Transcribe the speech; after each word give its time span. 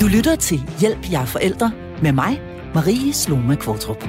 Du 0.00 0.06
lytter 0.06 0.36
til 0.36 0.60
Hjælp 0.80 1.12
jer 1.12 1.24
forældre 1.24 1.72
med 2.02 2.12
mig, 2.12 2.40
Marie 2.74 3.12
Sloma 3.12 3.54
Kvartrup. 3.54 4.08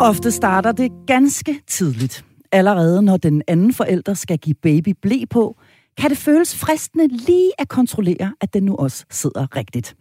Ofte 0.00 0.30
starter 0.30 0.72
det 0.72 0.92
ganske 1.06 1.60
tidligt. 1.66 2.24
Allerede 2.52 3.02
når 3.02 3.16
den 3.16 3.42
anden 3.48 3.72
forælder 3.72 4.14
skal 4.14 4.38
give 4.38 4.54
baby 4.54 4.88
blæ 5.02 5.24
på, 5.30 5.56
kan 5.98 6.10
det 6.10 6.18
føles 6.18 6.56
fristende 6.56 7.08
lige 7.08 7.52
at 7.58 7.68
kontrollere, 7.68 8.34
at 8.40 8.54
den 8.54 8.62
nu 8.62 8.76
også 8.76 9.04
sidder 9.10 9.56
rigtigt. 9.56 9.96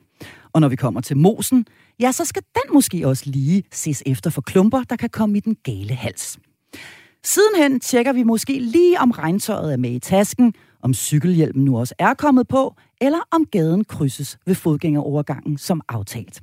Og 0.54 0.62
når 0.62 0.68
vi 0.68 0.76
kommer 0.76 1.02
til 1.02 1.18
mosen, 1.18 1.66
ja, 2.00 2.12
så 2.12 2.26
skal 2.26 2.42
den 2.54 2.74
måske 2.74 3.08
også 3.08 3.24
lige 3.26 3.64
ses 3.72 4.04
efter 4.06 4.30
for 4.30 4.42
klumper, 4.42 4.84
der 4.84 4.96
kan 4.96 5.10
komme 5.10 5.38
i 5.38 5.40
den 5.40 5.56
gale 5.64 5.96
hals. 5.96 6.40
Sidenhen 7.24 7.80
tjekker 7.80 8.14
vi 8.14 8.24
måske 8.24 8.60
lige, 8.60 9.00
om 9.00 9.12
regntøjet 9.12 9.74
er 9.74 9.78
med 9.78 9.92
i 9.92 10.00
tasken, 10.00 10.54
om 10.84 10.94
cykelhjelmen 10.94 11.66
nu 11.66 11.78
også 11.80 11.96
er 12.00 12.14
kommet 12.14 12.48
på, 12.48 12.76
eller 13.02 13.20
om 13.32 13.46
gaden 13.46 13.84
krydses 13.84 14.38
ved 14.46 14.55
fodgængerovergangen 14.55 15.58
som 15.58 15.82
aftalt. 15.90 16.41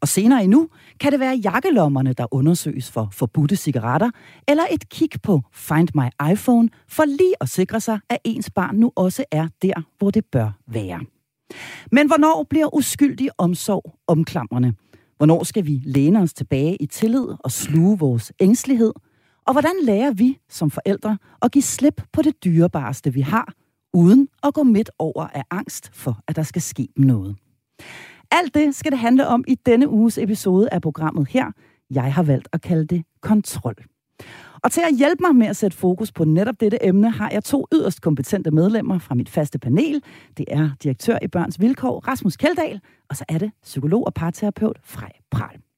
Og 0.00 0.08
senere 0.08 0.44
endnu 0.44 0.68
kan 1.00 1.12
det 1.12 1.20
være 1.20 1.40
jakkelommerne, 1.44 2.12
der 2.12 2.34
undersøges 2.34 2.90
for 2.90 3.08
forbudte 3.12 3.56
cigaretter, 3.56 4.10
eller 4.48 4.62
et 4.70 4.88
kig 4.88 5.10
på 5.22 5.40
Find 5.52 5.88
My 5.94 6.30
iPhone 6.32 6.68
for 6.88 7.04
lige 7.04 7.34
at 7.40 7.48
sikre 7.48 7.80
sig, 7.80 8.00
at 8.08 8.18
ens 8.24 8.50
barn 8.50 8.76
nu 8.76 8.92
også 8.96 9.24
er 9.30 9.48
der, 9.62 9.82
hvor 9.98 10.10
det 10.10 10.24
bør 10.24 10.50
være. 10.66 11.00
Men 11.92 12.06
hvornår 12.06 12.46
bliver 12.50 12.74
uskyldig 12.74 13.28
omsorg 13.38 13.94
omklamrende? 14.06 14.72
Hvornår 15.16 15.44
skal 15.44 15.66
vi 15.66 15.82
læne 15.84 16.20
os 16.20 16.32
tilbage 16.32 16.76
i 16.76 16.86
tillid 16.86 17.26
og 17.44 17.50
sluge 17.50 17.98
vores 17.98 18.32
ængstelighed? 18.40 18.92
Og 19.46 19.52
hvordan 19.52 19.74
lærer 19.82 20.12
vi 20.12 20.38
som 20.48 20.70
forældre 20.70 21.18
at 21.42 21.52
give 21.52 21.62
slip 21.62 22.02
på 22.12 22.22
det 22.22 22.44
dyrebareste, 22.44 23.12
vi 23.12 23.20
har, 23.20 23.52
uden 23.94 24.28
at 24.42 24.54
gå 24.54 24.62
midt 24.62 24.90
over 24.98 25.26
af 25.26 25.42
angst 25.50 25.90
for, 25.92 26.20
at 26.28 26.36
der 26.36 26.42
skal 26.42 26.62
ske 26.62 26.88
noget? 26.96 27.36
Alt 28.30 28.54
det 28.54 28.74
skal 28.74 28.92
det 28.92 28.98
handle 28.98 29.26
om 29.26 29.44
i 29.48 29.54
denne 29.54 29.88
uges 29.88 30.18
episode 30.18 30.68
af 30.72 30.82
programmet 30.82 31.28
her. 31.28 31.52
Jeg 31.90 32.14
har 32.14 32.22
valgt 32.22 32.48
at 32.52 32.62
kalde 32.62 32.86
det 32.86 33.04
kontrol. 33.20 33.74
Og 34.62 34.72
til 34.72 34.80
at 34.80 34.96
hjælpe 34.98 35.20
mig 35.20 35.36
med 35.36 35.46
at 35.46 35.56
sætte 35.56 35.76
fokus 35.76 36.12
på 36.12 36.24
netop 36.24 36.60
dette 36.60 36.86
emne, 36.86 37.10
har 37.10 37.30
jeg 37.30 37.44
to 37.44 37.66
yderst 37.72 38.00
kompetente 38.00 38.50
medlemmer 38.50 38.98
fra 38.98 39.14
mit 39.14 39.28
faste 39.28 39.58
panel. 39.58 40.02
Det 40.36 40.44
er 40.48 40.70
direktør 40.82 41.18
i 41.22 41.28
Børns 41.28 41.60
Vilkår, 41.60 42.08
Rasmus 42.08 42.36
Keldahl, 42.36 42.80
og 43.08 43.16
så 43.16 43.24
er 43.28 43.38
det 43.38 43.52
psykolog 43.62 44.06
og 44.06 44.14
parterapeut 44.14 44.78
Frej 44.84 45.12
Pral. 45.30 45.69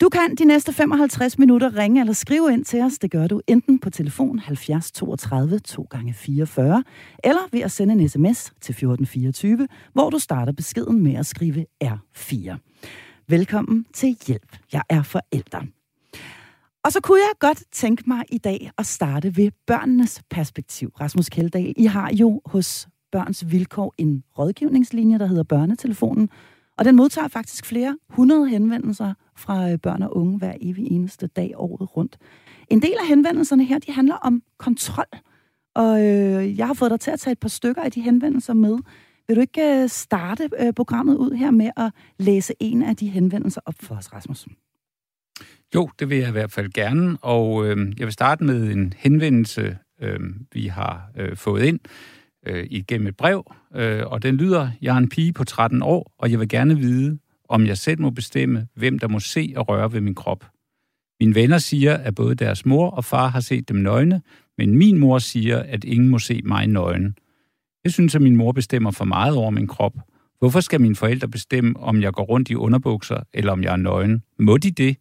Du 0.00 0.08
kan 0.08 0.34
de 0.34 0.44
næste 0.44 0.72
55 0.72 1.38
minutter 1.38 1.76
ringe 1.76 2.00
eller 2.00 2.12
skrive 2.12 2.52
ind 2.52 2.64
til 2.64 2.82
os. 2.82 2.98
Det 2.98 3.10
gør 3.10 3.26
du 3.26 3.40
enten 3.46 3.78
på 3.78 3.90
telefon 3.90 4.38
70 4.38 4.92
32 4.92 5.58
2 5.58 5.86
gange 5.90 6.14
44 6.14 6.84
eller 7.24 7.40
ved 7.52 7.60
at 7.60 7.72
sende 7.72 7.94
en 7.94 8.08
sms 8.08 8.44
til 8.44 8.72
1424, 8.72 9.68
hvor 9.92 10.10
du 10.10 10.18
starter 10.18 10.52
beskeden 10.52 11.02
med 11.02 11.14
at 11.14 11.26
skrive 11.26 11.66
R4. 11.84 12.56
Velkommen 13.28 13.86
til 13.94 14.16
Hjælp. 14.26 14.56
Jeg 14.72 14.82
er 14.88 15.02
forælder. 15.02 15.66
Og 16.84 16.92
så 16.92 17.00
kunne 17.00 17.18
jeg 17.18 17.38
godt 17.38 17.62
tænke 17.72 18.02
mig 18.06 18.24
i 18.32 18.38
dag 18.38 18.70
at 18.78 18.86
starte 18.86 19.36
ved 19.36 19.50
børnenes 19.66 20.22
perspektiv. 20.30 20.92
Rasmus 21.00 21.28
Keldahl, 21.28 21.74
I 21.76 21.84
har 21.84 22.10
jo 22.12 22.40
hos 22.46 22.88
Børns 23.12 23.44
Vilkår 23.50 23.94
en 23.98 24.24
rådgivningslinje, 24.38 25.18
der 25.18 25.26
hedder 25.26 25.42
Børnetelefonen, 25.42 26.28
og 26.78 26.84
den 26.84 26.96
modtager 26.96 27.28
faktisk 27.28 27.66
flere 27.66 27.98
hundrede 28.08 28.48
henvendelser 28.48 29.14
fra 29.36 29.70
øh, 29.70 29.78
børn 29.78 30.02
og 30.02 30.16
unge 30.16 30.38
hver 30.38 30.54
evig 30.60 30.86
eneste 30.86 31.26
dag 31.26 31.52
året 31.56 31.96
rundt. 31.96 32.18
En 32.68 32.82
del 32.82 32.94
af 33.00 33.08
henvendelserne 33.08 33.64
her, 33.64 33.78
de 33.78 33.92
handler 33.92 34.14
om 34.14 34.42
kontrol. 34.58 35.06
Og 35.74 36.06
øh, 36.06 36.58
jeg 36.58 36.66
har 36.66 36.74
fået 36.74 36.90
dig 36.90 37.00
til 37.00 37.10
at 37.10 37.20
tage 37.20 37.32
et 37.32 37.38
par 37.38 37.48
stykker 37.48 37.82
af 37.82 37.92
de 37.92 38.00
henvendelser 38.00 38.54
med. 38.54 38.78
Vil 39.28 39.36
du 39.36 39.40
ikke 39.40 39.82
øh, 39.82 39.88
starte 39.88 40.48
øh, 40.60 40.72
programmet 40.72 41.16
ud 41.16 41.30
her 41.32 41.50
med 41.50 41.70
at 41.76 41.92
læse 42.18 42.54
en 42.60 42.82
af 42.82 42.96
de 42.96 43.08
henvendelser 43.08 43.60
op 43.66 43.74
for 43.80 43.94
os, 43.94 44.12
Rasmus? 44.12 44.46
Jo, 45.74 45.88
det 45.98 46.10
vil 46.10 46.18
jeg 46.18 46.28
i 46.28 46.32
hvert 46.32 46.52
fald 46.52 46.72
gerne, 46.72 47.18
og 47.22 47.66
øh, 47.66 47.92
jeg 47.98 48.06
vil 48.06 48.12
starte 48.12 48.44
med 48.44 48.72
en 48.72 48.92
henvendelse, 48.96 49.78
øh, 50.00 50.20
vi 50.52 50.66
har 50.66 51.10
øh, 51.16 51.36
fået 51.36 51.64
ind 51.64 51.80
øh, 52.46 52.66
igennem 52.70 53.06
et 53.06 53.16
brev, 53.16 53.52
øh, 53.74 54.02
og 54.06 54.22
den 54.22 54.36
lyder, 54.36 54.70
jeg 54.82 54.94
er 54.94 54.98
en 54.98 55.08
pige 55.08 55.32
på 55.32 55.44
13 55.44 55.82
år, 55.82 56.14
og 56.18 56.30
jeg 56.30 56.40
vil 56.40 56.48
gerne 56.48 56.78
vide, 56.78 57.18
om 57.48 57.66
jeg 57.66 57.78
selv 57.78 58.00
må 58.00 58.10
bestemme, 58.10 58.68
hvem 58.74 58.98
der 58.98 59.08
må 59.08 59.20
se 59.20 59.52
og 59.56 59.68
røre 59.68 59.92
ved 59.92 60.00
min 60.00 60.14
krop. 60.14 60.44
Mine 61.20 61.34
venner 61.34 61.58
siger, 61.58 61.96
at 61.96 62.14
både 62.14 62.34
deres 62.34 62.66
mor 62.66 62.90
og 62.90 63.04
far 63.04 63.28
har 63.28 63.40
set 63.40 63.68
dem 63.68 63.76
nøgne, 63.76 64.22
men 64.58 64.76
min 64.76 64.98
mor 64.98 65.18
siger, 65.18 65.58
at 65.58 65.84
ingen 65.84 66.08
må 66.08 66.18
se 66.18 66.40
mig 66.44 66.66
nøgen. 66.66 67.16
Jeg 67.84 67.92
synes, 67.92 68.14
at 68.14 68.22
min 68.22 68.36
mor 68.36 68.52
bestemmer 68.52 68.90
for 68.90 69.04
meget 69.04 69.36
over 69.36 69.50
min 69.50 69.66
krop. 69.66 69.92
Hvorfor 70.38 70.60
skal 70.60 70.80
mine 70.80 70.96
forældre 70.96 71.28
bestemme, 71.28 71.80
om 71.80 72.02
jeg 72.02 72.12
går 72.12 72.22
rundt 72.22 72.50
i 72.50 72.54
underbukser, 72.54 73.20
eller 73.34 73.52
om 73.52 73.62
jeg 73.62 73.72
er 73.72 73.76
nøgen? 73.76 74.22
Må 74.38 74.56
de 74.56 74.70
det? 74.70 74.96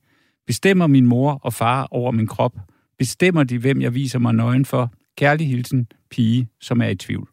Bestemmer 0.47 0.87
min 0.87 1.05
mor 1.05 1.31
og 1.33 1.53
far 1.53 1.87
over 1.91 2.11
min 2.11 2.27
krop? 2.27 2.55
Bestemmer 2.97 3.43
de, 3.43 3.57
hvem 3.57 3.81
jeg 3.81 3.93
viser 3.93 4.19
mig 4.19 4.33
nøgen 4.33 4.65
for? 4.65 4.93
Kærlig 5.17 5.47
hilsen, 5.47 5.87
pige, 6.09 6.47
som 6.61 6.81
er 6.81 6.87
i 6.87 6.95
tvivl. 6.95 7.32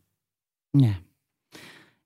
Ja. 0.78 0.94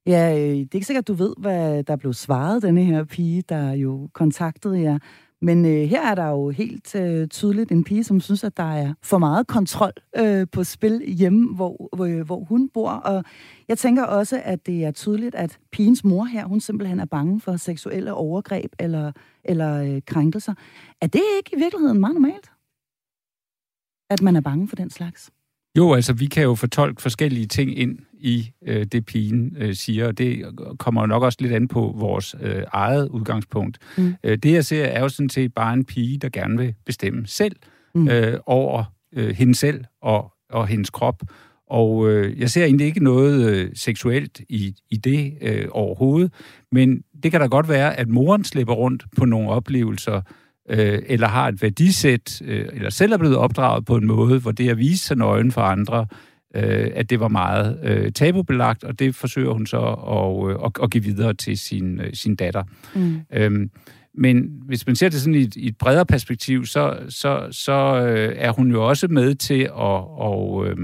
Ja, 0.06 0.34
øh, 0.38 0.56
det 0.56 0.60
er 0.60 0.74
ikke 0.74 0.86
sikkert, 0.86 1.02
at 1.02 1.08
du 1.08 1.14
ved, 1.14 1.34
hvad 1.38 1.84
der 1.84 1.96
blev 1.96 2.12
svaret, 2.12 2.62
denne 2.62 2.84
her 2.84 3.04
pige, 3.04 3.42
der 3.42 3.72
jo 3.72 4.08
kontaktede 4.12 4.80
jer. 4.80 4.98
Men 5.42 5.64
øh, 5.64 5.82
her 5.82 6.10
er 6.10 6.14
der 6.14 6.28
jo 6.28 6.50
helt 6.50 6.94
øh, 6.94 7.28
tydeligt 7.28 7.72
en 7.72 7.84
pige, 7.84 8.04
som 8.04 8.20
synes, 8.20 8.44
at 8.44 8.56
der 8.56 8.72
er 8.72 8.94
for 9.02 9.18
meget 9.18 9.46
kontrol 9.46 9.92
øh, 10.16 10.46
på 10.52 10.64
spil 10.64 11.02
hjemme, 11.06 11.54
hvor, 11.54 11.88
hvor, 11.96 12.04
øh, 12.04 12.20
hvor 12.20 12.44
hun 12.44 12.68
bor. 12.68 12.90
Og 12.90 13.24
jeg 13.68 13.78
tænker 13.78 14.04
også, 14.04 14.40
at 14.44 14.66
det 14.66 14.84
er 14.84 14.90
tydeligt, 14.90 15.34
at 15.34 15.58
pigens 15.72 16.04
mor 16.04 16.24
her, 16.24 16.46
hun 16.46 16.60
simpelthen 16.60 17.00
er 17.00 17.04
bange 17.04 17.40
for 17.40 17.56
seksuelle 17.56 18.14
overgreb 18.14 18.72
eller, 18.78 19.12
eller 19.44 19.82
øh, 19.82 20.02
krænkelser. 20.06 20.54
Er 21.00 21.06
det 21.06 21.22
ikke 21.38 21.50
i 21.56 21.58
virkeligheden 21.58 22.00
meget 22.00 22.14
normalt? 22.14 22.50
At 24.10 24.22
man 24.22 24.36
er 24.36 24.40
bange 24.40 24.68
for 24.68 24.76
den 24.76 24.90
slags? 24.90 25.30
Jo, 25.78 25.92
altså 25.92 26.12
vi 26.12 26.26
kan 26.26 26.42
jo 26.42 26.54
fortolke 26.54 27.02
forskellige 27.02 27.46
ting 27.46 27.78
ind 27.78 27.98
i 28.24 28.50
øh, 28.66 28.86
det, 28.86 29.06
pigen 29.06 29.56
øh, 29.58 29.74
siger, 29.74 30.06
og 30.06 30.18
det 30.18 30.44
kommer 30.78 31.06
nok 31.06 31.22
også 31.22 31.38
lidt 31.40 31.52
an 31.52 31.68
på 31.68 31.94
vores 31.98 32.34
øh, 32.40 32.62
eget 32.72 33.08
udgangspunkt. 33.08 33.78
Mm. 33.98 34.14
Øh, 34.24 34.38
det, 34.38 34.52
jeg 34.52 34.64
ser, 34.64 34.84
er 34.84 35.00
jo 35.00 35.08
sådan 35.08 35.28
set 35.28 35.54
bare 35.54 35.74
en 35.74 35.84
pige, 35.84 36.18
der 36.18 36.28
gerne 36.28 36.58
vil 36.58 36.74
bestemme 36.86 37.26
selv 37.26 37.56
mm. 37.94 38.08
øh, 38.08 38.38
over 38.46 38.84
øh, 39.12 39.36
hende 39.36 39.54
selv 39.54 39.84
og, 40.02 40.32
og 40.50 40.66
hendes 40.66 40.90
krop. 40.90 41.22
Og 41.70 42.10
øh, 42.10 42.40
jeg 42.40 42.50
ser 42.50 42.64
egentlig 42.64 42.86
ikke 42.86 43.04
noget 43.04 43.50
øh, 43.50 43.70
seksuelt 43.74 44.40
i, 44.48 44.74
i 44.90 44.96
det 44.96 45.34
øh, 45.40 45.66
overhovedet, 45.70 46.32
men 46.72 47.02
det 47.22 47.30
kan 47.30 47.40
da 47.40 47.46
godt 47.46 47.68
være, 47.68 47.96
at 47.98 48.08
moren 48.08 48.44
slipper 48.44 48.74
rundt 48.74 49.04
på 49.16 49.24
nogle 49.24 49.48
oplevelser, 49.48 50.20
øh, 50.70 51.02
eller 51.06 51.28
har 51.28 51.48
et 51.48 51.62
værdisæt, 51.62 52.42
øh, 52.44 52.66
eller 52.72 52.90
selv 52.90 53.12
er 53.12 53.18
blevet 53.18 53.36
opdraget 53.36 53.84
på 53.84 53.96
en 53.96 54.06
måde, 54.06 54.40
hvor 54.40 54.52
det 54.52 54.68
at 54.68 54.78
vise 54.78 55.06
sig 55.06 55.16
nøgen 55.16 55.52
for 55.52 55.60
andre, 55.60 56.06
øh, 56.54 56.90
at 56.94 57.10
det 57.10 57.20
var 57.20 57.28
meget 57.28 57.78
øh, 57.82 58.12
tabubelagt, 58.12 58.84
og 58.84 58.98
det 58.98 59.14
forsøger 59.14 59.52
hun 59.52 59.66
så 59.66 59.80
at, 59.80 60.50
øh, 60.50 60.64
at, 60.64 60.72
at 60.82 60.90
give 60.90 61.04
videre 61.04 61.34
til 61.34 61.58
sin, 61.58 62.00
øh, 62.00 62.12
sin 62.12 62.36
datter. 62.36 62.62
Mm. 62.94 63.20
Øhm, 63.32 63.70
men 64.14 64.48
hvis 64.66 64.86
man 64.86 64.96
ser 64.96 65.08
det 65.08 65.20
sådan 65.20 65.34
i 65.34 65.42
et, 65.42 65.56
i 65.56 65.68
et 65.68 65.78
bredere 65.78 66.06
perspektiv, 66.06 66.66
så, 66.66 66.98
så, 67.08 67.48
så 67.50 68.06
øh, 68.06 68.34
er 68.36 68.52
hun 68.52 68.70
jo 68.70 68.88
også 68.88 69.08
med 69.08 69.34
til 69.34 69.62
at, 69.62 69.70
og, 70.18 70.66
øh, 70.66 70.76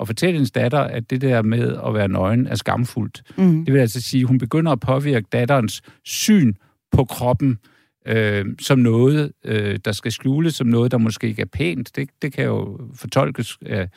at 0.00 0.06
fortælle 0.06 0.32
hendes 0.32 0.50
datter, 0.50 0.78
at 0.78 1.10
det 1.10 1.20
der 1.20 1.42
med 1.42 1.76
at 1.86 1.94
være 1.94 2.08
nøgen 2.08 2.46
er 2.46 2.54
skamfuldt. 2.54 3.22
Mm. 3.38 3.64
Det 3.64 3.74
vil 3.74 3.80
altså 3.80 4.00
sige, 4.00 4.20
at 4.20 4.28
hun 4.28 4.38
begynder 4.38 4.72
at 4.72 4.80
påvirke 4.80 5.26
datterens 5.32 5.82
syn 6.04 6.54
på 6.92 7.04
kroppen, 7.04 7.58
øh, 8.06 8.44
som 8.60 8.78
noget, 8.78 9.32
øh, 9.44 9.78
der 9.84 9.92
skal 9.92 10.12
skjules, 10.12 10.54
som 10.54 10.66
noget, 10.66 10.90
der 10.92 10.98
måske 10.98 11.28
ikke 11.28 11.42
er 11.42 11.46
pænt. 11.52 11.96
Det, 11.96 12.08
det 12.22 12.32
kan 12.32 12.44
jo 12.44 12.80
fortolkes 12.94 13.58
af, 13.66 13.88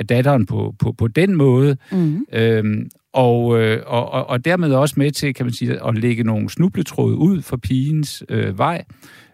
af 0.00 0.06
datteren 0.06 0.46
på, 0.46 0.74
på, 0.78 0.92
på 0.92 1.08
den 1.08 1.34
måde. 1.34 1.76
Mm. 1.92 2.24
Øhm, 2.32 2.90
og, 3.12 3.60
øh, 3.60 3.82
og, 3.86 4.10
og, 4.12 4.26
og 4.26 4.44
dermed 4.44 4.72
også 4.72 4.94
med 4.98 5.10
til, 5.10 5.34
kan 5.34 5.46
man 5.46 5.52
sige, 5.52 5.86
at 5.86 5.98
lægge 5.98 6.24
nogle 6.24 6.50
snubletråde 6.50 7.16
ud 7.16 7.42
for 7.42 7.56
pigens 7.56 8.24
øh, 8.28 8.58
vej. 8.58 8.84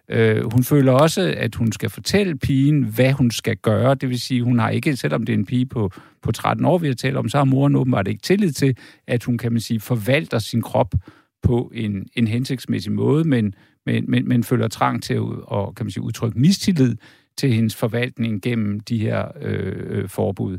Øh, 0.08 0.52
hun 0.52 0.64
føler 0.64 0.92
også, 0.92 1.34
at 1.36 1.54
hun 1.54 1.72
skal 1.72 1.90
fortælle 1.90 2.38
pigen, 2.38 2.82
hvad 2.84 3.12
hun 3.12 3.30
skal 3.30 3.56
gøre. 3.56 3.94
Det 3.94 4.08
vil 4.08 4.20
sige, 4.20 4.42
hun 4.42 4.58
har 4.58 4.70
ikke, 4.70 4.96
selvom 4.96 5.22
det 5.22 5.32
er 5.32 5.38
en 5.38 5.46
pige 5.46 5.66
på, 5.66 5.90
på 6.22 6.32
13 6.32 6.64
år, 6.64 6.78
vi 6.78 6.86
har 6.86 6.94
talt 6.94 7.16
om, 7.16 7.28
så 7.28 7.36
har 7.36 7.44
moren 7.44 7.76
åbenbart 7.76 8.08
ikke 8.08 8.22
tillid 8.22 8.52
til, 8.52 8.76
at 9.06 9.24
hun, 9.24 9.38
kan 9.38 9.52
man 9.52 9.60
sige, 9.60 9.80
forvalter 9.80 10.38
sin 10.38 10.62
krop 10.62 10.94
på 11.42 11.72
en, 11.74 12.06
en 12.14 12.28
hensigtsmæssig 12.28 12.92
måde, 12.92 13.24
men, 13.24 13.54
men, 13.86 14.04
men, 14.10 14.28
men 14.28 14.44
føler 14.44 14.68
trang 14.68 15.02
til 15.02 15.14
at 15.14 15.20
og, 15.20 15.74
kan 15.74 15.86
man 15.86 15.90
sige, 15.90 16.02
udtrykke 16.02 16.40
mistillid 16.40 16.96
til 17.38 17.52
hendes 17.52 17.76
forvaltning 17.76 18.42
gennem 18.42 18.80
de 18.80 18.98
her 18.98 19.28
øh, 19.42 19.72
øh, 19.86 20.08
forbud. 20.08 20.58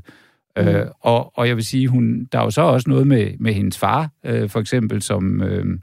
Mm. 0.58 0.68
Øh, 0.68 0.86
og, 1.02 1.38
og 1.38 1.48
jeg 1.48 1.56
vil 1.56 1.66
sige, 1.66 1.88
hun, 1.88 2.28
der 2.32 2.40
er 2.40 2.44
jo 2.44 2.50
så 2.50 2.62
også 2.62 2.90
noget 2.90 3.08
med, 3.08 3.32
med 3.40 3.54
hendes 3.54 3.78
far, 3.78 4.10
øh, 4.26 4.50
for 4.50 4.60
eksempel, 4.60 5.02
som, 5.02 5.42
øh, 5.42 5.80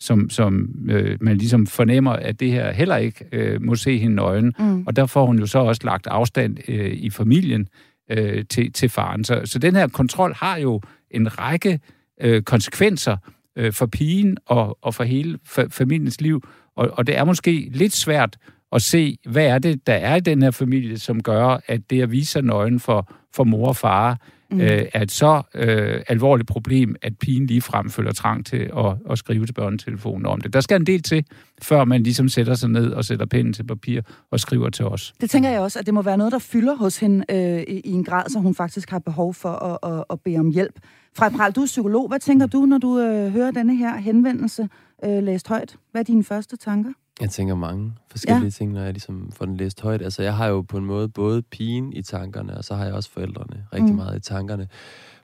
som, 0.00 0.30
som 0.30 0.68
øh, 0.90 1.18
man 1.20 1.36
ligesom 1.36 1.66
fornemmer, 1.66 2.12
at 2.12 2.40
det 2.40 2.50
her 2.50 2.72
heller 2.72 2.96
ikke 2.96 3.24
øh, 3.32 3.62
må 3.62 3.74
se 3.74 3.98
hende 3.98 4.22
øjne. 4.22 4.52
Mm. 4.58 4.86
Og 4.86 4.96
der 4.96 5.06
får 5.06 5.26
hun 5.26 5.38
jo 5.38 5.46
så 5.46 5.58
også 5.58 5.80
lagt 5.84 6.06
afstand 6.06 6.56
øh, 6.68 6.92
i 6.92 7.10
familien 7.10 7.68
øh, 8.10 8.44
til, 8.50 8.72
til 8.72 8.88
faren. 8.88 9.24
Så, 9.24 9.40
så 9.44 9.58
den 9.58 9.76
her 9.76 9.88
kontrol 9.88 10.34
har 10.36 10.56
jo 10.56 10.80
en 11.10 11.38
række 11.38 11.80
øh, 12.20 12.42
konsekvenser, 12.42 13.16
øh, 13.56 13.72
for 13.72 13.86
pigen 13.86 14.36
og, 14.46 14.78
og 14.82 14.94
for 14.94 15.04
hele 15.04 15.38
fa- 15.48 15.68
familiens 15.70 16.20
liv. 16.20 16.42
Og, 16.76 16.90
og 16.92 17.06
det 17.06 17.18
er 17.18 17.24
måske 17.24 17.70
lidt 17.72 17.92
svært 17.92 18.36
at 18.72 18.82
se, 18.82 19.18
hvad 19.28 19.46
er 19.46 19.58
det, 19.58 19.86
der 19.86 19.94
er 19.94 20.16
i 20.16 20.20
den 20.20 20.42
her 20.42 20.50
familie, 20.50 20.98
som 20.98 21.22
gør, 21.22 21.60
at 21.66 21.90
det 21.90 22.02
at 22.02 22.10
vise 22.10 22.32
sig 22.32 22.42
nøgen 22.42 22.80
for, 22.80 23.12
for 23.34 23.44
mor 23.44 23.68
og 23.68 23.76
far, 23.76 24.18
mm. 24.50 24.60
øh, 24.60 24.86
er 24.92 25.02
et 25.02 25.10
så 25.10 25.42
øh, 25.54 26.02
alvorligt 26.08 26.48
problem, 26.48 26.96
at 27.02 27.12
pigen 27.18 27.46
lige 27.46 27.62
frem 27.62 27.90
føler 27.90 28.12
trang 28.12 28.46
til 28.46 28.70
at, 28.76 28.96
at 29.10 29.18
skrive 29.18 29.46
til 29.46 29.52
børnetelefonen 29.52 30.26
om 30.26 30.40
det. 30.40 30.52
Der 30.52 30.60
skal 30.60 30.80
en 30.80 30.86
del 30.86 31.02
til, 31.02 31.24
før 31.62 31.84
man 31.84 32.02
ligesom 32.02 32.28
sætter 32.28 32.54
sig 32.54 32.70
ned 32.70 32.92
og 32.92 33.04
sætter 33.04 33.26
pinden 33.26 33.52
til 33.52 33.64
papir 33.64 34.00
og 34.30 34.40
skriver 34.40 34.70
til 34.70 34.84
os. 34.84 35.12
Det 35.20 35.30
tænker 35.30 35.50
jeg 35.50 35.60
også, 35.60 35.78
at 35.78 35.86
det 35.86 35.94
må 35.94 36.02
være 36.02 36.16
noget, 36.16 36.32
der 36.32 36.38
fylder 36.38 36.74
hos 36.74 36.96
hende 36.96 37.24
øh, 37.30 37.60
i, 37.60 37.80
i 37.80 37.90
en 37.92 38.04
grad, 38.04 38.28
så 38.28 38.38
hun 38.38 38.54
faktisk 38.54 38.90
har 38.90 38.98
behov 38.98 39.34
for 39.34 39.48
at, 39.48 39.92
at, 39.92 40.04
at 40.10 40.20
bede 40.20 40.38
om 40.38 40.50
hjælp. 40.50 40.78
Frej 41.16 41.28
Pral, 41.28 41.52
du 41.52 41.60
er 41.62 41.66
psykolog. 41.66 42.08
Hvad 42.08 42.18
tænker 42.18 42.46
du, 42.46 42.60
når 42.60 42.78
du 42.78 42.98
øh, 42.98 43.32
hører 43.32 43.50
denne 43.50 43.76
her 43.76 43.96
henvendelse 43.96 44.68
øh, 45.04 45.22
læst 45.22 45.48
højt? 45.48 45.76
Hvad 45.90 46.00
er 46.00 46.04
dine 46.04 46.24
første 46.24 46.56
tanker? 46.56 46.90
Jeg 47.20 47.30
tænker 47.30 47.54
mange 47.54 47.92
forskellige 48.10 48.44
ja. 48.44 48.50
ting, 48.50 48.72
når 48.72 48.82
jeg 48.82 48.92
ligesom 48.92 49.32
får 49.32 49.44
den 49.44 49.56
læst 49.56 49.80
højt. 49.80 50.02
Altså, 50.02 50.22
jeg 50.22 50.36
har 50.36 50.46
jo 50.46 50.62
på 50.62 50.78
en 50.78 50.84
måde 50.84 51.08
både 51.08 51.42
pigen 51.42 51.92
i 51.92 52.02
tankerne, 52.02 52.56
og 52.56 52.64
så 52.64 52.74
har 52.74 52.84
jeg 52.84 52.94
også 52.94 53.10
forældrene 53.10 53.66
rigtig 53.72 53.92
mm. 53.92 53.96
meget 53.96 54.16
i 54.16 54.20
tankerne. 54.20 54.68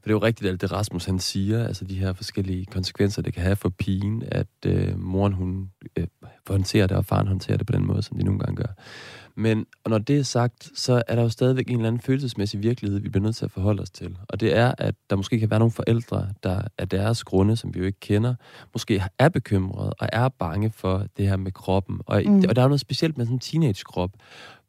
For 0.01 0.03
det 0.05 0.11
er 0.11 0.15
jo 0.15 0.23
rigtigt, 0.23 0.51
alt 0.51 0.61
det 0.61 0.73
Rasmus 0.73 1.05
han 1.05 1.19
siger, 1.19 1.67
altså 1.67 1.85
de 1.85 1.95
her 1.95 2.13
forskellige 2.13 2.67
konsekvenser, 2.67 3.23
det 3.23 3.35
kan 3.35 3.43
have 3.43 3.57
for 3.57 3.69
pigen, 3.69 4.23
at 4.27 4.47
øh, 4.67 4.99
moren 4.99 5.33
hun 5.33 5.71
øh, 5.97 6.07
håndterer 6.49 6.87
det, 6.87 6.97
og 6.97 7.05
faren 7.05 7.27
håndterer 7.27 7.57
det 7.57 7.67
på 7.67 7.73
den 7.73 7.87
måde, 7.87 8.03
som 8.03 8.19
de 8.19 8.25
nogle 8.25 8.41
gange 8.41 8.57
gør. 8.57 8.73
Men 9.39 9.67
og 9.85 9.91
når 9.91 9.99
det 9.99 10.19
er 10.19 10.23
sagt, 10.23 10.71
så 10.75 11.03
er 11.09 11.15
der 11.15 11.23
jo 11.23 11.29
stadigvæk 11.29 11.69
en 11.69 11.75
eller 11.75 11.89
anden 11.89 12.01
følelsesmæssig 12.01 12.63
virkelighed, 12.63 13.01
vi 13.01 13.09
bliver 13.09 13.23
nødt 13.23 13.37
til 13.37 13.45
at 13.45 13.51
forholde 13.51 13.83
os 13.83 13.91
til. 13.91 14.17
Og 14.29 14.41
det 14.41 14.57
er, 14.57 14.75
at 14.79 14.95
der 15.11 15.17
måske 15.17 15.41
kan 15.41 15.51
være 15.51 15.59
nogle 15.59 15.73
forældre, 15.73 16.29
der 16.43 16.63
af 16.79 16.89
deres 16.89 17.25
grunde, 17.25 17.57
som 17.57 17.75
vi 17.75 17.79
jo 17.79 17.87
ikke 17.87 18.01
kender, 18.01 18.35
måske 18.73 19.03
er 19.19 19.29
bekymrede 19.29 19.93
og 19.93 20.09
er 20.13 20.29
bange 20.29 20.71
for 20.71 21.07
det 21.17 21.29
her 21.29 21.37
med 21.37 21.53
kroppen. 21.53 22.01
Og, 22.07 22.23
mm. 22.27 22.45
og 22.49 22.57
der 22.57 22.63
er 22.63 22.67
noget 22.67 22.81
specielt 22.81 23.19
med 23.19 23.27
sådan 23.27 23.37
en 23.37 23.41
teenage-krop, 23.41 24.11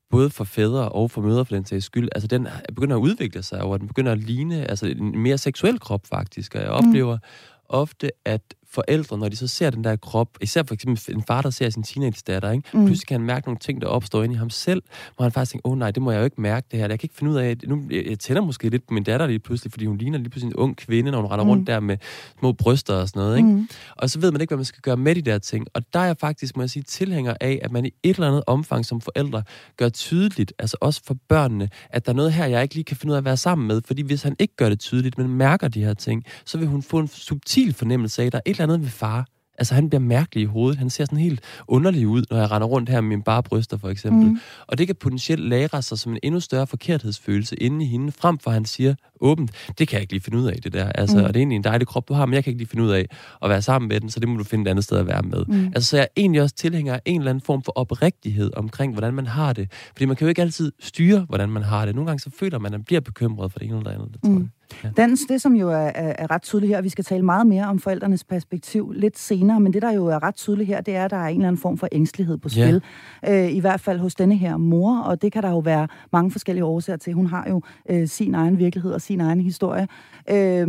både 0.10 0.30
for 0.30 0.44
fædre 0.44 0.89
og 0.89 1.12
for 1.12 1.21
mødre 1.21 1.45
for 1.45 1.56
den 1.56 1.66
sags 1.66 1.86
skyld. 1.86 2.10
Altså, 2.16 2.27
den 2.27 2.48
begynder 2.68 2.95
at 2.95 3.01
udvikle 3.01 3.44
sig, 3.44 3.62
og 3.62 3.80
den 3.80 3.88
begynder 3.88 4.12
at 4.12 4.18
ligne 4.18 4.69
altså, 4.69 4.86
en 4.86 5.18
mere 5.18 5.38
seksuel 5.38 5.80
krop, 5.80 6.07
faktisk. 6.07 6.56
Og 6.56 6.62
jeg 6.62 6.69
oplever 6.69 7.16
mm. 7.16 7.21
ofte, 7.69 8.12
at 8.25 8.42
forældre, 8.71 9.18
når 9.18 9.30
de 9.30 9.36
så 9.36 9.48
ser 9.48 9.69
den 9.69 9.83
der 9.83 9.95
krop, 9.95 10.27
især 10.42 10.63
for 10.63 10.74
eksempel 10.74 11.16
en 11.16 11.24
far, 11.27 11.42
der 11.42 11.50
ser 11.50 11.69
sin 11.69 11.83
teenage-datter, 11.83 12.51
ikke? 12.51 12.69
Mm. 12.74 12.86
pludselig 12.86 13.07
kan 13.07 13.19
han 13.19 13.27
mærke 13.27 13.48
nogle 13.48 13.60
ting, 13.60 13.81
der 13.81 13.88
opstår 13.88 14.24
inde 14.24 14.36
i 14.36 14.38
ham 14.38 14.50
selv, 14.50 14.81
hvor 15.16 15.24
han 15.24 15.31
faktisk 15.31 15.51
tænker, 15.51 15.68
åh 15.68 15.71
oh, 15.71 15.80
nej, 15.80 15.92
det 15.92 16.04
må 16.04 16.12
jeg 16.12 16.19
jo 16.19 16.24
ikke 16.24 16.42
mærke 16.42 16.68
det 16.71 16.80
her. 16.80 16.88
Jeg 16.88 17.00
kan 17.00 17.06
ikke 17.06 17.16
finde 17.16 17.31
ud 17.31 17.38
af, 17.38 17.56
nu, 17.68 17.81
jeg 17.92 18.19
tænder 18.19 18.42
måske 18.42 18.69
lidt 18.69 18.88
på 18.88 18.94
min 18.94 19.04
datter 19.04 19.27
lige 19.27 19.39
pludselig, 19.39 19.71
fordi 19.71 19.86
hun 19.86 19.98
ligner 19.98 20.18
lige 20.18 20.30
pludselig 20.30 20.51
en 20.51 20.56
ung 20.56 20.77
kvinde, 20.77 21.12
når 21.12 21.21
hun 21.21 21.31
render 21.31 21.44
mm. 21.44 21.50
rundt 21.50 21.68
der 21.68 21.80
med 21.80 21.98
små 22.39 22.51
bryster 22.51 22.94
og 22.94 23.07
sådan 23.07 23.19
noget. 23.19 23.38
Ikke? 23.38 23.50
Mm. 23.50 23.68
Og 23.95 24.10
så 24.10 24.19
ved 24.19 24.31
man 24.31 24.42
ikke, 24.42 24.51
hvad 24.51 24.57
man 24.57 24.66
skal 24.66 24.81
gøre 24.81 24.98
med 24.98 25.16
de 25.16 25.21
der 25.21 25.38
ting. 25.38 25.68
Og 25.74 25.81
der 25.94 26.00
er 26.00 26.06
jeg 26.06 26.18
faktisk, 26.18 26.57
må 26.57 26.63
jeg 26.63 26.69
sige, 26.69 26.83
tilhænger 26.83 27.33
af, 27.42 27.60
at 27.62 27.71
man 27.71 27.86
i 27.86 27.92
et 28.04 28.16
eller 28.16 28.27
andet 28.27 28.44
omfang 28.48 28.86
som 28.86 29.01
forældre 29.01 29.44
gør 29.77 29.89
tydeligt, 29.89 30.54
altså 30.60 30.77
også 30.81 31.01
for 31.06 31.18
børnene, 31.30 31.69
at 31.89 32.06
der 32.06 32.12
er 32.12 32.16
noget 32.16 32.33
her, 32.33 32.45
jeg 32.45 32.63
ikke 32.63 32.75
lige 32.75 32.86
kan 32.86 32.98
finde 32.98 33.12
ud 33.12 33.16
af 33.16 33.18
at 33.18 33.25
være 33.25 33.38
sammen 33.38 33.68
med. 33.68 33.81
Fordi 33.86 34.01
hvis 34.01 34.24
han 34.24 34.36
ikke 34.39 34.56
gør 34.56 34.69
det 34.69 34.80
tydeligt, 34.80 35.18
men 35.18 35.27
mærker 35.27 35.68
de 35.68 35.83
her 35.83 35.94
ting, 35.94 36.24
så 36.45 36.57
vil 36.57 36.68
hun 36.68 36.81
få 36.81 37.00
en 37.00 37.07
subtil 37.07 37.74
fornemmelse 37.74 38.21
af, 38.21 38.25
at 38.25 38.31
der 38.31 38.38
er 38.38 38.51
et 38.51 38.58
eller 38.63 38.73
andet 38.73 38.85
ved 38.85 38.91
far, 38.91 39.25
Altså, 39.59 39.75
han 39.75 39.89
bliver 39.89 40.01
mærkelig 40.01 40.41
i 40.41 40.45
hovedet. 40.45 40.79
Han 40.79 40.89
ser 40.89 41.06
sådan 41.06 41.19
helt 41.19 41.41
underlig 41.67 42.07
ud, 42.07 42.23
når 42.29 42.38
jeg 42.38 42.51
render 42.51 42.67
rundt 42.67 42.89
her 42.89 43.01
med 43.01 43.09
mine 43.09 43.23
bare 43.23 43.44
bryster, 43.44 43.77
for 43.77 43.89
eksempel. 43.89 44.27
Mm. 44.27 44.39
Og 44.67 44.77
det 44.77 44.88
kan 44.88 44.95
potentielt 44.95 45.41
lære 45.41 45.81
sig 45.81 46.00
som 46.00 46.11
en 46.11 46.19
endnu 46.23 46.39
større 46.39 46.67
forkerthedsfølelse 46.67 47.56
inde 47.56 47.85
i 47.85 47.88
hende, 47.88 48.11
frem 48.11 48.38
for 48.38 48.50
at 48.50 48.53
han 48.53 48.65
siger 48.65 48.95
åbent, 49.21 49.51
det 49.77 49.88
kan 49.88 49.95
jeg 49.95 50.01
ikke 50.01 50.13
lige 50.13 50.23
finde 50.23 50.38
ud 50.38 50.45
af, 50.45 50.56
det 50.63 50.73
der. 50.73 50.91
Altså, 50.91 51.17
mm. 51.17 51.23
Og 51.23 51.27
det 51.27 51.35
er 51.35 51.41
egentlig 51.41 51.56
en 51.56 51.63
dejlig 51.63 51.88
krop, 51.88 52.09
du 52.09 52.13
har, 52.13 52.25
men 52.25 52.33
jeg 52.33 52.44
kan 52.44 52.51
ikke 52.51 52.59
lige 52.59 52.69
finde 52.69 52.83
ud 52.83 52.89
af 52.89 53.06
at 53.41 53.50
være 53.50 53.61
sammen 53.61 53.89
med 53.89 54.00
den, 54.00 54.09
så 54.09 54.19
det 54.19 54.29
må 54.29 54.38
du 54.38 54.44
finde 54.44 54.61
et 54.61 54.67
andet 54.67 54.83
sted 54.83 54.97
at 54.97 55.07
være 55.07 55.21
med. 55.21 55.45
Mm. 55.47 55.65
Altså, 55.65 55.89
så 55.89 55.97
jeg 55.97 56.03
er 56.03 56.21
egentlig 56.21 56.41
også 56.41 56.56
tilhænger 56.56 56.94
af 56.94 57.01
en 57.06 57.21
eller 57.21 57.29
anden 57.29 57.41
form 57.41 57.63
for 57.63 57.71
oprigtighed 57.75 58.51
omkring, 58.57 58.94
hvordan 58.94 59.13
man 59.13 59.27
har 59.27 59.53
det. 59.53 59.71
Fordi 59.91 60.06
man 60.06 60.15
kan 60.15 60.25
jo 60.25 60.29
ikke 60.29 60.41
altid 60.41 60.71
styre, 60.79 61.25
hvordan 61.29 61.50
man 61.50 61.63
har 61.63 61.85
det. 61.85 61.95
Nogle 61.95 62.07
gange 62.07 62.19
så 62.19 62.29
føler 62.39 62.59
man, 62.59 62.73
at 62.73 62.79
man 62.79 62.83
bliver 62.83 63.01
bekymret 63.01 63.51
for 63.51 63.59
det 63.59 63.67
ene 63.67 63.77
eller 63.77 63.91
andet. 63.91 64.07
Det, 64.13 64.21
tror 64.21 64.29
mm. 64.29 64.50
Ja. 64.83 64.89
Dans, 64.98 65.19
det 65.30 65.42
som 65.42 65.56
jo 65.56 65.69
er, 65.69 65.75
er, 65.75 66.13
er 66.18 66.31
ret 66.31 66.42
tydeligt 66.42 66.69
her, 66.69 66.81
vi 66.81 66.89
skal 66.89 67.06
tale 67.06 67.25
meget 67.25 67.48
mere 67.48 67.66
om 67.66 67.80
forældrenes 67.80 68.24
perspektiv 68.24 68.92
lidt 68.95 69.19
senere, 69.19 69.60
men 69.60 69.74
det 69.74 69.81
der 69.81 69.92
jo 69.92 70.06
er 70.06 70.24
ret 70.24 70.36
tydeligt 70.36 70.68
her, 70.68 70.81
det 70.81 70.95
er, 70.95 71.06
at 71.06 71.12
der 71.12 71.18
er 71.18 71.27
en 71.27 71.36
eller 71.36 71.48
anden 71.48 71.62
form 71.62 71.77
for 71.77 71.88
ængstelighed 71.92 72.38
på 72.38 72.50
spil. 72.50 72.81
Ja. 73.24 73.45
Øh, 73.45 73.51
I 73.56 73.60
hvert 73.60 73.81
fald 73.81 74.00
hos 74.00 74.16
denne 74.16 74.36
her 74.36 74.57
mor, 74.57 75.00
og 75.00 75.21
det 75.21 75.31
kan 75.31 75.44
der 75.44 75.50
jo 75.50 75.60
være 75.60 75.88
mange 76.13 76.31
forskellige 76.31 76.66
årsager 76.66 76.98
til. 76.98 77.13
Hun 77.13 77.25
har 77.25 77.45
jo 77.50 77.62
øh, 77.89 78.07
sin 78.07 78.36
egen 78.36 78.57
virkelighed 78.57 78.92
og 78.92 79.01
sin 79.01 79.21
egen 79.21 79.42
historie. 79.42 79.88
Øh, 80.31 80.68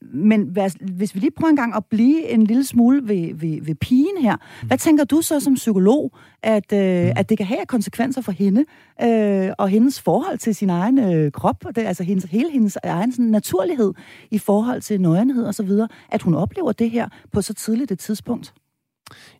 men 0.00 0.56
hvis 0.80 1.14
vi 1.14 1.20
lige 1.20 1.30
prøver 1.30 1.50
en 1.50 1.56
gang 1.56 1.76
at 1.76 1.84
blive 1.90 2.28
en 2.28 2.44
lille 2.44 2.64
smule 2.64 3.08
ved, 3.08 3.34
ved, 3.34 3.62
ved 3.62 3.74
pigen 3.74 4.16
her, 4.20 4.36
mm. 4.36 4.68
hvad 4.68 4.78
tænker 4.78 5.04
du 5.04 5.20
så 5.20 5.40
som 5.40 5.54
psykolog, 5.54 6.12
at, 6.42 6.72
øh, 6.72 7.04
mm. 7.04 7.12
at 7.16 7.28
det 7.28 7.38
kan 7.38 7.46
have 7.46 7.66
konsekvenser 7.68 8.20
for 8.22 8.32
hende 8.32 8.64
øh, 9.02 9.50
og 9.58 9.68
hendes 9.68 10.00
forhold 10.00 10.38
til 10.38 10.54
sin 10.54 10.70
egen 10.70 10.98
øh, 10.98 11.32
krop, 11.32 11.64
og 11.64 11.76
det, 11.76 11.82
altså 11.82 12.04
hendes, 12.04 12.24
hele 12.24 12.50
hendes 12.50 12.78
egen 12.82 13.12
sådan, 13.12 13.24
naturlighed 13.24 13.92
i 14.30 14.38
forhold 14.38 14.80
til 14.80 15.00
nøgenhed 15.00 15.44
og 15.44 15.54
så 15.54 15.62
videre, 15.62 15.88
at 16.08 16.22
hun 16.22 16.34
oplever 16.34 16.72
det 16.72 16.90
her 16.90 17.08
på 17.32 17.42
så 17.42 17.54
tidligt 17.54 17.90
et 17.90 17.98
tidspunkt? 17.98 18.54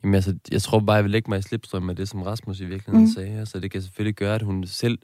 Jamen 0.02 0.14
altså, 0.14 0.34
jeg 0.52 0.62
tror 0.62 0.80
bare, 0.80 0.96
jeg 0.96 1.04
vil 1.04 1.10
lægge 1.10 1.30
mig 1.30 1.38
i 1.38 1.42
slipstrøm 1.42 1.82
med 1.82 1.94
det, 1.94 2.08
som 2.08 2.22
Rasmus 2.22 2.60
i 2.60 2.64
virkeligheden 2.64 3.06
mm. 3.06 3.12
sagde. 3.12 3.38
Altså, 3.38 3.60
det 3.60 3.70
kan 3.70 3.82
selvfølgelig 3.82 4.14
gøre, 4.14 4.34
at 4.34 4.42
hun 4.42 4.66
selv 4.66 4.98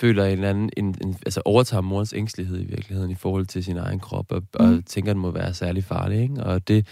føler 0.00 0.24
en 0.24 0.32
eller 0.32 0.50
anden, 0.50 0.70
en, 0.76 0.94
en, 1.04 1.16
altså 1.26 1.42
overtager 1.44 1.80
morens 1.80 2.14
ængstelighed 2.16 2.60
i 2.60 2.64
virkeligheden 2.64 3.10
i 3.10 3.14
forhold 3.14 3.46
til 3.46 3.64
sin 3.64 3.76
egen 3.76 4.00
krop, 4.00 4.32
og, 4.32 4.42
mm. 4.60 4.66
og 4.66 4.84
tænker, 4.86 5.10
at 5.10 5.14
den 5.14 5.22
må 5.22 5.30
være 5.30 5.54
særlig 5.54 5.84
farlig, 5.84 6.22
ikke? 6.22 6.42
Og 6.42 6.68
det, 6.68 6.86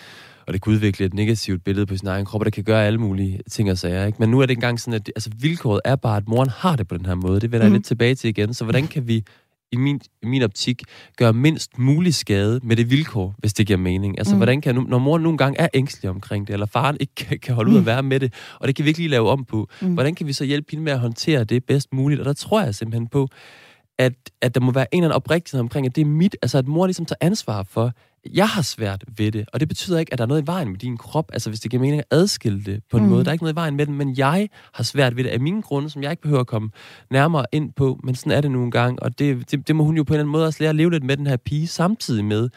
og 0.46 0.52
det 0.52 0.62
kan 0.62 0.72
udvikle 0.72 1.06
et 1.06 1.14
negativt 1.14 1.64
billede 1.64 1.86
på 1.86 1.96
sin 1.96 2.08
egen 2.08 2.24
krop, 2.24 2.40
og 2.40 2.44
det 2.44 2.52
kan 2.52 2.64
gøre 2.64 2.86
alle 2.86 2.98
mulige 2.98 3.40
ting 3.50 3.70
og 3.70 3.78
sager, 3.78 4.06
ikke? 4.06 4.16
Men 4.18 4.30
nu 4.30 4.40
er 4.40 4.46
det 4.46 4.54
engang 4.54 4.80
sådan, 4.80 4.94
at 4.94 5.08
altså, 5.16 5.30
vilkåret 5.40 5.80
er 5.84 5.96
bare, 5.96 6.16
at 6.16 6.28
moren 6.28 6.48
har 6.48 6.76
det 6.76 6.88
på 6.88 6.96
den 6.96 7.06
her 7.06 7.14
måde. 7.14 7.40
Det 7.40 7.52
vender 7.52 7.64
jeg 7.64 7.70
mm. 7.70 7.74
lidt 7.74 7.86
tilbage 7.86 8.14
til 8.14 8.30
igen. 8.30 8.54
Så 8.54 8.64
hvordan 8.64 8.86
kan 8.86 9.08
vi 9.08 9.24
i 9.72 9.76
min, 9.76 10.00
i 10.22 10.26
min 10.26 10.42
optik, 10.42 10.82
gøre 11.16 11.32
mindst 11.32 11.78
mulig 11.78 12.14
skade 12.14 12.60
med 12.62 12.76
det 12.76 12.90
vilkår, 12.90 13.34
hvis 13.38 13.54
det 13.54 13.66
giver 13.66 13.78
mening. 13.78 14.18
Altså, 14.18 14.34
mm. 14.34 14.38
hvordan 14.38 14.60
kan, 14.60 14.74
når 14.74 14.98
mor 14.98 15.18
nogle 15.18 15.38
gange 15.38 15.60
er 15.60 15.68
ængstelig 15.74 16.10
omkring 16.10 16.46
det, 16.46 16.52
eller 16.52 16.66
faren 16.66 16.96
ikke 17.00 17.14
kan, 17.14 17.38
kan 17.38 17.54
holde 17.54 17.70
ud 17.70 17.78
at 17.78 17.86
være 17.86 18.02
med 18.02 18.20
det, 18.20 18.34
og 18.60 18.68
det 18.68 18.76
kan 18.76 18.84
vi 18.84 18.88
ikke 18.88 19.00
lige 19.00 19.10
lave 19.10 19.30
om 19.30 19.44
på, 19.44 19.68
mm. 19.80 19.94
hvordan 19.94 20.14
kan 20.14 20.26
vi 20.26 20.32
så 20.32 20.44
hjælpe 20.44 20.70
hende 20.70 20.84
med 20.84 20.92
at 20.92 20.98
håndtere 20.98 21.44
det 21.44 21.64
bedst 21.64 21.92
muligt? 21.92 22.20
Og 22.20 22.26
der 22.26 22.32
tror 22.32 22.62
jeg 22.62 22.74
simpelthen 22.74 23.08
på, 23.08 23.28
at, 23.98 24.14
at 24.42 24.54
der 24.54 24.60
må 24.60 24.72
være 24.72 24.94
en 24.94 25.02
eller 25.02 25.08
anden 25.08 25.16
oprigtighed 25.16 25.60
omkring, 25.60 25.86
at 25.86 25.96
det 25.96 26.00
er 26.00 26.06
mit, 26.06 26.36
altså 26.42 26.58
at 26.58 26.68
mor 26.68 26.86
ligesom 26.86 27.06
tager 27.06 27.18
ansvar 27.20 27.62
for, 27.62 27.92
jeg 28.34 28.48
har 28.48 28.62
svært 28.62 29.04
ved 29.16 29.32
det, 29.32 29.44
og 29.52 29.60
det 29.60 29.68
betyder 29.68 29.98
ikke, 29.98 30.12
at 30.12 30.18
der 30.18 30.24
er 30.24 30.28
noget 30.28 30.42
i 30.42 30.46
vejen 30.46 30.68
med 30.68 30.78
din 30.78 30.96
krop, 30.96 31.30
altså 31.32 31.50
hvis 31.50 31.60
det 31.60 31.70
giver 31.70 31.80
mening 31.80 31.98
at 31.98 32.06
adskille 32.10 32.64
det 32.64 32.82
på 32.90 32.96
en 32.96 33.02
mm. 33.02 33.08
måde. 33.08 33.24
Der 33.24 33.30
er 33.30 33.32
ikke 33.32 33.44
noget 33.44 33.54
i 33.54 33.56
vejen 33.56 33.76
med 33.76 33.86
den, 33.86 33.94
men 33.94 34.18
jeg 34.18 34.48
har 34.74 34.84
svært 34.84 35.16
ved 35.16 35.24
det 35.24 35.30
af 35.30 35.40
mine 35.40 35.62
grunde, 35.62 35.90
som 35.90 36.02
jeg 36.02 36.10
ikke 36.10 36.22
behøver 36.22 36.40
at 36.40 36.46
komme 36.46 36.70
nærmere 37.10 37.46
ind 37.52 37.72
på, 37.72 38.00
men 38.04 38.14
sådan 38.14 38.32
er 38.32 38.40
det 38.40 38.50
nogle 38.50 38.70
gange, 38.70 39.02
og 39.02 39.18
det, 39.18 39.50
det, 39.50 39.68
det 39.68 39.76
må 39.76 39.84
hun 39.84 39.96
jo 39.96 40.02
på 40.02 40.12
en 40.12 40.14
eller 40.14 40.22
anden 40.22 40.32
måde 40.32 40.46
også 40.46 40.62
lære 40.62 40.70
at 40.70 40.76
leve 40.76 40.90
lidt 40.90 41.04
med 41.04 41.16
den 41.16 41.26
her 41.26 41.36
pige, 41.36 41.66
samtidig 41.66 42.24
med, 42.24 42.48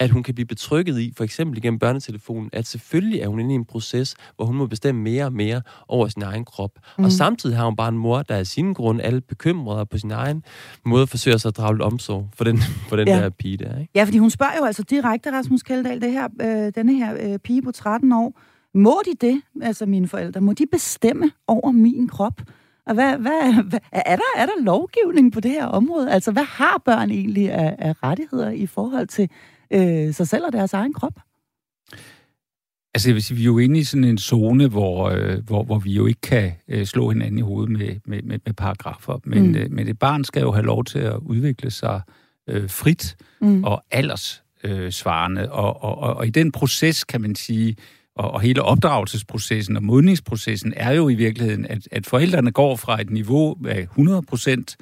at 0.00 0.10
hun 0.10 0.22
kan 0.22 0.34
blive 0.34 0.46
betrykket 0.46 0.98
i, 0.98 1.12
for 1.16 1.24
eksempel 1.24 1.62
gennem 1.62 1.78
børnetelefonen, 1.78 2.50
at 2.52 2.66
selvfølgelig 2.66 3.20
er 3.20 3.28
hun 3.28 3.40
inde 3.40 3.52
i 3.52 3.54
en 3.54 3.64
proces, 3.64 4.14
hvor 4.36 4.44
hun 4.44 4.56
må 4.56 4.66
bestemme 4.66 5.02
mere 5.02 5.24
og 5.24 5.32
mere 5.32 5.62
over 5.88 6.08
sin 6.08 6.22
egen 6.22 6.44
krop. 6.44 6.70
Mm. 6.98 7.04
Og 7.04 7.12
samtidig 7.12 7.56
har 7.56 7.64
hun 7.64 7.76
bare 7.76 7.88
en 7.88 7.98
mor, 7.98 8.22
der 8.22 8.36
af 8.36 8.46
sin 8.46 8.72
grund 8.72 9.00
alle 9.00 9.20
bekymrede 9.20 9.86
på 9.86 9.98
sin 9.98 10.10
egen 10.10 10.44
måde 10.84 11.06
forsøger 11.06 11.36
sig 11.36 11.48
at 11.48 11.56
drage 11.56 11.74
lidt 11.74 11.82
omsorg 11.82 12.28
for 12.34 12.44
den, 12.44 12.58
for 12.88 12.96
den 12.96 13.08
ja. 13.08 13.16
der 13.16 13.30
pige 13.30 13.56
der. 13.56 13.78
Ikke? 13.78 13.92
Ja, 13.94 14.04
fordi 14.04 14.18
hun 14.18 14.30
spørger 14.30 14.56
jo 14.58 14.64
altså 14.64 14.82
direkte, 14.82 15.32
Rasmus 15.32 15.62
Kjeldahl, 15.62 16.00
det 16.00 16.12
her, 16.12 16.28
øh, 16.40 16.72
denne 16.74 16.94
her 16.94 17.32
øh, 17.32 17.38
pige 17.38 17.62
på 17.62 17.72
13 17.72 18.12
år, 18.12 18.40
må 18.74 19.02
de 19.04 19.26
det, 19.26 19.42
altså 19.62 19.86
mine 19.86 20.08
forældre, 20.08 20.40
må 20.40 20.52
de 20.52 20.66
bestemme 20.72 21.30
over 21.46 21.70
min 21.70 22.08
krop? 22.08 22.40
Og 22.86 22.94
hvad, 22.94 23.16
hvad, 23.16 23.62
hvad, 23.62 23.80
er, 23.92 24.16
der, 24.16 24.22
er 24.36 24.46
der 24.46 24.62
lovgivning 24.62 25.32
på 25.32 25.40
det 25.40 25.50
her 25.50 25.66
område? 25.66 26.10
Altså, 26.10 26.32
hvad 26.32 26.44
har 26.44 26.82
børn 26.84 27.10
egentlig 27.10 27.52
af, 27.52 27.76
af 27.78 28.02
rettigheder 28.02 28.50
i 28.50 28.66
forhold 28.66 29.06
til 29.06 29.30
øh, 29.70 30.14
sig 30.14 30.28
selv 30.28 30.44
og 30.44 30.52
deres 30.52 30.72
egen 30.72 30.92
krop? 30.92 31.14
Altså, 32.94 33.08
jeg 33.08 33.14
vil 33.14 33.22
sige, 33.22 33.36
vi 33.36 33.42
er 33.42 33.46
jo 33.46 33.58
inde 33.58 33.80
i 33.80 33.84
sådan 33.84 34.04
en 34.04 34.18
zone, 34.18 34.68
hvor, 34.68 35.08
øh, 35.10 35.44
hvor, 35.44 35.62
hvor 35.62 35.78
vi 35.78 35.92
jo 35.92 36.06
ikke 36.06 36.20
kan 36.20 36.52
øh, 36.68 36.86
slå 36.86 37.10
hinanden 37.10 37.38
i 37.38 37.42
hovedet 37.42 37.70
med, 37.72 37.96
med, 38.06 38.22
med, 38.22 38.38
med 38.46 38.54
paragrafer. 38.54 39.18
Men, 39.24 39.46
mm. 39.46 39.54
øh, 39.54 39.70
men 39.70 39.88
et 39.88 39.98
barn 39.98 40.24
skal 40.24 40.40
jo 40.40 40.52
have 40.52 40.66
lov 40.66 40.84
til 40.84 40.98
at 40.98 41.16
udvikle 41.16 41.70
sig 41.70 42.00
øh, 42.48 42.70
frit 42.70 43.16
mm. 43.40 43.64
og 43.64 43.84
alderssvarende. 43.90 45.42
Øh, 45.42 45.48
og, 45.50 45.82
og, 45.82 45.98
og, 45.98 46.14
og 46.14 46.26
i 46.26 46.30
den 46.30 46.52
proces, 46.52 47.04
kan 47.04 47.20
man 47.20 47.34
sige, 47.34 47.76
og, 48.16 48.30
og 48.30 48.40
hele 48.40 48.62
opdragelsesprocessen 48.62 49.76
og 49.76 49.82
modningsprocessen 49.82 50.72
er 50.76 50.92
jo 50.92 51.08
i 51.08 51.14
virkeligheden, 51.14 51.66
at, 51.66 51.88
at 51.90 52.06
forældrene 52.06 52.52
går 52.52 52.76
fra 52.76 53.00
et 53.00 53.10
niveau 53.10 53.56
af 53.66 53.80
100 53.80 54.22
procent 54.22 54.76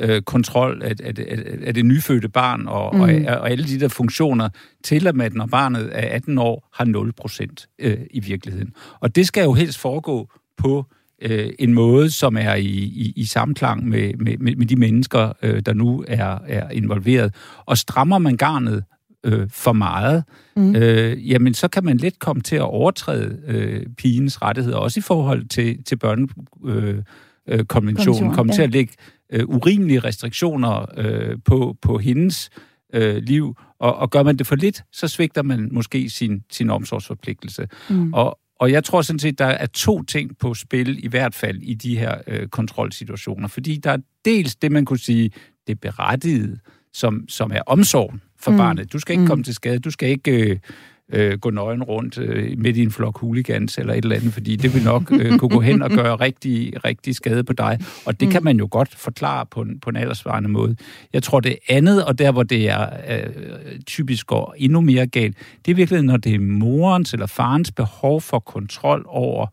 øh, 0.00 0.22
kontrol 0.22 0.82
af, 0.82 0.94
af, 1.02 1.12
af, 1.28 1.38
af 1.62 1.74
det 1.74 1.84
nyfødte 1.84 2.28
barn 2.28 2.66
og, 2.66 2.96
mm. 2.96 3.00
og, 3.00 3.08
og 3.26 3.50
alle 3.50 3.64
de 3.64 3.80
der 3.80 3.88
funktioner 3.88 4.48
til 4.84 5.06
at 5.06 5.16
med, 5.16 5.30
når 5.30 5.46
barnet 5.46 5.90
er 5.92 6.14
18 6.14 6.38
år, 6.38 6.68
har 6.74 6.84
0 6.84 7.12
procent 7.12 7.66
øh, 7.78 7.98
i 8.10 8.20
virkeligheden. 8.20 8.72
Og 9.00 9.16
det 9.16 9.26
skal 9.26 9.44
jo 9.44 9.52
helst 9.52 9.78
foregå 9.78 10.28
på 10.56 10.86
øh, 11.22 11.50
en 11.58 11.74
måde, 11.74 12.10
som 12.10 12.36
er 12.36 12.54
i, 12.54 12.66
i, 12.66 13.12
i 13.16 13.24
samklang 13.24 13.88
med, 13.88 14.14
med, 14.14 14.56
med 14.56 14.66
de 14.66 14.76
mennesker, 14.76 15.32
øh, 15.42 15.62
der 15.66 15.72
nu 15.72 16.04
er, 16.08 16.38
er 16.46 16.70
involveret. 16.70 17.34
Og 17.66 17.78
strammer 17.78 18.18
man 18.18 18.36
garnet 18.36 18.84
øh, 19.24 19.48
for 19.50 19.72
meget, 19.72 20.24
mm. 20.56 20.76
øh, 20.76 21.30
jamen 21.30 21.54
så 21.54 21.68
kan 21.68 21.84
man 21.84 21.96
let 21.96 22.18
komme 22.18 22.42
til 22.42 22.56
at 22.56 22.62
overtræde 22.62 23.38
øh, 23.46 23.86
pigens 23.96 24.42
rettigheder, 24.42 24.76
også 24.76 25.00
i 25.00 25.02
forhold 25.02 25.48
til, 25.48 25.84
til 25.84 25.96
børnekonventionen, 25.96 27.04
øh, 27.48 27.58
øh, 27.58 27.64
konventionen, 27.64 28.32
komme 28.32 28.52
ja. 28.52 28.56
til 28.56 28.62
at 28.62 28.70
lægge 28.70 28.92
øh, 29.32 29.48
urimelige 29.48 30.00
restriktioner 30.00 30.86
øh, 30.96 31.38
på, 31.44 31.76
på 31.82 31.98
hendes 31.98 32.50
øh, 32.94 33.16
liv, 33.16 33.56
og, 33.78 33.96
og 33.96 34.10
gør 34.10 34.22
man 34.22 34.36
det 34.36 34.46
for 34.46 34.56
lidt, 34.56 34.82
så 34.92 35.08
svigter 35.08 35.42
man 35.42 35.68
måske 35.72 36.10
sin, 36.10 36.42
sin 36.50 36.70
omsorgsforpligtelse. 36.70 37.68
Mm. 37.90 38.14
Og, 38.14 38.38
og 38.60 38.72
jeg 38.72 38.84
tror 38.84 39.02
sådan 39.02 39.18
set, 39.18 39.38
der 39.38 39.46
er 39.46 39.66
to 39.66 40.02
ting 40.02 40.38
på 40.38 40.54
spil, 40.54 41.04
i 41.04 41.08
hvert 41.08 41.34
fald 41.34 41.58
i 41.62 41.74
de 41.74 41.98
her 41.98 42.18
øh, 42.26 42.48
kontrolsituationer. 42.48 43.48
Fordi 43.48 43.76
der 43.76 43.90
er 43.90 43.98
dels 44.24 44.56
det, 44.56 44.72
man 44.72 44.84
kunne 44.84 44.98
sige, 44.98 45.30
det 45.66 45.80
berettigede, 45.80 46.58
som, 46.92 47.28
som 47.28 47.50
er 47.54 47.60
omsorgen 47.66 48.22
for 48.40 48.50
mm. 48.50 48.56
barnet. 48.56 48.92
Du 48.92 48.98
skal 48.98 49.12
ikke 49.12 49.22
mm. 49.22 49.28
komme 49.28 49.44
til 49.44 49.54
skade, 49.54 49.78
du 49.78 49.90
skal 49.90 50.08
ikke 50.08 50.50
øh, 50.50 50.58
øh, 51.12 51.38
gå 51.38 51.50
nøgen 51.50 51.82
rundt 51.82 52.18
øh, 52.18 52.58
midt 52.58 52.76
i 52.76 52.82
en 52.82 52.90
flok 52.90 53.20
hooligans 53.20 53.78
eller 53.78 53.94
et 53.94 54.04
eller 54.04 54.16
andet, 54.16 54.32
fordi 54.32 54.56
det 54.56 54.74
vil 54.74 54.84
nok 54.84 55.12
øh, 55.12 55.38
kunne 55.38 55.48
gå 55.48 55.60
hen 55.60 55.82
og 55.82 55.90
gøre 55.90 56.16
rigtig, 56.16 56.84
rigtig 56.84 57.14
skade 57.14 57.44
på 57.44 57.52
dig. 57.52 57.78
Og 58.06 58.20
det 58.20 58.28
mm. 58.28 58.32
kan 58.32 58.44
man 58.44 58.58
jo 58.58 58.68
godt 58.70 58.94
forklare 58.94 59.46
på 59.46 59.60
en, 59.60 59.80
på 59.80 59.90
en 59.90 59.96
aldersvarende 59.96 60.48
måde. 60.48 60.76
Jeg 61.12 61.22
tror, 61.22 61.40
det 61.40 61.56
andet, 61.68 62.04
og 62.04 62.18
der 62.18 62.32
hvor 62.32 62.42
det 62.42 62.68
er 62.68 62.88
øh, 63.08 63.80
typisk 63.86 64.26
går 64.26 64.54
endnu 64.58 64.80
mere 64.80 65.06
galt, 65.06 65.36
det 65.66 65.70
er 65.70 65.76
virkelig, 65.76 66.02
når 66.02 66.16
det 66.16 66.34
er 66.34 66.40
morens 66.40 67.12
eller 67.12 67.26
farens 67.26 67.72
behov 67.72 68.20
for 68.20 68.38
kontrol 68.38 69.04
over 69.06 69.46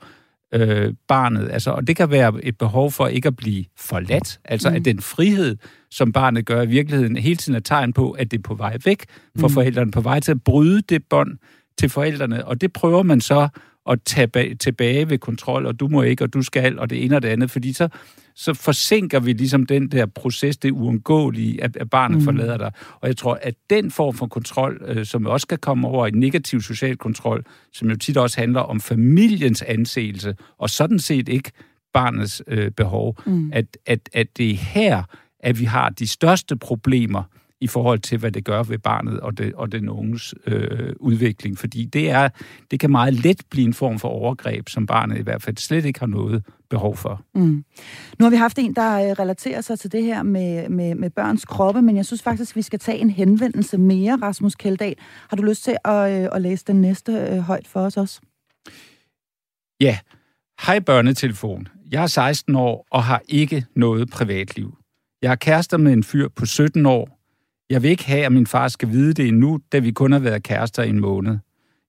øh, 0.55 0.93
barnet. 1.07 1.51
Altså, 1.51 1.71
og 1.71 1.87
det 1.87 1.95
kan 1.95 2.11
være 2.11 2.33
et 2.43 2.57
behov 2.57 2.91
for 2.91 3.07
ikke 3.07 3.27
at 3.27 3.35
blive 3.35 3.65
forladt. 3.77 4.39
Altså 4.45 4.69
mm. 4.69 4.75
at 4.75 4.85
den 4.85 4.99
frihed, 4.99 5.57
som 5.91 6.11
barnet 6.11 6.45
gør 6.45 6.61
i 6.61 6.67
virkeligheden, 6.67 7.17
hele 7.17 7.35
tiden 7.35 7.55
er 7.55 7.59
tegn 7.59 7.93
på, 7.93 8.11
at 8.11 8.31
det 8.31 8.37
er 8.37 8.41
på 8.41 8.53
vej 8.53 8.77
væk 8.85 9.05
fra 9.39 9.47
mm. 9.47 9.53
forældrene, 9.53 9.91
på 9.91 10.01
vej 10.01 10.19
til 10.19 10.31
at 10.31 10.43
bryde 10.43 10.81
det 10.81 11.03
bånd 11.09 11.37
til 11.77 11.89
forældrene. 11.89 12.45
Og 12.45 12.61
det 12.61 12.73
prøver 12.73 13.03
man 13.03 13.21
så 13.21 13.47
at 13.89 13.99
tage 14.05 14.55
tilbage 14.55 15.09
ved 15.09 15.17
kontrol, 15.17 15.65
og 15.65 15.79
du 15.79 15.87
må 15.87 16.01
ikke, 16.01 16.23
og 16.23 16.33
du 16.33 16.41
skal, 16.41 16.79
og 16.79 16.89
det 16.89 17.05
ene 17.05 17.15
og 17.15 17.21
det 17.21 17.27
andet, 17.29 17.51
fordi 17.51 17.73
så, 17.73 17.87
så 18.35 18.53
forsinker 18.53 19.19
vi 19.19 19.33
ligesom 19.33 19.65
den 19.65 19.91
der 19.91 20.05
proces, 20.05 20.57
det 20.57 20.71
uundgåelige, 20.71 21.63
at, 21.63 21.77
at 21.77 21.89
barnet 21.89 22.17
mm. 22.17 22.23
forlader 22.23 22.57
dig. 22.57 22.71
Og 23.01 23.07
jeg 23.07 23.17
tror, 23.17 23.39
at 23.41 23.55
den 23.69 23.91
form 23.91 24.13
for 24.13 24.27
kontrol, 24.27 24.81
øh, 24.87 25.05
som 25.05 25.25
også 25.25 25.45
skal 25.45 25.57
komme 25.57 25.87
over 25.87 26.07
i 26.07 26.11
negativ 26.11 26.61
social 26.61 26.97
kontrol, 26.97 27.45
som 27.73 27.89
jo 27.89 27.95
tit 27.95 28.17
også 28.17 28.39
handler 28.39 28.61
om 28.61 28.81
familiens 28.81 29.61
anseelse, 29.61 30.35
og 30.57 30.69
sådan 30.69 30.99
set 30.99 31.29
ikke 31.29 31.51
barnets 31.93 32.41
øh, 32.47 32.71
behov, 32.71 33.17
mm. 33.25 33.51
at, 33.53 33.77
at, 33.85 34.09
at 34.13 34.37
det 34.37 34.51
er 34.51 34.55
her, 34.55 35.03
at 35.39 35.59
vi 35.59 35.65
har 35.65 35.89
de 35.89 36.07
største 36.07 36.55
problemer 36.55 37.23
i 37.61 37.67
forhold 37.67 37.99
til, 37.99 38.17
hvad 38.17 38.31
det 38.31 38.45
gør 38.45 38.63
ved 38.63 38.77
barnet 38.77 39.19
og, 39.19 39.37
det, 39.37 39.53
og 39.53 39.71
den 39.71 39.89
unges 39.89 40.35
øh, 40.47 40.93
udvikling. 40.99 41.57
Fordi 41.57 41.85
det, 41.85 42.09
er, 42.09 42.29
det 42.71 42.79
kan 42.79 42.91
meget 42.91 43.13
let 43.13 43.41
blive 43.49 43.65
en 43.65 43.73
form 43.73 43.99
for 43.99 44.07
overgreb, 44.07 44.69
som 44.69 44.85
barnet 44.85 45.17
i 45.17 45.21
hvert 45.21 45.41
fald 45.41 45.57
slet 45.57 45.85
ikke 45.85 45.99
har 45.99 46.07
noget 46.07 46.43
behov 46.69 46.97
for. 46.97 47.21
Mm. 47.35 47.65
Nu 48.19 48.25
har 48.25 48.29
vi 48.29 48.35
haft 48.35 48.59
en, 48.59 48.73
der 48.73 49.09
øh, 49.09 49.11
relaterer 49.11 49.61
sig 49.61 49.79
til 49.79 49.91
det 49.91 50.03
her 50.03 50.23
med, 50.23 50.69
med, 50.69 50.95
med 50.95 51.09
børns 51.09 51.45
kroppe, 51.45 51.81
men 51.81 51.95
jeg 51.95 52.05
synes 52.05 52.23
faktisk, 52.23 52.55
vi 52.55 52.61
skal 52.61 52.79
tage 52.79 52.97
en 52.97 53.09
henvendelse 53.09 53.77
mere, 53.77 54.19
Rasmus 54.21 54.55
Keldahl. 54.55 54.95
Har 55.29 55.37
du 55.37 55.43
lyst 55.43 55.63
til 55.63 55.77
at, 55.85 56.21
øh, 56.23 56.29
at 56.31 56.41
læse 56.41 56.65
den 56.67 56.81
næste 56.81 57.11
øh, 57.11 57.37
højt 57.37 57.67
for 57.67 57.79
os 57.79 57.97
også? 57.97 58.21
Ja. 59.81 59.97
Hej 60.61 60.79
børnetelefon. 60.79 61.67
Jeg 61.91 62.03
er 62.03 62.07
16 62.07 62.55
år 62.55 62.87
og 62.91 63.03
har 63.03 63.21
ikke 63.27 63.65
noget 63.75 64.09
privatliv. 64.09 64.77
Jeg 65.21 65.29
har 65.29 65.35
kærester 65.35 65.77
med 65.77 65.93
en 65.93 66.03
fyr 66.03 66.27
på 66.27 66.45
17 66.45 66.85
år. 66.85 67.14
Jeg 67.69 67.83
vil 67.83 67.89
ikke 67.89 68.05
have, 68.05 68.25
at 68.25 68.31
min 68.31 68.47
far 68.47 68.67
skal 68.67 68.89
vide 68.89 69.13
det 69.13 69.27
endnu, 69.27 69.59
da 69.71 69.79
vi 69.79 69.91
kun 69.91 70.11
har 70.11 70.19
været 70.19 70.43
kærester 70.43 70.83
i 70.83 70.89
en 70.89 70.99
måned. 70.99 71.37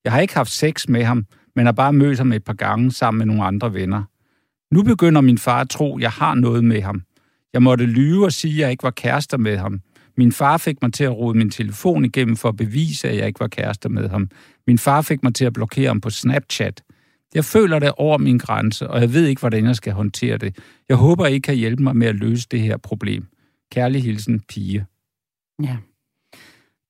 Jeg 0.03 0.11
har 0.11 0.19
ikke 0.19 0.35
haft 0.35 0.51
sex 0.51 0.87
med 0.87 1.03
ham, 1.03 1.25
men 1.55 1.65
har 1.65 1.73
bare 1.73 1.93
mødt 1.93 2.17
ham 2.17 2.31
et 2.31 2.43
par 2.43 2.53
gange 2.53 2.91
sammen 2.91 3.17
med 3.17 3.25
nogle 3.25 3.43
andre 3.43 3.73
venner. 3.73 4.03
Nu 4.73 4.83
begynder 4.83 5.21
min 5.21 5.37
far 5.37 5.61
at 5.61 5.69
tro, 5.69 5.97
at 5.97 6.01
jeg 6.01 6.11
har 6.11 6.35
noget 6.35 6.63
med 6.63 6.81
ham. 6.81 7.01
Jeg 7.53 7.63
måtte 7.63 7.85
lyve 7.85 8.25
og 8.25 8.31
sige, 8.31 8.53
at 8.53 8.59
jeg 8.59 8.71
ikke 8.71 8.83
var 8.83 8.91
kærester 8.91 9.37
med 9.37 9.57
ham. 9.57 9.81
Min 10.17 10.31
far 10.31 10.57
fik 10.57 10.81
mig 10.81 10.93
til 10.93 11.03
at 11.03 11.17
rode 11.17 11.37
min 11.37 11.49
telefon 11.49 12.05
igennem 12.05 12.35
for 12.35 12.49
at 12.49 12.57
bevise, 12.57 13.09
at 13.09 13.17
jeg 13.17 13.27
ikke 13.27 13.39
var 13.39 13.47
kærester 13.47 13.89
med 13.89 14.09
ham. 14.09 14.29
Min 14.67 14.77
far 14.77 15.01
fik 15.01 15.23
mig 15.23 15.35
til 15.35 15.45
at 15.45 15.53
blokere 15.53 15.87
ham 15.87 16.01
på 16.01 16.09
Snapchat. 16.09 16.83
Jeg 17.35 17.45
føler 17.45 17.79
det 17.79 17.91
over 17.97 18.17
min 18.17 18.37
grænse, 18.37 18.87
og 18.87 19.01
jeg 19.01 19.13
ved 19.13 19.25
ikke, 19.25 19.39
hvordan 19.39 19.65
jeg 19.65 19.75
skal 19.75 19.93
håndtere 19.93 20.37
det. 20.37 20.57
Jeg 20.89 20.97
håber, 20.97 21.25
I 21.25 21.39
kan 21.39 21.55
hjælpe 21.55 21.83
mig 21.83 21.95
med 21.95 22.07
at 22.07 22.15
løse 22.15 22.47
det 22.51 22.61
her 22.61 22.77
problem. 22.77 23.25
Kærlig 23.71 24.03
hilsen, 24.03 24.39
pige. 24.39 24.85
Ja. 25.63 25.77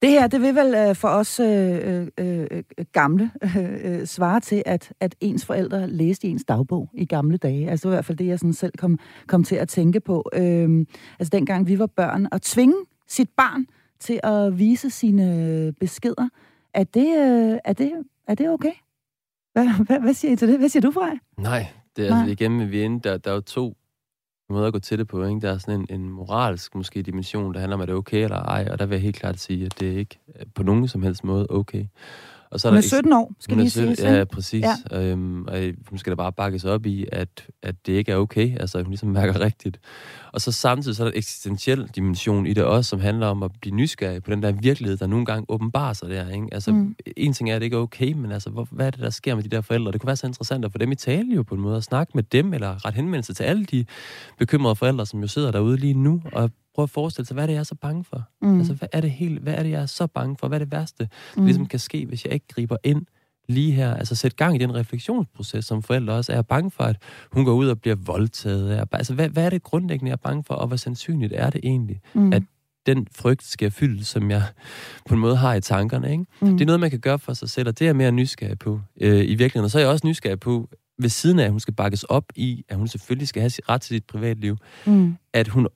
Det 0.02 0.10
her, 0.10 0.28
det 0.28 0.42
vil 0.42 0.56
vel 0.56 0.76
øh, 0.76 0.96
for 0.96 1.08
os 1.08 1.40
øh, 1.40 2.08
øh, 2.18 2.48
øh 2.52 2.64
gamle 2.92 3.32
øh, 3.58 4.06
svare 4.06 4.40
til, 4.40 4.64
at, 4.66 4.94
at 5.00 5.16
ens 5.20 5.46
forældre 5.46 5.88
læste 5.88 6.28
ens 6.28 6.44
dagbog 6.46 6.90
i 6.94 7.06
gamle 7.06 7.38
dage. 7.38 7.70
Altså 7.70 7.88
i 7.88 7.92
hvert 7.92 8.06
fald 8.06 8.18
det, 8.18 8.28
jeg 8.28 8.40
sådan 8.40 8.54
selv 8.54 8.74
kom, 8.78 9.00
kom 9.28 9.44
til 9.44 9.56
at 9.56 9.68
tænke 9.68 10.00
på. 10.00 10.30
Øh, 10.34 10.86
altså 11.20 11.30
dengang 11.32 11.68
vi 11.68 11.80
var 11.80 11.88
børn, 11.88 12.28
at 12.32 12.42
tvinge 12.42 12.76
sit 13.08 13.30
barn 13.38 13.66
til 14.00 14.20
at 14.24 14.60
vise 14.60 14.90
sine 14.90 15.74
beskeder, 15.80 16.30
er 16.74 16.84
det, 16.84 17.08
øh, 17.08 17.60
er 17.66 17.74
det, 17.74 17.94
er 18.28 18.36
det 18.36 18.50
okay? 18.50 18.74
Hvad, 19.54 19.86
hvad, 19.86 20.00
hvad 20.00 20.14
siger 20.14 20.32
I 20.32 20.36
til 20.36 20.48
det? 20.48 20.60
Hvad 20.60 20.70
siger 20.70 20.82
du, 20.82 20.92
Frej? 20.92 21.18
Nej, 21.38 21.68
det 21.96 22.02
er 22.02 22.06
altså 22.06 22.24
Nej. 22.24 22.32
igen, 22.32 22.72
vi 22.72 22.80
er 22.80 22.86
inde, 22.86 23.00
der, 23.00 23.18
der 23.18 23.32
er 23.32 23.36
jo 23.36 23.42
to 23.42 23.74
måder 24.50 24.68
at 24.68 24.74
gå 24.74 24.80
til 24.80 25.00
det 25.00 25.08
på. 25.08 25.26
Ikke? 25.26 25.42
Der 25.42 25.54
er 25.54 25.58
sådan 25.58 25.86
en, 25.90 26.02
en 26.02 26.10
moralsk 26.10 26.76
måske 26.76 27.02
dimension, 27.02 27.54
der 27.54 27.60
handler 27.60 27.76
om, 27.76 27.82
at 27.82 27.88
det 27.88 27.94
er 27.94 27.98
okay 27.98 28.24
eller 28.24 28.38
ej, 28.38 28.68
og 28.72 28.80
der 28.80 28.86
vil 28.86 28.96
jeg 28.96 29.02
helt 29.02 29.16
klart 29.16 29.40
sige, 29.40 29.66
at 29.66 29.80
det 29.80 29.94
er 29.94 29.98
ikke 29.98 30.20
på 30.56 30.64
nogen 30.64 30.88
som 30.88 31.02
helst 31.02 31.24
måde 31.24 31.48
okay. 31.50 31.86
Og 32.52 32.60
så 32.60 32.68
er 32.68 32.72
hun 32.72 32.78
er 32.78 32.82
der 32.82 32.88
17 32.88 33.14
år, 33.14 33.34
skal 33.40 33.58
lige 33.58 33.70
sige. 33.70 34.14
Ja, 34.14 34.24
præcis. 34.24 34.66
Ja. 34.92 35.12
Øhm, 35.12 35.46
og 35.46 35.74
hun 35.90 35.98
skal 35.98 36.12
da 36.12 36.16
bare 36.16 36.34
bakkes 36.34 36.66
op 36.66 36.86
i, 36.86 37.06
at, 37.12 37.48
at 37.64 37.76
det 37.86 37.94
ikke 37.94 38.12
er 38.12 38.16
okay. 38.16 38.58
Altså, 38.60 38.78
hun 38.78 38.88
ligesom 38.88 39.10
mærker 39.10 39.40
rigtigt. 39.40 39.80
Og 40.34 40.42
så 40.42 40.52
samtidig 40.52 40.96
så 40.96 41.04
er 41.04 41.06
der 41.06 41.12
en 41.12 41.18
eksistentiel 41.18 41.88
dimension 41.96 42.46
i 42.48 42.54
det 42.54 42.64
også, 42.64 42.90
som 42.90 43.00
handler 43.00 43.28
om 43.28 43.44
at 43.44 43.52
blive 43.62 43.76
nysgerrig 43.76 44.24
på 44.24 44.32
den 44.32 44.44
der 44.44 44.52
virkelighed, 44.52 44.98
der 44.98 45.08
nogle 45.08 45.26
gange 45.26 45.46
åbenbarer 45.50 45.94
sig 45.94 46.10
der. 46.10 46.30
Ikke? 46.30 46.48
Altså, 46.52 46.72
mm. 46.72 46.96
en 47.18 47.34
ting 47.34 47.50
er, 47.50 47.56
at 47.56 47.62
det 47.62 47.66
ikke 47.66 47.78
er 47.78 47.82
okay, 47.82 48.14
men 48.14 48.32
altså, 48.32 48.50
hvor, 48.50 48.68
hvad 48.72 48.88
er 48.88 48.92
det, 48.92 49.00
der 49.00 49.10
sker 49.10 49.36
med 49.36 49.44
de 49.44 49.50
der 49.50 49.62
forældre? 49.62 49.92
Det 49.92 50.02
kunne 50.02 50.08
være 50.08 50.16
så 50.16 50.28
interessant 50.28 50.66
at 50.66 50.72
få 50.72 50.78
dem 50.78 50.92
i 50.92 50.96
tale 50.96 51.36
jo 51.36 51.44
på 51.44 51.56
en 51.56 51.62
måde, 51.62 51.78
at 51.78 51.84
snakke 51.84 52.12
med 52.16 52.24
dem, 52.24 52.54
eller 52.54 52.86
ret 52.86 52.94
henvendelse 52.94 53.34
til 53.34 53.44
alle 53.44 53.66
de 53.66 53.86
bekymrede 54.38 54.76
forældre, 54.76 55.06
som 55.06 55.22
jo 55.22 55.28
sidder 55.28 55.52
derude 55.52 55.78
lige 55.78 55.94
nu, 55.94 56.22
og 56.34 56.52
prøve 56.76 56.84
at 56.84 56.90
forestille 56.90 57.26
sig, 57.28 57.34
hvad 57.34 57.44
er 57.44 57.48
det, 57.48 57.54
jeg 57.54 57.60
er 57.60 57.64
så 57.64 57.76
bange 57.76 58.04
for? 58.04 58.24
Mm. 58.42 58.58
Altså, 58.58 58.74
hvad 58.74 58.88
er 58.92 59.02
det 59.02 59.12
helt, 59.12 59.40
hvad 59.40 59.54
er 59.54 59.64
det, 59.64 59.70
jeg 59.70 59.82
er 59.82 59.86
så 59.86 60.08
bange 60.08 60.36
for? 60.40 60.48
Hvad 60.48 60.60
er 60.60 60.66
det 60.66 60.72
værste, 60.72 61.04
mm. 61.04 61.10
der 61.36 61.44
ligesom 61.44 61.66
kan 61.66 61.80
ske, 61.80 62.06
hvis 62.06 62.26
jeg 62.26 62.34
ikke 62.34 62.48
griber 62.48 62.78
ind 62.84 63.06
lige 63.48 63.72
her? 63.72 63.94
Altså, 63.94 64.16
sæt 64.16 64.36
gang 64.36 64.56
i 64.56 64.58
den 64.58 64.76
refleksionsproces, 64.76 65.66
som 65.66 65.84
forældre 65.84 66.14
også 66.14 66.34
er 66.34 66.42
bange 66.42 66.72
for, 66.72 66.84
at 66.84 66.96
hun 67.32 67.46
går 67.46 67.54
ud 67.54 67.68
og 67.68 67.82
bliver 67.82 67.96
voldtaget. 67.96 68.86
Altså, 68.92 69.14
hvad, 69.14 69.30
hvad 69.30 69.46
er 69.46 69.50
det 69.50 69.64
grundlæggende, 69.64 70.10
jeg 70.10 70.14
er 70.14 70.30
bange 70.30 70.44
for, 70.44 70.54
og 70.54 70.68
hvor 70.68 70.78
sandsynligt 70.78 71.34
er 71.36 71.50
det 71.50 71.62
egentlig, 71.64 72.02
mm. 72.14 72.34
at 72.34 72.44
den 72.86 73.08
frygt 73.16 73.44
skal 73.44 73.72
fyldes, 73.72 74.08
som 74.08 74.32
jeg 74.32 74.44
på 75.06 75.14
en 75.14 75.20
måde 75.20 75.36
har 75.36 75.54
i 75.54 75.62
tankerne. 75.62 76.12
Ikke? 76.12 76.26
Mm. 76.42 76.52
Det 76.52 76.62
er 76.62 76.66
noget, 76.66 76.80
man 76.80 76.90
kan 76.90 77.00
gøre 77.00 77.20
for 77.20 77.34
sig 77.34 77.50
selv, 77.50 77.68
og 77.68 77.80
det 77.80 77.88
er 77.88 77.94
mere 77.94 78.12
nysgerrig 78.12 78.60
på 78.60 78.82
øh, 79.02 79.18
i 79.18 79.36
virkeligheden. 79.36 79.64
Og 79.64 79.72
så 79.72 79.78
er 79.78 79.82
jeg 79.82 79.90
også 79.90 80.08
nysgerrig 80.08 80.40
på, 80.40 80.70
ved 81.00 81.10
siden 81.10 81.40
af, 81.40 81.46
at 81.46 81.52
hun 81.52 81.60
skal 81.60 81.74
bakkes 81.74 82.04
op 82.04 82.24
i, 82.36 82.64
at 82.70 82.78
hun 82.78 82.88
selvfølgelig 82.88 83.28
skal 83.28 83.42
have 83.42 83.52
ret 83.70 83.82
til 83.82 83.96
sit 83.96 84.06
privatliv, 84.06 84.58
mm. 84.86 85.16
at 85.34 85.48
hun, 85.48 85.68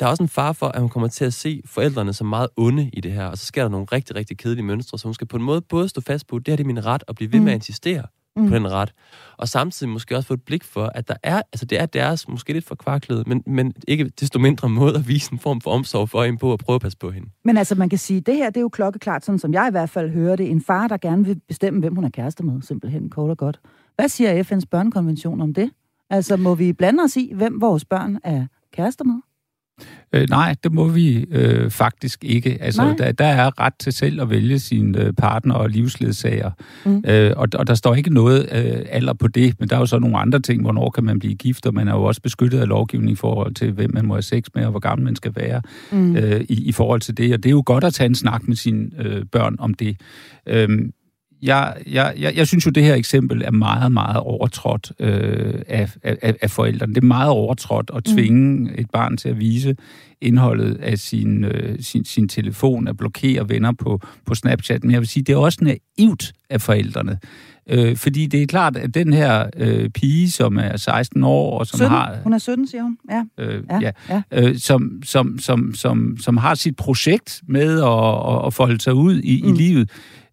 der 0.00 0.06
er 0.06 0.10
også 0.10 0.22
en 0.22 0.28
far 0.28 0.52
for, 0.52 0.66
at 0.66 0.80
hun 0.80 0.88
kommer 0.88 1.08
til 1.08 1.24
at 1.24 1.34
se 1.34 1.62
forældrene 1.64 2.12
som 2.12 2.26
meget 2.26 2.48
onde 2.56 2.90
i 2.92 3.00
det 3.00 3.12
her, 3.12 3.24
og 3.24 3.38
så 3.38 3.46
sker 3.46 3.62
der 3.62 3.68
nogle 3.68 3.86
rigtig, 3.92 4.16
rigtig 4.16 4.38
kedelige 4.38 4.64
mønstre, 4.64 4.98
så 4.98 5.04
hun 5.06 5.14
skal 5.14 5.26
på 5.26 5.36
en 5.36 5.42
måde 5.42 5.60
både 5.60 5.88
stå 5.88 6.00
fast 6.00 6.26
på, 6.26 6.38
det 6.38 6.48
her 6.48 6.56
det 6.56 6.64
er 6.64 6.66
min 6.66 6.86
ret, 6.86 7.04
og 7.08 7.14
blive 7.14 7.32
ved 7.32 7.38
mm. 7.38 7.44
med 7.44 7.52
at 7.52 7.56
insistere 7.56 8.06
mm. 8.36 8.48
på 8.48 8.54
den 8.54 8.70
ret, 8.70 8.92
og 9.36 9.48
samtidig 9.48 9.92
måske 9.92 10.16
også 10.16 10.26
få 10.26 10.34
et 10.34 10.42
blik 10.42 10.64
for, 10.64 10.86
at 10.94 11.08
der 11.08 11.14
er, 11.22 11.42
altså 11.52 11.66
det 11.66 11.80
er 11.80 11.86
deres, 11.86 12.28
måske 12.28 12.52
lidt 12.52 12.64
for 12.64 12.74
kvarklæde, 12.74 13.24
men, 13.26 13.42
men 13.46 13.72
ikke 13.88 14.04
desto 14.20 14.38
mindre 14.38 14.68
måde 14.68 14.94
at 14.94 15.08
vise 15.08 15.32
en 15.32 15.38
form 15.38 15.60
for 15.60 15.70
omsorg 15.70 16.08
for 16.08 16.24
hende 16.24 16.38
på, 16.38 16.52
og 16.52 16.58
prøve 16.58 16.74
at 16.74 16.80
passe 16.82 16.98
på 16.98 17.10
hende. 17.10 17.28
Men 17.44 17.56
altså, 17.56 17.74
man 17.74 17.88
kan 17.88 17.98
sige, 17.98 18.20
det 18.20 18.36
her, 18.36 18.46
det 18.46 18.56
er 18.56 18.60
jo 18.60 18.68
klokkeklart, 18.68 19.24
sådan 19.24 19.38
som 19.38 19.52
jeg 19.52 19.68
i 19.68 19.70
hvert 19.70 19.90
fald 19.90 20.10
hører 20.10 20.36
det, 20.36 20.50
en 20.50 20.62
far, 20.62 20.88
der 20.88 20.96
gerne 20.96 21.24
vil 21.24 21.40
bestemme, 21.48 21.80
hvem 21.80 21.94
hun 21.94 22.04
er 22.04 22.10
kærester 22.10 22.44
med, 22.44 22.62
simpelthen, 22.62 23.10
kort 23.10 23.30
og 23.30 23.38
godt. 23.38 23.60
Hvad 24.00 24.08
siger 24.08 24.42
FN's 24.42 24.64
børnekonvention 24.70 25.40
om 25.40 25.54
det? 25.54 25.70
Altså, 26.10 26.36
må 26.36 26.54
vi 26.54 26.72
blande 26.72 27.02
os 27.02 27.16
i, 27.16 27.32
hvem 27.34 27.60
vores 27.60 27.84
børn 27.84 28.18
er 28.24 28.46
kærester 28.72 29.04
med? 29.04 29.14
Øh, 30.12 30.28
nej, 30.30 30.54
det 30.64 30.72
må 30.72 30.88
vi 30.88 31.24
øh, 31.30 31.70
faktisk 31.70 32.24
ikke. 32.24 32.58
Altså, 32.60 32.94
der, 32.98 33.12
der 33.12 33.24
er 33.24 33.60
ret 33.60 33.74
til 33.78 33.92
selv 33.92 34.22
at 34.22 34.30
vælge 34.30 34.58
sin 34.58 34.96
øh, 34.98 35.12
partner 35.12 35.54
og 35.54 35.68
livsledsager. 35.68 36.50
Mm. 36.84 37.04
Øh, 37.08 37.32
og, 37.36 37.48
og 37.54 37.66
der 37.66 37.74
står 37.74 37.94
ikke 37.94 38.14
noget 38.14 38.40
øh, 38.42 38.86
alder 38.90 39.12
på 39.12 39.28
det, 39.28 39.60
men 39.60 39.68
der 39.68 39.76
er 39.76 39.80
jo 39.80 39.86
så 39.86 39.98
nogle 39.98 40.18
andre 40.18 40.40
ting. 40.40 40.62
Hvornår 40.62 40.90
kan 40.90 41.04
man 41.04 41.18
blive 41.18 41.34
gift, 41.34 41.66
og 41.66 41.74
man 41.74 41.88
er 41.88 41.94
jo 41.94 42.02
også 42.02 42.22
beskyttet 42.22 42.58
af 42.58 42.68
lovgivning 42.68 43.12
i 43.12 43.16
forhold 43.16 43.54
til, 43.54 43.72
hvem 43.72 43.90
man 43.94 44.06
må 44.06 44.14
have 44.14 44.22
sex 44.22 44.44
med, 44.54 44.64
og 44.64 44.70
hvor 44.70 44.80
gammel 44.80 45.04
man 45.04 45.16
skal 45.16 45.32
være 45.36 45.62
mm. 45.92 46.16
øh, 46.16 46.40
i, 46.40 46.68
i 46.68 46.72
forhold 46.72 47.00
til 47.00 47.16
det. 47.16 47.32
Og 47.32 47.42
det 47.42 47.48
er 47.48 47.54
jo 47.54 47.62
godt 47.66 47.84
at 47.84 47.94
tage 47.94 48.06
en 48.06 48.14
snak 48.14 48.48
med 48.48 48.56
sine 48.56 48.90
øh, 48.98 49.24
børn 49.32 49.56
om 49.58 49.74
det. 49.74 50.00
Øh, 50.46 50.68
jeg, 51.42 51.74
jeg, 51.86 52.14
jeg, 52.18 52.36
jeg 52.36 52.46
synes 52.46 52.66
jo, 52.66 52.70
det 52.70 52.84
her 52.84 52.94
eksempel 52.94 53.42
er 53.42 53.50
meget, 53.50 53.92
meget 53.92 54.16
overtrådt 54.16 54.92
øh, 54.98 55.62
af, 55.68 55.90
af, 56.02 56.34
af 56.42 56.50
forældrene. 56.50 56.94
Det 56.94 57.02
er 57.02 57.06
meget 57.06 57.30
overtrådt 57.30 57.90
at 57.94 58.06
mm. 58.06 58.14
tvinge 58.14 58.58
mm. 58.58 58.74
et 58.78 58.90
barn 58.90 59.16
til 59.16 59.28
at 59.28 59.40
vise 59.40 59.76
indholdet 60.20 60.78
af 60.80 60.98
sin, 60.98 61.44
øh, 61.44 61.78
sin, 61.80 62.04
sin 62.04 62.28
telefon, 62.28 62.88
at 62.88 62.96
blokere 62.96 63.48
venner 63.48 63.72
på, 63.72 64.00
på 64.26 64.34
Snapchat. 64.34 64.84
Men 64.84 64.92
jeg 64.92 65.00
vil 65.00 65.08
sige, 65.08 65.22
det 65.22 65.32
er 65.32 65.36
også 65.36 65.58
naivt 65.60 66.32
af 66.50 66.60
forældrene. 66.60 67.18
Øh, 67.68 67.96
fordi 67.96 68.26
det 68.26 68.42
er 68.42 68.46
klart, 68.46 68.76
at 68.76 68.94
den 68.94 69.12
her 69.12 69.46
øh, 69.56 69.90
pige, 69.90 70.30
som 70.30 70.58
er 70.58 70.76
16 70.76 71.24
år, 71.24 71.58
og 71.58 71.66
som 71.66 71.78
17. 71.78 71.90
har... 71.90 72.16
Hun 72.22 72.32
er 72.32 72.38
17, 72.38 72.66
siger 72.66 72.82
hun. 72.82 72.98
Ja. 73.10 73.24
Øh, 73.38 73.64
ja, 73.70 73.80
ja. 73.80 73.90
ja. 74.08 74.22
Øh, 74.32 74.58
som, 74.58 75.02
som, 75.04 75.38
som, 75.38 75.74
som, 75.74 76.16
som 76.20 76.36
har 76.36 76.54
sit 76.54 76.76
projekt 76.76 77.42
med 77.48 77.82
at, 77.82 78.34
at, 78.34 78.46
at 78.46 78.54
folde 78.54 78.80
sig 78.80 78.94
ud 78.94 79.20
i, 79.20 79.42
mm. 79.42 79.48
i 79.48 79.56
livet, 79.56 79.90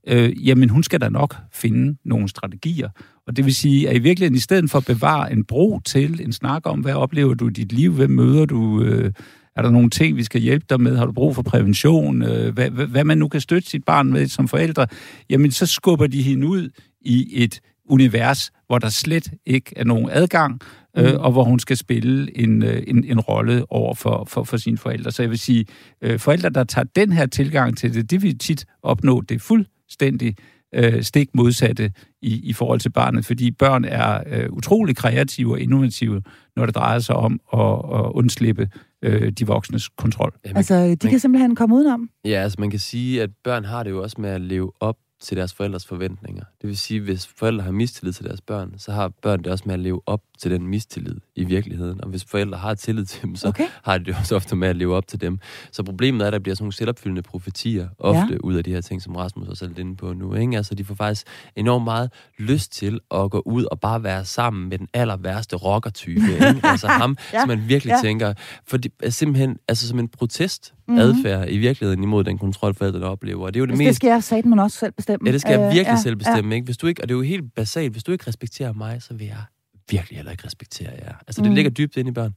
øh, 0.07 0.47
jamen 0.47 0.69
hun 0.69 0.83
skal 0.83 1.01
da 1.01 1.09
nok 1.09 1.35
finde 1.53 1.97
nogle 2.05 2.27
strategier. 2.27 2.89
Og 3.27 3.37
det 3.37 3.45
vil 3.45 3.55
sige, 3.55 3.89
at 3.89 3.95
i 3.95 3.99
virkeligheden, 3.99 4.35
i 4.35 4.39
stedet 4.39 4.71
for 4.71 4.77
at 4.77 4.85
bevare 4.85 5.31
en 5.31 5.45
bro 5.45 5.79
til 5.85 6.21
en 6.23 6.33
snak 6.33 6.61
om, 6.65 6.79
hvad 6.79 6.93
oplever 6.93 7.33
du 7.33 7.47
i 7.47 7.51
dit 7.51 7.71
liv, 7.71 7.93
hvem 7.93 8.09
møder 8.09 8.45
du, 8.45 8.81
øh, 8.83 9.11
er 9.55 9.61
der 9.61 9.69
nogle 9.69 9.89
ting, 9.89 10.17
vi 10.17 10.23
skal 10.23 10.41
hjælpe 10.41 10.65
dig 10.69 10.81
med, 10.81 10.97
har 10.97 11.05
du 11.05 11.11
brug 11.11 11.35
for 11.35 11.41
prævention, 11.41 12.23
øh, 12.23 12.53
hvad, 12.53 12.69
hvad 12.69 13.03
man 13.03 13.17
nu 13.17 13.27
kan 13.27 13.41
støtte 13.41 13.69
sit 13.69 13.83
barn 13.85 14.11
med 14.11 14.27
som 14.27 14.47
forældre, 14.47 14.87
jamen 15.29 15.51
så 15.51 15.65
skubber 15.65 16.07
de 16.07 16.21
hende 16.21 16.47
ud 16.47 16.69
i 17.01 17.43
et 17.43 17.59
univers, 17.89 18.51
hvor 18.67 18.79
der 18.79 18.89
slet 18.89 19.31
ikke 19.45 19.73
er 19.75 19.83
nogen 19.83 20.09
adgang, 20.11 20.59
øh, 20.97 21.11
mm. 21.13 21.19
og 21.19 21.31
hvor 21.31 21.43
hun 21.43 21.59
skal 21.59 21.77
spille 21.77 22.37
en, 22.37 22.63
øh, 22.63 22.83
en, 22.87 23.03
en 23.03 23.19
rolle 23.19 23.71
over 23.71 23.95
for, 23.95 24.25
for, 24.27 24.43
for 24.43 24.57
sine 24.57 24.77
forældre. 24.77 25.11
Så 25.11 25.23
jeg 25.23 25.29
vil 25.29 25.39
sige, 25.39 25.65
øh, 26.01 26.19
forældre, 26.19 26.49
der 26.49 26.63
tager 26.63 26.85
den 26.95 27.11
her 27.11 27.25
tilgang 27.25 27.77
til 27.77 27.93
det, 27.93 28.11
det 28.11 28.23
vil 28.23 28.37
tit 28.37 28.65
opnå 28.83 29.21
det 29.21 29.41
fuldstændig 29.87 30.35
øh, 30.75 31.03
stik 31.03 31.29
modsatte 31.33 31.91
i, 32.21 32.49
i 32.49 32.53
forhold 32.53 32.79
til 32.79 32.89
barnet, 32.89 33.25
fordi 33.25 33.51
børn 33.51 33.85
er 33.85 34.23
øh, 34.27 34.49
utrolig 34.51 34.95
kreative 34.95 35.51
og 35.51 35.59
innovative, 35.59 36.21
når 36.55 36.65
det 36.65 36.75
drejer 36.75 36.99
sig 36.99 37.15
om 37.15 37.39
at, 37.53 37.59
at 37.99 38.11
undslippe 38.11 38.69
øh, 39.01 39.31
de 39.31 39.47
voksnes 39.47 39.89
kontrol. 39.89 40.33
Ja, 40.45 40.49
man, 40.49 40.57
altså, 40.57 40.75
de 40.75 40.87
man, 40.87 40.97
kan 40.97 41.19
simpelthen 41.19 41.55
komme 41.55 41.75
udenom? 41.75 42.09
Ja, 42.25 42.41
altså 42.43 42.55
man 42.59 42.69
kan 42.69 42.79
sige, 42.79 43.21
at 43.21 43.29
børn 43.43 43.65
har 43.65 43.83
det 43.83 43.89
jo 43.89 44.01
også 44.01 44.21
med 44.21 44.29
at 44.29 44.41
leve 44.41 44.71
op 44.79 44.97
til 45.21 45.37
deres 45.37 45.53
forældres 45.53 45.85
forventninger. 45.85 46.43
Det 46.61 46.67
vil 46.67 46.77
sige, 46.77 46.99
hvis 46.99 47.27
forældre 47.27 47.63
har 47.63 47.71
mistillid 47.71 48.13
til 48.13 48.25
deres 48.25 48.41
børn, 48.41 48.73
så 48.77 48.91
har 48.91 49.11
børn 49.21 49.39
det 49.39 49.47
også 49.47 49.63
med 49.67 49.73
at 49.73 49.79
leve 49.79 50.01
op 50.05 50.21
til 50.37 50.51
den 50.51 50.67
mistillid 50.67 51.15
i 51.35 51.43
virkeligheden. 51.43 52.03
Og 52.03 52.09
hvis 52.09 52.25
forældre 52.25 52.57
har 52.57 52.73
tillid 52.73 53.05
til 53.05 53.21
dem, 53.21 53.35
så 53.35 53.47
okay. 53.47 53.67
har 53.83 53.97
de 53.97 54.05
det 54.05 54.15
også 54.19 54.35
ofte 54.35 54.55
med 54.55 54.67
at 54.67 54.75
leve 54.75 54.95
op 54.95 55.07
til 55.07 55.21
dem. 55.21 55.39
Så 55.71 55.83
problemet 55.83 56.21
er, 56.21 56.27
at 56.27 56.33
der 56.33 56.39
bliver 56.39 56.55
sådan 56.55 56.63
nogle 56.63 56.73
selvopfyldende 56.73 57.21
profetier 57.21 57.87
ofte 57.99 58.33
ja. 58.33 58.37
ud 58.43 58.55
af 58.55 58.63
de 58.63 58.71
her 58.71 58.81
ting, 58.81 59.01
som 59.01 59.15
Rasmus 59.15 59.47
også 59.47 59.65
er 59.65 59.69
lidt 59.69 59.79
inde 59.79 59.95
på 59.95 60.13
nu. 60.13 60.33
Ikke? 60.33 60.57
Altså, 60.57 60.75
de 60.75 60.85
får 60.85 60.95
faktisk 60.95 61.27
enormt 61.55 61.83
meget 61.83 62.11
lyst 62.39 62.71
til 62.71 62.99
at 63.11 63.31
gå 63.31 63.43
ud 63.45 63.65
og 63.71 63.79
bare 63.79 64.03
være 64.03 64.25
sammen 64.25 64.69
med 64.69 64.77
den 64.77 64.87
aller 64.93 65.17
værste 65.17 65.55
rockertype. 65.55 66.21
Ikke? 66.33 66.59
Altså 66.63 66.87
ham, 66.87 67.17
ja. 67.33 67.39
som 67.39 67.47
man 67.47 67.63
virkelig 67.67 67.91
ja. 67.91 68.01
tænker, 68.01 68.33
for 68.67 68.77
det 68.77 68.91
er 69.03 69.09
simpelthen 69.09 69.57
altså, 69.67 69.87
som 69.87 69.99
en 69.99 70.07
protest 70.07 70.73
mm-hmm. 70.87 71.01
adfærd 71.01 71.49
i 71.49 71.57
virkeligheden 71.57 72.03
imod 72.03 72.23
den 72.23 72.37
kontrol, 72.37 72.73
forældrene 72.73 73.05
oplever. 73.05 73.45
Og 73.45 73.53
det 73.53 73.59
er 73.59 73.61
jo 73.61 73.65
det, 73.65 73.77
mest... 73.77 73.87
det 73.87 73.95
skal 73.95 74.07
jeg 74.07 74.23
sige, 74.23 74.41
man 74.41 74.59
også 74.59 74.77
selv 74.77 74.91
bestemme. 74.91 75.27
Ja, 75.27 75.31
det 75.31 75.41
skal 75.41 75.51
jeg 75.51 75.67
øh, 75.67 75.73
virkelig 75.73 75.93
øh, 75.93 76.03
selv 76.03 76.15
bestemme. 76.15 76.49
Ja. 76.49 76.55
Ikke? 76.55 76.65
Hvis 76.65 76.77
du 76.77 76.87
ikke, 76.87 77.01
og 77.01 77.09
det 77.09 77.13
er 77.13 77.17
jo 77.17 77.23
helt 77.23 77.55
basalt, 77.55 77.91
hvis 77.91 78.03
du 78.03 78.11
ikke 78.11 78.27
respekterer 78.27 78.73
mig, 78.73 79.01
så 79.01 79.13
vil 79.13 79.27
jeg 79.27 79.43
virkelig 79.89 80.17
heller 80.17 80.31
ikke 80.31 80.45
respektere 80.45 80.91
jer. 80.91 81.13
Altså, 81.27 81.41
det 81.41 81.49
mm. 81.49 81.55
ligger 81.55 81.71
dybt 81.71 81.97
inde 81.97 82.09
i 82.09 82.13
børn. 82.13 82.33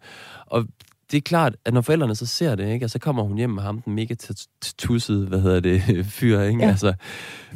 Og 0.46 0.66
det 1.10 1.16
er 1.16 1.20
klart, 1.20 1.56
at 1.64 1.74
når 1.74 1.80
forældrene 1.80 2.14
så 2.14 2.26
ser 2.26 2.54
det, 2.54 2.72
ikke, 2.72 2.86
og 2.86 2.90
så 2.90 2.98
kommer 2.98 3.22
hun 3.22 3.36
hjem 3.36 3.50
med 3.50 3.62
ham, 3.62 3.82
den 3.82 3.94
mega 3.94 4.14
tussede, 4.78 5.26
hvad 5.26 5.40
hedder 5.40 5.60
det, 5.60 5.82
fyr, 6.18 6.40
ikke? 6.40 6.64
Ja. 6.64 6.70
Altså, 6.70 6.94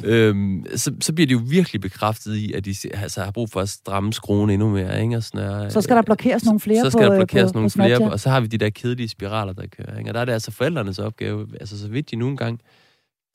øhm, 0.03 0.65
så, 0.75 0.91
så 1.01 1.13
bliver 1.13 1.27
de 1.27 1.31
jo 1.31 1.41
virkelig 1.49 1.81
bekræftet 1.81 2.35
i, 2.35 2.53
at 2.53 2.65
de 2.65 2.75
altså, 2.93 3.23
har 3.23 3.31
brug 3.31 3.49
for 3.49 3.61
at 3.61 3.69
stramme 3.69 4.13
skruen 4.13 4.49
endnu 4.49 4.69
mere, 4.69 5.03
ikke? 5.03 5.17
Og 5.17 5.23
sådan, 5.23 5.71
så 5.71 5.81
skal 5.81 5.95
der 5.95 6.01
blokeres 6.01 6.45
nogle 6.45 6.59
flere 6.59 6.83
Så 6.83 6.89
skal 6.91 7.07
på, 7.07 7.13
der 7.13 7.19
blokeres 7.19 7.51
på, 7.51 7.57
nogle 7.57 7.69
på 7.69 7.73
flere, 7.73 8.11
og 8.11 8.19
så 8.19 8.29
har 8.29 8.39
vi 8.39 8.47
de 8.47 8.57
der 8.57 8.69
kedelige 8.69 9.07
spiraler, 9.07 9.53
der 9.53 9.67
kører, 9.67 9.97
ikke? 9.97 10.09
Og 10.09 10.13
der 10.13 10.19
er 10.19 10.25
det 10.25 10.33
altså 10.33 10.51
forældrenes 10.51 10.99
opgave, 10.99 11.47
altså 11.59 11.79
så 11.79 11.87
vidt 11.87 12.11
de 12.11 12.15
nogle 12.15 12.37
gange 12.37 12.59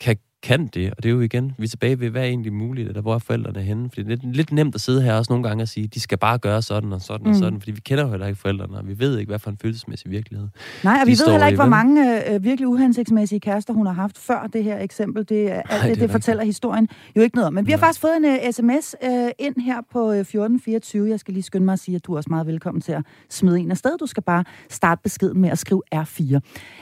kan 0.01 0.17
kan 0.43 0.67
det, 0.67 0.91
og 0.91 1.03
det 1.03 1.09
er 1.09 1.13
jo 1.13 1.21
igen, 1.21 1.53
vi 1.59 1.65
er 1.65 1.69
tilbage 1.69 2.01
ved, 2.01 2.11
hvad 2.11 2.23
er 2.23 2.27
egentlig 2.27 2.53
muligt, 2.53 2.89
eller 2.89 3.03
hvor 3.03 3.15
er 3.15 3.19
forældrene 3.19 3.63
henne? 3.63 3.91
Fordi 3.91 4.03
det 4.03 4.13
er 4.13 4.27
lidt 4.33 4.53
nemt 4.53 4.75
at 4.75 4.81
sidde 4.81 5.03
her 5.03 5.15
også 5.15 5.33
nogle 5.33 5.49
gange 5.49 5.65
og 5.65 5.69
sige, 5.69 5.87
de 5.87 6.01
skal 6.01 6.19
bare 6.19 6.39
gøre 6.39 6.63
sådan 6.63 6.93
og 6.93 7.01
sådan 7.01 7.25
mm. 7.25 7.31
og 7.31 7.37
sådan, 7.37 7.61
fordi 7.61 7.71
vi 7.71 7.81
kender 7.81 8.05
jo 8.05 8.11
heller 8.11 8.27
ikke 8.27 8.39
forældrene, 8.39 8.79
og 8.79 8.89
vi 8.89 8.99
ved 8.99 9.19
ikke, 9.19 9.31
hvad 9.31 9.39
for 9.39 9.51
en 9.51 9.59
følelsesmæssig 9.63 10.11
virkelighed. 10.11 10.49
Nej, 10.85 10.99
og 11.03 11.07
vi 11.07 11.13
ved 11.13 11.31
heller 11.31 11.47
ikke, 11.47 11.57
hvor 11.57 11.69
mange 11.69 12.31
øh, 12.31 12.45
virkelig 12.45 12.69
uhensigtsmæssige 12.69 13.41
kærester 13.41 13.75
hun 13.75 13.87
har 13.87 13.93
haft 13.93 14.19
før 14.19 14.47
det 14.53 14.65
her 14.65 14.79
eksempel. 14.79 15.29
Det, 15.29 15.45
Nej, 15.45 15.63
alt 15.71 15.83
det, 15.83 15.91
det, 15.91 16.01
det 16.01 16.11
fortæller 16.11 16.45
historien 16.45 16.89
jo 17.17 17.23
ikke 17.23 17.37
noget 17.37 17.47
om. 17.47 17.55
Men 17.55 17.67
vi 17.67 17.73
har 17.73 17.79
Nej. 17.79 17.87
faktisk 17.87 18.01
fået 18.01 18.17
en 18.17 18.25
uh, 18.25 18.31
øh, 18.31 18.53
sms 18.53 18.95
uh, 19.03 19.29
ind 19.39 19.61
her 19.61 19.81
på 19.93 20.11
1424. 20.11 21.09
Jeg 21.09 21.21
skal 21.21 21.35
lige 21.35 21.43
skynde 21.43 21.65
mig 21.65 21.73
at 21.73 21.79
sige, 21.79 21.97
at 21.97 22.07
du 22.07 22.13
er 22.13 22.17
også 22.17 22.31
meget 22.31 22.47
velkommen 22.47 22.81
til 22.81 22.93
at 22.93 23.03
smide 23.31 23.61
en 23.61 23.71
afsted. 23.71 23.99
Du 23.99 24.07
skal 24.07 24.23
bare 24.23 24.45
starte 24.71 25.01
beskeden 25.03 25.41
med 25.41 25.51
at 25.51 25.59
skrive 25.59 25.83
R4. 25.95 26.41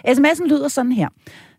SMS'en 0.08 0.48
lyder 0.48 0.68
sådan 0.68 0.92
her. 0.92 1.08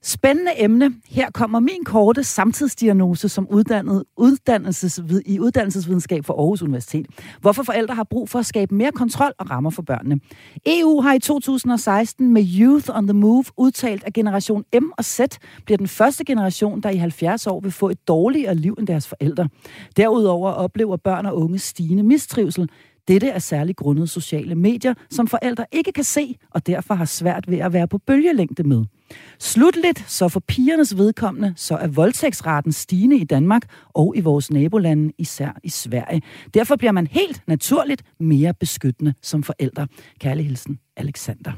Spændende 0.03 0.51
emne. 0.57 0.93
Her 1.09 1.31
kommer 1.31 1.59
min 1.59 1.83
korte 1.85 2.23
samtidsdiagnose 2.23 3.29
som 3.29 3.47
uddannet 3.49 4.03
uddannelses, 4.17 5.01
i 5.25 5.39
uddannelsesvidenskab 5.39 6.25
for 6.25 6.33
Aarhus 6.33 6.61
Universitet. 6.61 7.05
Hvorfor 7.41 7.63
forældre 7.63 7.95
har 7.95 8.03
brug 8.03 8.29
for 8.29 8.39
at 8.39 8.45
skabe 8.45 8.75
mere 8.75 8.91
kontrol 8.91 9.31
og 9.39 9.49
rammer 9.49 9.69
for 9.69 9.81
børnene. 9.81 10.19
EU 10.65 11.01
har 11.01 11.13
i 11.13 11.19
2016 11.19 12.33
med 12.33 12.45
Youth 12.59 12.89
on 12.97 13.07
the 13.07 13.13
Move 13.13 13.45
udtalt, 13.57 14.03
at 14.03 14.13
generation 14.13 14.63
M 14.73 14.85
og 14.97 15.05
Z 15.05 15.19
bliver 15.65 15.77
den 15.77 15.87
første 15.87 16.25
generation, 16.25 16.81
der 16.81 16.89
i 16.89 16.97
70 16.97 17.47
år 17.47 17.59
vil 17.59 17.71
få 17.71 17.89
et 17.89 18.07
dårligere 18.07 18.55
liv 18.55 18.75
end 18.79 18.87
deres 18.87 19.07
forældre. 19.07 19.49
Derudover 19.97 20.51
oplever 20.51 20.97
børn 20.97 21.25
og 21.25 21.37
unge 21.37 21.59
stigende 21.59 22.03
mistrivsel, 22.03 22.69
dette 23.09 23.27
er 23.27 23.39
særligt 23.39 23.77
grundet 23.77 24.09
sociale 24.09 24.55
medier, 24.55 24.93
som 25.09 25.27
forældre 25.27 25.65
ikke 25.71 25.91
kan 25.91 26.03
se, 26.03 26.35
og 26.51 26.67
derfor 26.67 26.93
har 26.93 27.05
svært 27.05 27.51
ved 27.51 27.57
at 27.57 27.73
være 27.73 27.87
på 27.87 27.97
bølgelængde 27.97 28.63
med. 28.63 28.85
Slutligt, 29.39 30.03
så 30.07 30.27
for 30.27 30.39
pigernes 30.39 30.97
vedkommende, 30.97 31.53
så 31.55 31.75
er 31.75 31.87
voldtægtsraten 31.87 32.71
stigende 32.71 33.17
i 33.17 33.23
Danmark 33.23 33.63
og 33.93 34.13
i 34.17 34.21
vores 34.21 34.51
nabolande, 34.51 35.13
især 35.17 35.59
i 35.63 35.69
Sverige. 35.69 36.21
Derfor 36.53 36.75
bliver 36.75 36.91
man 36.91 37.07
helt 37.07 37.43
naturligt 37.47 38.03
mere 38.19 38.53
beskyttende 38.53 39.13
som 39.21 39.43
forældre. 39.43 39.87
Kærlig 40.19 40.45
hilsen, 40.45 40.79
Alexander. 40.97 41.51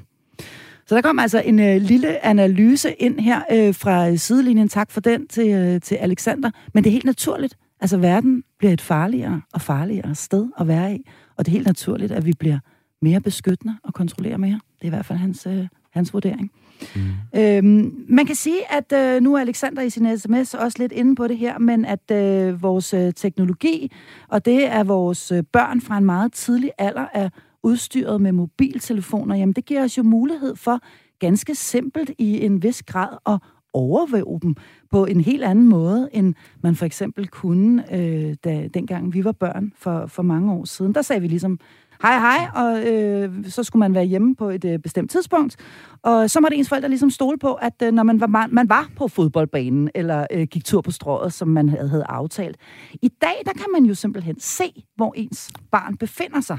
Så 0.86 0.96
der 0.96 1.02
kom 1.02 1.20
altså 1.20 1.42
en 1.46 1.60
øh, 1.60 1.82
lille 1.82 2.26
analyse 2.26 2.94
ind 2.94 3.20
her 3.20 3.42
øh, 3.52 3.76
fra 3.76 4.16
sidelinjen. 4.16 4.70
Tak 4.70 4.92
for 4.92 5.02
den 5.02 5.28
til, 5.28 5.50
øh, 5.50 5.82
til 5.82 5.96
Alexander. 5.96 6.52
Men 6.74 6.84
det 6.84 6.90
er 6.90 6.92
helt 6.92 7.06
naturligt. 7.06 7.58
Altså 7.82 7.98
verden 7.98 8.44
bliver 8.60 8.74
et 8.74 8.82
farligere 8.82 9.42
og 9.54 9.62
farligere 9.62 10.16
sted 10.16 10.48
at 10.60 10.68
være 10.68 10.96
i. 10.96 11.10
Og 11.42 11.46
det 11.46 11.52
er 11.52 11.56
helt 11.56 11.68
naturligt, 11.68 12.12
at 12.12 12.26
vi 12.26 12.34
bliver 12.40 12.60
mere 13.02 13.22
beskyttende 13.22 13.78
og 13.84 13.94
kontrollerer 13.94 14.38
mere. 14.38 14.60
Det 14.80 14.82
er 14.82 14.86
i 14.86 14.90
hvert 14.90 15.06
fald 15.06 15.20
hans, 15.20 15.48
øh, 15.48 15.68
hans 15.92 16.14
vurdering. 16.14 16.52
Mm. 16.96 17.02
Øhm, 17.40 18.06
man 18.10 18.26
kan 18.26 18.36
sige, 18.36 18.72
at 18.72 18.92
øh, 18.94 19.22
nu 19.22 19.36
er 19.36 19.40
Alexander 19.40 19.82
i 19.82 19.90
sin 19.90 20.18
sms 20.18 20.54
også 20.54 20.78
lidt 20.80 20.92
inde 20.92 21.16
på 21.16 21.28
det 21.28 21.38
her, 21.38 21.60
men 21.60 21.86
at 21.86 22.12
øh, 22.12 22.62
vores 22.62 22.94
øh, 22.94 23.14
teknologi, 23.14 23.92
og 24.28 24.46
det 24.46 24.66
er 24.66 24.84
vores 24.84 25.32
øh, 25.32 25.44
børn 25.44 25.82
fra 25.82 25.98
en 25.98 26.06
meget 26.06 26.34
tidlig 26.34 26.72
alder, 26.78 27.06
er 27.14 27.30
udstyret 27.64 28.22
med 28.22 28.32
mobiltelefoner, 28.32 29.36
jamen 29.36 29.54
det 29.54 29.66
giver 29.66 29.84
os 29.84 29.98
jo 29.98 30.04
mulighed 30.04 30.56
for 30.56 30.80
ganske 31.20 31.56
simpelt 31.56 32.12
i 32.18 32.46
en 32.46 32.64
vis 32.64 32.84
grad 32.84 33.18
at 33.26 33.40
overvæve 33.74 34.40
dem 34.42 34.56
på 34.92 35.06
en 35.06 35.22
helt 35.22 35.44
anden 35.44 35.68
måde, 35.70 36.10
end 36.14 36.34
man 36.64 36.76
for 36.76 36.86
eksempel 36.86 37.28
kunne, 37.28 37.96
øh, 37.96 38.36
da, 38.44 38.68
dengang 38.74 39.14
vi 39.14 39.24
var 39.24 39.32
børn 39.32 39.74
for, 39.78 40.06
for 40.06 40.24
mange 40.24 40.54
år 40.54 40.66
siden. 40.66 40.96
Der 40.96 41.02
sagde 41.02 41.22
vi 41.22 41.28
ligesom, 41.28 41.60
hej 42.02 42.20
hej, 42.20 42.48
og 42.56 42.88
øh, 42.88 43.46
så 43.46 43.64
skulle 43.64 43.80
man 43.80 43.94
være 43.94 44.06
hjemme 44.06 44.36
på 44.36 44.50
et 44.50 44.66
øh, 44.66 44.80
bestemt 44.80 45.12
tidspunkt. 45.12 45.56
Og 46.02 46.30
så 46.30 46.40
måtte 46.40 46.58
ens 46.58 46.70
forældre 46.70 46.90
ligesom 46.90 47.10
stole 47.10 47.38
på, 47.38 47.54
at 47.54 47.74
øh, 47.84 47.92
når 47.92 48.04
man 48.04 48.20
var, 48.20 48.28
man, 48.28 48.50
man 48.52 48.70
var 48.70 48.90
på 48.96 49.08
fodboldbanen, 49.08 49.90
eller 49.96 50.28
øh, 50.32 50.48
gik 50.48 50.66
tur 50.66 50.82
på 50.82 50.92
strået, 50.92 51.34
som 51.34 51.48
man 51.48 51.70
havde, 51.70 51.90
havde 51.90 52.06
aftalt. 52.10 52.58
I 53.02 53.08
dag, 53.22 53.36
der 53.46 53.54
kan 53.54 53.66
man 53.74 53.86
jo 53.86 53.94
simpelthen 53.94 54.40
se, 54.40 54.86
hvor 54.96 55.14
ens 55.18 55.52
barn 55.72 55.98
befinder 55.98 56.42
sig. 56.42 56.58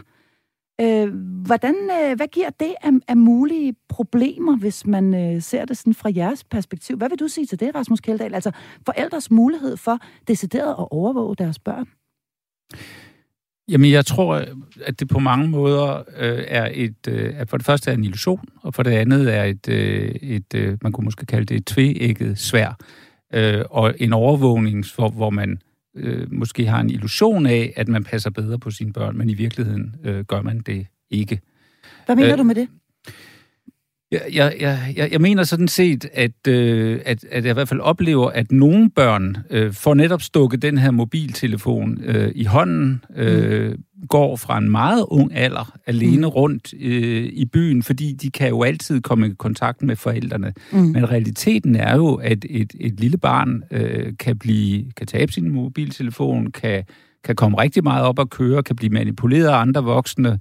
Øh, 0.81 1.15
hvordan, 1.47 1.75
øh, 1.75 2.17
hvad 2.17 2.29
giver 2.29 2.51
det 2.51 2.75
af, 2.83 2.91
af 3.09 3.17
mulige 3.17 3.75
problemer, 3.89 4.57
hvis 4.57 4.87
man 4.87 5.15
øh, 5.15 5.43
ser 5.43 5.65
det 5.65 5.77
sådan 5.77 5.95
fra 5.95 6.11
jeres 6.17 6.45
perspektiv? 6.45 6.97
Hvad 6.97 7.09
vil 7.09 7.19
du 7.19 7.29
sige 7.29 7.47
til 7.47 7.61
det, 7.61 7.75
Rasmus 7.75 8.01
Kjeldahl? 8.01 8.35
Altså 8.35 8.51
forældres 8.87 9.31
mulighed 9.31 9.77
for 9.77 9.99
decideret 10.29 10.71
at 10.71 10.89
overvåge 10.91 11.37
deres 11.37 11.59
børn? 11.59 11.87
Jamen, 13.69 13.91
jeg 13.91 14.07
tror, 14.07 14.45
at 14.85 15.01
det 15.01 15.09
på 15.09 15.19
mange 15.19 15.49
måder 15.49 15.97
øh, 15.97 16.45
er 16.49 16.71
et, 16.75 17.09
øh, 17.09 17.35
at 17.37 17.51
for 17.51 17.57
det 17.57 17.67
første 17.67 17.91
er 17.91 17.95
en 17.95 18.05
illusion, 18.05 18.45
og 18.63 18.75
for 18.75 18.83
det 18.83 18.91
andet 18.91 19.35
er 19.35 19.45
et, 19.45 19.69
øh, 19.69 20.09
et 20.09 20.55
øh, 20.55 20.79
man 20.83 20.93
kunne 20.93 21.05
måske 21.05 21.27
kalde 21.27 21.45
det 21.45 21.57
et 21.57 21.67
tvægget 21.67 22.39
svær, 22.39 22.77
øh, 23.35 23.65
og 23.71 23.95
en 23.99 24.13
overvågning, 24.13 24.85
hvor, 24.95 25.09
hvor 25.09 25.31
man 25.31 25.59
øh, 25.95 26.33
måske 26.33 26.67
har 26.67 26.81
en 26.81 26.91
illusion 26.91 27.47
af, 27.47 27.73
at 27.77 27.89
man 27.89 28.05
passer 28.05 28.31
bedre 28.31 28.59
på 28.59 28.71
sine 28.71 28.93
børn, 28.93 29.19
men 29.19 29.31
i 29.31 29.35
virkeligheden 29.35 29.95
øh, 30.05 30.25
gør 30.25 30.43
man 30.43 30.59
det 30.61 30.87
ikke. 31.11 31.41
Hvad 32.07 32.17
mener 32.17 32.33
øh, 32.33 32.39
du 32.39 32.43
med 32.43 32.55
det? 32.55 32.69
Jeg, 34.13 34.55
jeg, 34.61 34.79
jeg, 34.97 35.13
jeg 35.13 35.21
mener 35.21 35.43
sådan 35.43 35.69
set, 35.69 36.09
at, 36.13 36.49
øh, 36.49 37.01
at, 37.05 37.25
at 37.31 37.45
jeg 37.45 37.51
i 37.51 37.55
hvert 37.55 37.69
fald 37.69 37.81
oplever, 37.81 38.31
at 38.31 38.53
nogle 38.53 38.91
børn 38.91 39.37
øh, 39.51 39.73
får 39.73 39.95
netop 39.95 40.23
stukket 40.23 40.63
den 40.63 40.79
her 40.79 40.91
mobiltelefon 40.91 42.01
øh, 42.05 42.33
i 42.35 42.45
hånden, 42.45 43.05
øh, 43.17 43.71
mm. 43.71 44.07
går 44.09 44.37
fra 44.37 44.59
en 44.59 44.71
meget 44.71 45.05
ung 45.09 45.35
alder 45.35 45.79
alene 45.87 46.17
mm. 46.17 46.27
rundt 46.27 46.75
øh, 46.81 47.25
i 47.33 47.45
byen, 47.45 47.83
fordi 47.83 48.13
de 48.13 48.31
kan 48.31 48.49
jo 48.49 48.63
altid 48.63 49.01
komme 49.01 49.27
i 49.27 49.35
kontakt 49.39 49.83
med 49.83 49.97
forældrene. 49.97 50.53
Mm. 50.73 50.79
Men 50.79 51.11
realiteten 51.11 51.77
er 51.77 51.97
jo, 51.97 52.15
at 52.15 52.45
et, 52.51 52.73
et 52.81 53.01
lille 53.01 53.19
barn 53.19 53.63
øh, 53.71 54.13
kan 54.19 54.39
blive 54.39 54.85
kan 54.97 55.07
tabe 55.07 55.33
sin 55.33 55.51
mobiltelefon, 55.51 56.47
kan 56.47 56.85
kan 57.25 57.37
komme 57.37 57.59
rigtig 57.59 57.83
meget 57.85 58.05
op 58.05 58.19
at 58.19 58.31
køre, 58.31 58.63
kan 58.63 58.77
blive 58.77 58.91
manipuleret 58.91 59.49
af 59.49 59.57
andre 59.57 59.85
voksne, 59.85 60.39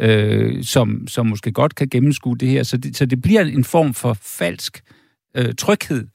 øh, 0.00 0.64
som, 0.64 1.08
som 1.08 1.26
måske 1.26 1.52
godt 1.52 1.74
kan 1.74 1.88
gennemskue 1.88 2.36
det 2.36 2.48
her. 2.48 2.62
Så 2.62 2.76
det, 2.76 2.96
så 2.96 3.06
det 3.06 3.22
bliver 3.22 3.40
en 3.40 3.64
form 3.64 3.94
for 3.94 4.16
falsk 4.22 4.82
øh, 5.36 5.54
tryghed 5.54 6.06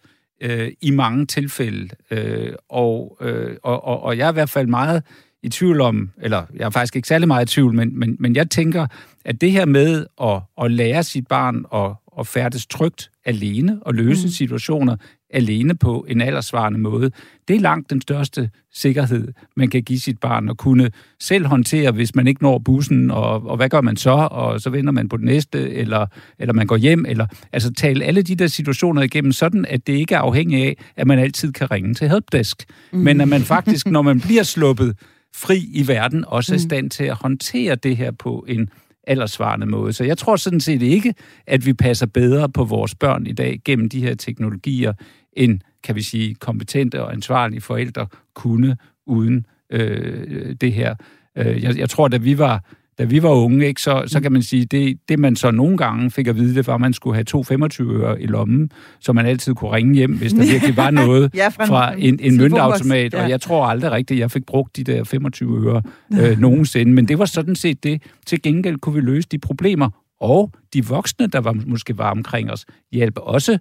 øh, 0.41 0.71
i 0.81 0.91
mange 0.91 1.25
tilfælde. 1.25 1.89
Øh, 2.11 2.53
og, 2.69 3.17
øh, 3.21 3.55
og, 3.63 3.83
og, 3.83 4.03
og 4.03 4.17
jeg 4.17 4.25
er 4.25 4.31
i 4.31 4.33
hvert 4.33 4.49
fald 4.49 4.67
meget 4.67 5.03
i 5.43 5.49
tvivl 5.49 5.81
om, 5.81 6.09
eller 6.21 6.45
jeg 6.55 6.65
er 6.65 6.69
faktisk 6.69 6.95
ikke 6.95 7.07
særlig 7.07 7.27
meget 7.27 7.51
i 7.51 7.53
tvivl, 7.53 7.75
men, 7.75 7.99
men, 7.99 8.15
men 8.19 8.35
jeg 8.35 8.49
tænker, 8.49 8.87
at 9.25 9.41
det 9.41 9.51
her 9.51 9.65
med 9.65 10.05
at, 10.21 10.41
at 10.61 10.71
lære 10.71 11.03
sit 11.03 11.27
barn 11.27 11.65
at, 11.73 11.91
at 12.19 12.27
færdes 12.27 12.67
trygt 12.67 13.11
alene 13.25 13.79
og 13.81 13.93
løse 13.93 14.27
mm. 14.27 14.31
situationer 14.31 14.95
alene 15.29 15.75
på 15.75 16.05
en 16.07 16.21
aldersvarende 16.21 16.79
måde, 16.79 17.11
det 17.47 17.55
er 17.55 17.59
langt 17.59 17.89
den 17.89 18.01
største 18.01 18.49
sikkerhed, 18.73 19.27
man 19.55 19.69
kan 19.69 19.83
give 19.83 19.99
sit 19.99 20.19
barn, 20.19 20.49
at 20.49 20.57
kunne 20.57 20.91
selv 21.19 21.45
håndtere, 21.45 21.91
hvis 21.91 22.15
man 22.15 22.27
ikke 22.27 22.43
når 22.43 22.59
bussen, 22.59 23.11
og, 23.11 23.47
og 23.47 23.57
hvad 23.57 23.69
gør 23.69 23.81
man 23.81 23.97
så, 23.97 24.27
og 24.31 24.61
så 24.61 24.69
vender 24.69 24.91
man 24.91 25.09
på 25.09 25.17
den 25.17 25.25
næste, 25.25 25.73
eller, 25.73 26.05
eller 26.39 26.53
man 26.53 26.67
går 26.67 26.77
hjem, 26.77 27.05
eller 27.05 27.27
altså 27.53 27.73
tale 27.73 28.05
alle 28.05 28.21
de 28.21 28.35
der 28.35 28.47
situationer 28.47 29.01
igennem, 29.01 29.31
sådan 29.31 29.65
at 29.65 29.87
det 29.87 29.93
ikke 29.93 30.15
er 30.15 30.19
afhængigt 30.19 30.65
af, 30.65 30.77
at 30.95 31.07
man 31.07 31.19
altid 31.19 31.51
kan 31.51 31.71
ringe 31.71 31.93
til 31.93 32.09
helpdesk, 32.09 32.65
mm. 32.91 32.99
men 32.99 33.21
at 33.21 33.27
man 33.27 33.41
faktisk, 33.41 33.87
når 33.87 34.01
man 34.01 34.21
bliver 34.27 34.43
sluppet 34.43 34.97
fri 35.35 35.69
i 35.73 35.87
verden, 35.87 36.25
også 36.27 36.53
er 36.53 36.57
i 36.57 36.63
mm. 36.63 36.69
stand 36.69 36.89
til 36.89 37.03
at 37.03 37.15
håndtere 37.15 37.75
det 37.75 37.97
her 37.97 38.11
på 38.11 38.45
en 38.47 38.69
aldersvarende 39.09 39.65
måde. 39.65 39.93
Så 39.93 40.03
jeg 40.03 40.17
tror 40.17 40.35
sådan 40.35 40.59
set 40.59 40.81
ikke, 40.81 41.13
at 41.47 41.65
vi 41.65 41.73
passer 41.73 42.05
bedre 42.05 42.49
på 42.49 42.63
vores 42.63 42.95
børn 42.95 43.27
i 43.27 43.31
dag 43.31 43.61
gennem 43.65 43.89
de 43.89 44.01
her 44.01 44.15
teknologier, 44.15 44.93
end, 45.39 45.59
kan 45.83 45.95
vi 45.95 46.01
sige, 46.01 46.35
kompetente 46.35 47.03
og 47.03 47.13
ansvarlige 47.13 47.61
forældre 47.61 48.07
kunne 48.35 48.77
uden 49.07 49.45
øh, 49.69 50.55
det 50.61 50.73
her. 50.73 50.95
Øh, 51.37 51.63
jeg, 51.63 51.77
jeg 51.77 51.89
tror, 51.89 52.07
da 52.07 52.17
vi 52.17 52.37
var 52.37 52.63
da 52.99 53.03
vi 53.03 53.23
var 53.23 53.29
unge, 53.29 53.67
ikke, 53.67 53.81
så, 53.81 54.03
så 54.07 54.19
kan 54.19 54.31
man 54.31 54.43
sige, 54.43 54.65
det, 54.65 54.99
det 55.09 55.19
man 55.19 55.35
så 55.35 55.51
nogle 55.51 55.77
gange 55.77 56.11
fik 56.11 56.27
at 56.27 56.35
vide, 56.35 56.55
det 56.55 56.67
var, 56.67 56.75
at 56.75 56.81
man 56.81 56.93
skulle 56.93 57.15
have 57.15 57.23
to 57.23 57.43
25 57.43 58.01
øre 58.01 58.21
i 58.21 58.25
lommen, 58.25 58.71
så 58.99 59.13
man 59.13 59.25
altid 59.25 59.53
kunne 59.53 59.71
ringe 59.71 59.95
hjem, 59.95 60.17
hvis 60.17 60.33
der 60.33 60.45
virkelig 60.51 60.77
var 60.77 60.91
noget 60.91 61.31
ja, 61.35 61.47
fra 61.47 61.63
en, 61.63 61.67
fra 61.67 61.93
en, 61.97 62.19
en 62.21 62.37
møntautomat. 62.37 63.13
Ja. 63.13 63.23
Og 63.23 63.29
jeg 63.29 63.41
tror 63.41 63.65
aldrig 63.65 63.91
rigtigt, 63.91 64.17
at 64.17 64.21
jeg 64.21 64.31
fik 64.31 64.45
brugt 64.45 64.77
de 64.77 64.83
der 64.83 65.03
25 65.03 65.67
øre 65.67 65.81
øh, 66.21 66.39
nogensinde. 66.47 66.91
Men 66.91 67.07
det 67.07 67.19
var 67.19 67.25
sådan 67.25 67.55
set 67.55 67.83
det. 67.83 68.01
Til 68.25 68.41
gengæld 68.41 68.77
kunne 68.77 68.95
vi 68.95 69.01
løse 69.01 69.27
de 69.31 69.39
problemer, 69.39 69.89
og 70.21 70.51
de 70.73 70.85
voksne, 70.85 71.27
der 71.27 71.39
var, 71.39 71.55
måske 71.65 71.97
var 71.97 72.11
omkring 72.11 72.51
os, 72.51 72.65
hjælpe 72.91 73.21
også 73.21 73.57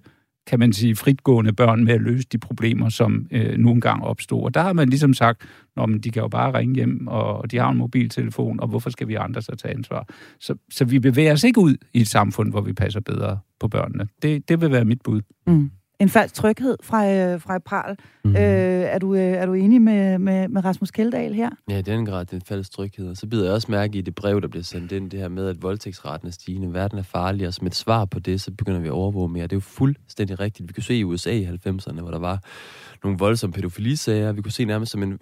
kan 0.49 0.59
man 0.59 0.73
sige, 0.73 0.97
fritgående 0.97 1.53
børn 1.53 1.85
med 1.85 1.95
at 1.95 2.01
løse 2.01 2.27
de 2.33 2.39
problemer, 2.39 2.89
som 2.89 3.27
øh, 3.31 3.59
nu 3.59 3.71
engang 3.71 4.05
opstod. 4.05 4.45
Og 4.45 4.55
der 4.55 4.61
har 4.61 4.73
man 4.73 4.89
ligesom 4.89 5.15
sagt, 5.15 5.43
at 5.77 5.89
de 6.05 6.11
kan 6.11 6.23
jo 6.23 6.29
bare 6.29 6.59
ringe 6.59 6.75
hjem, 6.75 7.07
og 7.07 7.51
de 7.51 7.59
har 7.59 7.71
en 7.71 7.79
mobiltelefon, 7.79 8.61
og 8.61 8.69
hvorfor 8.69 8.91
skal 8.91 9.09
vi 9.09 9.15
andre 9.15 9.43
så 9.43 9.57
tage 9.57 9.75
ansvar? 9.75 10.09
Så, 10.41 10.55
så 10.71 10.85
vi 10.85 10.99
bevæger 10.99 11.33
os 11.33 11.45
ikke 11.45 11.61
ud 11.61 11.77
i 11.95 12.01
et 12.01 12.09
samfund, 12.09 12.51
hvor 12.51 12.61
vi 12.61 12.73
passer 12.73 13.01
bedre 13.01 13.39
på 13.61 13.69
børnene. 13.69 14.09
Det, 14.23 14.49
det 14.49 14.61
vil 14.61 14.71
være 14.71 14.85
mit 14.85 15.03
bud. 15.03 15.23
Mm 15.47 15.71
en 16.01 16.09
falsk 16.09 16.35
tryghed 16.35 16.77
fra, 16.83 17.13
øh, 17.13 17.41
fra 17.41 17.59
Pral. 17.59 17.97
Mm. 18.25 18.31
Øh, 18.31 18.37
er, 18.37 18.99
du, 18.99 19.15
øh, 19.15 19.21
er 19.21 19.47
du 19.47 19.53
enig 19.53 19.83
med, 19.83 20.19
med, 20.19 20.49
med 20.49 20.65
Rasmus 20.65 20.91
Keldahl 20.91 21.35
her? 21.35 21.51
Ja, 21.71 21.79
i 21.79 21.83
den 21.83 22.07
grad, 22.07 22.25
det 22.25 22.33
er 22.33 22.37
en 22.37 22.43
falsk 22.43 22.73
tryghed. 22.73 23.09
Og 23.09 23.17
så 23.17 23.27
bider 23.27 23.45
jeg 23.45 23.53
også 23.53 23.71
mærke 23.71 23.99
i 23.99 24.01
det 24.01 24.15
brev, 24.15 24.41
der 24.41 24.49
bliver 24.49 24.65
sendt 24.65 24.93
ind, 24.93 25.11
det 25.11 25.21
her 25.21 25.29
med, 25.29 25.49
at 25.49 25.63
voldtægtsretten 25.63 26.29
er 26.29 26.33
stigende, 26.33 26.75
verden 26.75 26.99
er 26.99 27.03
farlig, 27.03 27.47
og 27.47 27.55
som 27.55 27.67
et 27.67 27.75
svar 27.75 28.05
på 28.05 28.19
det, 28.19 28.41
så 28.41 28.51
begynder 28.51 28.81
vi 28.81 28.87
at 28.87 28.93
overvåge 28.93 29.29
mere. 29.29 29.43
Det 29.43 29.53
er 29.53 29.57
jo 29.57 29.61
fuldstændig 29.61 30.41
rigtigt. 30.41 30.69
Vi 30.69 30.73
kunne 30.73 30.83
se 30.83 30.95
i 30.95 31.05
USA 31.05 31.31
i 31.31 31.45
90'erne, 31.45 32.01
hvor 32.01 32.11
der 32.11 32.19
var 32.19 32.43
nogle 33.05 33.19
voldsomme 33.19 33.55
pædofilisager. 33.55 34.33
Vi 34.33 34.43
kunne 34.43 34.53
se 34.53 34.65
nærmest 34.65 34.93
som 34.93 35.03
en 35.03 35.19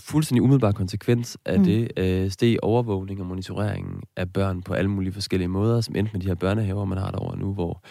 fuldstændig 0.00 0.42
umiddelbar 0.42 0.72
konsekvens 0.72 1.38
af 1.44 1.58
mm. 1.58 1.64
det 1.64 1.92
øh, 1.96 2.30
steg 2.30 2.56
overvågning 2.62 3.20
og 3.20 3.26
monitorering 3.26 4.02
af 4.16 4.32
børn 4.32 4.62
på 4.62 4.74
alle 4.74 4.90
mulige 4.90 5.12
forskellige 5.12 5.48
måder, 5.48 5.80
som 5.80 5.96
endte 5.96 6.12
med 6.12 6.20
de 6.20 6.26
her 6.26 6.34
børnehaver, 6.34 6.84
man 6.84 6.98
har 6.98 7.10
derovre 7.10 7.38
nu, 7.38 7.52
hvor 7.52 7.82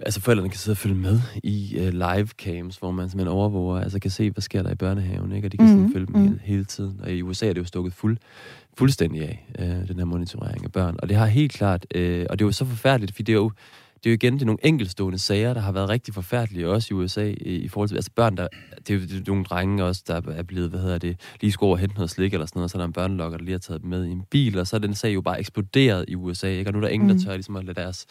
altså 0.00 0.20
forældrene 0.20 0.50
kan 0.50 0.58
sidde 0.58 0.74
og 0.74 0.78
følge 0.78 0.94
med 0.94 1.20
i 1.42 1.76
uh, 1.78 1.88
live 1.88 2.26
cams, 2.26 2.76
hvor 2.76 2.90
man 2.90 3.08
simpelthen 3.08 3.36
overvåger, 3.36 3.80
altså 3.80 3.98
kan 3.98 4.10
se, 4.10 4.30
hvad 4.30 4.42
sker 4.42 4.62
der 4.62 4.70
i 4.70 4.74
børnehaven, 4.74 5.32
ikke? 5.32 5.48
og 5.48 5.52
de 5.52 5.56
kan 5.56 5.66
mm-hmm. 5.66 5.80
sådan 5.80 5.92
følge 5.92 6.18
med 6.18 6.30
mm. 6.30 6.40
hele 6.42 6.64
tiden. 6.64 7.00
Og 7.02 7.12
i 7.12 7.22
USA 7.22 7.48
er 7.48 7.52
det 7.52 7.60
jo 7.60 7.66
stukket 7.66 7.94
fuld, 7.94 8.16
fuldstændig 8.78 9.22
af, 9.22 9.46
uh, 9.58 9.88
den 9.88 9.98
her 9.98 10.04
monitorering 10.04 10.64
af 10.64 10.72
børn. 10.72 10.96
Og 10.98 11.08
det 11.08 11.16
har 11.16 11.26
helt 11.26 11.52
klart, 11.52 11.86
uh, 11.96 12.00
og 12.30 12.38
det 12.38 12.44
er 12.44 12.46
jo 12.46 12.52
så 12.52 12.64
forfærdeligt, 12.64 13.12
fordi 13.12 13.22
det 13.22 13.32
er 13.32 13.36
jo, 13.36 13.50
det 14.04 14.10
er 14.10 14.12
jo 14.12 14.14
igen 14.14 14.34
det 14.34 14.42
er 14.42 14.46
nogle 14.46 14.66
enkeltstående 14.66 15.18
sager, 15.18 15.54
der 15.54 15.60
har 15.60 15.72
været 15.72 15.88
rigtig 15.88 16.14
forfærdelige, 16.14 16.68
også 16.68 16.88
i 16.90 16.94
USA, 16.94 17.24
i, 17.24 17.32
i 17.34 17.68
forhold 17.68 17.88
til 17.88 17.96
altså 17.96 18.10
børn, 18.16 18.36
der, 18.36 18.48
det 18.78 18.90
er 18.90 18.94
jo 18.94 19.00
det 19.00 19.16
er 19.16 19.22
nogle 19.26 19.44
drenge 19.44 19.84
også, 19.84 20.02
der 20.06 20.20
er 20.34 20.42
blevet, 20.42 20.70
hvad 20.70 20.80
hedder 20.80 20.98
det, 20.98 21.20
lige 21.40 21.52
skulle 21.52 21.66
over 21.66 21.76
og 21.76 21.80
hente 21.80 21.94
noget 21.94 22.10
slik 22.10 22.32
eller 22.32 22.46
sådan 22.46 22.58
noget, 22.58 22.70
så 22.70 22.78
er 22.78 22.80
der 22.80 22.86
en 22.86 22.92
børnelokker, 22.92 23.38
der 23.38 23.44
lige 23.44 23.52
har 23.52 23.58
taget 23.58 23.82
dem 23.82 23.90
med 23.90 24.04
i 24.04 24.10
en 24.10 24.22
bil, 24.30 24.58
og 24.58 24.66
så 24.66 24.76
er 24.76 24.80
den 24.80 24.94
sag 24.94 25.14
jo 25.14 25.20
bare 25.20 25.40
eksploderet 25.40 26.04
i 26.08 26.14
USA, 26.14 26.48
ikke? 26.48 26.70
og 26.70 26.72
nu 26.72 26.78
er 26.78 26.80
der 26.80 26.88
ingen, 26.88 27.08
der 27.08 27.14
mm. 27.14 27.20
tør 27.20 27.32
ligesom 27.32 27.56
at 27.56 27.64
lade 27.64 27.80
deres 27.80 28.06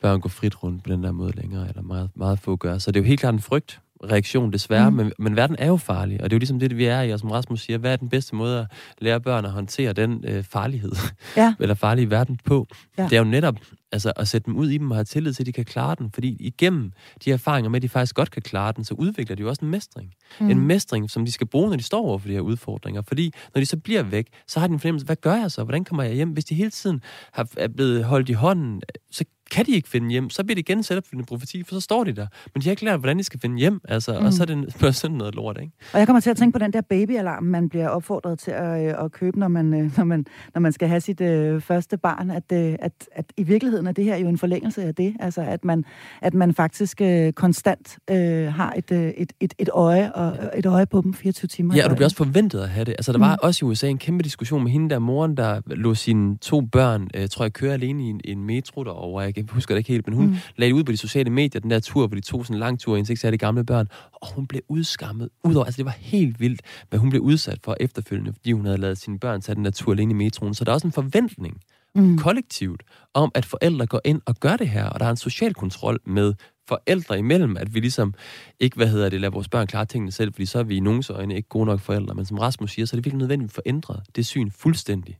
børn 0.00 0.20
gå 0.20 0.28
frit 0.28 0.62
rundt 0.62 0.84
på 0.84 0.90
den 0.90 1.04
der 1.04 1.12
måde 1.12 1.32
længere, 1.36 1.68
eller 1.68 1.82
meget, 1.82 2.10
meget 2.14 2.38
få 2.38 2.56
gør. 2.56 2.78
Så 2.78 2.90
det 2.90 3.00
er 3.00 3.04
jo 3.04 3.06
helt 3.06 3.20
klart 3.20 3.34
en 3.34 3.40
frygt, 3.40 3.80
reaktion, 4.04 4.52
desværre, 4.52 4.90
mm. 4.90 4.96
men, 4.96 5.12
men 5.18 5.36
verden 5.36 5.56
er 5.58 5.66
jo 5.66 5.76
farlig, 5.76 6.22
og 6.22 6.30
det 6.30 6.34
er 6.34 6.36
jo 6.36 6.38
ligesom 6.38 6.58
det, 6.58 6.76
vi 6.76 6.84
er 6.84 7.02
i, 7.02 7.10
og 7.10 7.18
som 7.18 7.30
Rasmus 7.30 7.60
siger, 7.60 7.78
hvad 7.78 7.92
er 7.92 7.96
den 7.96 8.08
bedste 8.08 8.36
måde 8.36 8.58
at 8.60 8.66
lære 8.98 9.20
børn 9.20 9.44
at 9.44 9.50
håndtere 9.50 9.92
den 9.92 10.24
øh, 10.28 10.44
farlighed, 10.44 10.92
ja. 11.36 11.54
eller 11.60 11.74
farlige 11.74 12.10
verden 12.10 12.38
på? 12.44 12.66
Ja. 12.98 13.04
Det 13.04 13.12
er 13.12 13.18
jo 13.18 13.24
netop 13.24 13.56
altså, 13.92 14.12
at 14.16 14.28
sætte 14.28 14.46
dem 14.46 14.56
ud 14.56 14.70
i 14.70 14.78
dem 14.78 14.90
og 14.90 14.96
have 14.96 15.04
tillid 15.04 15.32
til, 15.32 15.42
at 15.42 15.46
de 15.46 15.52
kan 15.52 15.64
klare 15.64 15.94
den, 15.98 16.10
fordi 16.10 16.36
igennem 16.40 16.92
de 17.24 17.32
erfaringer 17.32 17.70
med, 17.70 17.76
at 17.76 17.82
de 17.82 17.88
faktisk 17.88 18.14
godt 18.14 18.30
kan 18.30 18.42
klare 18.42 18.72
den, 18.72 18.84
så 18.84 18.94
udvikler 18.94 19.36
de 19.36 19.42
jo 19.42 19.48
også 19.48 19.64
en 19.64 19.70
mestring. 19.70 20.14
Mm. 20.40 20.50
En 20.50 20.60
mestring, 20.66 21.10
som 21.10 21.24
de 21.24 21.32
skal 21.32 21.46
bruge, 21.46 21.68
når 21.68 21.76
de 21.76 21.82
står 21.82 22.00
over 22.00 22.18
for 22.18 22.28
de 22.28 22.34
her 22.34 22.40
udfordringer, 22.40 23.02
fordi 23.02 23.32
når 23.54 23.60
de 23.60 23.66
så 23.66 23.76
bliver 23.76 24.02
væk, 24.02 24.26
så 24.46 24.60
har 24.60 24.66
de 24.66 24.72
en 24.72 24.80
fornemmelse, 24.80 25.06
hvad 25.06 25.16
gør 25.16 25.34
jeg 25.34 25.50
så? 25.50 25.64
Hvordan 25.64 25.84
kommer 25.84 26.02
jeg 26.02 26.12
hjem? 26.12 26.30
Hvis 26.30 26.44
de 26.44 26.54
hele 26.54 26.70
tiden 26.70 27.02
har, 27.32 27.48
er 27.56 27.68
blevet 27.68 28.04
holdt 28.04 28.28
i 28.28 28.32
hånden, 28.32 28.82
så 29.10 29.24
kan 29.50 29.66
de 29.66 29.72
ikke 29.72 29.88
finde 29.88 30.10
hjem, 30.10 30.30
så 30.30 30.44
bliver 30.44 30.54
det 30.54 30.68
igen 30.68 30.82
selvopfyldende 30.82 31.26
profeti, 31.26 31.62
for 31.62 31.74
så 31.74 31.80
står 31.80 32.04
de 32.04 32.12
der. 32.12 32.26
Men 32.54 32.62
de 32.62 32.66
har 32.66 32.70
ikke 32.70 32.84
lært, 32.84 33.00
hvordan 33.00 33.18
de 33.18 33.24
skal 33.24 33.40
finde 33.40 33.58
hjem, 33.58 33.80
altså, 33.88 34.20
mm. 34.20 34.26
og 34.26 34.32
så 34.32 34.42
er 34.42 34.46
det 34.46 34.94
sådan 34.96 35.16
noget 35.16 35.34
lort, 35.34 35.58
ikke? 35.60 35.72
Og 35.92 35.98
jeg 35.98 36.06
kommer 36.06 36.20
til 36.20 36.30
at 36.30 36.36
tænke 36.36 36.52
på 36.52 36.58
den 36.58 36.72
der 36.72 36.80
babyalarm, 36.80 37.42
man 37.42 37.68
bliver 37.68 37.88
opfordret 37.88 38.38
til 38.38 38.50
at, 38.50 38.86
øh, 38.86 39.04
at 39.04 39.12
købe, 39.12 39.38
når 39.38 39.48
man, 39.48 39.74
øh, 39.74 39.96
når, 39.96 40.04
man, 40.04 40.26
når 40.54 40.60
man 40.60 40.72
skal 40.72 40.88
have 40.88 41.00
sit 41.00 41.20
øh, 41.20 41.60
første 41.60 41.96
barn, 41.98 42.30
at, 42.30 42.52
øh, 42.52 42.76
at, 42.78 42.92
at 43.12 43.32
i 43.36 43.42
virkeligheden 43.42 43.79
er 43.86 43.92
det 43.92 44.04
her 44.04 44.16
jo 44.16 44.28
en 44.28 44.38
forlængelse 44.38 44.82
af 44.82 44.94
det, 44.94 45.16
altså 45.20 45.42
at 45.42 45.64
man, 45.64 45.84
at 46.22 46.34
man 46.34 46.54
faktisk 46.54 47.00
øh, 47.00 47.32
konstant 47.32 47.98
øh, 48.10 48.52
har 48.52 48.72
et, 48.76 48.92
øh, 48.92 49.08
et, 49.08 49.32
et, 49.40 49.54
et, 49.58 49.68
øje 49.72 50.12
og, 50.12 50.50
et 50.58 50.66
øje 50.66 50.86
på 50.86 51.00
dem 51.00 51.14
24 51.14 51.48
timer. 51.48 51.76
Ja, 51.76 51.84
og 51.84 51.90
du 51.90 51.94
bliver 51.94 52.06
også 52.06 52.16
forventet 52.16 52.60
at 52.60 52.68
have 52.68 52.84
det. 52.84 52.92
Altså, 52.92 53.12
der 53.12 53.18
var 53.18 53.34
mm. 53.34 53.38
også 53.42 53.66
i 53.66 53.68
USA 53.68 53.88
en 53.88 53.98
kæmpe 53.98 54.24
diskussion 54.24 54.62
med 54.62 54.70
hende 54.70 54.90
der 54.90 54.98
moren, 54.98 55.36
der 55.36 55.60
lå 55.66 55.94
sine 55.94 56.36
to 56.36 56.60
børn, 56.60 57.08
øh, 57.14 57.28
tror 57.28 57.44
jeg, 57.44 57.52
køre 57.52 57.72
alene 57.72 58.04
i 58.04 58.06
en, 58.06 58.20
en 58.24 58.44
metro 58.44 58.84
derovre. 58.84 59.32
Jeg 59.36 59.44
husker 59.48 59.74
det 59.74 59.78
ikke 59.78 59.92
helt, 59.92 60.06
men 60.06 60.16
hun 60.16 60.26
mm. 60.26 60.36
lagde 60.56 60.74
ud 60.74 60.84
på 60.84 60.92
de 60.92 60.96
sociale 60.96 61.30
medier, 61.30 61.60
den 61.60 61.70
der 61.70 61.80
tur, 61.80 62.06
hvor 62.06 62.14
de 62.14 62.20
tog 62.20 62.46
sådan 62.46 62.56
en 62.56 62.60
lang 62.60 62.80
tur, 62.80 62.96
indtil 62.96 63.12
ikke 63.12 63.20
særlig 63.20 63.40
gamle 63.40 63.64
børn, 63.64 63.88
og 64.12 64.34
hun 64.34 64.46
blev 64.46 64.62
udskammet. 64.68 65.28
Udover, 65.44 65.64
altså 65.64 65.76
det 65.76 65.84
var 65.84 65.96
helt 65.98 66.40
vildt, 66.40 66.60
hvad 66.88 66.98
hun 66.98 67.10
blev 67.10 67.22
udsat 67.22 67.58
for 67.64 67.76
efterfølgende, 67.80 68.32
fordi 68.32 68.52
hun 68.52 68.64
havde 68.64 68.78
lavet 68.78 68.98
sine 68.98 69.18
børn 69.18 69.40
tage 69.40 69.56
den 69.56 69.64
der 69.64 69.70
tur 69.70 69.92
alene 69.92 70.10
i 70.10 70.14
metroen. 70.14 70.54
Så 70.54 70.64
der 70.64 70.70
er 70.70 70.74
også 70.74 70.86
en 70.86 70.92
forventning 70.92 71.60
mm. 71.94 72.18
kollektivt 72.18 72.82
om, 73.14 73.32
at 73.34 73.44
forældre 73.44 73.86
går 73.86 74.00
ind 74.04 74.20
og 74.26 74.34
gør 74.40 74.56
det 74.56 74.68
her, 74.68 74.84
og 74.84 75.00
der 75.00 75.06
er 75.06 75.10
en 75.10 75.16
social 75.16 75.54
kontrol 75.54 76.00
med 76.06 76.34
forældre 76.68 77.18
imellem, 77.18 77.56
at 77.56 77.74
vi 77.74 77.80
ligesom 77.80 78.14
ikke, 78.60 78.76
hvad 78.76 78.88
hedder 78.88 79.08
det, 79.08 79.20
lader 79.20 79.32
vores 79.32 79.48
børn 79.48 79.66
klare 79.66 79.84
tingene 79.84 80.12
selv, 80.12 80.32
fordi 80.32 80.46
så 80.46 80.58
er 80.58 80.62
vi 80.62 80.76
i 80.76 80.80
nogens 80.80 81.10
øjne 81.10 81.36
ikke 81.36 81.48
gode 81.48 81.66
nok 81.66 81.80
forældre. 81.80 82.14
Men 82.14 82.24
som 82.24 82.38
Rasmus 82.38 82.72
siger, 82.72 82.86
så 82.86 82.94
er 82.94 82.96
det 82.96 83.04
virkelig 83.04 83.18
nødvendigt, 83.18 83.50
at 83.50 83.52
vi 83.52 83.62
forændrer 83.62 84.00
det 84.16 84.26
syn 84.26 84.50
fuldstændig. 84.50 85.18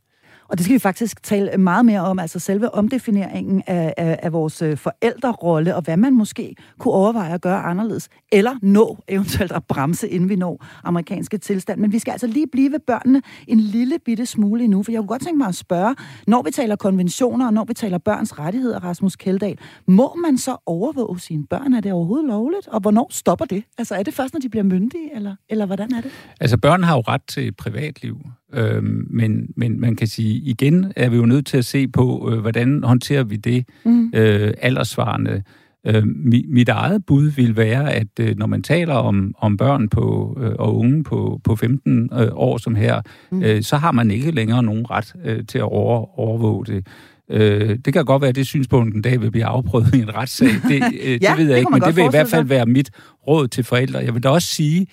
Og 0.51 0.59
det 0.59 0.65
skal 0.65 0.75
vi 0.75 0.79
faktisk 0.79 1.23
tale 1.23 1.59
meget 1.59 1.85
mere 1.85 2.01
om, 2.01 2.19
altså 2.19 2.39
selve 2.39 2.75
omdefineringen 2.75 3.63
af, 3.67 3.95
af, 3.97 4.19
af 4.23 4.33
vores 4.33 4.63
øh, 4.63 4.77
forældrerolle, 4.77 5.77
og 5.77 5.83
hvad 5.83 5.97
man 5.97 6.15
måske 6.15 6.55
kunne 6.79 6.95
overveje 6.95 7.35
at 7.35 7.41
gøre 7.41 7.63
anderledes, 7.63 8.09
eller 8.33 8.57
nå 8.63 8.99
eventuelt 9.09 9.53
at 9.53 9.65
bremse, 9.65 10.09
inden 10.09 10.29
vi 10.29 10.37
når 10.37 10.67
amerikanske 10.85 11.39
tilstand. 11.39 11.81
Men 11.81 11.93
vi 11.93 11.99
skal 11.99 12.13
altså 12.13 12.27
lige 12.27 12.47
blive 12.53 12.73
ved 12.73 12.79
børnene 12.87 13.23
en 13.49 13.61
lille 13.61 13.99
bitte 14.05 14.27
smule 14.27 14.65
endnu, 14.65 14.83
for 14.83 14.93
jeg 14.93 14.99
kunne 14.99 15.09
godt 15.09 15.23
tænke 15.23 15.39
mig 15.39 15.49
at 15.49 15.55
spørge, 15.55 15.97
når 16.27 16.43
vi 16.43 16.51
taler 16.51 16.77
konventioner, 16.77 17.47
og 17.47 17.53
når 17.53 17.65
vi 17.65 17.75
taler 17.75 17.99
børns 17.99 18.39
rettigheder, 18.39 18.85
Rasmus 18.85 19.17
Keldahl, 19.17 19.59
må 19.87 20.15
man 20.15 20.39
så 20.39 20.57
overvåge 20.67 21.21
sine 21.21 21.47
børn? 21.47 21.73
Er 21.73 21.81
det 21.81 21.93
overhovedet 21.93 22.29
lovligt? 22.29 22.69
Og 22.69 22.81
hvornår 22.81 23.09
stopper 23.11 23.45
det? 23.45 23.65
Altså 23.79 23.95
er 23.95 24.03
det 24.03 24.15
først, 24.15 24.35
når 24.35 24.41
de 24.41 24.49
bliver 24.49 24.65
myndige, 24.65 25.15
eller, 25.15 25.37
eller 25.49 25.67
hvordan 25.67 25.95
er 25.95 26.01
det? 26.01 26.11
Altså 26.41 26.57
børn 26.57 26.83
har 26.83 26.97
jo 26.97 27.01
ret 27.01 27.23
til 27.29 27.53
privatliv, 27.53 28.19
Øh, 28.55 28.83
men, 29.11 29.49
men 29.57 29.81
man 29.81 29.97
kan 29.97 30.07
sige, 30.07 30.35
igen 30.35 30.93
er 30.97 31.09
vi 31.09 31.17
jo 31.17 31.27
nødt 31.27 31.47
til 31.47 31.59
at 31.59 31.65
se 31.65 31.89
på, 31.89 32.31
øh, 32.33 32.41
hvordan 32.41 32.85
håndterer 32.85 33.25
vi 33.25 33.37
det 33.37 33.69
mm. 33.85 34.13
øh, 34.15 34.55
aldersvarende. 34.61 35.43
Øh, 35.87 36.03
mit 36.49 36.69
eget 36.69 37.07
bud 37.07 37.31
vil 37.31 37.57
være, 37.57 37.93
at 37.93 38.09
øh, 38.21 38.39
når 38.39 38.47
man 38.47 38.63
taler 38.63 38.95
om, 38.95 39.35
om 39.39 39.57
børn 39.57 39.89
på, 39.89 40.39
øh, 40.41 40.53
og 40.59 40.79
unge 40.79 41.05
på, 41.05 41.41
på 41.45 41.57
15 41.57 42.11
øh, 42.13 42.29
år 42.33 42.59
som 42.59 42.75
her, 42.75 43.01
mm. 43.31 43.43
øh, 43.43 43.63
så 43.63 43.77
har 43.77 43.93
man 43.93 44.11
ikke 44.11 44.31
længere 44.31 44.63
nogen 44.63 44.91
ret 44.91 45.15
øh, 45.25 45.47
til 45.47 45.59
at 45.59 45.65
over, 45.65 46.19
overvåge 46.19 46.67
det. 46.67 46.87
Øh, 47.31 47.79
det 47.85 47.93
kan 47.93 48.05
godt 48.05 48.23
være, 48.23 48.29
at 48.29 48.35
det 48.35 48.47
synspunkt 48.47 48.95
en 48.95 49.03
dag 49.03 49.21
vil 49.21 49.31
blive 49.31 49.45
afprøvet 49.45 49.95
i 49.95 49.99
en 49.99 50.15
retssag. 50.15 50.49
Det, 50.49 50.83
øh, 51.05 51.19
ja, 51.23 51.31
det 51.31 51.39
ved 51.39 51.45
jeg 51.45 51.55
det 51.55 51.59
ikke, 51.59 51.73
men 51.73 51.83
det 51.83 51.97
vil 51.97 52.05
i 52.05 52.11
hvert 52.11 52.29
fald 52.29 52.47
være 52.47 52.67
mit 52.67 52.91
råd 53.29 53.49
til 53.49 53.65
forældre. 53.65 53.99
Jeg 53.99 54.15
vil 54.15 54.23
da 54.23 54.29
også 54.29 54.49
sige, 54.49 54.87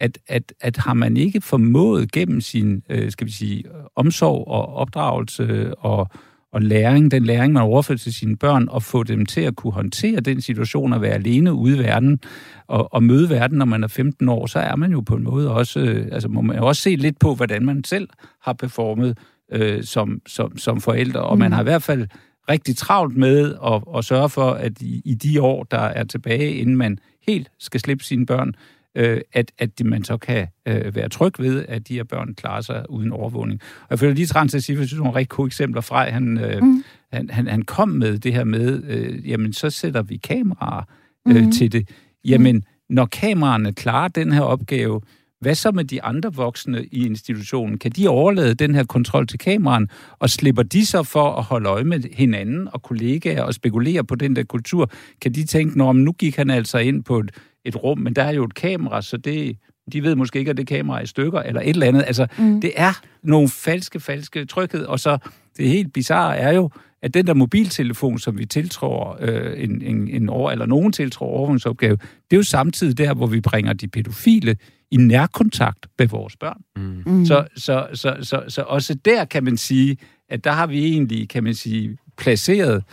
at, 0.00 0.18
at, 0.28 0.52
at 0.60 0.76
har 0.76 0.94
man 0.94 1.16
ikke 1.16 1.40
formået 1.40 2.12
gennem 2.12 2.40
sin, 2.40 2.82
øh, 2.88 3.10
skal 3.10 3.26
vi 3.26 3.32
sige, 3.32 3.64
omsorg 3.96 4.48
og 4.48 4.74
opdragelse 4.74 5.74
og, 5.74 6.08
og 6.52 6.62
læring, 6.62 7.10
den 7.10 7.24
læring, 7.24 7.52
man 7.52 7.62
overfører 7.62 7.98
til 7.98 8.14
sine 8.14 8.36
børn, 8.36 8.68
og 8.68 8.82
få 8.82 9.02
dem 9.02 9.26
til 9.26 9.40
at 9.40 9.56
kunne 9.56 9.72
håndtere 9.72 10.20
den 10.20 10.40
situation 10.40 10.92
og 10.92 11.02
være 11.02 11.14
alene 11.14 11.52
ude 11.52 11.76
i 11.76 11.78
verden 11.78 12.20
og, 12.66 12.94
og 12.94 13.02
møde 13.02 13.30
verden, 13.30 13.58
når 13.58 13.64
man 13.64 13.84
er 13.84 13.88
15 13.88 14.28
år, 14.28 14.46
så 14.46 14.58
er 14.58 14.76
man 14.76 14.92
jo 14.92 15.00
på 15.00 15.14
en 15.16 15.24
måde 15.24 15.50
også, 15.50 15.80
øh, 15.80 16.08
altså 16.12 16.28
må 16.28 16.40
man 16.40 16.56
jo 16.56 16.66
også 16.66 16.82
se 16.82 16.96
lidt 16.96 17.18
på, 17.18 17.34
hvordan 17.34 17.64
man 17.64 17.84
selv 17.84 18.08
har 18.42 18.52
performet 18.52 19.18
øh, 19.52 19.84
som, 19.84 20.20
som, 20.26 20.58
som 20.58 20.80
forældre, 20.80 21.20
og 21.20 21.36
mm. 21.36 21.38
man 21.38 21.52
har 21.52 21.60
i 21.60 21.64
hvert 21.64 21.82
fald 21.82 22.08
rigtig 22.48 22.76
travlt 22.76 23.16
med 23.16 23.54
at, 23.66 23.82
at 23.96 24.04
sørge 24.04 24.28
for, 24.28 24.50
at 24.50 24.82
i, 24.82 25.02
i 25.04 25.14
de 25.14 25.42
år, 25.42 25.64
der 25.64 25.78
er 25.78 26.04
tilbage, 26.04 26.54
inden 26.54 26.76
man 26.76 26.98
helt 27.28 27.50
skal 27.58 27.80
slippe 27.80 28.04
sine 28.04 28.26
børn, 28.26 28.54
øh, 28.94 29.20
at, 29.32 29.52
at 29.58 29.70
man 29.84 30.04
så 30.04 30.16
kan 30.16 30.46
øh, 30.68 30.94
være 30.94 31.08
tryg 31.08 31.32
ved, 31.38 31.64
at 31.68 31.88
de 31.88 31.94
her 31.94 32.04
børn 32.04 32.34
klarer 32.34 32.60
sig 32.60 32.90
uden 32.90 33.12
overvågning. 33.12 33.60
Og 33.80 33.86
jeg 33.90 33.98
føler 33.98 34.14
lige 34.14 34.26
trans 34.26 34.54
at 34.54 34.64
sige, 34.64 34.76
at 34.76 34.80
jeg 34.80 34.88
synes, 34.88 35.00
nogle 35.00 35.14
rigtig 35.14 35.28
gode 35.28 35.46
eksempler 35.46 35.80
fra, 35.80 36.10
han, 36.10 36.38
øh, 36.38 36.62
mm. 36.62 36.84
han, 37.12 37.30
han, 37.30 37.46
han 37.46 37.62
kom 37.62 37.88
med 37.88 38.18
det 38.18 38.34
her 38.34 38.44
med, 38.44 38.82
øh, 38.84 39.30
jamen 39.30 39.52
så 39.52 39.70
sætter 39.70 40.02
vi 40.02 40.16
kameraer 40.16 40.82
øh, 41.28 41.44
mm. 41.44 41.52
til 41.52 41.72
det. 41.72 41.88
Jamen, 42.24 42.64
når 42.88 43.06
kameraerne 43.06 43.72
klarer 43.72 44.08
den 44.08 44.32
her 44.32 44.40
opgave, 44.40 45.00
hvad 45.44 45.54
så 45.54 45.70
med 45.70 45.84
de 45.84 46.02
andre 46.02 46.34
voksne 46.34 46.84
i 46.84 47.06
institutionen? 47.06 47.78
Kan 47.78 47.90
de 47.90 48.08
overlade 48.08 48.54
den 48.54 48.74
her 48.74 48.84
kontrol 48.84 49.26
til 49.26 49.38
kameraen, 49.38 49.88
og 50.18 50.30
slipper 50.30 50.62
de 50.62 50.86
så 50.86 51.02
for 51.02 51.30
at 51.34 51.44
holde 51.44 51.68
øje 51.68 51.84
med 51.84 52.00
hinanden 52.12 52.68
og 52.72 52.82
kollegaer 52.82 53.42
og 53.42 53.54
spekulere 53.54 54.04
på 54.04 54.14
den 54.14 54.36
der 54.36 54.42
kultur? 54.42 54.90
Kan 55.20 55.32
de 55.32 55.44
tænke, 55.44 55.78
når 55.78 55.92
nu 55.92 56.12
gik 56.12 56.36
han 56.36 56.50
altså 56.50 56.78
ind 56.78 57.04
på 57.04 57.18
et 57.18 57.30
et 57.64 57.82
rum, 57.82 57.98
men 57.98 58.14
der 58.14 58.22
er 58.22 58.32
jo 58.32 58.44
et 58.44 58.54
kamera, 58.54 59.02
så 59.02 59.16
det, 59.16 59.56
de 59.92 60.02
ved 60.02 60.14
måske 60.14 60.38
ikke, 60.38 60.50
at 60.50 60.56
det 60.56 60.66
kamera 60.66 60.98
er 60.98 61.02
i 61.02 61.06
stykker, 61.06 61.40
eller 61.40 61.60
et 61.60 61.68
eller 61.68 61.86
andet. 61.86 62.04
Altså, 62.06 62.26
mm. 62.38 62.60
det 62.60 62.72
er 62.76 63.00
nogle 63.22 63.48
falske, 63.48 64.00
falske 64.00 64.44
tryghed, 64.44 64.84
og 64.84 65.00
så 65.00 65.18
det 65.56 65.68
helt 65.68 65.92
bizarre 65.92 66.36
er 66.36 66.52
jo, 66.52 66.70
at 67.02 67.14
den 67.14 67.26
der 67.26 67.34
mobiltelefon, 67.34 68.18
som 68.18 68.38
vi 68.38 68.46
tiltrår 68.46 69.18
øh, 69.20 69.64
en, 69.64 69.82
en, 69.82 70.08
en 70.08 70.28
år, 70.28 70.50
eller 70.50 70.66
nogen 70.66 70.92
tiltrår 70.92 71.26
overvågningsopgave, 71.26 71.96
det 71.96 72.32
er 72.32 72.36
jo 72.36 72.42
samtidig 72.42 72.98
der, 72.98 73.14
hvor 73.14 73.26
vi 73.26 73.40
bringer 73.40 73.72
de 73.72 73.88
pædofile 73.88 74.56
i 74.94 74.96
nærkontakt 74.96 75.86
med 75.98 76.06
vores 76.06 76.36
børn. 76.36 76.62
Mm. 77.06 77.26
Så, 77.26 77.46
så, 77.56 77.88
så, 77.94 78.16
så, 78.20 78.44
så 78.48 78.62
også 78.62 78.94
der 78.94 79.24
kan 79.24 79.44
man 79.44 79.56
sige, 79.56 79.96
at 80.28 80.44
der 80.44 80.52
har 80.52 80.66
vi 80.66 80.84
egentlig, 80.84 81.28
kan 81.28 81.44
man 81.44 81.54
sige, 81.54 81.98
placeret 82.16 82.84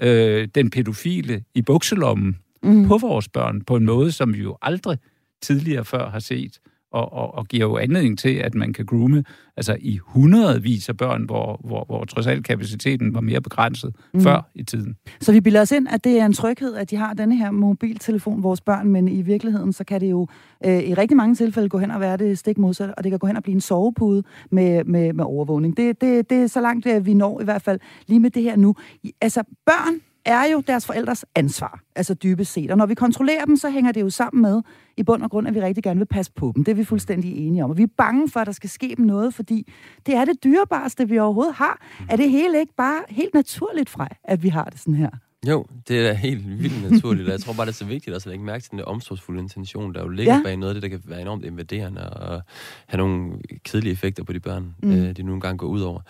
øh, 0.00 0.48
den 0.54 0.70
pædofile 0.70 1.44
i 1.54 1.62
bukselommen, 1.62 2.36
mm. 2.62 2.88
på 2.88 2.98
vores 2.98 3.28
børn 3.28 3.60
på 3.60 3.76
en 3.76 3.84
måde, 3.84 4.12
som 4.12 4.34
vi 4.34 4.42
jo 4.42 4.56
aldrig 4.62 4.98
tidligere 5.42 5.84
før 5.84 6.10
har 6.10 6.18
set, 6.18 6.58
og, 6.92 7.12
og, 7.12 7.34
og 7.34 7.46
giver 7.46 7.66
jo 7.66 7.76
anledning 7.76 8.18
til, 8.18 8.34
at 8.34 8.54
man 8.54 8.72
kan 8.72 8.86
groome 8.86 9.24
altså 9.56 9.76
i 9.80 9.98
hundredvis 10.02 10.88
af 10.88 10.96
børn, 10.96 11.24
hvor, 11.24 11.60
hvor, 11.64 11.84
hvor 11.84 12.04
trods 12.04 12.26
alt 12.26 12.44
kapaciteten 12.44 13.14
var 13.14 13.20
mere 13.20 13.40
begrænset 13.40 13.96
mm. 14.14 14.20
før 14.20 14.50
i 14.54 14.62
tiden. 14.62 14.96
Så 15.20 15.32
vi 15.32 15.40
bilder 15.40 15.60
os 15.60 15.72
ind, 15.72 15.88
at 15.90 16.04
det 16.04 16.20
er 16.20 16.26
en 16.26 16.32
tryghed, 16.32 16.74
at 16.74 16.90
de 16.90 16.96
har 16.96 17.14
denne 17.14 17.36
her 17.36 17.50
mobiltelefon, 17.50 18.42
vores 18.42 18.60
børn, 18.60 18.88
men 18.88 19.08
i 19.08 19.22
virkeligheden, 19.22 19.72
så 19.72 19.84
kan 19.84 20.00
det 20.00 20.10
jo 20.10 20.26
øh, 20.66 20.78
i 20.82 20.94
rigtig 20.94 21.16
mange 21.16 21.34
tilfælde 21.34 21.68
gå 21.68 21.78
hen 21.78 21.90
og 21.90 22.00
være 22.00 22.16
det 22.16 22.38
stik 22.38 22.58
modsat, 22.58 22.94
og 22.96 23.04
det 23.04 23.10
kan 23.12 23.18
gå 23.18 23.26
hen 23.26 23.36
og 23.36 23.42
blive 23.42 23.54
en 23.54 23.60
sovepude 23.60 24.22
med, 24.50 24.84
med, 24.84 25.12
med 25.12 25.24
overvågning. 25.24 25.76
Det, 25.76 26.00
det, 26.00 26.30
det 26.30 26.42
er 26.42 26.46
så 26.46 26.60
langt, 26.60 26.86
at 26.86 27.06
vi 27.06 27.14
når 27.14 27.40
i 27.40 27.44
hvert 27.44 27.62
fald 27.62 27.80
lige 28.06 28.20
med 28.20 28.30
det 28.30 28.42
her 28.42 28.56
nu. 28.56 28.74
Altså 29.20 29.42
børn 29.66 30.00
er 30.24 30.44
jo 30.44 30.62
deres 30.66 30.86
forældres 30.86 31.24
ansvar, 31.34 31.80
altså 31.96 32.14
dybest 32.14 32.52
set. 32.52 32.70
Og 32.70 32.76
når 32.76 32.86
vi 32.86 32.94
kontrollerer 32.94 33.44
dem, 33.44 33.56
så 33.56 33.70
hænger 33.70 33.92
det 33.92 34.00
jo 34.00 34.10
sammen 34.10 34.42
med, 34.42 34.62
i 34.96 35.02
bund 35.02 35.22
og 35.22 35.30
grund, 35.30 35.48
at 35.48 35.54
vi 35.54 35.60
rigtig 35.60 35.84
gerne 35.84 36.00
vil 36.00 36.06
passe 36.06 36.32
på 36.32 36.52
dem. 36.54 36.64
Det 36.64 36.72
er 36.72 36.76
vi 36.76 36.84
fuldstændig 36.84 37.46
enige 37.46 37.64
om. 37.64 37.70
Og 37.70 37.78
vi 37.78 37.82
er 37.82 37.92
bange 37.98 38.28
for, 38.28 38.40
at 38.40 38.46
der 38.46 38.52
skal 38.52 38.70
ske 38.70 38.94
dem 38.96 39.04
noget, 39.06 39.34
fordi 39.34 39.72
det 40.06 40.14
er 40.14 40.24
det 40.24 40.44
dyrebareste, 40.44 41.08
vi 41.08 41.18
overhovedet 41.18 41.54
har. 41.54 41.86
Er 42.10 42.16
det 42.16 42.30
hele 42.30 42.60
ikke 42.60 42.74
bare 42.74 43.02
helt 43.08 43.34
naturligt 43.34 43.90
fra, 43.90 44.08
at 44.24 44.42
vi 44.42 44.48
har 44.48 44.64
det 44.64 44.80
sådan 44.80 44.94
her? 44.94 45.10
Jo, 45.48 45.66
det 45.88 45.98
er 45.98 46.02
da 46.02 46.12
helt 46.12 46.62
vildt 46.62 46.90
naturligt, 46.90 47.28
og 47.28 47.32
jeg 47.32 47.40
tror 47.40 47.52
bare, 47.52 47.66
det 47.66 47.72
er 47.72 47.76
så 47.76 47.84
vigtigt 47.84 48.16
at 48.16 48.26
lægge 48.26 48.44
mærke 48.44 48.62
til 48.62 48.70
den 48.70 48.78
der 48.78 48.84
omsorgsfulde 48.84 49.40
intention, 49.40 49.94
der 49.94 50.02
jo 50.02 50.08
ligger 50.08 50.34
ja. 50.34 50.42
bag 50.44 50.56
noget 50.56 50.74
af 50.74 50.80
det, 50.80 50.82
der 50.82 50.98
kan 50.98 51.02
være 51.04 51.20
enormt 51.20 51.44
invaderende 51.44 52.10
og 52.10 52.42
have 52.86 52.98
nogle 52.98 53.32
kedelige 53.64 53.92
effekter 53.92 54.24
på 54.24 54.32
de 54.32 54.40
børn, 54.40 54.74
mm. 54.82 54.92
øh, 54.92 55.16
de 55.16 55.22
nogle 55.22 55.40
gange 55.40 55.58
går 55.58 55.66
ud 55.66 55.80
over. 55.80 56.00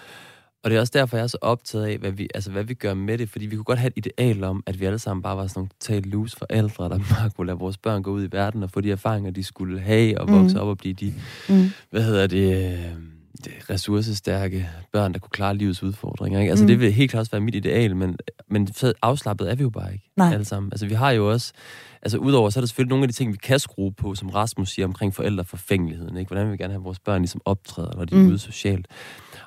Og 0.63 0.71
det 0.71 0.77
er 0.77 0.81
også 0.81 0.93
derfor, 0.95 1.17
jeg 1.17 1.25
er 1.25 1.27
så 1.27 1.39
optaget 1.41 1.87
af, 1.87 1.99
hvad 1.99 2.11
vi, 2.11 2.29
altså, 2.35 2.51
hvad 2.51 2.65
vi 2.65 2.75
gør 2.75 2.95
med 2.95 3.19
det. 3.19 3.29
Fordi 3.29 3.47
vi 3.47 3.57
kunne 3.57 3.65
godt 3.65 3.79
have 3.79 3.93
et 3.97 4.07
ideal 4.07 4.45
om, 4.45 4.63
at 4.67 4.81
vi 4.81 4.85
alle 4.85 4.99
sammen 4.99 5.23
bare 5.23 5.37
var 5.37 5.47
sådan 5.47 5.59
nogle 5.59 5.69
totalt 5.81 6.07
loose 6.07 6.37
forældre, 6.37 6.89
der 6.89 6.99
bare 7.15 7.31
kunne 7.31 7.47
lade 7.47 7.59
vores 7.59 7.79
børn 7.79 8.03
gå 8.03 8.11
ud 8.11 8.25
i 8.25 8.29
verden 8.33 8.63
og 8.63 8.71
få 8.71 8.81
de 8.81 8.91
erfaringer, 8.91 9.31
de 9.31 9.45
skulle 9.45 9.81
have 9.81 10.21
og 10.21 10.29
vokse 10.29 10.55
mm. 10.55 10.61
op 10.61 10.69
og 10.69 10.79
blive 10.79 10.95
de, 10.95 11.15
mm. 11.49 11.71
hvad 11.91 12.03
hedder 12.03 12.27
det, 12.27 12.73
øh, 12.73 12.93
det, 13.45 13.53
ressourcestærke 13.71 14.69
børn, 14.93 15.13
der 15.13 15.19
kunne 15.19 15.31
klare 15.31 15.57
livets 15.57 15.83
udfordringer. 15.83 16.41
Ikke? 16.41 16.51
Altså, 16.51 16.65
mm. 16.65 16.69
det 16.69 16.81
vil 16.81 16.93
helt 16.93 17.11
klart 17.11 17.21
også 17.21 17.31
være 17.31 17.41
mit 17.41 17.55
ideal, 17.55 17.97
men, 17.97 18.17
men 18.49 18.69
afslappet 19.03 19.51
er 19.51 19.55
vi 19.55 19.63
jo 19.63 19.71
bare 19.71 19.93
ikke 19.93 20.11
Nej. 20.17 20.33
alle 20.33 20.45
sammen. 20.45 20.73
Altså, 20.73 20.87
vi 20.87 20.95
har 20.95 21.11
jo 21.11 21.31
også... 21.31 21.53
Altså, 22.03 22.19
udover, 22.19 22.51
så 22.51 22.59
er 22.59 22.63
der 22.63 22.67
selvfølgelig 22.67 22.91
nogle 22.91 23.03
af 23.03 23.09
de 23.09 23.15
ting, 23.15 23.33
vi 23.33 23.39
kan 23.43 23.59
skrue 23.59 23.93
på, 23.93 24.15
som 24.15 24.29
Rasmus 24.29 24.71
siger 24.71 24.87
omkring 24.87 25.15
forældreforfængeligheden. 25.15 26.17
Ikke? 26.17 26.29
Hvordan 26.29 26.45
vil 26.47 26.53
vi 26.53 26.57
gerne 26.57 26.73
have 26.73 26.83
vores 26.83 26.99
børn 26.99 27.21
ligesom 27.21 27.41
optræder, 27.45 27.97
når 27.97 28.05
de 28.05 28.15
er 28.15 28.19
mm. 28.19 28.27
ude 28.29 28.39
socialt. 28.39 28.89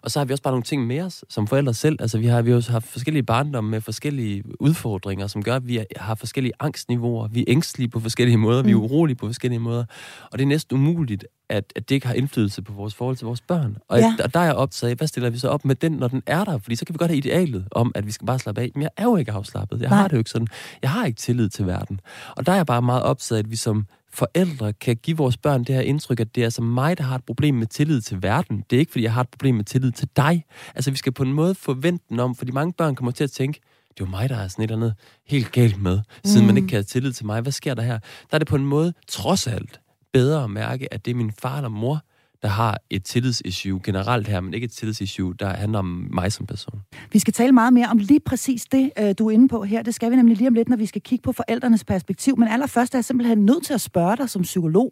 Og 0.01 0.11
så 0.11 0.19
har 0.19 0.25
vi 0.25 0.33
også 0.33 0.43
bare 0.43 0.51
nogle 0.51 0.63
ting 0.63 0.87
med 0.87 1.01
os 1.01 1.25
som 1.29 1.47
forældre 1.47 1.73
selv. 1.73 1.97
Altså, 1.99 2.17
vi 2.17 2.25
har, 2.25 2.41
vi 2.41 2.49
har 2.49 2.57
også 2.57 2.71
haft 2.71 2.87
forskellige 2.87 3.23
barndomme 3.23 3.69
med 3.69 3.81
forskellige 3.81 4.43
udfordringer, 4.59 5.27
som 5.27 5.43
gør, 5.43 5.55
at 5.55 5.67
vi 5.67 5.85
har 5.95 6.15
forskellige 6.15 6.53
angstniveauer. 6.59 7.27
Vi 7.27 7.39
er 7.39 7.45
ængstlige 7.47 7.87
på 7.87 7.99
forskellige 7.99 8.37
måder, 8.37 8.61
mm. 8.61 8.67
vi 8.67 8.71
er 8.71 8.77
mm. 8.77 8.83
urolige 8.83 9.15
på 9.15 9.25
forskellige 9.25 9.59
måder. 9.59 9.85
Og 10.31 10.39
det 10.39 10.41
er 10.41 10.47
næsten 10.47 10.77
umuligt, 10.77 11.25
at, 11.49 11.73
at 11.75 11.89
det 11.89 11.95
ikke 11.95 12.07
har 12.07 12.13
indflydelse 12.13 12.61
på 12.61 12.73
vores 12.73 12.95
forhold 12.95 13.17
til 13.17 13.25
vores 13.25 13.41
børn. 13.41 13.77
Og, 13.87 13.99
ja. 13.99 14.12
Og 14.19 14.33
der 14.33 14.39
er 14.39 14.43
jeg 14.43 14.55
optaget 14.55 14.91
af, 14.91 14.97
hvad 14.97 15.07
stiller 15.07 15.29
vi 15.29 15.37
så 15.37 15.49
op 15.49 15.65
med 15.65 15.75
den, 15.75 15.91
når 15.91 16.07
den 16.07 16.23
er 16.25 16.43
der? 16.43 16.57
Fordi 16.57 16.75
så 16.75 16.85
kan 16.85 16.93
vi 16.93 16.97
godt 16.97 17.11
have 17.11 17.17
idealet 17.17 17.67
om, 17.71 17.91
at 17.95 18.05
vi 18.05 18.11
skal 18.11 18.27
bare 18.27 18.39
slappe 18.39 18.61
af. 18.61 18.71
Men 18.75 18.81
jeg 18.81 18.89
er 18.97 19.03
jo 19.03 19.15
ikke 19.15 19.31
afslappet. 19.31 19.81
Jeg 19.81 19.89
Nej. 19.89 19.97
har 19.97 20.07
det 20.07 20.13
jo 20.13 20.17
ikke 20.17 20.29
sådan. 20.29 20.47
Jeg 20.81 20.89
har 20.89 21.05
ikke 21.05 21.17
tillid 21.17 21.49
til 21.49 21.67
verden. 21.67 21.99
Og 22.37 22.45
der 22.45 22.51
er 22.51 22.55
jeg 22.55 22.65
bare 22.65 22.81
meget 22.81 23.03
optaget 23.03 23.37
af, 23.37 23.43
at 23.43 23.51
vi 23.51 23.55
som 23.55 23.85
forældre 24.13 24.73
kan 24.73 24.95
give 24.95 25.17
vores 25.17 25.37
børn 25.37 25.63
det 25.63 25.75
her 25.75 25.81
indtryk, 25.81 26.19
at 26.19 26.35
det 26.35 26.41
er 26.41 26.45
altså 26.45 26.61
mig, 26.61 26.97
der 26.97 27.03
har 27.03 27.15
et 27.15 27.23
problem 27.23 27.55
med 27.55 27.67
tillid 27.67 28.01
til 28.01 28.23
verden. 28.23 28.63
Det 28.69 28.75
er 28.75 28.79
ikke, 28.79 28.91
fordi 28.91 29.03
jeg 29.03 29.13
har 29.13 29.21
et 29.21 29.29
problem 29.29 29.55
med 29.55 29.63
tillid 29.63 29.91
til 29.91 30.07
dig. 30.17 30.45
Altså, 30.75 30.91
vi 30.91 30.97
skal 30.97 31.11
på 31.11 31.23
en 31.23 31.33
måde 31.33 31.55
forvente 31.55 32.05
den 32.09 32.19
om, 32.19 32.35
fordi 32.35 32.51
mange 32.51 32.73
børn 32.73 32.95
kommer 32.95 33.11
til 33.11 33.23
at 33.23 33.31
tænke, 33.31 33.59
det 33.89 34.01
er 34.01 34.05
jo 34.05 34.09
mig, 34.09 34.29
der 34.29 34.37
er 34.37 34.47
sådan 34.47 34.63
et 34.63 34.71
eller 34.71 34.85
andet 34.85 34.93
helt 35.27 35.51
galt 35.51 35.81
med, 35.81 35.99
siden 36.25 36.41
mm. 36.41 36.47
man 36.47 36.57
ikke 36.57 36.67
kan 36.67 36.75
have 36.75 36.83
tillid 36.83 37.13
til 37.13 37.25
mig. 37.25 37.41
Hvad 37.41 37.51
sker 37.51 37.73
der 37.73 37.83
her? 37.83 37.99
Der 37.99 38.35
er 38.35 38.37
det 38.37 38.47
på 38.47 38.55
en 38.55 38.65
måde, 38.65 38.93
trods 39.07 39.47
alt, 39.47 39.79
bedre 40.13 40.43
at 40.43 40.49
mærke, 40.49 40.93
at 40.93 41.05
det 41.05 41.11
er 41.11 41.15
min 41.15 41.31
far 41.41 41.55
eller 41.55 41.69
mor, 41.69 42.01
der 42.43 42.49
har 42.49 42.81
et 42.89 43.03
tillidsissue 43.03 43.81
generelt 43.83 44.27
her, 44.27 44.41
men 44.41 44.53
ikke 44.53 44.65
et 44.65 44.71
tillidsissue, 44.71 45.33
der 45.39 45.47
handler 45.47 45.79
om 45.79 46.07
mig 46.13 46.31
som 46.31 46.45
person. 46.45 46.81
Vi 47.11 47.19
skal 47.19 47.33
tale 47.33 47.51
meget 47.51 47.73
mere 47.73 47.87
om 47.87 47.97
lige 47.97 48.19
præcis 48.19 48.65
det, 48.65 48.91
øh, 48.99 49.15
du 49.19 49.27
er 49.27 49.31
inde 49.31 49.47
på 49.47 49.63
her. 49.63 49.81
Det 49.83 49.95
skal 49.95 50.11
vi 50.11 50.15
nemlig 50.15 50.37
lige 50.37 50.47
om 50.47 50.53
lidt, 50.53 50.69
når 50.69 50.77
vi 50.77 50.85
skal 50.85 51.01
kigge 51.01 51.23
på 51.23 51.31
forældrenes 51.31 51.83
perspektiv. 51.83 52.39
Men 52.39 52.47
allerførst 52.47 52.93
er 52.93 52.97
jeg 52.97 53.05
simpelthen 53.05 53.45
nødt 53.45 53.65
til 53.65 53.73
at 53.73 53.81
spørge 53.81 54.17
dig 54.17 54.29
som 54.29 54.41
psykolog. 54.41 54.91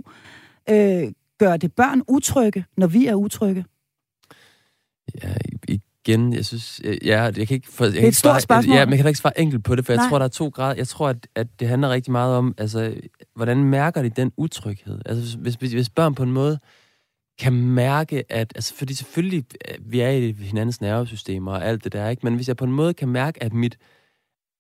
Øh, 0.70 1.04
gør 1.40 1.58
det 1.58 1.74
børn 1.74 2.02
utrygge, 2.08 2.66
når 2.78 2.88
vi 2.88 3.08
er 3.08 3.16
utrygge? 3.16 3.66
Ja, 5.24 5.34
igen, 5.68 6.34
jeg 6.34 6.46
synes, 6.46 6.82
ja, 7.06 7.22
jeg 7.24 7.48
kan 7.48 7.56
ikke... 7.56 7.68
For, 7.72 7.86
jeg 7.86 7.94
det 7.94 8.04
er 8.04 8.08
et 8.08 8.16
stort 8.16 8.42
spørgsmål. 8.42 8.76
Ja, 8.76 8.86
men 8.86 8.92
jeg 8.92 9.00
kan 9.00 9.08
ikke 9.08 9.20
svare 9.20 9.40
enkelt 9.40 9.64
på 9.64 9.76
det, 9.76 9.86
for 9.86 9.94
Nej. 9.94 10.04
jeg 10.04 10.10
tror, 10.10 10.20
der 10.20 10.26
er 10.26 10.30
to 10.30 10.48
grader. 10.48 10.76
Jeg 10.76 10.88
tror, 10.88 11.10
at, 11.10 11.28
at 11.36 11.48
det 11.60 11.68
handler 11.68 11.90
rigtig 11.90 12.12
meget 12.12 12.36
om, 12.36 12.56
altså, 12.58 12.94
hvordan 13.36 13.64
mærker 13.64 14.02
de 14.02 14.10
den 14.10 14.32
utryghed? 14.38 15.02
Altså, 15.06 15.38
hvis, 15.38 15.54
hvis, 15.54 15.72
hvis 15.72 15.90
børn 15.90 16.16
på 16.16 16.24
en 16.24 16.32
måde 16.32 16.60
kan 17.41 17.54
mærke, 17.54 18.23
at... 18.30 18.54
Altså, 18.56 18.75
fordi 18.75 18.93
selvfølgelig, 18.93 19.45
øh, 19.69 19.91
vi 19.91 19.99
er 19.99 20.10
i 20.10 20.32
hinandens 20.32 20.82
nervesystemer 20.82 21.51
og 21.51 21.65
alt 21.65 21.84
det 21.84 21.93
der, 21.93 22.10
ikke? 22.10 22.21
Men 22.23 22.36
hvis 22.36 22.47
jeg 22.47 22.58
på 22.58 22.65
en 22.65 22.71
måde 22.71 22.93
kan 22.93 23.08
mærke, 23.08 23.43
at 23.43 23.54
mit... 23.54 23.77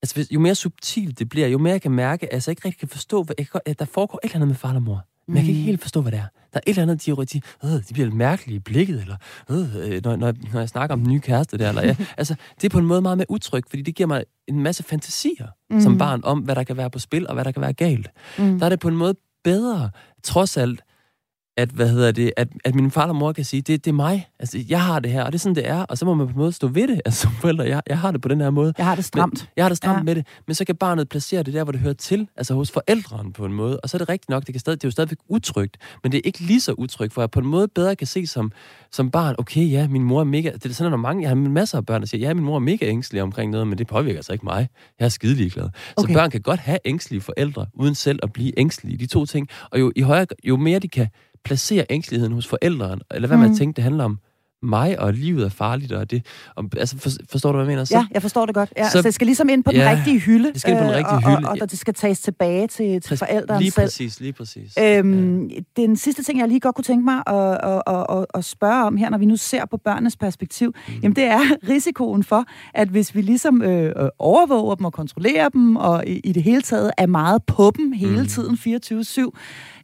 Altså, 0.01 0.15
hvis, 0.15 0.31
jo 0.31 0.39
mere 0.39 0.55
subtilt 0.55 1.19
det 1.19 1.29
bliver, 1.29 1.47
jo 1.47 1.57
mere 1.57 1.71
jeg 1.71 1.81
kan 1.81 1.91
mærke, 1.91 2.33
at 2.33 2.47
jeg 2.47 2.51
ikke 2.51 2.65
rigtig 2.65 2.79
kan 2.79 2.87
forstå, 2.87 3.23
hvad, 3.23 3.35
at 3.65 3.79
der 3.79 3.85
foregår 3.85 4.19
et 4.23 4.27
eller 4.27 4.35
andet 4.35 4.47
med 4.47 4.55
far 4.55 4.75
og 4.75 4.81
mor. 4.81 5.05
Men 5.27 5.35
jeg 5.35 5.43
kan 5.43 5.49
ikke 5.49 5.61
mm. 5.61 5.65
helt 5.65 5.81
forstå, 5.81 6.01
hvad 6.01 6.11
det 6.11 6.19
er. 6.19 6.25
Der 6.53 6.59
er 6.59 6.61
et 6.67 6.69
eller 6.69 6.81
andet, 6.81 7.05
de, 7.05 7.25
de, 7.25 7.41
øh, 7.63 7.69
de 7.69 7.93
bliver 7.93 8.05
lidt 8.05 8.15
mærkelige 8.15 8.55
i 8.55 8.59
blikket, 8.59 9.01
eller 9.01 9.15
øh, 9.49 10.01
når, 10.03 10.15
når, 10.15 10.33
når 10.53 10.59
jeg 10.59 10.69
snakker 10.69 10.93
om 10.93 10.99
den 10.99 11.09
nye 11.09 11.19
kæreste 11.19 11.57
der. 11.57 11.69
Eller, 11.69 11.81
ja, 11.81 11.95
altså, 12.17 12.35
det 12.55 12.63
er 12.63 12.69
på 12.69 12.79
en 12.79 12.85
måde 12.85 13.01
meget 13.01 13.17
mere 13.17 13.31
utryg, 13.31 13.63
fordi 13.69 13.81
det 13.81 13.95
giver 13.95 14.07
mig 14.07 14.23
en 14.47 14.59
masse 14.59 14.83
fantasier 14.83 15.47
mm. 15.69 15.81
som 15.81 15.97
barn 15.97 16.21
om, 16.23 16.39
hvad 16.39 16.55
der 16.55 16.63
kan 16.63 16.77
være 16.77 16.89
på 16.89 16.99
spil, 16.99 17.27
og 17.27 17.33
hvad 17.33 17.45
der 17.45 17.51
kan 17.51 17.61
være 17.61 17.73
galt. 17.73 18.09
Mm. 18.37 18.59
Der 18.59 18.65
er 18.65 18.69
det 18.69 18.79
på 18.79 18.87
en 18.87 18.97
måde 18.97 19.15
bedre, 19.43 19.89
trods 20.23 20.57
alt, 20.57 20.83
at, 21.61 21.69
hvad 21.69 21.89
hedder 21.89 22.11
det, 22.11 22.33
at, 22.37 22.47
at 22.65 22.75
min 22.75 22.91
far 22.91 23.07
og 23.07 23.15
mor 23.15 23.31
kan 23.31 23.45
sige, 23.45 23.61
det, 23.61 23.85
det 23.85 23.91
er 23.91 23.95
mig. 23.95 24.29
Altså, 24.39 24.63
jeg 24.69 24.83
har 24.83 24.99
det 24.99 25.11
her, 25.11 25.23
og 25.23 25.31
det 25.31 25.37
er 25.37 25.39
sådan, 25.39 25.55
det 25.55 25.69
er. 25.69 25.83
Og 25.83 25.97
så 25.97 26.05
må 26.05 26.13
man 26.13 26.27
på 26.27 26.31
en 26.31 26.37
måde 26.37 26.51
stå 26.51 26.67
ved 26.67 26.87
det, 26.87 27.01
altså 27.05 27.21
som 27.21 27.31
forældre. 27.31 27.63
Jeg, 27.63 27.81
jeg 27.89 27.99
har 27.99 28.11
det 28.11 28.21
på 28.21 28.27
den 28.27 28.41
her 28.41 28.49
måde. 28.49 28.73
Jeg 28.77 28.85
har 28.85 28.95
det 28.95 29.05
stramt. 29.05 29.33
Men, 29.33 29.47
jeg 29.55 29.65
har 29.65 29.69
det 29.69 29.77
stramt 29.77 29.97
ja. 29.97 30.03
med 30.03 30.15
det. 30.15 30.27
Men 30.47 30.55
så 30.55 30.65
kan 30.65 30.75
barnet 30.75 31.09
placere 31.09 31.43
det 31.43 31.53
der, 31.53 31.63
hvor 31.63 31.71
det 31.71 31.81
hører 31.81 31.93
til, 31.93 32.27
altså 32.37 32.53
hos 32.53 32.71
forældrene 32.71 33.33
på 33.33 33.45
en 33.45 33.53
måde. 33.53 33.79
Og 33.79 33.89
så 33.89 33.97
er 33.97 33.99
det 33.99 34.09
rigtigt 34.09 34.29
nok, 34.29 34.45
det, 34.45 34.53
kan 34.53 34.59
stadig, 34.59 34.81
det 34.81 34.83
er 34.83 34.87
jo 34.87 34.91
stadigvæk 34.91 35.17
utrygt, 35.27 35.77
men 36.03 36.11
det 36.11 36.17
er 36.17 36.21
ikke 36.25 36.39
lige 36.39 36.61
så 36.61 36.73
utrygt, 36.73 37.13
for 37.13 37.21
jeg 37.21 37.31
på 37.31 37.39
en 37.39 37.45
måde 37.45 37.67
bedre 37.67 37.95
kan 37.95 38.07
se 38.07 38.27
som, 38.27 38.51
som 38.91 39.11
barn, 39.11 39.35
okay, 39.37 39.71
ja, 39.71 39.87
min 39.87 40.03
mor 40.03 40.19
er 40.19 40.23
mega... 40.23 40.51
Det 40.51 40.65
er 40.65 40.73
sådan, 40.73 40.87
at 40.87 40.91
der 40.91 40.97
mange, 40.97 41.21
jeg 41.21 41.29
har 41.29 41.35
masser 41.35 41.77
af 41.77 41.85
børn, 41.85 42.01
der 42.01 42.07
siger, 42.07 42.27
ja, 42.27 42.33
min 42.33 42.43
mor 42.43 42.55
er 42.55 42.59
mega 42.59 42.85
ængstelig 42.85 43.23
omkring 43.23 43.51
noget, 43.51 43.67
men 43.67 43.77
det 43.77 43.87
påvirker 43.87 44.19
altså 44.19 44.33
ikke 44.33 44.45
mig. 44.45 44.69
Jeg 44.99 45.05
er 45.05 45.09
skide 45.09 45.35
ligeglad. 45.35 45.69
Okay. 45.97 46.13
Så 46.13 46.19
børn 46.19 46.29
kan 46.31 46.41
godt 46.41 46.59
have 46.59 46.79
ængstlige 46.85 47.21
forældre, 47.21 47.65
uden 47.73 47.95
selv 47.95 48.19
at 48.23 48.33
blive 48.33 48.59
ængstelige. 48.59 48.97
De 48.97 49.05
to 49.05 49.25
ting. 49.25 49.47
Og 49.71 49.79
jo, 49.79 49.91
i 49.95 50.01
højere, 50.01 50.25
jo 50.43 50.57
mere 50.57 50.79
de 50.79 50.87
kan 50.87 51.07
placere 51.43 51.85
ængsteligheden 51.89 52.33
hos 52.33 52.47
forældrene, 52.47 53.01
eller 53.11 53.27
hvad 53.27 53.37
mm. 53.37 53.43
man 53.43 53.55
tænker, 53.55 53.73
det 53.73 53.83
handler 53.83 54.03
om, 54.03 54.19
mig, 54.63 54.99
og 54.99 55.13
livet 55.13 55.45
er 55.45 55.49
farligt, 55.49 55.91
og 55.91 56.11
det... 56.11 56.25
Og, 56.55 56.65
altså, 56.77 56.97
for, 56.97 57.09
forstår 57.29 57.51
du, 57.51 57.57
hvad 57.57 57.65
jeg 57.65 57.71
mener? 57.71 57.83
Så, 57.85 57.95
ja, 57.95 58.05
jeg 58.11 58.21
forstår 58.21 58.45
det 58.45 58.55
godt. 58.55 58.73
Ja, 58.77 58.85
så, 58.85 58.91
så 58.91 59.01
det 59.01 59.13
skal 59.13 59.25
ligesom 59.25 59.49
ind 59.49 59.63
på 59.63 59.71
ja, 59.73 59.79
den 59.79 59.97
rigtige 59.97 60.19
hylde. 60.19 60.53
Det 60.53 60.61
skal 60.61 60.71
ind 60.71 60.79
på 60.79 60.85
den 60.85 60.93
rigtige 60.93 61.15
øh, 61.15 61.23
hylde. 61.23 61.47
Og, 61.47 61.51
og, 61.51 61.57
og, 61.61 61.71
det 61.71 61.79
skal 61.79 61.93
tages 61.93 62.19
tilbage 62.19 62.67
til, 62.67 63.01
til 63.01 63.17
forældrene 63.17 63.59
lige 63.59 63.71
selv. 63.71 63.85
præcis, 63.85 64.19
lige 64.19 64.33
præcis. 64.33 64.77
Øhm, 64.79 65.47
ja. 65.47 65.59
Den 65.75 65.97
sidste 65.97 66.23
ting, 66.23 66.39
jeg 66.39 66.47
lige 66.47 66.59
godt 66.59 66.75
kunne 66.75 66.83
tænke 66.83 67.05
mig 67.05 67.23
at, 67.27 67.57
at, 67.63 67.81
at, 67.87 68.17
at, 68.17 68.25
at 68.33 68.45
spørge 68.45 68.85
om 68.85 68.97
her, 68.97 69.09
når 69.09 69.17
vi 69.17 69.25
nu 69.25 69.35
ser 69.35 69.65
på 69.65 69.77
børnenes 69.77 70.17
perspektiv, 70.17 70.73
mm. 70.87 70.93
jamen 71.03 71.15
det 71.15 71.23
er 71.23 71.39
risikoen 71.73 72.23
for, 72.23 72.45
at 72.73 72.87
hvis 72.87 73.15
vi 73.15 73.21
ligesom 73.21 73.61
øh, 73.61 74.09
overvåger 74.19 74.75
dem 74.75 74.85
og 74.85 74.93
kontrollerer 74.93 75.49
dem, 75.49 75.75
og 75.75 76.07
i, 76.07 76.19
i 76.19 76.31
det 76.31 76.43
hele 76.43 76.61
taget 76.61 76.91
er 76.97 77.05
meget 77.05 77.43
på 77.43 77.71
dem 77.77 77.91
hele 77.91 78.21
mm. 78.21 78.27
tiden, 78.27 78.55
24-7, 78.55 79.29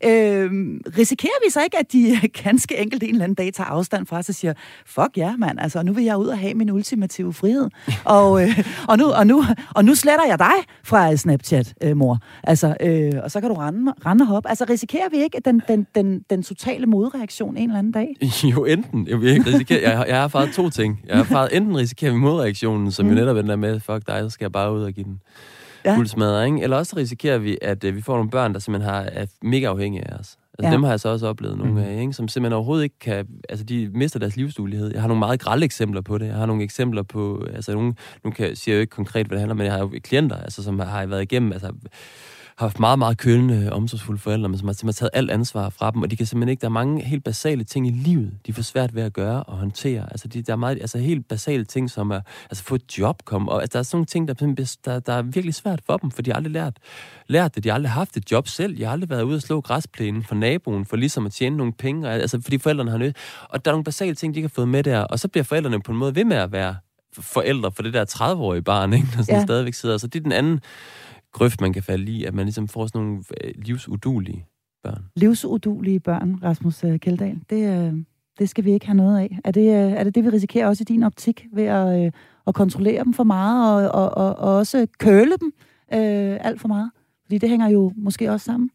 Øh, 0.03 0.51
risikerer 0.97 1.45
vi 1.45 1.51
så 1.51 1.63
ikke, 1.63 1.79
at 1.79 1.91
de 1.91 2.19
ganske 2.43 2.77
enkelt 2.77 3.03
en 3.03 3.09
eller 3.09 3.23
anden 3.23 3.35
dag 3.35 3.53
tager 3.53 3.67
afstand 3.67 4.05
fra 4.05 4.17
os 4.17 4.29
og 4.29 4.35
siger, 4.35 4.53
fuck 4.85 5.17
ja, 5.17 5.35
mand, 5.37 5.59
altså 5.59 5.83
nu 5.83 5.93
vil 5.93 6.03
jeg 6.03 6.17
ud 6.17 6.27
og 6.27 6.37
have 6.37 6.53
min 6.53 6.71
ultimative 6.71 7.33
frihed. 7.33 7.69
og, 8.05 8.43
øh, 8.43 8.59
og, 8.87 8.97
nu, 8.97 9.05
og, 9.05 9.27
nu, 9.27 9.43
og 9.75 9.85
nu 9.85 9.95
sletter 9.95 10.25
jeg 10.25 10.39
dig 10.39 10.55
fra 10.83 11.15
Snapchat, 11.15 11.73
øh, 11.83 11.97
mor. 11.97 12.19
Altså, 12.43 12.75
øh, 12.81 13.11
og 13.23 13.31
så 13.31 13.41
kan 13.41 13.49
du 13.49 13.55
rende, 13.55 13.93
rende 14.05 14.23
og 14.23 14.27
hoppe. 14.27 14.49
Altså 14.49 14.65
risikerer 14.69 15.09
vi 15.09 15.17
ikke 15.17 15.41
den, 15.45 15.61
den, 15.67 15.87
den, 15.95 16.19
den 16.29 16.43
totale 16.43 16.85
modreaktion 16.85 17.57
en 17.57 17.69
eller 17.69 17.79
anden 17.79 17.91
dag? 17.91 18.15
Jo, 18.53 18.65
enten. 18.65 19.07
Jeg, 19.07 19.21
vil 19.21 19.29
ikke 19.29 19.45
risikere, 19.45 19.81
jeg, 19.89 20.05
jeg 20.07 20.21
har 20.21 20.27
faret 20.27 20.49
to 20.53 20.69
ting. 20.69 21.01
Jeg 21.07 21.17
har 21.17 21.23
faret, 21.23 21.55
enten 21.57 21.77
risikerer 21.77 22.11
vi 22.11 22.17
modreaktionen, 22.17 22.91
som 22.91 23.05
mm. 23.05 23.11
jo 23.11 23.15
netop 23.15 23.35
den 23.35 23.47
der 23.47 23.55
med, 23.55 23.79
fuck 23.79 24.07
dig, 24.07 24.19
så 24.23 24.29
skal 24.29 24.45
jeg 24.45 24.51
bare 24.51 24.73
ud 24.73 24.83
og 24.83 24.93
give 24.93 25.03
den 25.03 25.19
ja. 25.87 25.95
guldsmadret, 25.95 26.45
ikke? 26.45 26.61
Eller 26.61 26.77
også 26.77 26.95
risikerer 26.97 27.37
vi, 27.37 27.57
at 27.61 27.83
øh, 27.83 27.95
vi 27.95 28.01
får 28.01 28.15
nogle 28.15 28.29
børn, 28.29 28.53
der 28.53 28.59
simpelthen 28.59 28.93
har, 28.93 29.01
er 29.01 29.25
mega 29.41 29.65
afhængige 29.65 30.07
af 30.11 30.19
os. 30.19 30.37
Altså, 30.59 30.69
ja. 30.69 30.73
dem 30.73 30.83
har 30.83 30.89
jeg 30.89 30.99
så 30.99 31.09
også 31.09 31.27
oplevet 31.27 31.57
nogle 31.57 31.71
mm. 31.71 31.77
af, 31.77 32.01
ikke? 32.01 32.13
som 32.13 32.27
simpelthen 32.27 32.53
overhovedet 32.53 32.83
ikke 32.83 32.99
kan... 32.99 33.27
Altså, 33.49 33.65
de 33.65 33.89
mister 33.93 34.19
deres 34.19 34.35
livsduelighed. 34.35 34.91
Jeg 34.93 35.01
har 35.01 35.07
nogle 35.07 35.19
meget 35.19 35.39
grælde 35.39 35.65
eksempler 35.65 36.01
på 36.01 36.17
det. 36.17 36.25
Jeg 36.25 36.35
har 36.35 36.45
nogle 36.45 36.63
eksempler 36.63 37.03
på... 37.03 37.45
Altså, 37.53 37.73
nogle, 37.73 37.93
nu 38.23 38.31
kan, 38.31 38.55
siger 38.55 38.75
jeg 38.75 38.77
jo 38.77 38.81
ikke 38.81 38.91
konkret, 38.91 39.27
hvad 39.27 39.35
det 39.35 39.39
handler 39.39 39.53
om, 39.53 39.57
men 39.57 39.65
jeg 39.65 39.73
har 39.73 39.79
jo 39.79 39.91
klienter, 40.03 40.35
altså, 40.35 40.63
som 40.63 40.79
har 40.79 41.05
været 41.05 41.21
igennem... 41.21 41.51
Altså, 41.51 41.71
har 42.57 42.65
haft 42.65 42.79
meget, 42.79 42.99
meget 42.99 43.17
kølende, 43.17 43.73
omsorgsfulde 43.73 44.19
forældre, 44.19 44.49
men 44.49 44.57
som 44.57 44.67
har 44.67 44.73
simpelthen 44.73 44.99
taget 44.99 45.09
alt 45.13 45.31
ansvar 45.31 45.69
fra 45.69 45.91
dem, 45.91 46.01
og 46.01 46.11
de 46.11 46.17
kan 46.17 46.25
simpelthen 46.25 46.49
ikke, 46.49 46.61
der 46.61 46.67
er 46.67 46.71
mange 46.71 47.03
helt 47.03 47.23
basale 47.23 47.63
ting 47.63 47.87
i 47.87 47.91
livet, 47.91 48.31
de 48.45 48.53
får 48.53 48.61
svært 48.61 48.95
ved 48.95 49.03
at 49.03 49.13
gøre 49.13 49.43
og 49.43 49.57
håndtere. 49.57 50.07
Altså, 50.11 50.27
de, 50.27 50.41
der 50.41 50.53
er 50.53 50.57
meget, 50.57 50.77
altså 50.81 50.97
helt 50.97 51.27
basale 51.27 51.65
ting, 51.65 51.89
som 51.91 52.11
er, 52.11 52.21
altså 52.49 52.63
få 52.63 52.75
et 52.75 52.97
job, 52.97 53.25
kom, 53.25 53.47
og 53.47 53.61
altså, 53.61 53.73
der 53.73 53.79
er 53.79 53.83
sådan 53.83 53.97
nogle 53.97 54.05
ting, 54.05 54.27
der, 54.27 54.73
der, 54.85 54.99
der 54.99 55.13
er 55.13 55.21
virkelig 55.21 55.55
svært 55.55 55.81
for 55.85 55.97
dem, 55.97 56.11
for 56.11 56.21
de 56.21 56.29
har 56.31 56.35
aldrig 56.35 56.53
lært, 56.53 56.77
lært 57.27 57.55
det, 57.55 57.63
de 57.63 57.69
har 57.69 57.73
aldrig 57.73 57.91
haft 57.91 58.17
et 58.17 58.31
job 58.31 58.47
selv, 58.47 58.77
de 58.77 58.83
har 58.83 58.91
aldrig 58.91 59.09
været 59.09 59.23
ude 59.23 59.35
og 59.35 59.41
slå 59.41 59.61
græsplænen 59.61 60.23
for 60.23 60.35
naboen, 60.35 60.85
for 60.85 60.95
ligesom 60.95 61.25
at 61.25 61.31
tjene 61.31 61.57
nogle 61.57 61.73
penge, 61.73 62.09
altså 62.09 62.41
fordi 62.41 62.57
forældrene 62.57 62.91
har 62.91 62.97
nødt. 62.97 63.17
Og 63.49 63.65
der 63.65 63.71
er 63.71 63.73
nogle 63.73 63.83
basale 63.83 64.15
ting, 64.15 64.33
de 64.33 64.39
ikke 64.39 64.47
har 64.47 64.55
fået 64.55 64.67
med 64.67 64.83
der, 64.83 64.99
og 64.99 65.19
så 65.19 65.27
bliver 65.27 65.43
forældrene 65.43 65.81
på 65.81 65.91
en 65.91 65.97
måde 65.97 66.15
ved 66.15 66.25
med 66.25 66.37
at 66.37 66.51
være 66.51 66.75
forældre 67.21 67.71
for 67.71 67.83
det 67.83 67.93
der 67.93 68.05
30-årige 68.05 68.61
barn, 68.61 68.93
ikke? 68.93 69.07
der 69.17 69.23
ja. 69.29 69.43
stadigvæk 69.43 69.73
sidder. 69.73 69.97
Så 69.97 70.07
det 70.07 70.19
er 70.19 70.23
den 70.23 70.31
anden 70.31 70.61
grøft, 71.37 71.61
man 71.61 71.73
kan 71.73 71.83
falde 71.83 72.11
i, 72.11 72.23
at 72.23 72.33
man 72.33 72.45
ligesom 72.45 72.67
får 72.67 72.85
sådan 72.87 73.01
nogle 73.01 73.23
øh, 73.43 73.53
livsudulige 73.55 74.45
børn. 74.83 75.03
Livsudulige 75.15 75.99
børn, 75.99 76.39
Rasmus 76.43 76.83
øh, 76.83 76.99
Kjeldahl, 76.99 77.39
det, 77.49 77.87
øh, 77.87 77.93
det 78.39 78.49
skal 78.49 78.65
vi 78.65 78.71
ikke 78.71 78.85
have 78.85 78.97
noget 78.97 79.19
af. 79.19 79.39
Er 79.43 79.51
det, 79.51 79.73
er 79.73 80.03
det 80.03 80.15
det, 80.15 80.23
vi 80.23 80.29
risikerer 80.29 80.67
også 80.67 80.81
i 80.81 80.89
din 80.93 81.03
optik, 81.03 81.45
ved 81.53 81.63
at, 81.63 82.13
at 82.47 82.53
kontrollere 82.53 83.03
dem 83.03 83.13
for 83.13 83.23
meget, 83.23 83.91
og, 83.91 84.09
og, 84.09 84.27
og, 84.27 84.35
og 84.35 84.55
også 84.55 84.87
køle 84.99 85.33
dem 85.41 85.53
øh, 85.93 86.37
alt 86.41 86.61
for 86.61 86.67
meget? 86.67 86.91
Fordi 87.25 87.37
det 87.37 87.49
hænger 87.49 87.69
jo 87.69 87.93
måske 87.95 88.31
også 88.31 88.45
sammen. 88.45 88.69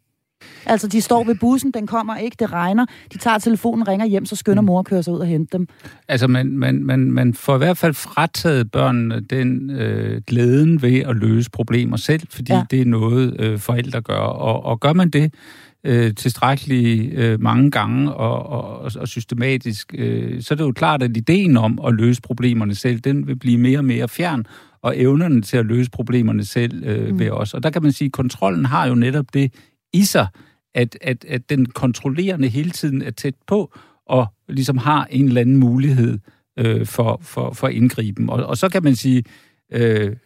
Altså, 0.66 0.88
de 0.88 1.00
står 1.00 1.24
ved 1.24 1.34
bussen, 1.34 1.70
den 1.70 1.86
kommer 1.86 2.16
ikke, 2.16 2.36
det 2.40 2.52
regner. 2.52 2.86
De 3.12 3.18
tager 3.18 3.38
telefonen, 3.38 3.88
ringer 3.88 4.06
hjem, 4.06 4.26
så 4.26 4.36
skynder 4.36 4.60
mm. 4.60 4.66
mor 4.66 4.78
at 4.78 4.84
køre 4.84 5.02
sig 5.02 5.12
ud 5.12 5.18
og 5.18 5.26
hente 5.26 5.58
dem. 5.58 5.68
Altså, 6.08 6.26
man, 6.26 6.58
man, 6.58 6.84
man, 6.84 7.10
man 7.10 7.34
får 7.34 7.54
i 7.54 7.58
hvert 7.58 7.76
fald 7.76 7.94
frataget 7.94 8.70
børnene 8.70 9.20
den 9.20 9.70
øh, 9.70 10.20
glæden 10.26 10.82
ved 10.82 10.98
at 10.98 11.16
løse 11.16 11.50
problemer 11.50 11.96
selv, 11.96 12.22
fordi 12.30 12.52
ja. 12.52 12.62
det 12.70 12.80
er 12.80 12.84
noget, 12.86 13.40
øh, 13.40 13.58
forældre 13.58 14.00
gør. 14.00 14.14
Og, 14.14 14.64
og 14.64 14.80
gør 14.80 14.92
man 14.92 15.10
det 15.10 15.34
øh, 15.84 16.14
tilstrækkeligt 16.14 17.18
øh, 17.18 17.40
mange 17.40 17.70
gange 17.70 18.12
og, 18.12 18.46
og, 18.46 18.90
og 18.96 19.08
systematisk, 19.08 19.94
øh, 19.98 20.42
så 20.42 20.54
er 20.54 20.56
det 20.56 20.64
jo 20.64 20.72
klart, 20.72 21.02
at 21.02 21.16
ideen 21.16 21.56
om 21.56 21.78
at 21.86 21.94
løse 21.94 22.22
problemerne 22.22 22.74
selv, 22.74 23.00
den 23.00 23.26
vil 23.26 23.36
blive 23.36 23.58
mere 23.58 23.78
og 23.78 23.84
mere 23.84 24.08
fjern, 24.08 24.44
og 24.82 25.00
evnerne 25.00 25.42
til 25.42 25.56
at 25.56 25.66
løse 25.66 25.90
problemerne 25.90 26.44
selv 26.44 26.84
øh, 26.84 27.08
mm. 27.08 27.18
ved 27.18 27.30
os. 27.30 27.54
Og 27.54 27.62
der 27.62 27.70
kan 27.70 27.82
man 27.82 27.92
sige, 27.92 28.06
at 28.06 28.12
kontrollen 28.12 28.64
har 28.64 28.86
jo 28.86 28.94
netop 28.94 29.26
det 29.34 29.52
i 29.92 30.04
sig, 30.04 30.26
at, 30.74 30.98
at, 31.00 31.24
at 31.24 31.50
den 31.50 31.66
kontrollerende 31.66 32.48
hele 32.48 32.70
tiden 32.70 33.02
er 33.02 33.10
tæt 33.10 33.34
på, 33.46 33.74
og 34.06 34.26
ligesom 34.48 34.78
har 34.78 35.06
en 35.10 35.26
eller 35.26 35.40
anden 35.40 35.56
mulighed 35.56 36.18
øh, 36.58 36.86
for, 36.86 37.20
for, 37.22 37.52
for 37.52 37.68
indgriben. 37.68 38.30
Og, 38.30 38.46
og 38.46 38.56
så 38.56 38.68
kan 38.68 38.82
man 38.82 38.96
sige, 38.96 39.24
øh, 39.72 40.16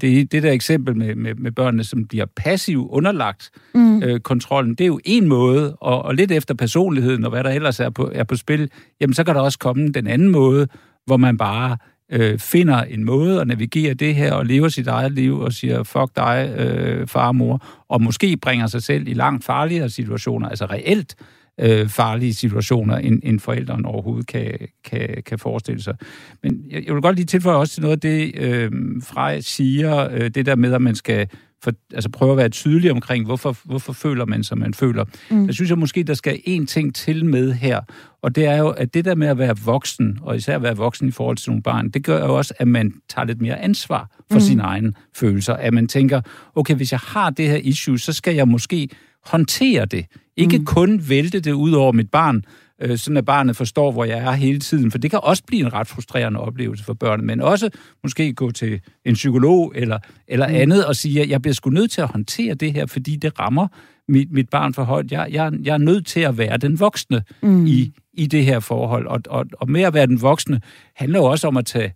det, 0.00 0.32
det 0.32 0.42
der 0.42 0.52
eksempel 0.52 0.96
med, 0.96 1.14
med, 1.14 1.34
med 1.34 1.52
børnene, 1.52 1.84
som 1.84 2.06
bliver 2.06 2.26
passivt 2.36 2.88
underlagt 2.90 3.50
mm. 3.74 4.02
øh, 4.02 4.20
kontrollen, 4.20 4.74
det 4.74 4.84
er 4.84 4.88
jo 4.88 5.00
en 5.04 5.28
måde, 5.28 5.76
og, 5.76 6.02
og 6.02 6.14
lidt 6.14 6.32
efter 6.32 6.54
personligheden 6.54 7.24
og 7.24 7.30
hvad 7.30 7.44
der 7.44 7.50
ellers 7.50 7.80
er 7.80 7.90
på, 7.90 8.10
er 8.14 8.24
på 8.24 8.36
spil, 8.36 8.70
jamen 9.00 9.14
så 9.14 9.24
kan 9.24 9.34
der 9.34 9.40
også 9.40 9.58
komme 9.58 9.88
den 9.88 10.06
anden 10.06 10.28
måde, 10.28 10.68
hvor 11.06 11.16
man 11.16 11.36
bare 11.36 11.76
øh, 12.12 12.38
finder 12.38 12.82
en 12.82 13.04
måde 13.04 13.40
at 13.40 13.46
navigere 13.46 13.94
det 13.94 14.14
her 14.14 14.32
og 14.32 14.46
lever 14.46 14.68
sit 14.68 14.86
eget 14.86 15.12
liv 15.12 15.38
og 15.38 15.52
siger, 15.52 15.82
fuck 15.82 16.16
dig, 16.16 16.54
øh, 16.58 17.06
far 17.06 17.26
og 17.26 17.36
mor, 17.36 17.66
og 17.88 18.02
måske 18.02 18.36
bringer 18.36 18.66
sig 18.66 18.82
selv 18.82 19.08
i 19.08 19.14
langt 19.14 19.44
farligere 19.44 19.90
situationer, 19.90 20.48
altså 20.48 20.64
reelt 20.64 21.16
øh, 21.60 21.88
farlige 21.88 22.34
situationer, 22.34 22.96
end, 22.96 23.20
end 23.24 23.40
forældrene 23.40 23.88
overhovedet 23.88 24.26
kan, 24.26 24.58
kan, 24.84 25.22
kan 25.26 25.38
forestille 25.38 25.82
sig. 25.82 25.94
Men 26.42 26.64
jeg, 26.70 26.84
jeg 26.86 26.94
vil 26.94 27.02
godt 27.02 27.16
lige 27.16 27.26
tilføje 27.26 27.56
også 27.56 27.74
til 27.74 27.82
noget 27.82 27.96
af 27.96 28.00
det, 28.00 28.32
øh, 28.38 28.70
Frej 29.02 29.40
siger, 29.40 30.08
øh, 30.12 30.30
det 30.30 30.46
der 30.46 30.56
med, 30.56 30.72
at 30.72 30.82
man 30.82 30.94
skal 30.94 31.28
for, 31.62 31.72
altså 31.94 32.10
prøve 32.10 32.30
at 32.30 32.36
være 32.36 32.48
tydelig 32.48 32.90
omkring, 32.90 33.24
hvorfor, 33.24 33.56
hvorfor 33.64 33.92
føler 33.92 34.26
man, 34.26 34.44
som 34.44 34.58
man 34.58 34.74
føler. 34.74 35.04
Mm. 35.30 35.46
Jeg 35.46 35.54
synes 35.54 35.70
jeg 35.70 35.78
måske, 35.78 36.02
der 36.02 36.14
skal 36.14 36.40
en 36.44 36.66
ting 36.66 36.94
til 36.94 37.24
med 37.24 37.52
her, 37.52 37.80
og 38.22 38.34
det 38.34 38.46
er 38.46 38.56
jo, 38.56 38.68
at 38.68 38.94
det 38.94 39.04
der 39.04 39.14
med 39.14 39.28
at 39.28 39.38
være 39.38 39.56
voksen, 39.64 40.18
og 40.22 40.36
især 40.36 40.56
at 40.56 40.62
være 40.62 40.76
voksen 40.76 41.08
i 41.08 41.10
forhold 41.10 41.36
til 41.36 41.50
nogle 41.50 41.62
barn, 41.62 41.90
det 41.90 42.04
gør 42.04 42.24
jo 42.24 42.36
også, 42.36 42.54
at 42.58 42.68
man 42.68 42.92
tager 43.08 43.26
lidt 43.26 43.40
mere 43.40 43.58
ansvar 43.58 44.10
for 44.30 44.38
mm. 44.38 44.40
sine 44.40 44.62
egne 44.62 44.92
følelser. 45.16 45.54
At 45.54 45.74
man 45.74 45.88
tænker, 45.88 46.20
okay, 46.54 46.74
hvis 46.74 46.92
jeg 46.92 47.00
har 47.00 47.30
det 47.30 47.48
her 47.48 47.56
issue, 47.56 47.98
så 47.98 48.12
skal 48.12 48.34
jeg 48.34 48.48
måske 48.48 48.88
håndtere 49.26 49.84
det. 49.84 50.06
Ikke 50.36 50.58
mm. 50.58 50.64
kun 50.64 51.02
vælte 51.08 51.40
det 51.40 51.52
ud 51.52 51.72
over 51.72 51.92
mit 51.92 52.10
barn, 52.10 52.44
øh, 52.80 52.98
sådan 52.98 53.16
at 53.16 53.24
barnet 53.24 53.56
forstår, 53.56 53.92
hvor 53.92 54.04
jeg 54.04 54.18
er 54.18 54.32
hele 54.32 54.60
tiden. 54.60 54.90
For 54.90 54.98
det 54.98 55.10
kan 55.10 55.20
også 55.22 55.42
blive 55.46 55.60
en 55.66 55.72
ret 55.72 55.86
frustrerende 55.86 56.40
oplevelse 56.40 56.84
for 56.84 56.94
børnene, 56.94 57.26
men 57.26 57.40
også 57.40 57.70
måske 58.02 58.32
gå 58.32 58.50
til 58.50 58.80
en 59.04 59.14
psykolog 59.14 59.72
eller, 59.74 59.98
eller 60.28 60.48
mm. 60.48 60.54
andet 60.54 60.86
og 60.86 60.96
sige, 60.96 61.22
at 61.22 61.28
jeg 61.28 61.42
bliver 61.42 61.54
sgu 61.54 61.70
nødt 61.70 61.90
til 61.90 62.00
at 62.00 62.08
håndtere 62.08 62.54
det 62.54 62.72
her, 62.72 62.86
fordi 62.86 63.16
det 63.16 63.40
rammer 63.40 63.68
mit, 64.08 64.32
mit 64.32 64.48
barn 64.48 64.74
for 64.74 64.82
højt. 64.82 65.12
Jeg, 65.12 65.28
jeg, 65.30 65.52
jeg 65.62 65.74
er 65.74 65.78
nødt 65.78 66.06
til 66.06 66.20
at 66.20 66.38
være 66.38 66.56
den 66.56 66.80
voksne 66.80 67.22
mm. 67.42 67.66
i, 67.66 67.92
i 68.12 68.26
det 68.26 68.44
her 68.44 68.60
forhold. 68.60 69.06
Og, 69.06 69.20
og, 69.30 69.46
og 69.52 69.70
med 69.70 69.82
at 69.82 69.94
være 69.94 70.06
den 70.06 70.22
voksne 70.22 70.60
handler 70.96 71.18
jo 71.18 71.24
også 71.24 71.48
om 71.48 71.56
at 71.56 71.66
tage 71.66 71.94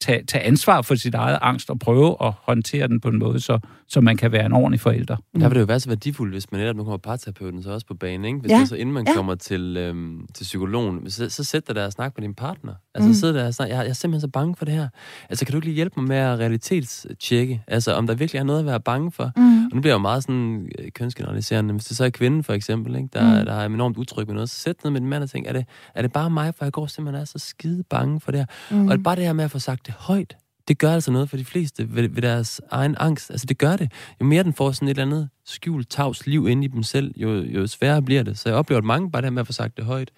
tage, 0.00 0.24
tage 0.24 0.44
ansvar 0.44 0.82
for 0.82 0.94
sit 0.94 1.14
eget 1.14 1.38
angst 1.42 1.70
og 1.70 1.78
prøve 1.78 2.16
at 2.20 2.32
håndtere 2.42 2.88
den 2.88 3.00
på 3.00 3.08
en 3.08 3.18
måde, 3.18 3.40
så, 3.40 3.58
så 3.88 4.00
man 4.00 4.16
kan 4.16 4.32
være 4.32 4.46
en 4.46 4.52
ordentlig 4.52 4.80
forælder. 4.80 5.16
Mm. 5.16 5.40
Der 5.40 5.48
vil 5.48 5.54
det 5.54 5.60
jo 5.60 5.66
være 5.66 5.80
så 5.80 5.88
værdifuldt, 5.88 6.34
hvis 6.34 6.52
man 6.52 6.60
netop 6.60 6.76
nu 6.76 6.84
kommer 6.84 6.96
parterapeuten 6.96 7.62
så 7.62 7.70
også 7.70 7.86
på 7.86 7.94
banen, 7.94 8.24
ikke? 8.24 8.38
Hvis 8.38 8.50
ja. 8.50 8.58
det 8.58 8.68
så 8.68 8.76
inden 8.76 8.92
man 8.92 9.06
ja. 9.06 9.14
kommer 9.14 9.34
til, 9.34 9.76
øhm, 9.76 10.26
til 10.34 10.44
psykologen, 10.44 11.10
så, 11.10 11.30
så 11.30 11.44
sæt 11.44 11.66
dig 11.66 11.74
der 11.74 11.86
og 11.86 11.92
snak 11.92 12.12
med 12.16 12.22
din 12.22 12.34
partner. 12.34 12.72
Altså 12.94 13.08
mm. 13.08 13.14
sidder 13.14 13.34
der 13.34 13.46
og 13.46 13.54
snak, 13.54 13.68
jeg, 13.68 13.76
jeg 13.76 13.88
er 13.88 13.92
simpelthen 13.92 14.20
så 14.20 14.28
bange 14.28 14.56
for 14.56 14.64
det 14.64 14.74
her. 14.74 14.88
Altså 15.30 15.44
kan 15.44 15.52
du 15.52 15.58
ikke 15.58 15.66
lige 15.66 15.74
hjælpe 15.74 16.00
mig 16.00 16.08
med 16.08 16.16
at 16.16 16.38
realitetstjekke? 16.38 17.62
Altså 17.66 17.92
om 17.92 18.06
der 18.06 18.14
virkelig 18.14 18.38
er 18.38 18.44
noget 18.44 18.60
at 18.60 18.66
være 18.66 18.80
bange 18.80 19.12
for? 19.12 19.32
Mm. 19.36 19.64
Og 19.64 19.70
nu 19.74 19.80
bliver 19.80 19.92
jeg 19.92 19.98
jo 19.98 20.02
meget 20.02 20.22
sådan 20.22 20.68
øh, 20.78 20.90
kønsgeneraliserende. 20.92 21.74
Hvis 21.74 21.84
det 21.84 21.96
så 21.96 22.04
er 22.04 22.10
kvinden 22.10 22.44
for 22.44 22.52
eksempel, 22.52 22.96
ikke? 22.96 23.08
Der, 23.12 23.38
mm. 23.38 23.46
der 23.46 23.52
er 23.52 23.66
enormt 23.66 23.96
utryg 23.96 24.26
med 24.26 24.34
noget, 24.34 24.50
så 24.50 24.56
sæt 24.56 24.84
ned 24.84 24.90
med 24.90 25.00
din 25.00 25.08
mand 25.08 25.22
og 25.22 25.30
tænk, 25.30 25.46
er 25.46 25.52
det, 25.52 25.64
er 25.94 26.02
det 26.02 26.12
bare 26.12 26.30
mig, 26.30 26.54
for 26.54 26.64
jeg 26.64 26.72
går 26.72 26.86
simpelthen 26.86 27.20
er 27.20 27.24
så 27.24 27.38
skide 27.38 27.82
bange 27.90 28.20
for 28.20 28.32
det 28.32 28.40
her? 28.40 28.76
Mm. 28.76 28.88
Og 28.88 28.96
det 28.96 29.04
bare 29.04 29.16
det 29.16 29.24
her 29.24 29.32
med 29.32 29.44
at 29.44 29.50
få 29.50 29.58
sagt 29.58 29.86
det 29.86 29.94
højt. 29.98 30.36
Det 30.68 30.78
gør 30.78 30.92
altså 30.92 31.10
noget 31.10 31.30
for 31.30 31.36
de 31.36 31.44
fleste 31.44 31.94
ved, 31.94 32.08
ved 32.08 32.22
deres 32.22 32.60
egen 32.70 32.96
angst. 33.00 33.30
Altså 33.30 33.46
det 33.46 33.58
gør 33.58 33.76
det. 33.76 33.92
Jo 34.20 34.26
mere 34.26 34.42
den 34.42 34.52
får 34.52 34.72
sådan 34.72 34.88
et 34.88 34.90
eller 34.90 35.02
andet 35.02 35.28
skjult, 35.44 35.90
tavs 35.90 36.26
liv 36.26 36.48
inde 36.48 36.64
i 36.64 36.68
dem 36.68 36.82
selv, 36.82 37.14
jo, 37.16 37.42
jo 37.42 37.66
sværere 37.66 38.02
bliver 38.02 38.22
det. 38.22 38.38
Så 38.38 38.48
jeg 38.48 38.58
oplever, 38.58 38.78
at 38.78 38.84
mange 38.84 39.10
bare 39.10 39.22
det 39.22 39.32
med 39.32 39.40
at 39.40 39.46
få 39.46 39.52
sagt 39.52 39.76
det 39.76 39.84
højt, 39.84 40.10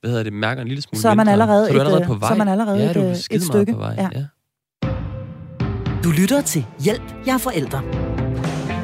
hvad 0.00 0.10
hedder 0.10 0.22
det, 0.22 0.32
mærker 0.32 0.62
en 0.62 0.68
lille 0.68 0.82
smule 0.82 1.02
Så 1.02 1.08
er 1.08 1.14
man 1.14 1.28
allerede, 1.28 1.66
så 1.66 1.70
er 1.70 1.74
du 1.74 1.80
allerede 1.80 2.00
et, 2.00 2.06
på 2.06 2.14
vej. 2.14 2.28
Så 2.28 2.34
er 2.34 2.38
man 2.38 2.48
allerede 2.48 2.78
ja, 2.78 2.92
du 2.92 3.00
er 3.00 3.10
et, 3.10 3.18
skide 3.18 3.36
et 3.36 3.40
meget 3.40 3.52
stykke. 3.52 3.72
På 3.72 3.78
vej. 3.78 3.94
Ja. 3.98 4.08
Ja. 4.14 4.24
Du 6.04 6.10
lytter 6.10 6.40
til 6.40 6.66
Hjælp, 6.80 7.14
jeg 7.26 7.34
er 7.34 7.38
forældre. 7.38 8.13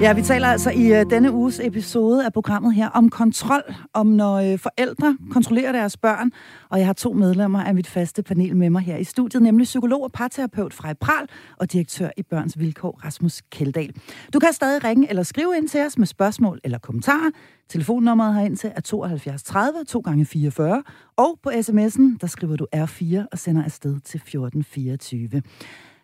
Ja, 0.01 0.13
vi 0.13 0.23
taler 0.23 0.49
altså 0.49 0.71
i 0.71 0.93
øh, 0.93 1.11
denne 1.11 1.33
uges 1.33 1.61
episode 1.63 2.25
af 2.25 2.33
programmet 2.33 2.75
her 2.75 2.89
om 2.89 3.11
kontrol, 3.11 3.75
om 3.93 4.07
når 4.07 4.35
øh, 4.35 4.59
forældre 4.59 5.19
kontrollerer 5.31 5.73
deres 5.73 5.97
børn. 5.97 6.31
Og 6.71 6.79
jeg 6.79 6.87
har 6.87 6.93
to 6.93 7.13
medlemmer 7.13 7.65
af 7.65 7.75
mit 7.75 7.87
faste 7.87 8.23
panel 8.23 8.57
med 8.57 8.71
mig 8.71 8.83
her 8.83 8.97
i 8.97 9.05
studiet, 9.05 9.43
nemlig 9.43 9.65
psykolog 9.65 10.03
og 10.03 10.13
parterapeut 10.13 10.75
Frej 10.75 10.95
Pral 10.95 11.27
og 11.57 11.73
direktør 11.73 12.09
i 12.17 12.23
Børns 12.23 12.59
Vilkår 12.59 13.01
Rasmus 13.05 13.43
Keldal. 13.51 13.95
Du 14.33 14.39
kan 14.39 14.53
stadig 14.53 14.85
ringe 14.85 15.09
eller 15.09 15.23
skrive 15.23 15.57
ind 15.57 15.69
til 15.69 15.81
os 15.87 15.99
med 15.99 16.07
spørgsmål 16.07 16.61
eller 16.65 16.79
kommentarer. 16.79 17.31
Telefonnummeret 17.69 18.35
herind 18.35 18.57
til 18.57 18.73
er 18.77 18.81
72 18.81 19.43
30 19.43 19.85
2 19.85 20.01
gange 20.01 20.27
44 20.27 20.83
og 21.17 21.39
på 21.43 21.51
sms'en, 21.51 22.17
der 22.21 22.27
skriver 22.27 22.57
du 22.57 22.67
R4 22.77 23.27
og 23.33 23.39
sender 23.39 23.65
afsted 23.65 24.01
til 24.01 24.19
1424. 24.19 25.43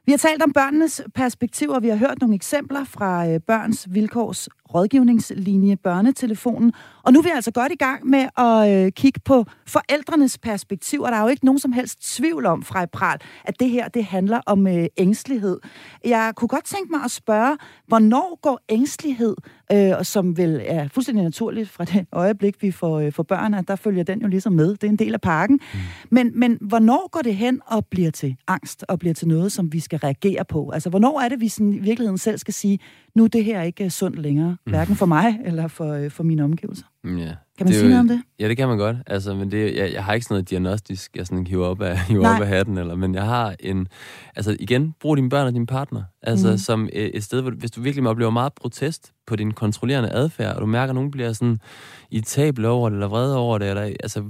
Vi 0.07 0.12
har 0.12 0.18
talt 0.18 0.42
om 0.42 0.52
børnenes 0.52 1.02
perspektiver. 1.14 1.80
Vi 1.80 1.88
har 1.88 1.96
hørt 1.96 2.20
nogle 2.20 2.34
eksempler 2.34 2.84
fra 2.84 3.28
øh, 3.28 3.40
Børns 3.40 3.86
Vilkårs 3.90 4.48
rådgivningslinje, 4.74 5.76
børnetelefonen. 5.76 6.72
Og 7.02 7.12
nu 7.12 7.18
er 7.18 7.22
vi 7.22 7.30
altså 7.34 7.50
godt 7.50 7.72
i 7.72 7.76
gang 7.76 8.06
med 8.06 8.28
at 8.38 8.84
øh, 8.86 8.92
kigge 8.92 9.20
på 9.24 9.44
forældrenes 9.66 10.38
perspektiv. 10.38 11.00
Og 11.00 11.12
der 11.12 11.18
er 11.18 11.22
jo 11.22 11.28
ikke 11.28 11.44
nogen 11.44 11.58
som 11.58 11.72
helst 11.72 12.16
tvivl 12.16 12.46
om, 12.46 12.62
fra 12.62 12.86
Pral, 12.86 13.18
at 13.44 13.60
det 13.60 13.70
her 13.70 13.88
det 13.88 14.04
handler 14.04 14.40
om 14.46 14.66
øh, 14.66 14.86
ængstelighed. 14.96 15.58
Jeg 16.04 16.32
kunne 16.36 16.48
godt 16.48 16.64
tænke 16.64 16.92
mig 16.92 17.00
at 17.04 17.10
spørge, 17.10 17.56
hvornår 17.86 18.38
går 18.42 18.60
ængstelighed, 18.68 19.36
øh, 19.72 20.04
som 20.04 20.36
vel 20.36 20.62
er 20.64 20.88
fuldstændig 20.88 21.24
naturligt 21.24 21.68
fra 21.70 21.84
det 21.84 22.06
øjeblik, 22.12 22.62
vi 22.62 22.70
får, 22.70 23.00
øh, 23.00 23.12
får 23.12 23.22
børn, 23.22 23.54
at 23.54 23.68
der 23.68 23.76
følger 23.76 24.04
den 24.04 24.20
jo 24.20 24.28
ligesom 24.28 24.52
med. 24.52 24.68
Det 24.68 24.84
er 24.84 24.88
en 24.88 24.96
del 24.96 25.14
af 25.14 25.20
pakken. 25.20 25.60
Mm. 25.74 25.78
Men, 26.10 26.32
men 26.34 26.58
hvornår 26.60 27.10
går 27.10 27.20
det 27.20 27.36
hen 27.36 27.60
og 27.66 27.86
bliver 27.86 28.10
til 28.10 28.36
angst, 28.48 28.84
og 28.88 28.98
bliver 28.98 29.14
til 29.14 29.28
noget, 29.28 29.52
som 29.52 29.72
vi 29.72 29.80
skal 29.80 29.98
reagere 29.98 30.44
på? 30.44 30.70
Altså, 30.70 30.90
hvornår 30.90 31.20
er 31.20 31.28
det, 31.28 31.40
vi 31.40 31.48
sådan, 31.48 31.74
i 31.74 31.78
virkeligheden 31.78 32.18
selv 32.18 32.38
skal 32.38 32.54
sige, 32.54 32.78
nu 33.14 33.24
er 33.24 33.28
det 33.28 33.44
her 33.44 33.62
ikke 33.62 33.90
sundt 33.90 34.18
længere, 34.18 34.55
mm. 34.66 34.70
hverken 34.72 34.96
for 34.96 35.07
mig 35.07 35.38
eller 35.44 35.68
for, 35.68 35.92
øh, 35.92 36.11
for 36.11 36.22
mine 36.24 36.44
omgivelser? 36.44 36.84
Ja. 37.04 37.11
Kan 37.11 37.16
man 37.59 37.66
det 37.66 37.74
sige 37.74 37.84
noget 37.88 38.00
om 38.00 38.09
det? 38.09 38.22
Ja, 38.40 38.48
det 38.48 38.57
kan 38.57 38.68
man 38.68 38.78
godt. 38.78 38.96
Altså, 39.07 39.34
men 39.34 39.50
det, 39.50 39.76
jeg, 39.76 39.92
jeg 39.92 40.04
har 40.04 40.12
ikke 40.14 40.24
sådan 40.24 40.34
noget 40.34 40.50
diagnostisk, 40.50 41.16
jeg 41.16 41.26
sådan 41.26 41.46
hiver 41.46 41.66
op 41.66 41.82
af, 41.82 41.98
hiver 42.09 42.22
Nej. 42.22 42.36
op 42.36 42.42
af 42.42 42.48
hatten, 42.48 42.78
eller, 42.78 42.94
men 42.94 43.14
jeg 43.14 43.24
har 43.24 43.54
en... 43.61 43.88
Altså 44.36 44.57
igen, 44.61 44.94
brug 45.00 45.16
dine 45.16 45.28
børn 45.30 45.46
og 45.46 45.52
din 45.52 45.66
partner. 45.66 46.02
Altså 46.22 46.48
Mhm. 46.48 46.59
som 46.59 46.88
et, 46.92 47.16
et 47.16 47.24
sted, 47.24 47.40
hvor 47.42 47.50
hvis 47.50 47.70
du 47.70 47.80
virkelig 47.80 48.09
oplever 48.09 48.30
meget 48.30 48.52
protest 48.52 49.12
på 49.26 49.36
din 49.36 49.50
kontrollerende 49.52 50.11
adfærd, 50.12 50.54
og 50.54 50.61
du 50.61 50.66
mærker, 50.66 50.90
at 50.90 50.94
nogen 50.94 51.11
bliver 51.11 51.32
sådan 51.32 51.59
irritabel 52.11 52.64
over 52.64 52.88
det, 52.88 52.96
eller 52.96 53.09
vrede 53.09 53.36
over 53.36 53.59
det, 53.59 53.68
eller, 53.68 53.82
altså, 53.82 54.24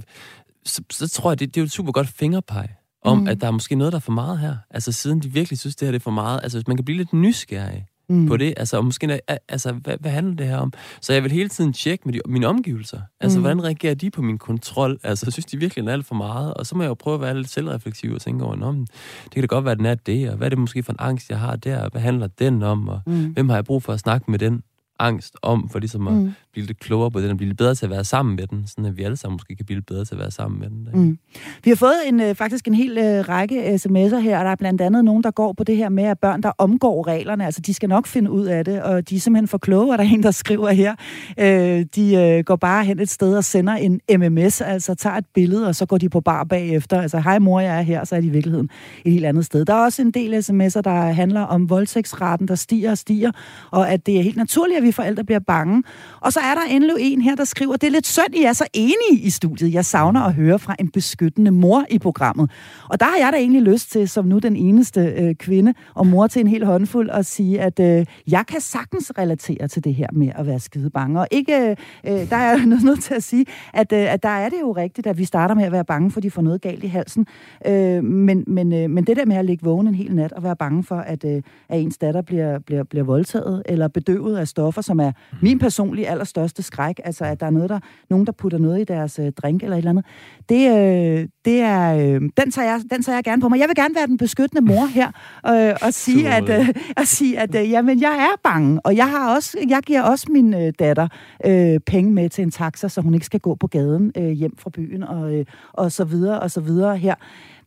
så, 0.65 0.81
så 0.91 1.07
tror 1.07 1.31
jeg, 1.31 1.39
det, 1.39 1.55
det 1.55 1.59
er 1.59 1.61
jo 1.61 1.65
et 1.65 1.71
super 1.71 1.91
godt 1.91 2.07
fingerpeg 2.07 2.67
om, 3.03 3.17
mm. 3.17 3.27
at 3.27 3.41
der 3.41 3.47
er 3.47 3.51
måske 3.51 3.75
noget, 3.75 3.93
der 3.93 3.97
er 3.97 4.01
for 4.01 4.11
meget 4.11 4.39
her. 4.39 4.55
Altså 4.71 4.91
siden 4.91 5.19
de 5.19 5.33
virkelig 5.33 5.59
synes, 5.59 5.75
det 5.75 5.85
her 5.85 5.91
det 5.91 5.99
er 5.99 6.03
for 6.03 6.11
meget. 6.11 6.39
Altså 6.43 6.57
hvis 6.57 6.67
man 6.67 6.77
kan 6.77 6.85
blive 6.85 6.97
lidt 6.97 7.13
nysgerrig 7.13 7.85
Mm. 8.09 8.27
på 8.27 8.37
det. 8.37 8.53
Altså, 8.57 8.77
og 8.77 8.85
måske, 8.85 9.19
altså, 9.49 9.71
hvad, 9.71 9.97
hvad 9.99 10.11
handler 10.11 10.35
det 10.35 10.47
her 10.47 10.57
om? 10.57 10.73
Så 11.01 11.13
jeg 11.13 11.23
vil 11.23 11.31
hele 11.31 11.49
tiden 11.49 11.73
tjekke 11.73 12.01
med 12.05 12.13
de, 12.13 12.19
mine 12.27 12.47
omgivelser. 12.47 13.01
Altså, 13.21 13.37
Mm. 13.37 13.41
hvordan 13.43 13.63
reagerer 13.63 13.93
de 13.95 14.09
på 14.11 14.21
min 14.21 14.37
kontrol? 14.37 14.99
Altså, 15.03 15.31
synes 15.31 15.45
de 15.45 15.57
virkelig, 15.57 15.81
den 15.81 15.89
er 15.89 15.93
alt 15.93 16.05
for 16.05 16.15
meget? 16.15 16.53
Og 16.53 16.65
så 16.65 16.75
må 16.77 16.83
jeg 16.83 16.89
jo 16.89 16.93
prøve 16.93 17.15
at 17.15 17.21
være 17.21 17.35
lidt 17.37 17.49
selvrefleksiv 17.49 18.11
og 18.13 18.21
tænke 18.21 18.45
over, 18.45 18.55
Nå, 18.55 18.71
men 18.71 18.81
det 19.23 19.31
kan 19.33 19.41
da 19.41 19.47
godt 19.47 19.65
være, 19.65 19.75
den 19.75 19.85
er 19.85 19.95
det, 19.95 20.29
og 20.29 20.37
hvad 20.37 20.47
er 20.47 20.49
det 20.49 20.57
måske 20.59 20.83
for 20.83 20.91
en 20.91 20.99
angst, 20.99 21.29
jeg 21.29 21.39
har 21.39 21.55
der, 21.55 21.89
hvad 21.89 22.01
handler 22.01 22.27
den 22.27 22.63
om, 22.63 22.87
og 22.89 23.01
Mm. 23.07 23.25
hvem 23.33 23.49
har 23.49 23.55
jeg 23.57 23.65
brug 23.65 23.83
for 23.83 23.93
at 23.93 23.99
snakke 23.99 24.31
med 24.31 24.39
den 24.39 24.63
angst 24.99 25.35
om, 25.41 25.69
for 25.69 25.79
ligesom 25.79 26.07
at 26.07 26.13
Mm 26.13 26.33
blive 26.57 26.67
lidt 26.67 26.79
klogere 26.79 27.11
på 27.11 27.21
den, 27.21 27.29
og 27.29 27.37
blive 27.37 27.49
lidt 27.49 27.57
bedre 27.57 27.75
til 27.75 27.85
at 27.85 27.89
være 27.89 28.03
sammen 28.03 28.35
med 28.35 28.47
den, 28.47 28.63
sådan 28.67 28.85
at 28.85 28.97
vi 28.97 29.03
alle 29.03 29.17
sammen 29.17 29.35
måske 29.35 29.55
kan 29.55 29.65
blive 29.65 29.77
lidt 29.77 29.85
bedre 29.85 30.05
til 30.05 30.15
at 30.15 30.19
være 30.19 30.31
sammen 30.31 30.59
med 30.59 30.69
den. 30.69 30.87
ikke? 30.87 30.99
Mm. 30.99 31.17
Vi 31.63 31.69
har 31.69 31.75
fået 31.75 31.95
en, 32.07 32.21
øh, 32.21 32.35
faktisk 32.35 32.67
en 32.67 32.73
hel 32.73 32.97
øh, 32.97 33.29
række 33.29 33.75
sms'er 33.75 34.17
her, 34.17 34.39
og 34.39 34.45
der 34.45 34.51
er 34.51 34.55
blandt 34.55 34.81
andet 34.81 35.05
nogen, 35.05 35.23
der 35.23 35.31
går 35.31 35.53
på 35.53 35.63
det 35.63 35.77
her 35.77 35.89
med, 35.89 36.03
at 36.03 36.19
børn, 36.19 36.43
der 36.43 36.51
omgår 36.57 37.07
reglerne, 37.07 37.45
altså 37.45 37.61
de 37.61 37.73
skal 37.73 37.89
nok 37.89 38.07
finde 38.07 38.31
ud 38.31 38.45
af 38.45 38.65
det, 38.65 38.81
og 38.81 39.09
de 39.09 39.15
er 39.15 39.19
simpelthen 39.19 39.47
for 39.47 39.57
kloge, 39.57 39.93
og 39.93 39.97
der 39.97 40.03
er 40.03 40.07
en, 40.17 40.23
der 40.23 40.31
skriver 40.31 40.69
her, 40.69 40.95
øh, 41.39 41.85
de 41.95 42.15
øh, 42.15 42.43
går 42.43 42.55
bare 42.55 42.85
hen 42.85 42.99
et 42.99 43.09
sted 43.09 43.37
og 43.37 43.43
sender 43.43 43.73
en 43.73 44.01
MMS, 44.17 44.61
altså 44.61 44.95
tager 44.95 45.15
et 45.15 45.25
billede, 45.33 45.67
og 45.67 45.75
så 45.75 45.85
går 45.85 45.97
de 45.97 46.09
på 46.09 46.21
bar 46.21 46.43
bagefter, 46.43 47.01
altså 47.01 47.19
hej 47.19 47.39
mor, 47.39 47.59
jeg 47.59 47.77
er 47.77 47.81
her, 47.81 48.03
så 48.03 48.15
er 48.15 48.21
de 48.21 48.27
i 48.27 48.29
virkeligheden 48.29 48.69
et 49.05 49.11
helt 49.11 49.25
andet 49.25 49.45
sted. 49.45 49.65
Der 49.65 49.73
er 49.73 49.83
også 49.83 50.01
en 50.01 50.11
del 50.11 50.33
sms'er, 50.33 50.81
der 50.81 51.11
handler 51.11 51.41
om 51.41 51.69
voldtægtsraten, 51.69 52.47
der 52.47 52.55
stiger 52.55 52.91
og 52.91 52.97
stiger, 52.97 53.31
og 53.71 53.89
at 53.89 54.05
det 54.05 54.17
er 54.17 54.21
helt 54.21 54.37
naturligt, 54.37 54.77
at 54.77 54.83
vi 54.83 54.91
forældre 54.91 55.23
bliver 55.23 55.39
bange. 55.39 55.83
Og 56.21 56.33
så 56.33 56.39
er 56.51 56.55
der 56.55 56.61
endelig 56.61 56.95
en 56.99 57.21
her, 57.21 57.35
der 57.35 57.43
skriver, 57.43 57.73
det 57.73 57.87
er 57.87 57.91
lidt 57.91 58.07
synd, 58.07 58.35
I 58.35 58.43
er 58.43 58.53
så 58.53 58.67
enige 58.73 59.21
i 59.21 59.29
studiet. 59.29 59.73
Jeg 59.73 59.85
savner 59.85 60.21
at 60.21 60.33
høre 60.33 60.59
fra 60.59 60.75
en 60.79 60.89
beskyttende 60.89 61.51
mor 61.51 61.85
i 61.89 61.99
programmet. 61.99 62.51
Og 62.89 62.99
der 62.99 63.05
har 63.05 63.17
jeg 63.17 63.29
da 63.33 63.37
egentlig 63.37 63.61
lyst 63.61 63.91
til, 63.91 64.09
som 64.09 64.25
nu 64.25 64.39
den 64.39 64.55
eneste 64.55 65.01
øh, 65.01 65.35
kvinde 65.35 65.73
og 65.93 66.07
mor 66.07 66.27
til 66.27 66.39
en 66.39 66.47
hel 66.47 66.65
håndfuld, 66.65 67.09
at 67.09 67.25
sige, 67.25 67.61
at 67.61 67.79
øh, 67.79 68.05
jeg 68.27 68.43
kan 68.47 68.61
sagtens 68.61 69.11
relatere 69.17 69.67
til 69.67 69.83
det 69.83 69.95
her 69.95 70.07
med 70.13 70.29
at 70.35 70.47
være 70.47 70.59
skide 70.59 70.89
bange. 70.89 71.19
Og 71.19 71.27
ikke, 71.31 71.69
øh, 71.69 71.75
øh, 72.07 72.29
der 72.29 72.35
er 72.35 72.49
jeg 72.49 72.65
nødt 72.83 72.97
nødt 72.97 73.03
til 73.03 73.13
at 73.13 73.23
sige, 73.23 73.45
at, 73.73 73.93
øh, 73.93 74.13
at 74.13 74.23
der 74.23 74.29
er 74.29 74.49
det 74.49 74.57
jo 74.61 74.71
rigtigt, 74.71 75.07
at 75.07 75.17
vi 75.17 75.25
starter 75.25 75.55
med 75.55 75.63
at 75.63 75.71
være 75.71 75.85
bange, 75.85 76.11
for 76.11 76.21
de 76.21 76.31
får 76.31 76.41
noget 76.41 76.61
galt 76.61 76.83
i 76.83 76.87
halsen. 76.87 77.27
Øh, 77.67 78.03
men, 78.03 78.43
men, 78.47 78.73
øh, 78.73 78.89
men 78.89 79.03
det 79.03 79.17
der 79.17 79.25
med 79.25 79.35
at 79.35 79.45
ligge 79.45 79.65
vågen 79.65 79.87
en 79.87 79.95
hel 79.95 80.15
nat 80.15 80.31
og 80.33 80.43
være 80.43 80.55
bange 80.55 80.83
for, 80.83 80.95
at, 80.95 81.23
øh, 81.25 81.41
at 81.69 81.81
ens 81.81 81.97
datter 81.97 82.21
bliver, 82.21 82.59
bliver, 82.59 82.83
bliver 82.83 83.03
voldtaget 83.03 83.63
eller 83.65 83.87
bedøvet 83.87 84.37
af 84.37 84.47
stoffer, 84.47 84.81
som 84.81 84.99
er 84.99 85.11
min 85.41 85.59
personlige 85.59 86.09
allerstørste 86.09 86.36
skræk, 86.63 86.99
altså 87.03 87.25
at 87.25 87.39
der 87.39 87.45
er 87.45 87.49
noget, 87.49 87.69
der, 87.69 87.79
nogen, 88.09 88.25
der 88.25 88.31
putter 88.31 88.57
noget 88.57 88.79
i 88.79 88.83
deres 88.83 89.19
øh, 89.19 89.31
drink 89.31 89.63
eller 89.63 89.75
et 89.75 89.77
eller 89.77 89.89
andet, 89.89 90.05
det, 90.49 90.69
øh, 90.77 91.27
det 91.45 91.61
er, 91.61 91.95
øh, 91.95 92.21
den, 92.37 92.51
tager 92.51 92.67
jeg, 92.71 92.81
den 92.91 93.03
tager 93.03 93.15
jeg 93.17 93.23
gerne 93.23 93.41
på 93.41 93.49
mig. 93.49 93.59
Jeg 93.59 93.67
vil 93.67 93.75
gerne 93.75 93.95
være 93.95 94.07
den 94.07 94.17
beskyttende 94.17 94.61
mor 94.65 94.85
her, 94.85 95.07
øh, 95.47 95.75
og 95.81 95.93
sige, 95.93 96.19
Super 96.19 96.53
at, 96.55 96.59
øh, 96.59 96.69
at, 96.97 97.07
sige, 97.07 97.39
at 97.39 97.55
øh, 97.55 97.69
jamen, 97.71 98.01
jeg 98.01 98.17
er 98.31 98.39
bange, 98.43 98.79
og 98.85 98.95
jeg, 98.95 99.09
har 99.09 99.35
også, 99.35 99.57
jeg 99.69 99.81
giver 99.85 100.01
også 100.01 100.25
min 100.31 100.53
øh, 100.53 100.73
datter 100.79 101.07
øh, 101.45 101.79
penge 101.87 102.11
med 102.11 102.29
til 102.29 102.41
en 102.41 102.51
taxa, 102.51 102.87
så 102.87 103.01
hun 103.01 103.13
ikke 103.13 103.25
skal 103.25 103.39
gå 103.39 103.55
på 103.55 103.67
gaden 103.67 104.11
øh, 104.17 104.29
hjem 104.29 104.57
fra 104.57 104.69
byen, 104.69 105.03
og, 105.03 105.33
øh, 105.35 105.45
og 105.73 105.91
så 105.91 106.03
videre, 106.03 106.39
og 106.39 106.51
så 106.51 106.61
videre 106.61 106.97
her. 106.97 107.15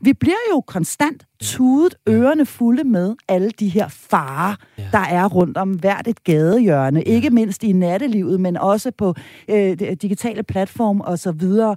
Vi 0.03 0.13
bliver 0.13 0.35
jo 0.53 0.61
konstant 0.61 1.27
tudet 1.43 1.95
ørerne 2.09 2.47
fulde 2.47 2.85
med 2.85 3.15
alle 3.29 3.51
de 3.51 3.69
her 3.69 3.89
farer, 3.89 4.55
Ja. 4.79 4.85
der 4.93 4.99
er 5.11 5.27
rundt 5.29 5.57
om 5.57 5.71
hvert 5.71 6.09
et 6.09 6.25
gadehjørne. 6.25 7.03
Ikke 7.03 7.31
mindst 7.31 7.65
i 7.65 7.73
nattelivet, 7.73 8.41
men 8.41 8.57
også 8.57 8.91
på 8.99 9.15
øh, 9.49 9.79
digitale 10.03 10.43
platforme 10.43 11.05
og 11.05 11.19
så 11.19 11.33
videre. 11.33 11.77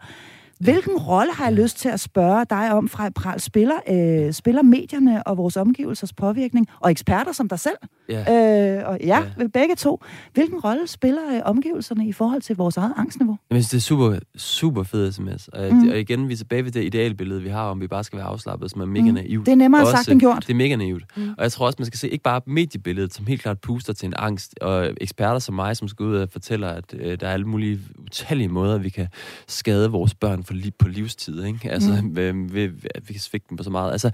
Hvilken 0.64 0.98
rolle 0.98 1.34
har 1.34 1.46
jeg 1.46 1.54
lyst 1.54 1.78
til 1.80 1.90
at 1.90 2.00
spørge 2.00 2.46
dig 2.50 2.72
om, 2.74 2.90
Frej 2.90 3.10
Pral? 3.10 3.40
Spiller, 3.40 3.76
øh, 3.90 4.34
spiller 4.34 4.62
medierne 4.62 5.28
og 5.28 5.38
vores 5.38 5.58
omgivelsers 5.58 6.14
påvirkning, 6.14 6.68
og 6.80 6.92
eksperter 6.92 7.32
som 7.32 7.50
dig 7.50 7.60
selv, 7.60 7.76
Ja. 8.10 8.78
øh, 8.80 8.90
og 8.90 8.98
ja, 9.02 9.24
ja, 9.40 9.48
begge 9.48 9.76
to, 9.76 10.02
hvilken 10.34 10.60
rolle 10.60 10.88
spiller 10.88 11.22
øh, 11.36 11.42
omgivelserne 11.46 12.08
i 12.08 12.12
forhold 12.12 12.42
til 12.42 12.56
vores 12.56 12.78
eget 12.78 12.94
angstniveau? 12.98 13.38
Jeg 13.52 13.56
synes, 13.56 13.70
det 13.70 13.78
er 13.78 13.82
super, 13.82 14.20
super 14.38 14.84
fed 14.84 15.12
sms. 15.12 15.48
Og, 15.48 15.74
Mm. 15.74 15.90
og 15.90 16.00
igen, 16.00 16.28
vi 16.28 16.34
er 16.34 16.38
tilbage 16.38 16.64
ved 16.66 16.72
det 16.72 16.84
idealbillede, 16.84 17.42
vi 17.42 17.50
har, 17.50 17.64
om 17.70 17.82
vi 17.82 17.88
bare 17.88 18.04
skal 18.04 18.18
være 18.18 18.26
afslappet, 18.28 18.72
som 18.72 18.82
er 18.82 18.86
mega 18.86 19.06
Mm. 19.08 19.14
naivt. 19.14 19.46
Det 19.46 19.52
er 19.52 19.56
nemmere 19.56 19.82
Også- 19.82 19.92
sagt 19.96 20.10
end 20.10 20.20
gjort. 20.20 20.44
Det 20.48 20.54
er 20.54 20.58
mega 20.58 20.76
naivt. 20.76 21.04
Mm. 21.18 21.30
Og 21.38 21.44
jeg 21.44 21.52
tror 21.52 21.66
også, 21.66 21.76
man 21.80 21.86
skal 21.86 21.98
se 22.00 22.10
ikke 22.10 22.24
bare 22.24 22.42
mediebilledet, 22.48 23.14
som 23.14 23.26
helt 23.28 23.42
klart 23.42 23.60
puster 23.62 23.94
til 23.94 24.06
en 24.08 24.14
angst, 24.18 24.60
og 24.62 24.90
eksperter 25.02 25.40
som 25.40 25.56
mig, 25.56 25.78
som 25.78 25.88
skal 25.88 26.06
ud 26.06 26.16
og 26.16 26.30
fortæller, 26.32 26.68
at 26.70 26.94
øh, 27.00 27.20
der 27.20 27.28
er 27.28 27.34
alle 27.34 27.46
mulige 27.48 27.80
utallige 28.06 28.48
måder, 28.50 28.78
vi 28.78 28.90
kan 28.90 29.08
skade 29.48 29.92
vores 29.92 30.16
børn 30.16 30.44
for 30.54 30.68
li- 30.68 30.76
på 30.80 30.88
livstid. 30.88 31.44
Ikke? 31.44 31.72
Altså, 31.72 32.00
Mm. 32.02 32.08
mm. 32.36 32.54
ved, 32.54 32.70
at 32.96 33.08
vi 33.10 33.14
kan 33.14 33.22
svigte 33.22 33.50
dem 33.50 33.58
på 33.58 33.64
så 33.64 33.70
meget. 33.70 33.92
Altså, 33.92 34.12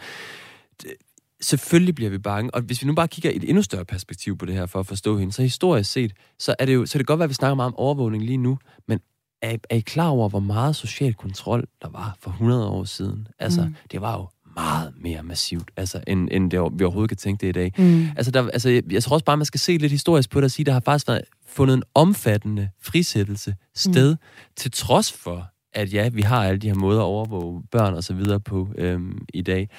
det- 0.82 0.94
selvfølgelig 1.42 1.96
bliver 1.96 2.12
vi 2.12 2.18
bange, 2.18 2.54
og 2.54 2.62
hvis 2.62 2.82
vi 2.82 2.88
nu 2.88 2.94
bare 2.96 3.08
kigger 3.08 3.30
i 3.32 3.36
et 3.36 3.44
endnu 3.44 3.62
større 3.62 3.86
perspektiv 3.86 4.38
på 4.38 4.46
det 4.46 4.56
her, 4.56 4.66
for 4.66 4.80
at 4.80 4.88
forstå 4.88 5.18
hende, 5.18 5.34
så 5.34 5.42
historisk 5.42 5.92
set, 5.92 6.14
så 6.40 6.56
er 6.60 6.66
det 6.66 6.74
jo, 6.74 6.86
så 6.86 6.98
det 6.98 7.08
godt 7.08 7.20
være, 7.20 7.24
at 7.24 7.30
vi 7.30 7.34
snakker 7.34 7.56
meget 7.56 7.68
om 7.68 7.76
overvågning 7.76 8.26
lige 8.26 8.38
nu, 8.38 8.58
men 8.88 9.00
er, 9.42 9.58
er 9.70 9.76
I 9.76 9.80
klar 9.80 10.08
over, 10.08 10.30
hvor 10.30 10.40
meget 10.40 10.76
social 10.76 11.14
kontrol 11.14 11.64
der 11.82 11.90
var 11.90 12.18
for 12.22 12.32
100 12.32 12.68
år 12.68 12.84
siden? 12.84 13.28
Altså, 13.40 13.62
Mm. 13.62 13.68
mm. 13.68 13.76
det 13.92 14.02
var 14.02 14.18
jo 14.18 14.28
meget 14.56 14.94
mere 15.02 15.24
massivt, 15.24 15.72
altså, 15.78 16.04
end, 16.08 16.30
end 16.32 16.52
det, 16.52 16.60
vi 16.74 16.84
overhovedet 16.84 17.10
kan 17.10 17.18
tænke 17.18 17.42
det 17.42 17.48
i 17.48 17.52
dag. 17.52 17.74
Mm. 17.78 18.08
Altså, 18.18 18.32
der, 18.32 18.48
altså 18.50 18.70
jeg, 18.70 18.84
jeg 18.92 19.04
tror 19.04 19.14
også 19.14 19.26
bare, 19.26 19.38
man 19.38 19.46
skal 19.46 19.60
se 19.60 19.78
lidt 19.78 19.92
historisk 19.92 20.30
på 20.30 20.40
det 20.40 20.46
og 20.46 20.52
sige, 20.52 20.66
der 20.66 20.72
har 20.74 20.80
faktisk 20.86 21.08
været 21.08 21.22
fundet 21.48 21.74
en 21.78 21.84
omfattende 21.96 22.70
frisættelse 22.82 23.56
sted, 23.76 24.12
mm. 24.12 24.18
til 24.56 24.72
trods 24.72 25.12
for, 25.14 25.48
at 25.74 25.94
ja, 25.94 26.10
vi 26.10 26.22
har 26.22 26.44
alle 26.44 26.60
de 26.60 26.68
her 26.68 26.76
måder 26.76 27.00
at 27.00 27.06
overvåge 27.06 27.64
børn 27.72 27.94
og 27.94 28.04
så 28.04 28.14
videre 28.14 28.40
på 28.40 28.68
øhm, 28.78 29.18
i 29.34 29.42
dag. 29.42 29.70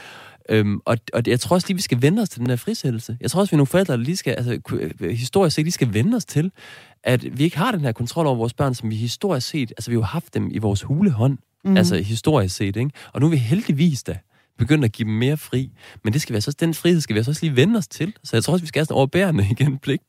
Øhm, 0.48 0.80
og, 0.84 0.98
og 1.14 1.22
jeg 1.26 1.40
tror 1.40 1.54
også 1.54 1.66
lige, 1.68 1.76
vi 1.76 1.82
skal 1.82 2.02
vende 2.02 2.22
os 2.22 2.28
til 2.28 2.40
den 2.40 2.48
her 2.50 2.56
frisættelse. 2.56 3.16
Jeg 3.20 3.30
tror 3.30 3.40
også, 3.40 3.50
vi 3.50 3.54
er 3.54 3.58
nogle 3.58 3.66
forældre, 3.66 3.94
der 3.94 4.00
lige 4.00 4.16
skal, 4.16 4.30
altså 4.32 4.60
øh, 5.00 5.10
historisk 5.10 5.54
set, 5.56 5.64
lige 5.64 5.72
skal 5.72 5.94
vende 5.94 6.16
os 6.16 6.24
til, 6.24 6.52
at 7.04 7.38
vi 7.38 7.44
ikke 7.44 7.58
har 7.58 7.72
den 7.72 7.80
her 7.80 7.92
kontrol 7.92 8.26
over 8.26 8.36
vores 8.36 8.54
børn, 8.54 8.74
som 8.74 8.90
vi 8.90 8.96
historisk 8.96 9.48
set, 9.48 9.70
altså 9.70 9.90
vi 9.90 9.94
har 9.94 10.00
jo 10.00 10.04
haft 10.04 10.34
dem 10.34 10.48
i 10.52 10.58
vores 10.58 10.82
hulehånd, 10.82 11.38
Mm. 11.64 11.76
altså 11.76 11.96
historisk 11.96 12.56
set, 12.56 12.76
ikke? 12.76 12.90
Og 13.12 13.20
nu 13.20 13.26
er 13.26 13.30
vi 13.30 13.36
heldigvis 13.36 14.02
da 14.02 14.18
begynde 14.58 14.84
at 14.84 14.92
give 14.92 15.06
dem 15.06 15.14
mere 15.14 15.36
fri. 15.36 15.70
Men 16.04 16.12
det 16.12 16.22
skal 16.22 16.36
vi 16.36 16.40
så, 16.40 16.56
den 16.60 16.74
frihed 16.74 17.00
skal 17.00 17.14
vi 17.14 17.20
også 17.20 17.38
lige 17.42 17.56
vende 17.56 17.78
os 17.78 17.88
til. 17.88 18.14
Så 18.24 18.36
jeg 18.36 18.44
tror 18.44 18.52
også, 18.52 18.62
vi 18.62 18.68
skal 18.68 18.80
have 18.80 18.84
sådan 18.84 18.96
overbærende 18.96 19.46
igen 19.50 19.78
blik 19.78 20.00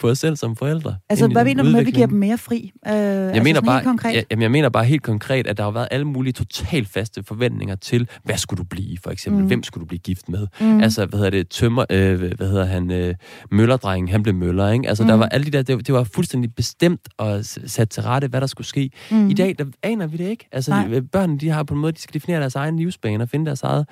på 0.00 0.08
os 0.08 0.18
selv 0.18 0.36
som 0.36 0.56
forældre. 0.56 0.96
Altså, 1.08 1.28
hvad 1.28 1.44
mener 1.44 1.62
du 1.62 1.70
med, 1.70 1.80
at 1.80 1.86
vi 1.86 1.90
giver 1.90 2.06
dem 2.06 2.18
mere 2.18 2.38
fri? 2.38 2.72
Øh, 2.86 2.92
jeg, 2.92 3.00
altså 3.00 3.42
mener 3.42 3.60
bare, 3.60 3.74
helt 3.74 3.86
konkret? 3.86 4.14
jeg, 4.14 4.24
jamen, 4.30 4.42
jeg 4.42 4.50
mener 4.50 4.68
bare 4.68 4.84
helt 4.84 5.02
konkret, 5.02 5.46
at 5.46 5.56
der 5.56 5.62
har 5.62 5.70
været 5.70 5.88
alle 5.90 6.06
mulige 6.06 6.32
totalt 6.32 6.88
faste 6.88 7.22
forventninger 7.22 7.74
til, 7.74 8.08
hvad 8.24 8.36
skulle 8.36 8.58
du 8.58 8.64
blive, 8.64 8.98
for 9.04 9.10
eksempel? 9.10 9.42
Mm. 9.42 9.46
Hvem 9.46 9.62
skulle 9.62 9.82
du 9.82 9.86
blive 9.86 9.98
gift 9.98 10.28
med? 10.28 10.46
Mm. 10.60 10.80
Altså, 10.80 11.06
hvad 11.06 11.18
hedder 11.18 11.30
det, 11.30 11.48
tømmer, 11.48 11.84
øh, 11.90 12.18
hvad 12.18 12.48
hedder 12.48 12.64
han, 12.64 12.90
øh, 12.90 13.14
møllerdrengen, 13.50 14.08
han 14.08 14.22
blev 14.22 14.34
møller, 14.34 14.70
ikke? 14.70 14.88
Altså, 14.88 15.02
mm. 15.02 15.08
der 15.08 15.14
var 15.14 15.26
alle 15.26 15.46
de 15.46 15.50
der, 15.50 15.62
det, 15.62 15.86
det 15.86 15.94
var 15.94 16.04
fuldstændig 16.04 16.54
bestemt 16.54 17.08
og 17.18 17.44
sat 17.44 17.90
til 17.90 18.02
rette, 18.02 18.28
hvad 18.28 18.40
der 18.40 18.46
skulle 18.46 18.66
ske. 18.66 18.90
Mm. 19.10 19.28
I 19.28 19.34
dag, 19.34 19.54
der 19.58 19.64
aner 19.82 20.06
vi 20.06 20.16
det 20.16 20.28
ikke. 20.28 20.48
Altså, 20.52 20.70
Nej. 20.70 21.00
børnene, 21.00 21.38
de 21.38 21.48
har 21.48 21.62
på 21.62 21.74
en 21.74 21.80
måde, 21.80 21.92
de 21.92 22.00
skal 22.00 22.14
definere 22.14 22.40
deres 22.40 22.54
egen 22.54 22.76
livsbane 22.76 23.24
og 23.24 23.28
finde 23.28 23.46
deres 23.46 23.62
eget, 23.62 23.86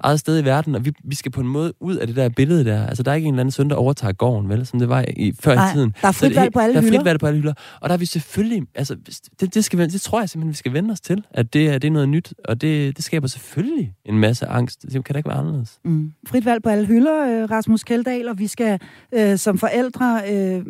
eget 0.00 0.20
sted 0.20 0.42
i 0.42 0.44
verden, 0.44 0.74
og 0.74 0.84
vi, 0.84 0.92
vi 1.04 1.14
skal 1.14 1.32
på 1.32 1.40
en 1.40 1.48
måde 1.48 1.72
ud 1.80 1.96
af 1.96 2.06
det 2.06 2.16
der 2.16 2.28
billede 2.28 2.64
der. 2.64 2.86
Altså, 2.86 3.02
der 3.02 3.10
er 3.10 3.14
ikke 3.14 3.28
en 3.28 3.34
eller 3.34 3.40
anden 3.40 3.52
søn, 3.52 3.70
der 3.70 3.76
overtager 3.76 4.12
gården, 4.12 4.48
vel? 4.48 4.66
Som 4.66 4.78
det 4.78 4.88
var 4.88 5.04
i, 5.18 5.32
før 5.40 5.54
Nej, 5.54 5.70
i 5.70 5.72
tiden. 5.74 5.94
der 6.02 6.08
er 6.08 6.12
frit 6.12 6.36
valg 6.36 6.52
på 6.52 6.58
alle 6.58 6.80
hylder. 6.80 6.90
Der 6.90 6.96
er 6.96 6.98
frit 6.98 7.04
valg 7.04 7.20
på 7.20 7.26
alle 7.26 7.40
hylder. 7.40 7.54
Og 7.80 7.88
der 7.88 7.94
er 7.94 7.98
vi 7.98 8.06
selvfølgelig, 8.06 8.62
altså, 8.74 8.96
det, 9.40 9.54
det, 9.54 9.64
skal, 9.64 9.78
det 9.78 10.00
tror 10.00 10.20
jeg 10.20 10.28
simpelthen, 10.28 10.50
vi 10.50 10.56
skal 10.56 10.72
vende 10.72 10.92
os 10.92 11.00
til, 11.00 11.24
at 11.30 11.52
det, 11.52 11.68
er, 11.68 11.78
det 11.78 11.88
er 11.88 11.92
noget 11.92 12.08
nyt, 12.08 12.34
og 12.44 12.60
det, 12.60 12.96
det 12.96 13.04
skaber 13.04 13.26
selvfølgelig 13.26 13.94
en 14.04 14.18
masse 14.18 14.46
angst. 14.46 14.82
Det 14.82 15.04
kan 15.04 15.12
da 15.12 15.16
ikke 15.16 15.28
være 15.28 15.38
anderledes. 15.38 15.78
Mm. 15.84 16.12
Frit 16.26 16.44
valg 16.44 16.62
på 16.62 16.68
alle 16.68 16.86
hylder, 16.86 17.42
øh, 17.42 17.50
Rasmus 17.50 17.84
Keldahl, 17.84 18.28
og 18.28 18.38
vi 18.38 18.46
skal 18.46 18.80
øh, 19.14 19.38
som 19.38 19.58
forældre 19.58 20.22
øh, 20.30 20.62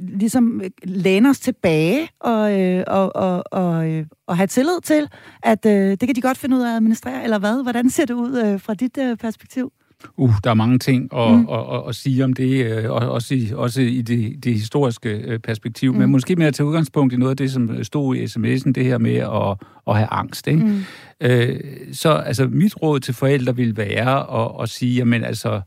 ligesom 0.00 0.62
læne 0.84 1.28
os 1.28 1.40
tilbage 1.40 2.08
og, 2.20 2.60
øh, 2.60 2.84
og, 2.86 3.16
og, 3.16 3.44
og, 3.52 3.88
øh, 3.90 4.06
og 4.26 4.36
have 4.36 4.46
tillid 4.46 4.80
til, 4.82 5.08
at 5.42 5.66
øh, 5.66 5.90
det 5.90 6.00
kan 6.00 6.14
de 6.16 6.20
godt 6.20 6.38
finde 6.38 6.56
ud 6.56 6.62
af 6.62 6.68
at 6.68 6.74
administrere, 6.76 7.24
eller 7.24 7.38
hvad? 7.38 7.62
Hvordan 7.62 7.90
ser 7.90 8.04
det 8.04 8.14
ud 8.14 8.42
øh, 8.44 8.60
fra 8.60 8.74
dit 8.74 8.98
øh, 8.98 9.16
perspektiv? 9.16 9.72
Uh, 10.16 10.34
der 10.44 10.50
er 10.50 10.54
mange 10.54 10.78
ting 10.78 11.14
at, 11.14 11.34
mm. 11.34 11.48
at, 11.50 11.58
at, 11.74 11.88
at 11.88 11.94
sige 11.94 12.24
om 12.24 12.32
det, 12.32 12.66
øh, 12.66 12.90
og 12.90 13.10
også 13.10 13.34
i, 13.34 13.52
også 13.54 13.80
i 13.80 14.02
det, 14.02 14.44
det 14.44 14.54
historiske 14.54 15.08
øh, 15.10 15.38
perspektiv. 15.38 15.92
Mm. 15.92 15.98
Men 15.98 16.10
måske 16.10 16.36
mere 16.36 16.48
at 16.48 16.54
tage 16.54 16.66
udgangspunkt 16.66 17.12
i 17.14 17.16
noget 17.16 17.30
af 17.30 17.36
det, 17.36 17.52
som 17.52 17.84
stod 17.84 18.16
i 18.16 18.24
sms'en, 18.24 18.72
det 18.72 18.84
her 18.84 18.98
med 18.98 19.16
at, 19.16 19.68
at 19.86 19.96
have 19.96 20.08
angst. 20.10 20.46
Ikke? 20.46 20.64
Mm. 20.64 20.82
Øh, 21.20 21.60
så 21.92 22.10
altså, 22.12 22.48
mit 22.48 22.82
råd 22.82 23.00
til 23.00 23.14
forældre 23.14 23.56
vil 23.56 23.76
være 23.76 24.42
at, 24.42 24.62
at 24.62 24.68
sige, 24.68 24.94
jamen 24.94 25.24
altså, 25.24 25.60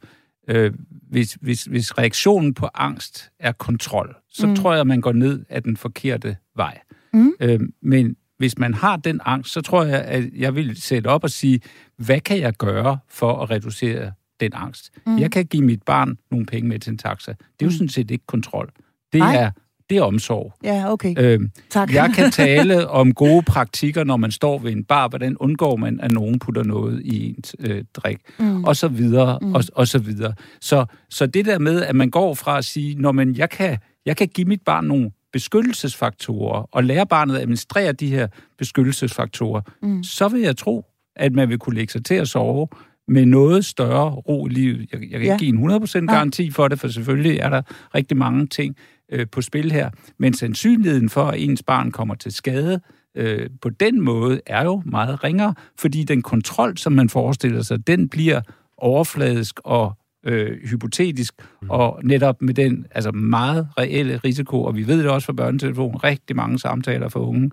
øh, 0.47 0.71
hvis, 1.09 1.37
hvis, 1.41 1.63
hvis 1.63 1.97
reaktionen 1.97 2.53
på 2.53 2.67
angst 2.73 3.29
er 3.39 3.51
kontrol, 3.51 4.15
så 4.29 4.47
mm. 4.47 4.55
tror 4.55 4.71
jeg, 4.71 4.81
at 4.81 4.87
man 4.87 5.01
går 5.01 5.11
ned 5.11 5.45
af 5.49 5.63
den 5.63 5.77
forkerte 5.77 6.35
vej. 6.55 6.79
Mm. 7.13 7.33
Øh, 7.39 7.59
men 7.81 8.15
hvis 8.37 8.57
man 8.57 8.73
har 8.73 8.95
den 8.95 9.19
angst, 9.25 9.51
så 9.53 9.61
tror 9.61 9.83
jeg, 9.83 10.01
at 10.01 10.23
jeg 10.35 10.55
vil 10.55 10.81
sætte 10.81 11.07
op 11.07 11.23
og 11.23 11.29
sige, 11.29 11.59
hvad 11.97 12.19
kan 12.19 12.39
jeg 12.39 12.53
gøre 12.53 12.97
for 13.09 13.41
at 13.41 13.49
reducere 13.49 14.11
den 14.39 14.51
angst. 14.53 14.91
Mm. 15.05 15.19
Jeg 15.19 15.31
kan 15.31 15.45
give 15.45 15.63
mit 15.63 15.83
barn 15.83 16.17
nogle 16.31 16.45
penge 16.45 16.69
med 16.69 16.79
til 16.79 16.91
en 16.91 16.97
taxa. 16.97 17.31
Det 17.31 17.37
er 17.39 17.65
jo 17.65 17.67
mm. 17.67 17.71
sådan 17.71 17.89
set 17.89 18.11
ikke 18.11 18.25
kontrol. 18.27 18.69
Det 19.13 19.21
Ej. 19.21 19.35
er 19.35 19.51
det 19.89 19.97
er 19.97 20.01
omsorg. 20.01 20.53
Ja, 20.63 20.91
okay. 20.91 21.15
Øhm, 21.17 21.51
tak. 21.69 21.93
jeg 21.93 22.11
kan 22.15 22.31
tale 22.45 22.87
om 22.87 23.13
gode 23.13 23.41
praktikker, 23.41 24.03
når 24.03 24.17
man 24.17 24.31
står 24.31 24.59
ved 24.59 24.71
en 24.71 24.83
bar. 24.83 25.07
Hvordan 25.07 25.37
undgår 25.37 25.75
man, 25.75 25.99
at 25.99 26.11
nogen 26.11 26.39
putter 26.39 26.63
noget 26.63 27.01
i 27.05 27.29
ens 27.29 27.55
øh, 27.59 27.83
drik? 27.93 28.17
Mm. 28.39 28.63
Og 28.63 28.75
så 28.75 28.87
videre, 28.87 29.39
mm. 29.41 29.55
og, 29.55 29.63
og 29.73 29.87
så 29.87 29.99
videre. 29.99 30.33
Så, 30.61 30.85
så 31.09 31.25
det 31.25 31.45
der 31.45 31.59
med, 31.59 31.81
at 31.81 31.95
man 31.95 32.09
går 32.09 32.33
fra 32.33 32.57
at 32.57 32.65
sige, 32.65 32.95
når 32.95 33.11
man, 33.11 33.35
jeg, 33.35 33.49
kan, 33.49 33.77
jeg 34.05 34.17
kan 34.17 34.27
give 34.27 34.47
mit 34.47 34.61
barn 34.65 34.85
nogle 34.85 35.11
beskyttelsesfaktorer, 35.33 36.69
og 36.71 36.83
lære 36.83 37.07
barnet 37.07 37.35
at 37.35 37.41
administrere 37.41 37.91
de 37.91 38.07
her 38.07 38.27
beskyttelsesfaktorer, 38.57 39.61
mm. 39.81 40.03
så 40.03 40.27
vil 40.27 40.41
jeg 40.41 40.57
tro, 40.57 40.85
at 41.15 41.33
man 41.33 41.49
vil 41.49 41.59
kunne 41.59 41.75
lægge 41.75 41.91
sig 41.91 42.05
til 42.05 42.15
at 42.15 42.27
sove 42.27 42.67
med 43.07 43.25
noget 43.25 43.65
større 43.65 44.09
ro 44.09 44.47
i 44.47 44.49
livet. 44.49 44.87
Jeg, 44.91 45.01
jeg 45.01 45.09
kan 45.09 45.21
ja. 45.21 45.33
ikke 45.33 45.45
give 45.45 45.63
en 45.63 45.71
100% 45.71 46.05
garanti 46.05 46.51
for 46.51 46.67
det, 46.67 46.79
for 46.79 46.87
selvfølgelig 46.87 47.39
er 47.39 47.49
der 47.49 47.61
rigtig 47.95 48.17
mange 48.17 48.47
ting 48.47 48.75
øh, 49.11 49.27
på 49.31 49.41
spil 49.41 49.71
her. 49.71 49.89
Men 50.19 50.33
sandsynligheden 50.33 51.09
for, 51.09 51.23
at 51.25 51.39
ens 51.41 51.63
barn 51.63 51.91
kommer 51.91 52.15
til 52.15 52.31
skade 52.31 52.81
øh, 53.15 53.49
på 53.61 53.69
den 53.69 54.01
måde, 54.01 54.41
er 54.45 54.63
jo 54.63 54.81
meget 54.85 55.23
ringere, 55.23 55.53
fordi 55.79 56.03
den 56.03 56.21
kontrol, 56.21 56.77
som 56.77 56.93
man 56.93 57.09
forestiller 57.09 57.61
sig, 57.61 57.87
den 57.87 58.09
bliver 58.09 58.41
overfladisk 58.77 59.59
og 59.63 59.97
øh, 60.25 60.69
hypotetisk, 60.69 61.33
mm. 61.61 61.69
og 61.69 61.99
netop 62.03 62.41
med 62.41 62.53
den 62.53 62.85
altså 62.91 63.11
meget 63.11 63.67
reelle 63.77 64.17
risiko, 64.17 64.63
og 64.63 64.75
vi 64.75 64.87
ved 64.87 64.97
det 64.97 65.09
også 65.09 65.25
fra 65.25 65.33
børnetelefonen, 65.33 66.03
rigtig 66.03 66.35
mange 66.35 66.59
samtaler 66.59 67.09
for 67.09 67.19
unge 67.19 67.51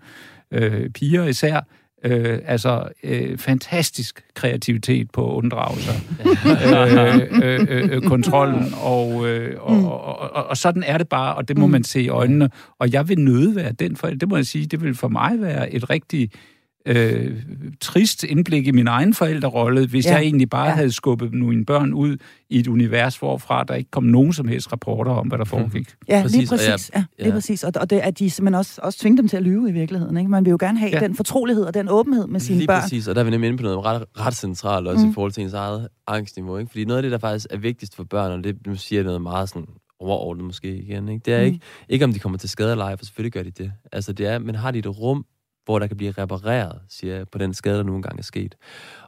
øh, 0.50 0.90
piger 0.90 1.24
især, 1.24 1.60
Øh, 2.04 2.38
altså 2.46 2.88
øh, 3.04 3.38
fantastisk 3.38 4.24
kreativitet 4.34 5.10
på 5.10 5.30
at 5.30 5.34
unddrage 5.34 5.76
sig 5.78 6.00
øh, 6.26 7.42
øh, 7.42 7.66
øh, 7.68 7.88
øh, 7.92 8.02
kontrollen, 8.02 8.74
og, 8.82 9.28
øh, 9.28 9.56
og, 9.60 9.76
mm. 9.76 9.84
og, 9.84 10.18
og, 10.18 10.44
og 10.46 10.56
sådan 10.56 10.82
er 10.82 10.98
det 10.98 11.08
bare, 11.08 11.34
og 11.34 11.48
det 11.48 11.58
må 11.58 11.66
mm. 11.66 11.72
man 11.72 11.84
se 11.84 12.02
i 12.02 12.08
øjnene. 12.08 12.50
Og 12.78 12.92
jeg 12.92 13.08
vil 13.08 13.18
nøde 13.18 13.56
være 13.56 13.72
den 13.72 13.96
for, 13.96 14.06
det 14.06 14.28
må 14.28 14.36
jeg 14.36 14.46
sige, 14.46 14.66
det 14.66 14.82
vil 14.82 14.94
for 14.94 15.08
mig 15.08 15.40
være 15.40 15.72
et 15.74 15.90
rigtig 15.90 16.30
øh, 16.86 17.42
trist 17.80 18.24
indblik 18.24 18.66
i 18.66 18.70
min 18.70 18.86
egen 18.86 19.14
forældrerolle, 19.14 19.86
hvis 19.86 20.06
ja. 20.06 20.12
jeg 20.12 20.22
egentlig 20.22 20.50
bare 20.50 20.68
ja. 20.68 20.74
havde 20.74 20.92
skubbet 20.92 21.34
mine 21.34 21.64
børn 21.64 21.92
ud 21.92 22.16
i 22.50 22.58
et 22.58 22.66
univers, 22.66 23.16
hvorfra 23.16 23.64
der 23.64 23.74
ikke 23.74 23.90
kom 23.90 24.04
nogen 24.04 24.32
som 24.32 24.48
helst 24.48 24.72
rapporter 24.72 25.12
om, 25.12 25.28
hvad 25.28 25.38
der 25.38 25.44
foregik. 25.44 25.88
Ja, 26.08 26.22
præcis. 26.22 26.38
lige 26.38 26.48
præcis. 26.48 26.90
Ja, 26.94 27.04
ja. 27.18 27.24
Lige 27.24 27.32
præcis. 27.32 27.64
Og, 27.64 27.72
og 27.76 27.90
det, 27.90 27.98
at 27.98 28.18
de 28.18 28.30
simpelthen 28.30 28.54
også, 28.54 28.80
også 28.82 28.98
tvinge 28.98 29.18
dem 29.18 29.28
til 29.28 29.36
at 29.36 29.42
lyve 29.42 29.68
i 29.68 29.72
virkeligheden. 29.72 30.16
Ikke? 30.16 30.30
Man 30.30 30.44
vil 30.44 30.50
jo 30.50 30.56
gerne 30.60 30.78
have 30.78 30.90
ja. 30.92 31.00
den 31.00 31.14
fortrolighed 31.14 31.64
og 31.64 31.74
den 31.74 31.88
åbenhed 31.88 32.26
med 32.26 32.40
sine 32.40 32.58
lige 32.58 32.66
børn. 32.66 32.76
Lige 32.76 32.82
præcis, 32.82 33.08
og 33.08 33.14
der 33.14 33.20
er 33.20 33.24
vi 33.24 33.30
nemlig 33.30 33.48
inde 33.48 33.58
på 33.58 33.62
noget 33.62 33.84
ret, 33.84 34.04
ret 34.20 34.34
centralt 34.34 34.88
også 34.88 35.04
mm. 35.04 35.10
i 35.10 35.14
forhold 35.14 35.32
til 35.32 35.42
ens 35.42 35.52
eget 35.52 35.88
angstniveau. 36.06 36.58
Ikke? 36.58 36.70
Fordi 36.70 36.84
noget 36.84 36.98
af 36.98 37.02
det, 37.02 37.12
der 37.12 37.18
faktisk 37.18 37.46
er 37.50 37.58
vigtigst 37.58 37.96
for 37.96 38.04
børn, 38.04 38.32
og 38.32 38.44
det 38.44 38.66
nu 38.66 38.76
siger 38.76 39.00
jeg 39.00 39.04
noget 39.04 39.22
meget 39.22 39.48
sådan 39.48 39.66
overordnet 40.00 40.44
måske 40.44 40.76
igen, 40.76 41.08
ikke? 41.08 41.22
det 41.24 41.34
er 41.34 41.38
mm. 41.38 41.44
ikke, 41.44 41.60
ikke 41.88 42.04
om 42.04 42.12
de 42.12 42.18
kommer 42.18 42.38
til 42.38 42.48
skade 42.48 42.70
eller 42.70 42.84
ej, 42.84 42.96
for 42.96 43.04
selvfølgelig 43.04 43.32
gør 43.32 43.42
de 43.42 43.50
det. 43.50 43.72
Altså 43.92 44.12
det 44.12 44.26
er, 44.26 44.38
men 44.38 44.54
har 44.54 44.70
de 44.70 44.78
et 44.78 44.98
rum, 44.98 45.24
hvor 45.64 45.78
der 45.78 45.86
kan 45.86 45.96
blive 45.96 46.10
repareret, 46.10 46.80
siger 46.88 47.16
jeg, 47.16 47.28
på 47.28 47.38
den 47.38 47.54
skade, 47.54 47.76
der 47.76 47.82
nu 47.82 47.96
engang 47.96 48.18
er 48.18 48.22
sket. 48.22 48.54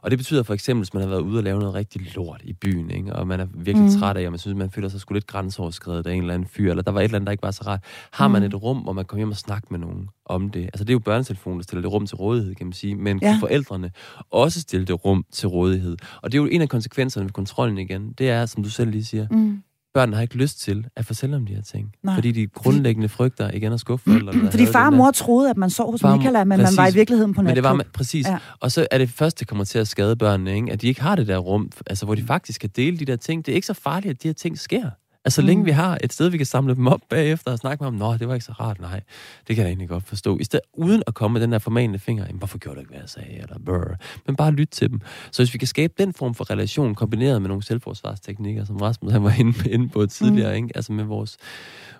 Og 0.01 0.11
det 0.11 0.19
betyder 0.19 0.43
for 0.43 0.53
eksempel, 0.53 0.81
hvis 0.81 0.93
man 0.93 1.03
har 1.03 1.09
været 1.09 1.21
ude 1.21 1.39
og 1.39 1.43
lave 1.43 1.59
noget 1.59 1.73
rigtig 1.73 2.15
lort 2.15 2.41
i 2.43 2.53
byen, 2.53 2.89
ikke? 2.89 3.13
og 3.13 3.27
man 3.27 3.39
er 3.39 3.47
virkelig 3.53 3.91
mm. 3.93 3.99
træt 3.99 4.17
af, 4.17 4.25
og 4.25 4.31
man 4.31 4.39
synes, 4.39 4.57
man 4.57 4.71
føler 4.71 4.89
sig 4.89 4.99
sgu 4.99 5.13
lidt 5.13 5.27
grænseoverskredet 5.27 6.07
af 6.07 6.13
en 6.13 6.21
eller 6.21 6.33
anden 6.33 6.47
fyr, 6.47 6.69
eller 6.69 6.83
der 6.83 6.91
var 6.91 6.99
et 6.99 7.03
eller 7.03 7.15
andet, 7.15 7.27
der 7.27 7.31
ikke 7.31 7.43
var 7.43 7.51
så 7.51 7.63
rart. 7.67 7.83
Har 8.11 8.27
man 8.27 8.41
mm. 8.41 8.45
et 8.45 8.63
rum, 8.63 8.77
hvor 8.77 8.93
man 8.93 9.05
kommer 9.05 9.19
hjem 9.19 9.29
og 9.29 9.37
snakker 9.37 9.67
med 9.71 9.79
nogen 9.79 10.09
om 10.25 10.49
det? 10.49 10.63
Altså 10.63 10.83
det 10.83 10.89
er 10.89 10.93
jo 10.93 10.99
børnetelefonen, 10.99 11.59
der 11.59 11.63
stiller 11.63 11.81
det 11.81 11.91
rum 11.91 12.07
til 12.07 12.15
rådighed, 12.15 12.55
kan 12.55 12.65
man 12.65 12.73
sige, 12.73 12.95
men 12.95 13.19
ja. 13.21 13.37
forældrene 13.41 13.91
også 14.31 14.61
stille 14.61 14.85
det 14.85 15.05
rum 15.05 15.25
til 15.31 15.47
rådighed. 15.47 15.97
Og 16.21 16.31
det 16.31 16.37
er 16.37 16.41
jo 16.41 16.49
en 16.49 16.61
af 16.61 16.69
konsekvenserne 16.69 17.23
ved 17.23 17.31
kontrollen 17.31 17.77
igen, 17.77 18.13
det 18.13 18.29
er, 18.29 18.45
som 18.45 18.63
du 18.63 18.69
selv 18.69 18.91
lige 18.91 19.05
siger, 19.05 19.27
mm 19.31 19.61
børn 19.95 20.13
har 20.13 20.21
ikke 20.21 20.35
lyst 20.35 20.59
til 20.59 20.87
at 20.95 21.05
fortælle 21.05 21.35
om 21.35 21.45
de 21.45 21.55
her 21.55 21.61
ting. 21.61 21.91
Nej. 22.03 22.15
Fordi 22.15 22.31
de 22.31 22.47
grundlæggende 22.47 23.09
frygter 23.09 23.51
igen 23.51 23.73
at 23.73 23.79
skuffe 23.79 24.11
forældrene. 24.11 24.51
Fordi 24.51 24.65
far 24.65 24.85
og 24.85 24.93
mor 24.93 25.11
troede, 25.11 25.49
at 25.49 25.57
man 25.57 25.69
sov 25.69 25.91
hos 25.91 26.01
far, 26.01 26.15
Michael, 26.15 26.47
men 26.47 26.59
præcis, 26.59 26.77
man 26.77 26.83
var 26.83 26.91
i 26.91 26.93
virkeligheden 26.93 27.33
på 27.33 27.41
natklub. 27.41 27.63
Men 27.63 27.79
det 27.79 27.85
var 27.85 27.91
præcis. 27.93 28.27
Ja. 28.27 28.37
Og 28.59 28.71
så 28.71 28.87
er 28.91 28.97
det 28.97 29.09
først, 29.09 29.39
det 29.39 29.47
kommer 29.47 29.63
til 29.63 29.79
at 29.79 29.87
skade 29.87 30.15
børnene, 30.15 30.55
ikke? 30.55 30.71
at 30.71 30.81
de 30.81 30.87
ikke 30.87 31.01
har 31.01 31.15
det 31.15 31.27
der 31.27 31.37
rum, 31.37 31.71
altså, 31.87 32.05
hvor 32.05 32.15
de 32.15 32.23
faktisk 32.23 32.61
kan 32.61 32.69
dele 32.75 32.97
de 32.97 33.05
der 33.05 33.15
ting. 33.15 33.45
Det 33.45 33.51
er 33.51 33.55
ikke 33.55 33.67
så 33.67 33.73
farligt, 33.73 34.11
at 34.11 34.23
de 34.23 34.27
her 34.27 34.33
ting 34.33 34.59
sker. 34.59 34.89
Altså, 35.25 35.35
så 35.35 35.41
længe 35.41 35.61
mm. 35.61 35.65
vi 35.65 35.71
har 35.71 35.97
et 36.03 36.13
sted, 36.13 36.29
vi 36.29 36.37
kan 36.37 36.45
samle 36.45 36.75
dem 36.75 36.87
op 36.87 36.99
bagefter 37.09 37.51
og 37.51 37.57
snakke 37.57 37.83
med 37.83 37.91
dem, 37.91 37.99
nå, 37.99 38.17
det 38.17 38.27
var 38.27 38.33
ikke 38.33 38.45
så 38.45 38.51
rart, 38.51 38.81
nej, 38.81 39.01
det 39.47 39.55
kan 39.55 39.63
jeg 39.63 39.69
egentlig 39.69 39.89
godt 39.89 40.03
forstå. 40.03 40.37
I 40.37 40.43
stedet, 40.43 40.65
uden 40.73 41.03
at 41.07 41.13
komme 41.13 41.33
med 41.33 41.41
den 41.41 41.51
der 41.51 41.59
formanende 41.59 41.99
finger, 41.99 42.25
jamen, 42.25 42.37
hvorfor 42.37 42.57
gjorde 42.57 42.75
du 42.75 42.79
ikke, 42.79 42.91
hvad 42.91 42.99
jeg 42.99 43.09
sagde, 43.09 43.33
eller 43.41 43.59
brr, 43.65 43.95
men 44.27 44.35
bare 44.35 44.51
lytte 44.51 44.73
til 44.73 44.89
dem. 44.89 45.01
Så 45.31 45.41
hvis 45.41 45.53
vi 45.53 45.57
kan 45.57 45.67
skabe 45.67 45.93
den 45.97 46.13
form 46.13 46.35
for 46.35 46.51
relation, 46.51 46.95
kombineret 46.95 47.41
med 47.41 47.49
nogle 47.49 47.63
selvforsvarsteknikker, 47.63 48.65
som 48.65 48.77
Rasmus 48.77 49.11
han 49.11 49.23
var 49.23 49.33
inde, 49.39 49.69
inde 49.71 49.89
på 49.89 50.05
tidligere, 50.05 50.49
mm. 50.49 50.63
ikke? 50.63 50.75
altså 50.75 50.93
med 50.93 51.03
vores, 51.03 51.37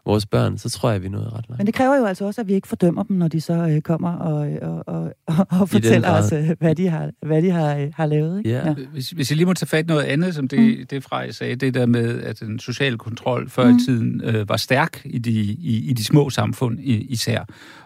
vores 0.06 0.26
børn, 0.26 0.58
så 0.58 0.70
tror 0.70 0.92
jeg, 0.92 1.02
vi 1.02 1.08
er 1.08 1.12
nået 1.12 1.26
ret 1.26 1.46
langt. 1.50 1.58
Men 1.58 1.68
det 1.68 1.74
kræver 1.74 1.96
jo 1.96 2.06
altså 2.06 2.26
også, 2.26 2.42
at 2.42 2.48
vi 2.48 2.54
ikke 2.54 2.68
fordømmer 2.68 3.04
dem, 3.04 3.18
når 3.18 3.28
de 3.28 3.42
så 3.42 3.54
øh, 3.54 3.82
kommer 3.82 4.14
og, 4.14 4.50
og, 4.62 4.84
og, 4.88 5.14
og, 5.28 5.48
og 5.60 5.70
fortæller 5.70 6.12
os, 6.12 6.32
øh, 6.32 6.50
hvad 6.60 6.76
de 6.76 6.90
har, 6.90 7.12
hvad 7.26 7.42
de 7.42 7.52
har, 7.52 7.76
øh, 7.76 7.92
har 7.96 8.06
lavet. 8.06 8.38
Ikke? 8.38 8.50
Ja. 8.50 8.68
Ja. 8.68 8.74
Hvis, 8.74 9.10
hvis 9.10 9.32
jeg 9.32 9.38
lige 9.38 9.46
må 9.46 9.54
tage 9.54 9.68
fat 9.68 9.88
noget 9.88 10.04
andet, 10.04 10.36
som 10.36 10.48
det, 10.48 10.60
mm. 10.60 10.88
det 10.88 11.04
fra 11.04 11.18
jeg 11.18 11.36
sagde, 11.36 11.56
det 11.56 11.74
der 11.74 11.86
med, 11.86 12.22
at 12.22 12.40
den 12.40 12.60
sociale 12.60 12.98
kontrol 13.16 13.50
før 13.50 13.70
mm. 13.70 13.78
i 13.78 13.80
tiden 13.86 14.22
øh, 14.24 14.50
var 14.50 14.58
stærk 14.58 15.02
i 15.06 15.18
de, 15.18 15.32
i, 15.32 15.90
i 15.90 15.94
de 15.94 16.04
små 16.04 16.30
samfund 16.30 16.80
i, 16.80 16.94
især. 16.94 17.46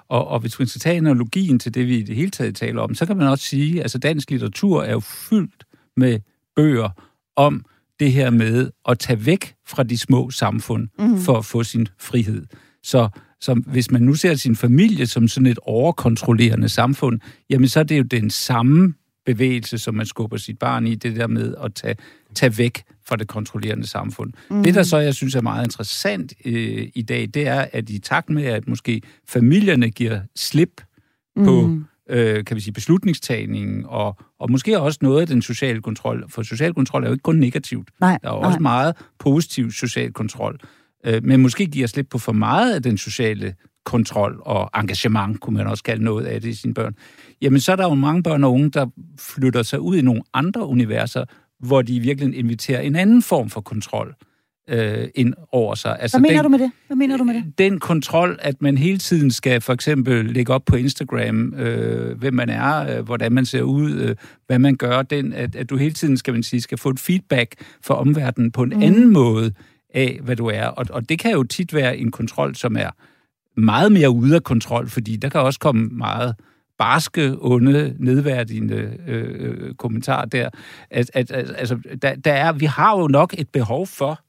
Og, 0.09 0.27
og 0.27 0.39
hvis 0.39 0.59
man 0.59 0.67
skal 0.67 0.81
tage 0.81 0.97
analogien 0.97 1.59
til 1.59 1.73
det, 1.73 1.87
vi 1.87 1.97
i 1.97 2.03
det 2.03 2.15
hele 2.15 2.31
taget 2.31 2.55
taler 2.55 2.81
om, 2.81 2.95
så 2.95 3.05
kan 3.05 3.17
man 3.17 3.27
også 3.27 3.45
sige, 3.45 3.73
at 3.79 3.81
altså, 3.81 3.97
dansk 3.97 4.31
litteratur 4.31 4.83
er 4.83 4.91
jo 4.91 4.99
fyldt 4.99 5.63
med 5.97 6.19
bøger 6.55 6.89
om 7.35 7.65
det 7.99 8.11
her 8.11 8.29
med 8.29 8.69
at 8.89 8.99
tage 8.99 9.25
væk 9.25 9.55
fra 9.67 9.83
de 9.83 9.97
små 9.97 10.31
samfund 10.31 10.87
mm. 10.99 11.17
for 11.17 11.37
at 11.37 11.45
få 11.45 11.63
sin 11.63 11.87
frihed. 11.99 12.45
Så, 12.83 13.09
så 13.41 13.53
hvis 13.53 13.91
man 13.91 14.01
nu 14.01 14.13
ser 14.13 14.35
sin 14.35 14.55
familie 14.55 15.07
som 15.07 15.27
sådan 15.27 15.47
et 15.47 15.59
overkontrollerende 15.61 16.69
samfund, 16.69 17.19
jamen 17.49 17.67
så 17.67 17.79
er 17.79 17.83
det 17.83 17.97
jo 17.97 18.03
den 18.03 18.29
samme 18.29 18.93
bevægelse, 19.25 19.77
som 19.77 19.95
man 19.95 20.05
skubber 20.05 20.37
sit 20.37 20.59
barn 20.59 20.87
i, 20.87 20.95
det 20.95 21.15
der 21.15 21.27
med 21.27 21.55
at 21.63 21.73
tage, 21.73 21.95
tage 22.35 22.57
væk 22.57 22.83
fra 23.09 23.15
det 23.15 23.27
kontrollerende 23.27 23.87
samfund. 23.87 24.33
Mm. 24.49 24.63
Det, 24.63 24.75
der 24.75 24.83
så 24.83 24.97
jeg 24.97 25.15
synes 25.15 25.35
er 25.35 25.41
meget 25.41 25.65
interessant 25.65 26.33
øh, 26.45 26.87
i 26.95 27.01
dag, 27.01 27.29
det 27.33 27.47
er, 27.47 27.65
at 27.73 27.89
i 27.89 27.99
takt 27.99 28.29
med, 28.29 28.43
at 28.43 28.67
måske 28.67 29.01
familierne 29.27 29.89
giver 29.89 30.19
slip 30.35 30.81
mm. 31.35 31.45
på 31.45 31.69
øh, 32.09 32.45
kan 32.45 32.55
vi 32.55 32.61
sige, 32.61 32.73
beslutningstagningen, 32.73 33.85
og, 33.87 34.17
og 34.39 34.51
måske 34.51 34.79
også 34.79 34.99
noget 35.01 35.21
af 35.21 35.27
den 35.27 35.41
sociale 35.41 35.81
kontrol. 35.81 36.25
For 36.29 36.43
social 36.43 36.73
kontrol 36.73 37.03
er 37.03 37.07
jo 37.07 37.13
ikke 37.13 37.23
kun 37.23 37.35
negativt. 37.35 37.89
Nej, 37.99 38.17
der 38.23 38.29
er 38.29 38.39
nej. 38.39 38.47
også 38.47 38.59
meget 38.59 38.95
positiv 39.19 39.71
social 39.71 40.13
kontrol. 40.13 40.59
Øh, 41.05 41.23
men 41.23 41.41
måske 41.41 41.65
giver 41.65 41.87
slip 41.87 42.07
på 42.09 42.17
for 42.17 42.31
meget 42.31 42.75
af 42.75 42.83
den 42.83 42.97
sociale 42.97 43.55
kontrol 43.85 44.41
og 44.45 44.69
engagement, 44.75 45.39
kunne 45.39 45.57
man 45.57 45.67
også 45.67 45.83
kalde 45.83 46.03
noget 46.03 46.25
af 46.25 46.41
det 46.41 46.49
i 46.49 46.53
sine 46.53 46.73
børn. 46.73 46.95
Jamen, 47.41 47.59
så 47.59 47.71
er 47.71 47.75
der 47.75 47.83
jo 47.83 47.93
mange 47.93 48.23
børn 48.23 48.43
og 48.43 48.53
unge, 48.53 48.69
der 48.69 48.87
flytter 49.19 49.63
sig 49.63 49.79
ud 49.79 49.97
i 49.97 50.01
nogle 50.01 50.21
andre 50.33 50.67
universer, 50.67 51.25
hvor 51.59 51.81
de 51.81 51.99
virkelig 51.99 52.37
inviterer 52.37 52.81
en 52.81 52.95
anden 52.95 53.21
form 53.21 53.49
for 53.49 53.61
kontrol 53.61 54.15
øh, 54.69 55.07
ind 55.15 55.33
over 55.51 55.75
sig. 55.75 55.97
Altså, 55.99 56.19
Hvad 56.19 56.29
mener 56.29 56.41
den, 56.41 56.51
du 56.51 56.57
med 56.57 56.65
det? 56.65 56.71
Hvad 56.87 56.97
mener 56.97 57.17
du 57.17 57.23
med 57.23 57.33
det? 57.33 57.57
Den 57.57 57.79
kontrol, 57.79 58.39
at 58.41 58.61
man 58.61 58.77
hele 58.77 58.97
tiden 58.97 59.31
skal 59.31 59.61
for 59.61 59.73
eksempel 59.73 60.25
lægge 60.25 60.53
op 60.53 60.65
på 60.65 60.75
Instagram, 60.75 61.53
øh, 61.53 62.17
hvem 62.17 62.33
man 62.33 62.49
er, 62.49 62.97
øh, 62.97 63.05
hvordan 63.05 63.31
man 63.31 63.45
ser 63.45 63.61
ud, 63.61 63.91
øh, 63.91 64.15
hvad 64.47 64.59
man 64.59 64.75
gør, 64.75 65.01
den, 65.01 65.33
at, 65.33 65.55
at 65.55 65.69
du 65.69 65.77
hele 65.77 65.93
tiden 65.93 66.17
skal 66.17 66.33
man 66.33 66.43
sige, 66.43 66.61
skal 66.61 66.77
få 66.77 66.89
et 66.89 66.99
feedback 66.99 67.55
fra 67.83 67.99
omverdenen 67.99 68.51
på 68.51 68.63
en 68.63 68.73
mm. 68.75 68.81
anden 68.81 69.09
måde 69.13 69.53
af, 69.93 70.19
hvad 70.23 70.35
du 70.35 70.45
er. 70.45 70.65
Og, 70.65 70.85
og 70.89 71.09
det 71.09 71.19
kan 71.19 71.31
jo 71.31 71.43
tit 71.43 71.73
være 71.73 71.97
en 71.97 72.11
kontrol, 72.11 72.55
som 72.55 72.75
er 72.75 72.89
meget 73.59 73.91
mere 73.91 74.09
ude 74.09 74.35
af 74.35 74.43
kontrol, 74.43 74.89
fordi 74.89 75.15
der 75.15 75.29
kan 75.29 75.41
også 75.41 75.59
komme 75.59 75.89
meget 75.91 76.35
barske, 76.79 77.35
onde, 77.39 77.95
nedværdigende 77.99 78.97
øh, 79.07 79.35
øh, 79.39 79.75
kommentar 79.75 80.25
der. 80.25 80.49
At, 80.89 81.11
at, 81.13 81.31
at, 81.31 81.55
altså, 81.57 81.79
der, 82.01 82.15
der 82.15 82.33
er, 82.33 82.51
vi 82.51 82.65
har 82.65 82.99
jo 82.99 83.07
nok 83.07 83.33
et 83.37 83.49
behov 83.49 83.87
for 83.87 84.19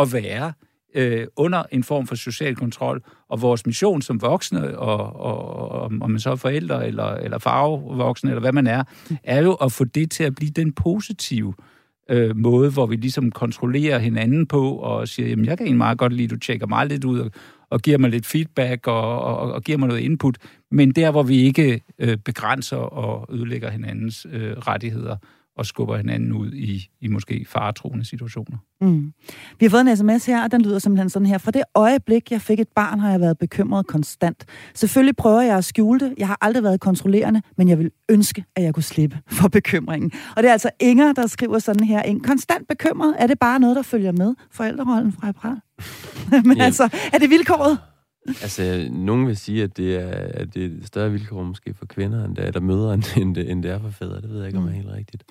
at 0.00 0.12
være 0.12 0.52
øh, 0.94 1.26
under 1.36 1.62
en 1.70 1.84
form 1.84 2.06
for 2.06 2.14
social 2.14 2.56
kontrol, 2.56 3.02
og 3.28 3.42
vores 3.42 3.66
mission 3.66 4.02
som 4.02 4.22
voksne, 4.22 4.78
og, 4.78 5.16
og, 5.16 5.70
og 5.70 5.82
om 5.82 6.10
man 6.10 6.20
så 6.20 6.30
er 6.30 6.36
forældre, 6.36 6.86
eller, 6.86 7.14
eller 7.14 7.38
farvevoksne, 7.38 8.30
eller 8.30 8.40
hvad 8.40 8.52
man 8.52 8.66
er, 8.66 8.84
er 9.24 9.42
jo 9.42 9.52
at 9.54 9.72
få 9.72 9.84
det 9.84 10.10
til 10.10 10.24
at 10.24 10.34
blive 10.34 10.50
den 10.50 10.72
positive 10.72 11.54
øh, 11.58 11.73
Øh, 12.10 12.36
måde, 12.36 12.70
hvor 12.70 12.86
vi 12.86 12.96
ligesom 12.96 13.30
kontrollerer 13.30 13.98
hinanden 13.98 14.46
på, 14.46 14.72
og 14.72 15.08
siger, 15.08 15.28
jamen 15.28 15.44
jeg 15.44 15.58
kan 15.58 15.66
egentlig 15.66 15.78
meget 15.78 15.98
godt 15.98 16.12
lide, 16.12 16.28
du 16.28 16.38
tjekker 16.38 16.66
mig 16.66 16.86
lidt 16.86 17.04
ud, 17.04 17.18
og, 17.18 17.30
og 17.70 17.80
giver 17.80 17.98
mig 17.98 18.10
lidt 18.10 18.26
feedback, 18.26 18.86
og, 18.86 19.22
og, 19.22 19.52
og 19.52 19.62
giver 19.62 19.78
mig 19.78 19.88
noget 19.88 20.00
input, 20.00 20.38
men 20.70 20.90
der, 20.90 21.10
hvor 21.10 21.22
vi 21.22 21.36
ikke 21.36 21.80
øh, 21.98 22.16
begrænser 22.16 22.76
og 22.76 23.34
ødelægger 23.34 23.70
hinandens 23.70 24.26
øh, 24.32 24.52
rettigheder, 24.52 25.16
og 25.56 25.66
skubber 25.66 25.96
hinanden 25.96 26.32
ud 26.32 26.52
i, 26.52 26.88
i 27.00 27.08
måske 27.08 27.46
faretroende 27.48 28.04
situationer. 28.04 28.58
Mm. 28.80 29.12
Vi 29.58 29.66
har 29.66 29.70
fået 29.70 29.80
en 29.80 29.96
sms 29.96 30.26
her, 30.26 30.44
og 30.44 30.52
den 30.52 30.62
lyder 30.62 30.78
simpelthen 30.78 31.10
sådan 31.10 31.26
her. 31.26 31.38
For 31.38 31.50
det 31.50 31.62
øjeblik, 31.74 32.30
jeg 32.30 32.40
fik 32.40 32.60
et 32.60 32.68
barn, 32.76 33.00
har 33.00 33.10
jeg 33.10 33.20
været 33.20 33.38
bekymret 33.38 33.86
konstant. 33.86 34.44
Selvfølgelig 34.74 35.16
prøver 35.16 35.40
jeg 35.40 35.56
at 35.56 35.64
skjule 35.64 36.00
det. 36.00 36.14
Jeg 36.18 36.26
har 36.26 36.38
aldrig 36.40 36.62
været 36.62 36.80
kontrollerende, 36.80 37.42
men 37.58 37.68
jeg 37.68 37.78
vil 37.78 37.90
ønske, 38.08 38.44
at 38.56 38.62
jeg 38.62 38.74
kunne 38.74 38.82
slippe 38.82 39.18
for 39.26 39.48
bekymringen. 39.48 40.12
Og 40.36 40.42
det 40.42 40.48
er 40.48 40.52
altså 40.52 40.70
Inger, 40.80 41.12
der 41.12 41.26
skriver 41.26 41.58
sådan 41.58 41.84
her. 41.84 42.02
En 42.02 42.20
konstant 42.20 42.68
bekymret, 42.68 43.14
er 43.18 43.26
det 43.26 43.38
bare 43.38 43.60
noget, 43.60 43.76
der 43.76 43.82
følger 43.82 44.12
med 44.12 44.34
forældrerollen 44.50 45.12
fra 45.12 45.28
April? 45.28 45.60
men 46.48 46.56
ja. 46.56 46.64
altså, 46.64 46.88
er 47.12 47.18
det 47.18 47.30
vilkåret? 47.30 47.78
Altså, 48.26 48.88
nogen 48.90 49.26
vil 49.26 49.36
sige, 49.36 49.62
at 49.62 49.76
det 49.76 49.96
er, 49.96 50.08
at 50.10 50.54
det 50.54 50.64
er 50.64 50.86
større 50.86 51.12
vilkår 51.12 51.42
måske 51.42 51.74
for 51.78 51.86
kvinder, 51.86 52.24
end 52.24 52.36
det 52.36 52.46
er, 52.46 52.50
der 52.50 52.60
møder, 52.60 52.92
end 52.92 53.34
det, 53.34 53.50
end 53.50 53.62
det 53.62 53.70
er 53.70 53.78
for 53.78 53.90
fædre. 53.90 54.20
Det 54.20 54.30
ved 54.30 54.38
jeg 54.38 54.46
ikke, 54.46 54.58
om 54.58 54.66
er 54.66 54.72
helt 54.72 54.88
rigtigt. 54.96 55.22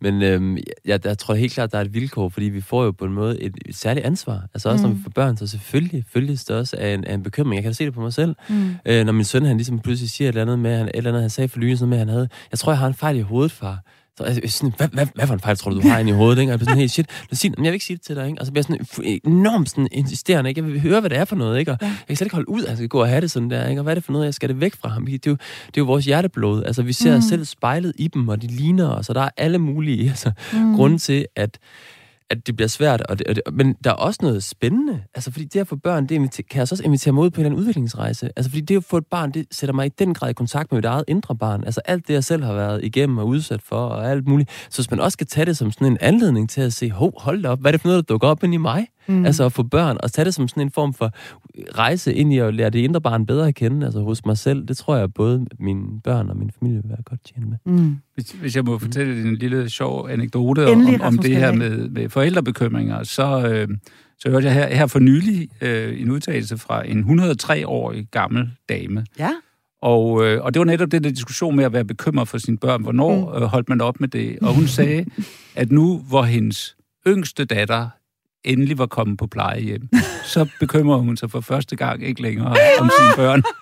Men 0.00 0.22
øhm, 0.22 0.56
jeg, 0.84 1.06
jeg 1.06 1.18
tror 1.18 1.34
helt 1.34 1.52
klart, 1.52 1.72
der 1.72 1.78
er 1.78 1.82
et 1.82 1.94
vilkår, 1.94 2.28
fordi 2.28 2.46
vi 2.46 2.60
får 2.60 2.84
jo 2.84 2.90
på 2.90 3.04
en 3.04 3.12
måde 3.12 3.40
et, 3.42 3.54
et 3.66 3.76
særligt 3.76 4.06
ansvar. 4.06 4.46
Altså 4.54 4.68
også 4.68 4.86
mm. 4.86 4.90
når 4.90 4.96
vi 4.96 5.02
får 5.02 5.10
børn, 5.10 5.36
så 5.36 5.46
selvfølgelig 5.46 6.04
følges 6.08 6.44
det 6.44 6.56
også 6.56 6.76
af 6.78 6.94
en, 6.94 7.04
af 7.04 7.14
en 7.14 7.22
bekymring. 7.22 7.54
Jeg 7.54 7.62
kan 7.62 7.74
se 7.74 7.84
det 7.84 7.94
på 7.94 8.00
mig 8.00 8.12
selv. 8.12 8.34
Mm. 8.48 8.70
Øh, 8.86 9.04
når 9.04 9.12
min 9.12 9.24
søn, 9.24 9.44
han 9.44 9.56
ligesom 9.56 9.78
pludselig 9.78 10.10
siger 10.10 10.28
et 10.28 10.32
eller 10.32 10.42
andet 10.42 10.58
med, 10.58 10.76
han, 10.76 10.86
et 10.86 10.90
eller 10.94 11.10
andet, 11.10 11.22
han 11.22 11.30
sagde 11.30 11.48
for 11.48 11.58
lyden, 11.58 11.76
sådan 11.76 11.90
med, 11.90 11.98
han 11.98 12.08
havde, 12.08 12.28
jeg 12.50 12.58
tror, 12.58 12.72
jeg 12.72 12.78
har 12.78 12.86
en 12.86 12.94
fejl 12.94 13.16
i 13.16 13.20
hovedet, 13.20 13.52
far. 13.52 13.82
Så 14.18 14.24
altså, 14.24 14.58
sådan, 14.58 14.72
hvad, 14.76 14.88
hvad, 14.88 15.06
hvad 15.14 15.26
for 15.26 15.34
en 15.34 15.40
fejl 15.40 15.56
tror 15.56 15.70
du, 15.70 15.76
du 15.80 15.88
har 15.88 15.98
inde 15.98 16.10
i 16.10 16.14
hovedet? 16.14 16.40
Ikke? 16.40 16.50
Og 16.50 16.52
jeg 16.52 16.58
bliver 16.58 16.68
sådan 16.68 16.80
helt 16.80 16.92
shit. 16.92 17.06
Så 17.32 17.36
siger, 17.36 17.54
jeg 17.58 17.64
vil 17.64 17.72
ikke 17.72 17.84
sige 17.84 17.96
det 17.96 18.04
til 18.04 18.16
dig. 18.16 18.26
Ikke? 18.26 18.40
Og 18.40 18.46
så 18.46 18.52
bliver 18.52 18.64
jeg 18.68 18.86
sådan 18.98 19.20
enormt 19.24 19.70
sådan 19.70 19.88
insisterende. 19.92 20.50
Ikke? 20.50 20.60
Jeg 20.60 20.68
vil 20.72 20.80
høre, 20.80 21.00
hvad 21.00 21.10
det 21.10 21.18
er 21.18 21.24
for 21.24 21.36
noget. 21.36 21.58
Ikke? 21.58 21.72
Og 21.72 21.78
ja. 21.82 21.86
jeg 21.86 21.96
kan 22.08 22.16
slet 22.16 22.26
ikke 22.26 22.36
holde 22.36 22.48
ud, 22.48 22.62
at 22.62 22.68
jeg 22.68 22.76
skal 22.76 22.88
gå 22.88 23.00
og 23.00 23.08
have 23.08 23.20
det 23.20 23.30
sådan 23.30 23.50
der. 23.50 23.68
Ikke? 23.68 23.80
Og 23.80 23.82
hvad 23.82 23.92
er 23.92 23.94
det 23.94 24.04
for 24.04 24.12
noget, 24.12 24.24
jeg 24.24 24.34
skal 24.34 24.48
det 24.48 24.60
væk 24.60 24.74
fra 24.74 24.88
ham? 24.88 25.06
Det 25.06 25.26
er 25.26 25.30
jo, 25.30 25.36
det 25.66 25.76
er 25.76 25.78
jo 25.78 25.84
vores 25.84 26.04
hjerteblod. 26.04 26.64
Altså, 26.64 26.82
vi 26.82 26.92
ser 26.92 27.10
mm. 27.10 27.18
os 27.18 27.24
selv 27.24 27.44
spejlet 27.44 27.92
i 27.96 28.08
dem, 28.08 28.28
og 28.28 28.42
de 28.42 28.46
ligner 28.46 28.88
os. 28.88 29.08
Og 29.08 29.14
der 29.14 29.20
er 29.20 29.30
alle 29.36 29.58
mulige 29.58 30.08
altså, 30.10 30.32
mm. 30.52 30.74
grunde 30.74 30.98
til, 30.98 31.26
at 31.36 31.58
at 32.32 32.46
det 32.46 32.56
bliver 32.56 32.68
svært, 32.68 33.00
og 33.00 33.18
det, 33.18 33.26
og 33.26 33.34
det, 33.34 33.42
men 33.52 33.74
der 33.84 33.90
er 33.90 33.94
også 33.94 34.18
noget 34.22 34.42
spændende. 34.42 35.02
Altså, 35.14 35.32
fordi 35.32 35.44
det 35.44 35.60
at 35.60 35.66
få 35.66 35.76
børn, 35.76 36.06
det 36.06 36.14
inviter, 36.14 36.42
kan 36.50 36.58
jeg 36.58 36.68
så 36.68 36.74
også 36.74 36.84
invitere 36.84 37.12
mig 37.12 37.22
ud 37.24 37.30
på 37.30 37.40
en 37.40 37.40
eller 37.40 37.50
anden 37.50 37.60
udviklingsrejse. 37.60 38.30
Altså, 38.36 38.50
fordi 38.50 38.60
det 38.60 38.76
at 38.76 38.84
få 38.84 38.96
et 38.96 39.06
barn, 39.06 39.30
det 39.30 39.46
sætter 39.50 39.74
mig 39.74 39.86
i 39.86 39.88
den 39.88 40.14
grad 40.14 40.30
i 40.30 40.32
kontakt 40.32 40.72
med 40.72 40.78
mit 40.78 40.84
eget 40.84 41.04
indre 41.08 41.36
barn. 41.36 41.64
Altså, 41.64 41.80
alt 41.84 42.08
det, 42.08 42.14
jeg 42.14 42.24
selv 42.24 42.44
har 42.44 42.54
været 42.54 42.84
igennem 42.84 43.18
og 43.18 43.26
udsat 43.26 43.62
for, 43.62 43.76
og 43.76 44.10
alt 44.10 44.28
muligt. 44.28 44.50
Så 44.70 44.82
hvis 44.82 44.90
man 44.90 45.00
også 45.00 45.16
skal 45.16 45.26
tage 45.26 45.46
det 45.46 45.56
som 45.56 45.72
sådan 45.72 45.86
en 45.86 45.98
anledning 46.00 46.50
til 46.50 46.60
at 46.60 46.72
se, 46.72 46.90
hov, 46.90 47.20
hold 47.20 47.42
da 47.42 47.48
op, 47.48 47.60
hvad 47.60 47.70
er 47.70 47.72
det 47.72 47.80
for 47.80 47.88
noget, 47.88 48.08
der 48.08 48.12
dukker 48.14 48.28
op 48.28 48.44
ind 48.44 48.54
i 48.54 48.56
mig? 48.56 48.86
Mm. 49.06 49.24
Altså 49.24 49.44
at 49.44 49.52
få 49.52 49.62
børn, 49.62 49.96
og 50.00 50.12
tage 50.12 50.24
det 50.24 50.34
som 50.34 50.48
sådan 50.48 50.62
en 50.62 50.70
form 50.70 50.94
for 50.94 51.10
rejse 51.78 52.14
ind 52.14 52.32
i 52.32 52.38
at 52.38 52.54
lære 52.54 52.70
det 52.70 52.78
indre 52.78 53.00
barn 53.00 53.26
bedre 53.26 53.48
at 53.48 53.54
kende, 53.54 53.86
altså 53.86 54.00
hos 54.00 54.24
mig 54.26 54.38
selv. 54.38 54.68
Det 54.68 54.76
tror 54.76 54.96
jeg, 54.96 55.14
både 55.14 55.46
mine 55.58 56.00
børn 56.04 56.30
og 56.30 56.36
min 56.36 56.50
familie 56.58 56.82
vil 56.82 56.88
være 56.88 57.02
godt 57.04 57.20
tjent 57.24 57.48
med. 57.48 57.58
Mm. 57.64 57.96
Hvis, 58.14 58.30
hvis 58.30 58.56
jeg 58.56 58.64
må 58.64 58.78
fortælle 58.78 59.22
mm. 59.22 59.28
en 59.28 59.36
lille 59.36 59.70
sjov 59.70 60.08
anekdote 60.10 60.66
Endelig, 60.66 60.94
om, 60.94 61.06
om 61.06 61.18
det 61.18 61.36
her 61.36 61.52
med, 61.52 61.88
med 61.88 62.08
forældrebekymringer, 62.08 63.02
så, 63.02 63.48
øh, 63.48 63.68
så 64.18 64.30
hørte 64.30 64.46
jeg 64.46 64.54
her, 64.54 64.74
her 64.74 64.86
for 64.86 64.98
nylig 64.98 65.48
øh, 65.60 66.00
en 66.00 66.10
udtalelse 66.10 66.58
fra 66.58 66.88
en 66.88 67.20
103-årig 67.20 68.06
gammel 68.10 68.50
dame. 68.68 69.06
Ja. 69.18 69.30
Og, 69.82 70.24
øh, 70.24 70.44
og 70.44 70.54
det 70.54 70.60
var 70.60 70.66
netop 70.66 70.92
det 70.92 71.04
der 71.04 71.10
diskussion 71.10 71.56
med 71.56 71.64
at 71.64 71.72
være 71.72 71.84
bekymret 71.84 72.28
for 72.28 72.38
sine 72.38 72.58
børn. 72.58 72.82
Hvornår 72.82 73.30
mm. 73.30 73.42
øh, 73.42 73.48
holdt 73.48 73.68
man 73.68 73.80
op 73.80 74.00
med 74.00 74.08
det? 74.08 74.38
Og 74.42 74.54
hun 74.54 74.66
sagde, 74.66 75.04
at 75.54 75.72
nu 75.72 75.98
hvor 75.98 76.22
hendes 76.22 76.76
yngste 77.06 77.44
datter 77.44 77.88
endelig 78.44 78.78
var 78.78 78.86
kommet 78.86 79.18
på 79.18 79.26
plejehjem, 79.26 79.88
så 80.24 80.48
bekymrer 80.60 80.98
hun 80.98 81.16
sig 81.16 81.30
for 81.30 81.40
første 81.40 81.76
gang 81.76 82.02
ikke 82.02 82.22
længere 82.22 82.56
om 82.80 82.90
sine 82.98 83.12
børn. 83.16 83.42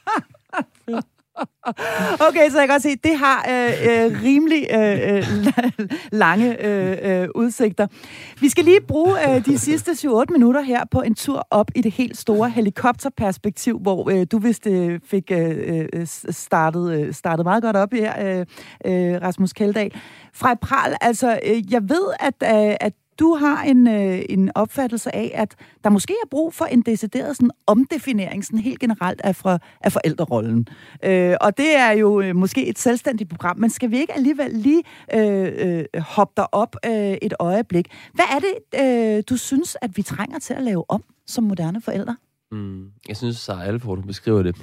Okay, 2.28 2.50
så 2.50 2.58
jeg 2.58 2.68
kan 2.68 2.74
godt 2.74 2.82
se, 2.82 2.96
det 2.96 3.18
har 3.18 3.46
øh, 3.48 3.70
øh, 3.88 4.22
rimelig 4.22 4.66
øh, 4.74 5.16
øh 5.16 5.24
lange 6.22 6.66
øh, 6.66 7.22
øh, 7.22 7.28
udsigter. 7.34 7.86
Vi 8.40 8.48
skal 8.48 8.64
lige 8.64 8.80
bruge 8.80 9.34
øh, 9.34 9.44
de 9.46 9.58
sidste 9.58 9.90
7-8 9.90 10.24
minutter 10.32 10.60
her 10.60 10.84
på 10.90 11.02
en 11.02 11.14
tur 11.14 11.46
op 11.50 11.70
i 11.74 11.80
det 11.80 11.92
helt 11.92 12.16
store 12.16 12.50
helikopterperspektiv, 12.50 13.78
hvor 13.78 14.10
øh, 14.10 14.26
du 14.32 14.38
vist 14.38 14.66
øh, 14.66 15.00
fik 15.04 15.30
øh, 15.32 15.88
øh 15.92 16.06
startet, 16.30 17.00
øh, 17.00 17.14
startet 17.14 17.46
meget 17.46 17.62
godt 17.62 17.76
op 17.76 17.92
her, 17.92 18.38
øh, 18.38 18.46
øh, 18.84 19.22
Rasmus 19.22 19.52
Keldahl. 19.52 19.92
Fra 20.34 20.54
Pral, 20.54 20.96
altså, 21.00 21.38
øh, 21.46 21.72
jeg 21.72 21.82
ved, 21.82 22.06
at, 22.20 22.34
øh, 22.42 22.76
at 22.80 22.92
du 23.20 23.34
har 23.34 23.62
en, 23.62 23.86
øh, 23.86 24.22
en 24.28 24.50
opfattelse 24.54 25.14
af, 25.14 25.30
at 25.34 25.56
der 25.84 25.90
måske 25.90 26.14
er 26.24 26.28
brug 26.30 26.54
for 26.54 26.64
en 26.64 26.82
decideret 26.82 27.36
sådan, 27.36 27.50
omdefinering 27.66 28.44
sådan 28.44 28.58
helt 28.58 28.80
generelt 28.80 29.20
af, 29.20 29.36
fra, 29.36 29.58
af 29.80 29.92
forældrerollen. 29.92 30.68
Øh, 31.04 31.36
og 31.40 31.56
det 31.56 31.76
er 31.76 31.90
jo 31.90 32.20
øh, 32.20 32.36
måske 32.36 32.66
et 32.66 32.78
selvstændigt 32.78 33.30
program, 33.30 33.58
men 33.58 33.70
skal 33.70 33.90
vi 33.90 33.98
ikke 33.98 34.12
alligevel 34.12 34.50
lige 34.52 34.82
øh, 35.14 35.52
øh, 35.56 36.02
hoppe 36.02 36.32
dig 36.36 36.54
op 36.54 36.76
øh, 36.86 36.92
et 37.22 37.34
øjeblik? 37.38 37.86
Hvad 38.14 38.24
er 38.24 38.38
det, 38.38 38.54
øh, 38.82 39.22
du 39.30 39.36
synes, 39.36 39.76
at 39.82 39.96
vi 39.96 40.02
trænger 40.02 40.38
til 40.38 40.54
at 40.54 40.62
lave 40.62 40.84
om 40.88 41.02
som 41.26 41.44
moderne 41.44 41.80
forældre? 41.80 42.16
Mm. 42.52 42.86
Jeg 43.11 43.16
synes, 43.16 43.36
Sarah 43.36 43.68
Alford, 43.68 43.98
hun 43.98 44.06
beskriver 44.06 44.42
det 44.42 44.56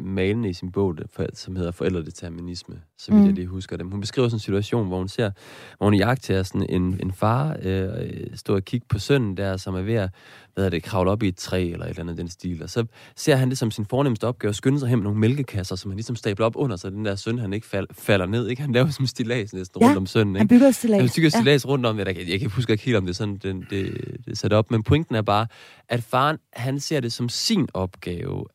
malende 0.00 0.48
i 0.48 0.52
sin 0.52 0.72
bog, 0.72 0.96
som 1.34 1.56
hedder 1.56 1.70
Forældredeterminisme, 1.70 2.80
så 2.98 3.12
vidt 3.12 3.20
mm. 3.20 3.26
jeg 3.26 3.34
lige 3.34 3.46
husker 3.46 3.76
det. 3.76 3.86
Hun 3.90 4.00
beskriver 4.00 4.28
sådan 4.28 4.36
en 4.36 4.40
situation, 4.40 4.86
hvor 4.86 4.98
hun 4.98 5.08
ser, 5.08 5.30
hvor 5.76 5.86
hun 5.86 5.94
jagter 5.94 6.42
sådan 6.42 6.66
en, 6.68 7.00
en 7.02 7.12
far 7.12 7.56
øh, 7.62 7.88
stå 8.34 8.54
og 8.54 8.64
kigge 8.64 8.86
på 8.88 8.98
sønnen 8.98 9.36
der, 9.36 9.56
som 9.56 9.74
er 9.74 9.82
ved 9.82 9.94
at 9.94 10.10
hvad 10.56 10.66
er 10.66 10.70
det, 10.70 10.82
kravle 10.82 11.10
op 11.10 11.22
i 11.22 11.28
et 11.28 11.36
træ 11.36 11.70
eller 11.70 11.84
et 11.84 11.90
eller 11.90 12.02
andet 12.02 12.18
den 12.18 12.28
stil. 12.28 12.62
Og 12.62 12.70
så 12.70 12.84
ser 13.16 13.36
han 13.36 13.50
det 13.50 13.58
som 13.58 13.70
sin 13.70 13.86
fornemmeste 13.86 14.26
opgave 14.26 14.48
at 14.48 14.56
skynde 14.56 14.80
sig 14.80 14.88
hen 14.88 14.98
med 14.98 15.04
nogle 15.04 15.18
mælkekasser, 15.18 15.76
som 15.76 15.90
han 15.90 15.96
ligesom 15.96 16.16
stabler 16.16 16.46
op 16.46 16.56
under, 16.56 16.76
så 16.76 16.90
den 16.90 17.04
der 17.04 17.14
søn, 17.14 17.38
han 17.38 17.52
ikke 17.52 17.66
fald, 17.66 17.86
falder 17.92 18.26
ned. 18.26 18.48
Ikke? 18.48 18.62
Han 18.62 18.72
laver 18.72 18.90
som 18.90 19.06
stilas 19.06 19.52
næsten 19.52 19.80
ja, 19.80 19.86
rundt 19.86 19.98
om 19.98 20.06
sønnen. 20.06 20.36
Ikke? 20.36 20.40
han 20.40 20.48
bygger 20.48 20.70
stilas. 20.70 21.00
Han 21.00 21.10
bygger 21.16 21.30
stilas 21.30 21.64
ja. 21.64 21.68
rundt 21.68 21.86
om. 21.86 21.98
Jeg, 21.98 22.06
jeg, 22.06 22.28
jeg 22.28 22.40
kan 22.40 22.50
huske 22.50 22.72
ikke 22.72 22.84
helt, 22.84 22.96
om 22.96 23.04
det 23.04 23.10
er 23.10 23.14
sådan, 23.14 23.34
det, 23.34 23.66
det, 23.70 23.94
det 24.24 24.32
er 24.32 24.36
sat 24.36 24.52
op. 24.52 24.70
Men 24.70 24.82
pointen 24.82 25.14
er 25.14 25.22
bare, 25.22 25.46
at 25.88 26.02
faren, 26.02 26.36
han 26.52 26.80
ser 26.80 27.00
det 27.00 27.12
som 27.12 27.28
sin 27.28 27.68
opgave, 27.74 27.85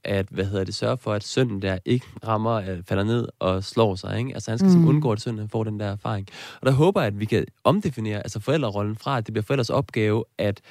at, 0.04 0.26
hvad 0.30 0.46
hedder 0.46 0.64
det, 0.64 0.76
sørge 0.76 0.98
for, 0.98 1.14
at 1.14 1.24
sønnen 1.24 1.62
der 1.62 1.78
ikke 1.86 2.06
rammer, 2.28 2.54
øh, 2.54 2.84
falder 2.88 3.04
ned 3.04 3.28
og 3.40 3.64
slår 3.64 3.96
sig. 3.96 4.20
Ikke? 4.20 4.34
Altså 4.34 4.52
han 4.52 4.58
skal 4.58 4.72
mm. 4.72 4.88
undgå, 4.88 5.12
at 5.12 5.22
sønnen 5.22 5.50
får 5.50 5.64
den 5.64 5.80
der 5.80 5.92
erfaring. 5.92 6.28
Og 6.62 6.66
der 6.68 6.72
håber 6.72 7.02
jeg, 7.02 7.08
at 7.08 7.20
vi 7.20 7.26
kan 7.26 7.46
omdefinere 7.64 8.18
altså 8.18 8.40
forældrerollen 8.40 8.96
fra, 8.96 9.18
at 9.18 9.26
det 9.26 9.34
bliver 9.34 9.44
forældres 9.44 9.70
opgave 9.70 10.24
at 10.38 10.62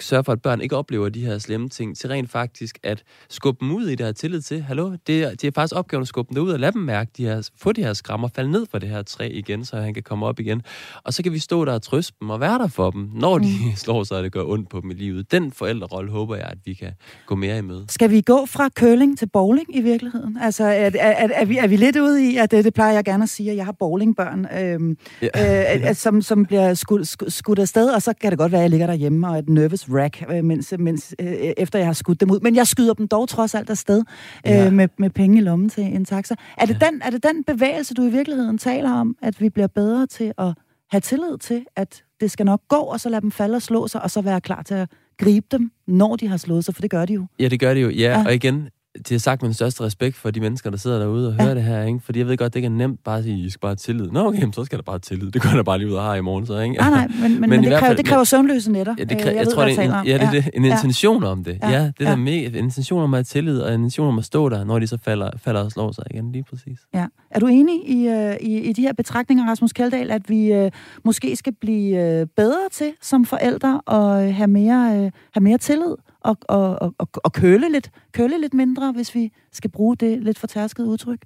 sørge 0.00 0.24
for, 0.24 0.32
at 0.32 0.42
børn 0.42 0.60
ikke 0.60 0.76
oplever 0.76 1.08
de 1.08 1.26
her 1.26 1.38
slemme 1.38 1.68
ting, 1.68 1.96
til 1.96 2.08
rent 2.08 2.30
faktisk 2.30 2.78
at 2.82 3.02
skubbe 3.28 3.64
dem 3.64 3.74
ud 3.74 3.86
i 3.86 3.94
det 3.94 4.06
her 4.06 4.12
tillid 4.12 4.40
til, 4.40 4.62
hallo, 4.62 4.96
det 5.06 5.22
er, 5.22 5.30
det 5.30 5.44
er 5.44 5.50
faktisk 5.54 5.76
opgaven 5.76 6.02
at 6.02 6.08
skubbe 6.08 6.28
dem 6.28 6.34
derud 6.34 6.50
og 6.50 6.60
lade 6.60 6.72
dem 6.72 6.82
mærke, 6.82 7.10
de 7.16 7.24
her, 7.24 7.50
få 7.56 7.72
de 7.72 7.82
her 7.82 7.92
skrammer, 7.92 8.28
falde 8.34 8.50
ned 8.50 8.66
fra 8.70 8.78
det 8.78 8.88
her 8.88 9.02
træ 9.02 9.28
igen, 9.32 9.64
så 9.64 9.76
han 9.76 9.94
kan 9.94 10.02
komme 10.02 10.26
op 10.26 10.40
igen. 10.40 10.62
Og 11.04 11.14
så 11.14 11.22
kan 11.22 11.32
vi 11.32 11.38
stå 11.38 11.64
der 11.64 11.72
og 11.72 11.82
trøste 11.82 12.16
dem 12.20 12.30
og 12.30 12.40
være 12.40 12.58
der 12.58 12.68
for 12.68 12.90
dem, 12.90 13.10
når 13.14 13.38
de 13.38 13.54
mm. 13.64 13.76
slår 13.84 14.04
sig, 14.04 14.16
og 14.16 14.22
det 14.24 14.32
gør 14.32 14.44
ondt 14.44 14.70
på 14.70 14.80
dem 14.80 14.90
i 14.90 14.94
livet. 14.94 15.32
Den 15.32 15.52
forældrerolle 15.52 16.10
håber 16.10 16.36
jeg, 16.36 16.46
at 16.46 16.58
vi 16.64 16.74
kan, 16.74 16.92
gå 17.26 17.34
mere 17.34 17.58
i 17.58 17.62
møde. 17.78 17.86
Skal 17.88 18.10
vi 18.10 18.20
gå 18.20 18.46
fra 18.46 18.68
curling 18.68 19.18
til 19.18 19.28
bowling 19.28 19.76
i 19.76 19.80
virkeligheden? 19.80 20.38
Altså, 20.40 20.64
er, 20.64 20.70
er, 20.70 20.90
er, 20.94 21.28
er, 21.34 21.44
vi, 21.44 21.58
er 21.58 21.66
vi 21.66 21.76
lidt 21.76 21.96
ude 21.96 22.32
i, 22.32 22.36
at 22.36 22.50
det, 22.50 22.64
det 22.64 22.74
plejer 22.74 22.92
jeg 22.92 23.04
gerne 23.04 23.22
at 23.22 23.28
sige, 23.28 23.50
at 23.50 23.56
jeg 23.56 23.64
har 23.64 23.72
bowlingbørn, 23.72 24.46
øhm, 24.62 24.96
ja. 25.22 25.88
øh, 25.88 25.94
som, 25.94 26.22
som 26.22 26.46
bliver 26.46 26.74
skudt, 26.74 27.08
skudt, 27.08 27.32
skudt 27.32 27.58
afsted, 27.58 27.88
og 27.90 28.02
så 28.02 28.12
kan 28.20 28.30
det 28.30 28.38
godt 28.38 28.52
være, 28.52 28.60
at 28.60 28.62
jeg 28.62 28.70
ligger 28.70 28.86
derhjemme 28.86 29.28
og 29.28 29.34
er 29.34 29.38
et 29.38 29.48
nervous 29.48 29.88
wreck, 29.88 30.24
øh, 30.30 30.44
mens, 30.44 30.74
mens, 30.78 31.14
øh, 31.20 31.26
efter 31.32 31.78
jeg 31.78 31.88
har 31.88 31.92
skudt 31.92 32.20
dem 32.20 32.30
ud. 32.30 32.40
Men 32.40 32.56
jeg 32.56 32.66
skyder 32.66 32.94
dem 32.94 33.08
dog 33.08 33.28
trods 33.28 33.54
alt 33.54 33.70
afsted 33.70 34.02
øh, 34.46 34.52
ja. 34.52 34.70
med, 34.70 34.88
med 34.98 35.10
penge 35.10 35.38
i 35.38 35.40
lommen 35.40 35.68
til 35.68 35.84
en 35.84 36.04
taxa. 36.04 36.34
Er 36.58 36.66
det, 36.66 36.76
ja. 36.82 36.86
den, 36.86 37.02
er 37.04 37.10
det 37.10 37.22
den 37.22 37.44
bevægelse, 37.44 37.94
du 37.94 38.02
i 38.02 38.10
virkeligheden 38.10 38.58
taler 38.58 38.92
om, 38.92 39.16
at 39.22 39.40
vi 39.40 39.48
bliver 39.48 39.68
bedre 39.68 40.06
til 40.06 40.32
at 40.38 40.54
have 40.90 41.00
tillid 41.00 41.38
til, 41.38 41.64
at 41.76 42.04
det 42.20 42.30
skal 42.30 42.46
nok 42.46 42.60
gå, 42.68 42.76
og 42.76 43.00
så 43.00 43.08
lade 43.08 43.20
dem 43.20 43.30
falde 43.30 43.56
og 43.56 43.62
slå 43.62 43.88
sig, 43.88 44.02
og 44.02 44.10
så 44.10 44.20
være 44.20 44.40
klar 44.40 44.62
til 44.62 44.74
at 44.74 44.88
gribe 45.18 45.46
dem, 45.50 45.70
når 45.86 46.16
de 46.16 46.28
har 46.28 46.36
slået 46.36 46.64
sig, 46.64 46.74
for 46.74 46.82
det 46.82 46.90
gør 46.90 47.04
de 47.04 47.12
jo. 47.12 47.26
Ja, 47.38 47.48
det 47.48 47.60
gør 47.60 47.74
de 47.74 47.80
jo. 47.80 47.90
Ja, 47.90 48.18
ja. 48.18 48.24
og 48.26 48.34
igen, 48.34 48.68
det 48.94 49.12
er 49.12 49.18
sagt 49.18 49.42
med 49.42 49.48
den 49.48 49.54
største 49.54 49.84
respekt 49.84 50.16
for 50.16 50.30
de 50.30 50.40
mennesker, 50.40 50.70
der 50.70 50.76
sidder 50.76 50.98
derude 50.98 51.28
og 51.28 51.34
hører 51.34 51.48
ja. 51.48 51.54
det 51.54 51.62
her, 51.62 51.82
ikke? 51.82 52.00
Fordi 52.00 52.18
jeg 52.18 52.28
ved 52.28 52.36
godt, 52.36 52.54
det 52.54 52.58
ikke 52.58 52.66
er 52.66 52.70
nemt 52.70 53.04
bare 53.04 53.18
at 53.18 53.24
sige, 53.24 53.46
I 53.46 53.50
skal 53.50 53.60
bare 53.60 53.74
tillid. 53.74 54.10
Nå, 54.10 54.26
okay, 54.26 54.52
så 54.52 54.64
skal 54.64 54.78
der 54.78 54.82
bare 54.82 54.98
tillid. 54.98 55.30
Det 55.30 55.42
går 55.42 55.50
der 55.50 55.62
bare 55.62 55.78
lige 55.78 55.88
ud 55.88 55.94
og 55.94 56.02
har 56.02 56.14
i 56.14 56.20
morgen, 56.20 56.46
så, 56.46 56.58
ikke? 56.58 56.76
Nej, 56.76 56.90
nej, 56.90 57.06
men, 57.08 57.20
men, 57.22 57.40
men, 57.40 57.50
men 57.50 57.60
det, 57.60 57.68
kræver, 57.68 57.80
fald, 57.80 57.96
det 57.96 58.06
kræver 58.06 58.24
søvnløse 58.24 58.72
nætter. 58.72 58.94
Ja, 58.98 59.04
det 59.04 59.18
kræver, 59.18 59.30
jeg, 59.30 59.36
jeg 59.36 59.48
tror, 59.48 59.64
det 59.64 59.78
er 59.78 60.00
en, 60.00 60.06
ja, 60.06 60.14
det 60.14 60.22
er 60.22 60.30
det, 60.30 60.50
en 60.54 60.64
intention 60.64 61.22
ja. 61.22 61.28
om 61.28 61.44
det. 61.44 61.58
Ja, 61.62 61.70
ja 61.70 61.92
det 61.98 62.06
er 62.06 62.10
ja. 62.10 62.16
mega, 62.16 62.46
en 62.46 62.54
intention 62.54 63.02
om 63.02 63.14
at 63.14 63.18
have 63.18 63.24
tillid, 63.24 63.60
og 63.60 63.68
en 63.68 63.74
intention 63.74 64.08
om 64.08 64.18
at 64.18 64.24
stå 64.24 64.48
der, 64.48 64.64
når 64.64 64.78
de 64.78 64.86
så 64.86 64.98
falder, 65.04 65.30
falder 65.36 65.64
og 65.64 65.72
slår 65.72 65.92
sig 65.92 66.04
igen, 66.10 66.32
lige 66.32 66.44
præcis. 66.50 66.78
Ja. 66.94 67.06
Er 67.30 67.40
du 67.40 67.46
enig 67.46 67.90
i, 67.90 68.08
uh, 68.08 68.34
i, 68.40 68.60
i 68.60 68.72
de 68.72 68.82
her 68.82 68.92
betragtninger, 68.92 69.50
Rasmus 69.50 69.72
Kaldal, 69.72 70.10
at 70.10 70.30
vi 70.30 70.64
uh, 70.64 70.70
måske 71.04 71.36
skal 71.36 71.54
blive 71.60 72.20
uh, 72.22 72.28
bedre 72.36 72.68
til 72.72 72.92
som 73.02 73.24
forældre 73.24 73.80
og 73.86 74.34
have 74.34 74.48
mere, 74.48 75.04
uh, 75.04 75.10
have 75.32 75.42
mere 75.42 75.58
tillid? 75.58 75.94
Og, 76.20 76.36
og, 76.42 76.94
og, 76.98 77.08
og 77.14 77.32
køle, 77.32 77.72
lidt, 77.72 77.90
køle 78.12 78.40
lidt 78.40 78.54
mindre, 78.54 78.92
hvis 78.92 79.14
vi 79.14 79.32
skal 79.52 79.70
bruge 79.70 79.96
det 79.96 80.22
lidt 80.22 80.38
fortærskede 80.38 80.88
udtryk? 80.88 81.24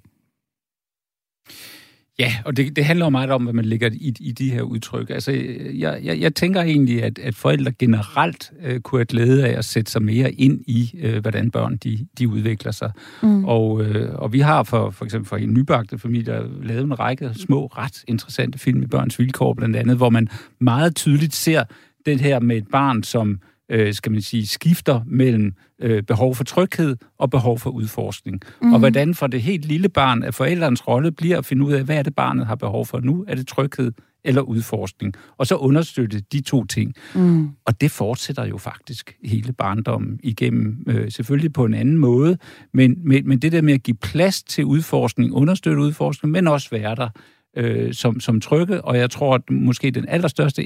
Ja, 2.19 2.33
og 2.45 2.57
det, 2.57 2.75
det 2.75 2.85
handler 2.85 3.05
jo 3.05 3.09
meget 3.09 3.31
om, 3.31 3.43
hvad 3.43 3.53
man 3.53 3.65
lægger 3.65 3.89
i, 3.93 4.13
i 4.19 4.31
de 4.31 4.51
her 4.51 4.61
udtryk. 4.61 5.09
Altså, 5.09 5.31
jeg, 5.73 5.99
jeg, 6.03 6.19
jeg 6.19 6.35
tænker 6.35 6.61
egentlig, 6.61 7.03
at, 7.03 7.19
at 7.19 7.35
forældre 7.35 7.71
generelt 7.71 8.51
øh, 8.63 8.79
kunne 8.79 8.99
have 8.99 9.05
glæde 9.05 9.47
af 9.47 9.57
at 9.57 9.65
sætte 9.65 9.91
sig 9.91 10.01
mere 10.01 10.31
ind 10.31 10.61
i, 10.67 10.95
øh, 10.99 11.21
hvordan 11.21 11.51
børn 11.51 11.77
de, 11.77 12.07
de 12.19 12.29
udvikler 12.29 12.71
sig. 12.71 12.91
Mm. 13.23 13.45
Og, 13.45 13.83
øh, 13.83 14.15
og 14.15 14.33
vi 14.33 14.39
har 14.39 14.63
for, 14.63 14.89
for 14.89 15.05
eksempel 15.05 15.29
for 15.29 15.37
en 15.37 15.53
nybagte 15.53 15.99
familie 15.99 16.43
lavet 16.63 16.83
en 16.83 16.99
række 16.99 17.33
små, 17.33 17.65
ret 17.65 18.03
interessante 18.07 18.59
film 18.59 18.83
i 18.83 18.87
Børns 18.87 19.19
Vilkår, 19.19 19.53
blandt 19.53 19.75
andet, 19.75 19.97
hvor 19.97 20.09
man 20.09 20.29
meget 20.59 20.95
tydeligt 20.95 21.35
ser 21.35 21.63
det 22.05 22.21
her 22.21 22.39
med 22.39 22.57
et 22.57 22.67
barn, 22.71 23.03
som 23.03 23.39
øh, 23.69 23.93
skal 23.93 24.11
man 24.11 24.21
sige, 24.21 24.47
skifter 24.47 25.01
mellem 25.05 25.53
øh, 25.81 26.03
behov 26.03 26.35
for 26.35 26.43
tryghed 26.43 26.97
og 27.17 27.29
behov 27.29 27.59
for 27.59 27.69
udforskning. 27.69 28.41
Mm. 28.61 28.67
Og 28.67 28.71
mhm. 28.71 28.79
hvordan 28.79 29.15
for 29.15 29.27
det 29.27 29.41
helt 29.41 29.65
lille 29.65 29.89
barn, 29.89 30.23
at 30.23 30.35
forældrens 30.35 30.87
rolle 30.87 31.11
bliver 31.11 31.37
at 31.37 31.45
finde 31.45 31.65
ud 31.65 31.73
af, 31.73 31.83
hvad 31.83 31.97
er 31.97 32.03
det 32.03 32.15
barnet 32.15 32.47
har 32.47 32.55
behov 32.55 32.85
for 32.85 32.99
nu? 32.99 33.25
Er 33.27 33.35
det 33.35 33.47
tryghed 33.47 33.91
eller 34.25 34.41
udforskning? 34.41 35.13
Og 35.37 35.47
så 35.47 35.55
understøtte 35.55 36.19
de 36.19 36.41
to 36.41 36.65
ting. 36.65 36.93
Mm. 37.15 37.49
Og 37.65 37.81
det 37.81 37.91
fortsætter 37.91 38.45
jo 38.45 38.57
faktisk 38.57 39.15
hele 39.25 39.53
barndommen 39.53 40.19
igennem, 40.23 40.83
øh, 40.87 41.11
selvfølgelig 41.11 41.53
på 41.53 41.65
en 41.65 41.73
anden 41.73 41.97
måde, 41.97 42.37
men, 42.73 42.95
men, 43.03 43.27
men 43.27 43.39
det 43.39 43.51
der 43.51 43.61
med 43.61 43.73
at 43.73 43.83
give 43.83 43.97
plads 43.97 44.43
til 44.43 44.65
udforskning, 44.65 45.33
understøtte 45.33 45.81
udforskning, 45.81 46.31
men 46.31 46.47
også 46.47 46.69
være 46.71 46.95
der 46.95 47.09
øh, 47.57 47.93
som, 47.93 48.19
som 48.19 48.41
trygge, 48.41 48.81
og 48.81 48.97
jeg 48.97 49.11
tror, 49.11 49.35
at 49.35 49.49
måske 49.49 49.91
den 49.91 50.05
allerstørste 50.07 50.63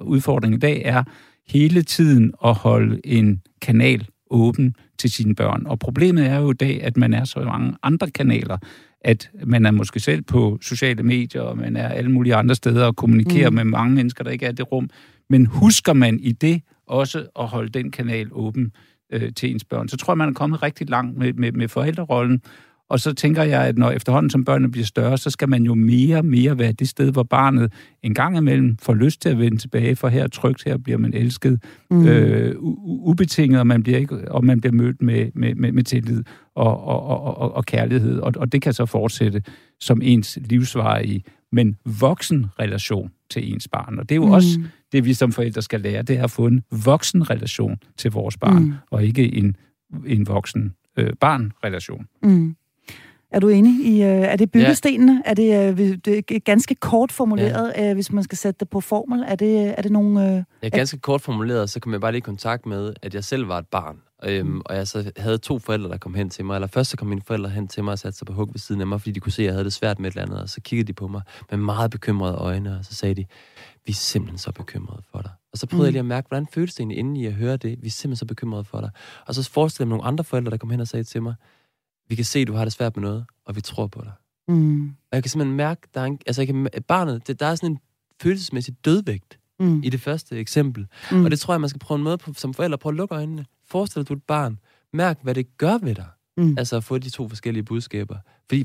udfordring 0.00 0.54
i 0.54 0.58
dag 0.58 0.82
er, 0.84 1.04
hele 1.46 1.82
tiden 1.82 2.32
at 2.44 2.54
holde 2.54 3.00
en 3.04 3.42
kanal 3.62 4.06
åben 4.30 4.74
til 4.98 5.10
sine 5.10 5.34
børn. 5.34 5.66
Og 5.66 5.78
problemet 5.78 6.26
er 6.26 6.38
jo 6.38 6.50
i 6.50 6.54
dag, 6.54 6.82
at 6.82 6.96
man 6.96 7.14
er 7.14 7.24
så 7.24 7.40
mange 7.40 7.74
andre 7.82 8.10
kanaler, 8.10 8.58
at 9.00 9.30
man 9.46 9.66
er 9.66 9.70
måske 9.70 10.00
selv 10.00 10.22
på 10.22 10.58
sociale 10.62 11.02
medier, 11.02 11.42
og 11.42 11.58
man 11.58 11.76
er 11.76 11.88
alle 11.88 12.10
mulige 12.10 12.34
andre 12.34 12.54
steder 12.54 12.86
og 12.86 12.96
kommunikerer 12.96 13.50
mm. 13.50 13.56
med 13.56 13.64
mange 13.64 13.94
mennesker, 13.94 14.24
der 14.24 14.30
ikke 14.30 14.46
er 14.46 14.50
i 14.50 14.54
det 14.54 14.72
rum. 14.72 14.90
Men 15.30 15.46
husker 15.46 15.92
man 15.92 16.20
i 16.20 16.32
det 16.32 16.62
også 16.86 17.26
at 17.38 17.46
holde 17.46 17.68
den 17.68 17.90
kanal 17.90 18.28
åben 18.32 18.72
øh, 19.12 19.32
til 19.32 19.50
ens 19.50 19.64
børn, 19.64 19.88
så 19.88 19.96
tror 19.96 20.12
jeg, 20.12 20.18
man 20.18 20.28
er 20.28 20.32
kommet 20.32 20.62
rigtig 20.62 20.90
langt 20.90 21.18
med, 21.18 21.32
med, 21.32 21.52
med 21.52 21.68
forældrerollen, 21.68 22.42
og 22.90 23.00
så 23.00 23.14
tænker 23.14 23.42
jeg, 23.42 23.62
at 23.62 23.78
når 23.78 23.90
efterhånden 23.90 24.30
som 24.30 24.44
børnene 24.44 24.70
bliver 24.70 24.84
større, 24.84 25.18
så 25.18 25.30
skal 25.30 25.48
man 25.48 25.62
jo 25.62 25.74
mere 25.74 26.16
og 26.16 26.24
mere 26.24 26.58
være 26.58 26.72
det 26.72 26.88
sted, 26.88 27.12
hvor 27.12 27.22
barnet 27.22 27.72
en 28.02 28.14
gang 28.14 28.36
imellem 28.36 28.76
får 28.82 28.94
lyst 28.94 29.22
til 29.22 29.28
at 29.28 29.38
vende 29.38 29.56
tilbage, 29.56 29.96
for 29.96 30.08
her 30.08 30.26
trygt, 30.26 30.64
her 30.64 30.76
bliver 30.76 30.98
man 30.98 31.14
elsket 31.14 31.62
mm. 31.90 32.06
øh, 32.06 32.54
ubetinget, 32.84 33.60
og 33.60 33.66
man 33.66 33.82
bliver, 33.82 33.98
ikke, 33.98 34.32
og 34.32 34.44
man 34.44 34.60
bliver 34.60 34.72
mødt 34.72 35.02
med, 35.02 35.30
med, 35.34 35.54
med, 35.54 35.72
med 35.72 35.82
tillid 35.82 36.22
og, 36.54 36.84
og, 36.84 37.02
og, 37.06 37.36
og, 37.38 37.54
og 37.54 37.64
kærlighed. 37.64 38.18
Og, 38.18 38.32
og 38.36 38.52
det 38.52 38.62
kan 38.62 38.72
så 38.72 38.86
fortsætte 38.86 39.42
som 39.80 40.00
ens 40.02 40.38
livsvarige, 40.44 41.24
men 41.52 41.76
voksen 42.00 42.46
relation 42.58 43.10
til 43.30 43.52
ens 43.52 43.68
barn. 43.68 43.98
Og 43.98 44.08
det 44.08 44.14
er 44.14 44.16
jo 44.16 44.26
mm. 44.26 44.32
også 44.32 44.60
det, 44.92 45.04
vi 45.04 45.14
som 45.14 45.32
forældre 45.32 45.62
skal 45.62 45.80
lære, 45.80 46.02
det 46.02 46.18
er 46.18 46.24
at 46.24 46.30
få 46.30 46.46
en 46.46 46.62
voksen 46.84 47.30
relation 47.30 47.78
til 47.96 48.10
vores 48.10 48.36
barn, 48.36 48.62
mm. 48.62 48.72
og 48.90 49.04
ikke 49.04 49.34
en, 49.34 49.56
en 50.06 50.26
voksen 50.26 50.72
øh, 50.96 51.12
barn-relation. 51.20 52.06
Mm. 52.22 52.56
Er 53.34 53.40
du 53.40 53.48
enig 53.48 53.86
i, 53.86 54.02
øh, 54.02 54.08
er 54.08 54.36
det 54.36 54.50
byggestenene? 54.50 55.22
Ja. 55.26 55.30
Er 55.30 55.34
det, 55.34 55.80
øh, 55.80 55.98
det 56.04 56.30
er 56.30 56.38
ganske 56.38 56.74
kort 56.74 57.12
formuleret, 57.12 57.72
ja. 57.76 57.88
øh, 57.90 57.94
hvis 57.94 58.12
man 58.12 58.24
skal 58.24 58.38
sætte 58.38 58.58
det 58.60 58.68
på 58.68 58.80
formel? 58.80 59.24
Er 59.28 59.34
det, 59.34 59.78
er 59.78 59.82
det 59.82 59.92
nogle... 59.92 60.36
Øh, 60.36 60.42
ja, 60.62 60.68
ganske 60.68 60.98
kort 60.98 61.20
formuleret, 61.20 61.70
så 61.70 61.80
kom 61.80 61.92
jeg 61.92 62.00
bare 62.00 62.12
lige 62.12 62.18
i 62.18 62.20
kontakt 62.20 62.66
med, 62.66 62.94
at 63.02 63.14
jeg 63.14 63.24
selv 63.24 63.48
var 63.48 63.58
et 63.58 63.66
barn. 63.66 63.96
Øhm, 64.24 64.46
mm. 64.46 64.62
Og 64.64 64.76
jeg 64.76 64.88
så 64.88 65.12
havde 65.16 65.38
to 65.38 65.58
forældre, 65.58 65.88
der 65.88 65.96
kom 65.96 66.14
hen 66.14 66.30
til 66.30 66.44
mig. 66.44 66.54
Eller 66.54 66.68
først 66.68 66.90
så 66.90 66.96
kom 66.96 67.08
mine 67.08 67.22
forældre 67.26 67.50
hen 67.50 67.68
til 67.68 67.84
mig 67.84 67.92
og 67.92 67.98
satte 67.98 68.18
sig 68.18 68.26
på 68.26 68.32
hug 68.32 68.48
ved 68.52 68.58
siden 68.58 68.80
af 68.80 68.86
mig, 68.86 69.00
fordi 69.00 69.12
de 69.12 69.20
kunne 69.20 69.32
se, 69.32 69.42
at 69.42 69.46
jeg 69.46 69.52
havde 69.54 69.64
det 69.64 69.72
svært 69.72 69.98
med 69.98 70.08
et 70.08 70.12
eller 70.12 70.22
andet. 70.22 70.42
Og 70.42 70.48
så 70.48 70.60
kiggede 70.60 70.86
de 70.86 70.92
på 70.92 71.08
mig 71.08 71.22
med 71.50 71.58
meget 71.58 71.90
bekymrede 71.90 72.34
øjne, 72.34 72.78
og 72.78 72.84
så 72.84 72.94
sagde 72.94 73.14
de, 73.14 73.24
vi 73.86 73.90
er 73.90 73.94
simpelthen 73.94 74.38
så 74.38 74.52
bekymrede 74.52 75.02
for 75.12 75.20
dig. 75.22 75.30
Og 75.52 75.58
så 75.58 75.66
prøvede 75.66 75.82
mm. 75.82 75.86
jeg 75.86 75.92
lige 75.92 75.98
at 75.98 76.06
mærke, 76.06 76.28
hvordan 76.28 76.46
føles 76.52 76.74
det 76.74 76.80
egentlig, 76.80 76.98
inden 76.98 77.16
I 77.16 77.26
at 77.26 77.32
høre 77.32 77.56
det? 77.56 77.82
Vi 77.82 77.86
er 77.86 77.90
simpelthen 77.90 78.16
så 78.16 78.26
bekymrede 78.26 78.64
for 78.64 78.80
dig. 78.80 78.90
Og 79.26 79.34
så 79.34 79.50
forestillede 79.50 79.88
jeg 79.88 79.96
nogle 79.96 80.08
andre 80.08 80.24
forældre, 80.24 80.50
der 80.50 80.56
kom 80.56 80.70
hen 80.70 80.80
og 80.80 80.88
sagde 80.88 81.04
til 81.04 81.22
mig, 81.22 81.34
vi 82.08 82.14
kan 82.14 82.24
se, 82.24 82.38
at 82.38 82.46
du 82.46 82.52
har 82.52 82.64
det 82.64 82.72
svært 82.72 82.96
med 82.96 83.02
noget, 83.02 83.24
og 83.44 83.56
vi 83.56 83.60
tror 83.60 83.86
på 83.86 84.02
dig. 84.02 84.12
Mm. 84.48 84.88
Og 84.88 85.12
jeg 85.12 85.22
kan 85.22 85.30
simpelthen 85.30 85.56
mærke, 85.56 85.80
der 85.94 86.00
er 86.00 86.04
en, 86.04 86.18
altså 86.26 86.42
jeg 86.42 86.46
kan, 86.46 86.68
barnet, 86.88 87.26
det, 87.26 87.40
der 87.40 87.46
er 87.46 87.54
sådan 87.54 87.70
en 87.70 87.78
følelsesmæssig 88.22 88.74
dødvægt 88.84 89.38
mm. 89.60 89.82
i 89.82 89.90
det 89.90 90.00
første 90.00 90.36
eksempel. 90.36 90.86
Mm. 91.10 91.24
Og 91.24 91.30
det 91.30 91.40
tror 91.40 91.54
jeg, 91.54 91.60
man 91.60 91.70
skal 91.70 91.78
prøve 91.78 91.98
en 91.98 92.04
måde 92.04 92.18
på, 92.18 92.32
som 92.36 92.54
forældre, 92.54 92.78
prøve 92.78 92.92
at 92.92 92.96
lukke 92.96 93.14
øjnene. 93.14 93.46
Forestil 93.66 94.00
dig, 94.00 94.08
du 94.08 94.14
er 94.14 94.16
et 94.16 94.22
barn. 94.22 94.58
Mærk, 94.92 95.18
hvad 95.22 95.34
det 95.34 95.58
gør 95.58 95.78
ved 95.78 95.94
dig. 95.94 96.08
Mm. 96.36 96.54
Altså 96.58 96.76
at 96.76 96.84
få 96.84 96.98
de 96.98 97.10
to 97.10 97.28
forskellige 97.28 97.62
budskaber. 97.62 98.16
Fordi 98.48 98.64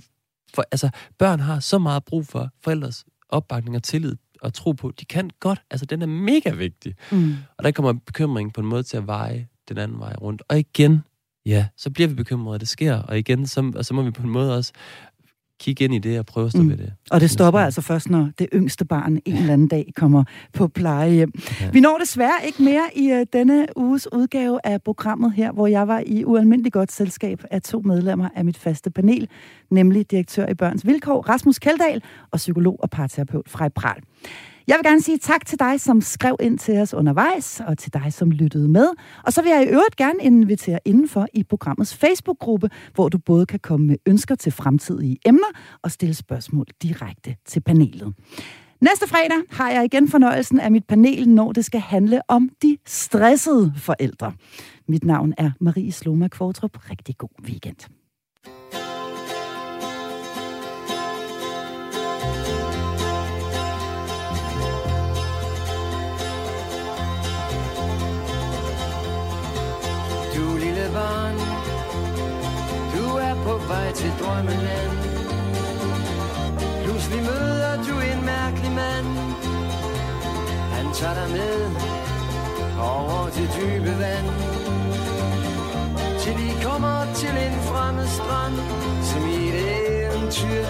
for, 0.53 0.63
altså, 0.71 0.89
børn 1.17 1.39
har 1.39 1.59
så 1.59 1.79
meget 1.79 2.05
brug 2.05 2.27
for 2.27 2.49
forældres 2.63 3.05
opbakning 3.29 3.75
og 3.75 3.83
tillid 3.83 4.15
og 4.41 4.53
tro 4.53 4.71
på, 4.71 4.91
de 4.99 5.05
kan 5.05 5.29
godt. 5.39 5.61
Altså, 5.71 5.85
den 5.85 6.01
er 6.01 6.05
mega 6.05 6.51
vigtig. 6.51 6.95
Mm. 7.11 7.35
Og 7.57 7.63
der 7.63 7.71
kommer 7.71 7.93
bekymring 7.93 8.53
på 8.53 8.61
en 8.61 8.67
måde 8.67 8.83
til 8.83 8.97
at 8.97 9.07
veje 9.07 9.47
den 9.69 9.77
anden 9.77 9.99
vej 9.99 10.15
rundt. 10.21 10.43
Og 10.47 10.59
igen, 10.59 11.03
ja, 11.45 11.67
så 11.77 11.89
bliver 11.89 12.07
vi 12.07 12.13
bekymrede, 12.13 12.55
at 12.55 12.61
det 12.61 12.69
sker. 12.69 12.95
Og 12.95 13.19
igen, 13.19 13.47
så, 13.47 13.71
og 13.75 13.85
så 13.85 13.93
må 13.93 14.01
vi 14.01 14.11
på 14.11 14.23
en 14.23 14.29
måde 14.29 14.57
også 14.57 14.73
kigge 15.59 15.83
ind 15.83 15.93
i 15.93 15.99
det 15.99 16.19
og 16.19 16.25
prøve 16.25 16.45
at 16.45 16.51
stå 16.51 16.61
mm. 16.61 16.69
ved 16.69 16.77
det. 16.77 16.93
Og 17.11 17.21
det 17.21 17.29
stopper 17.29 17.59
altså 17.59 17.81
først, 17.81 18.09
når 18.09 18.29
det 18.39 18.47
yngste 18.53 18.85
barn 18.85 19.19
en 19.25 19.35
eller 19.35 19.53
anden 19.53 19.67
dag 19.67 19.91
kommer 19.95 20.23
på 20.53 20.67
plejehjem. 20.67 21.33
Ja. 21.61 21.69
Vi 21.69 21.79
når 21.79 21.97
desværre 21.97 22.45
ikke 22.45 22.63
mere 22.63 22.89
i 22.95 23.11
uh, 23.11 23.21
denne 23.33 23.67
uges 23.75 24.07
udgave 24.13 24.59
af 24.63 24.81
programmet 24.81 25.33
her, 25.33 25.51
hvor 25.51 25.67
jeg 25.67 25.87
var 25.87 26.03
i 26.05 26.25
ualmindelig 26.25 26.73
godt 26.73 26.91
selskab 26.91 27.43
af 27.51 27.61
to 27.61 27.81
medlemmer 27.81 28.29
af 28.35 28.45
mit 28.45 28.57
faste 28.57 28.91
panel, 28.91 29.27
nemlig 29.71 30.11
direktør 30.11 30.47
i 30.47 30.53
Børns 30.53 30.85
Vilkår, 30.85 31.21
Rasmus 31.29 31.59
Kaldal, 31.59 32.03
og 32.31 32.37
psykolog 32.37 32.79
og 32.79 32.89
parterapeut 32.89 33.49
Frej 33.49 33.69
Pral. 33.69 34.01
Jeg 34.69 34.77
vil 34.77 34.91
gerne 34.91 35.01
sige 35.01 35.17
tak 35.17 35.45
til 35.45 35.59
dig, 35.59 35.81
som 35.81 36.01
skrev 36.01 36.35
ind 36.39 36.59
til 36.59 36.77
os 36.77 36.93
undervejs, 36.93 37.61
og 37.67 37.77
til 37.77 37.93
dig, 37.93 38.13
som 38.13 38.31
lyttede 38.31 38.67
med. 38.67 38.87
Og 39.25 39.33
så 39.33 39.41
vil 39.41 39.49
jeg 39.49 39.63
i 39.63 39.67
øvrigt 39.67 39.95
gerne 39.95 40.19
invitere 40.21 40.79
indenfor 40.85 41.27
i 41.33 41.43
programmets 41.43 41.95
Facebook-gruppe, 41.95 42.69
hvor 42.93 43.09
du 43.09 43.17
både 43.17 43.45
kan 43.45 43.59
komme 43.59 43.87
med 43.87 43.95
ønsker 44.05 44.35
til 44.35 44.51
fremtidige 44.51 45.17
emner 45.25 45.47
og 45.83 45.91
stille 45.91 46.13
spørgsmål 46.15 46.65
direkte 46.81 47.35
til 47.45 47.61
panelet. 47.61 48.13
Næste 48.81 49.07
fredag 49.07 49.37
har 49.49 49.71
jeg 49.71 49.85
igen 49.85 50.07
fornøjelsen 50.07 50.59
af 50.59 50.71
mit 50.71 50.85
panel, 50.87 51.29
når 51.29 51.51
det 51.51 51.65
skal 51.65 51.81
handle 51.81 52.21
om 52.27 52.49
de 52.61 52.77
stressede 52.87 53.73
forældre. 53.77 54.33
Mit 54.87 55.03
navn 55.03 55.33
er 55.37 55.51
Marie 55.59 55.91
Sloma 55.91 56.27
Kvartrup. 56.27 56.89
Rigtig 56.89 57.17
god 57.17 57.43
weekend. 57.43 57.98
vej 73.89 73.95
til 73.95 74.13
drømmeland. 74.21 74.97
Pludselig 76.83 77.21
møder 77.21 77.75
du 77.87 77.93
en 78.11 78.25
mærkelig 78.25 78.71
mand. 78.71 79.07
Han 80.75 80.85
tager 80.93 81.13
dig 81.13 81.29
med 81.31 81.57
over 82.79 83.25
det 83.37 83.49
dybe 83.57 83.93
vand. 84.03 84.29
Til 86.19 86.35
I 86.49 86.51
kommer 86.63 86.97
til 87.15 87.29
en 87.29 87.55
fremmed 87.69 88.07
strand 88.07 88.55
Som 89.09 89.21
i 89.27 89.49
et 89.49 89.57
eventyr 90.05 90.65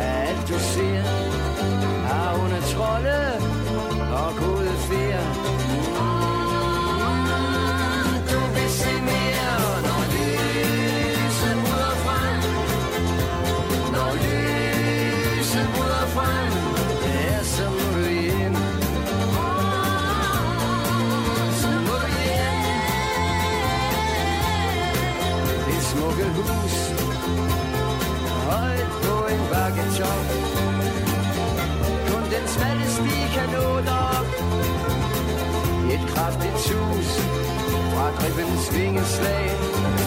af 0.00 0.28
alt 0.28 0.48
du 0.48 0.58
ser. 0.58 1.02
Har 2.08 2.30
under 2.42 2.60
trolde 2.72 3.20
og 4.20 4.30
gode 4.40 4.74
ferie 4.88 5.83
Bakketov 29.74 30.24
Kun 32.08 32.22
den 32.30 32.48
smalle 32.48 32.86
sti 32.96 33.18
kan 33.34 33.48
nå 33.54 33.80
derop. 33.86 34.26
Et 35.94 36.00
kraftigt 36.14 36.58
tus 36.66 37.10
fra 37.94 38.06
dribbens 38.18 38.74
vingeslag. 38.74 40.03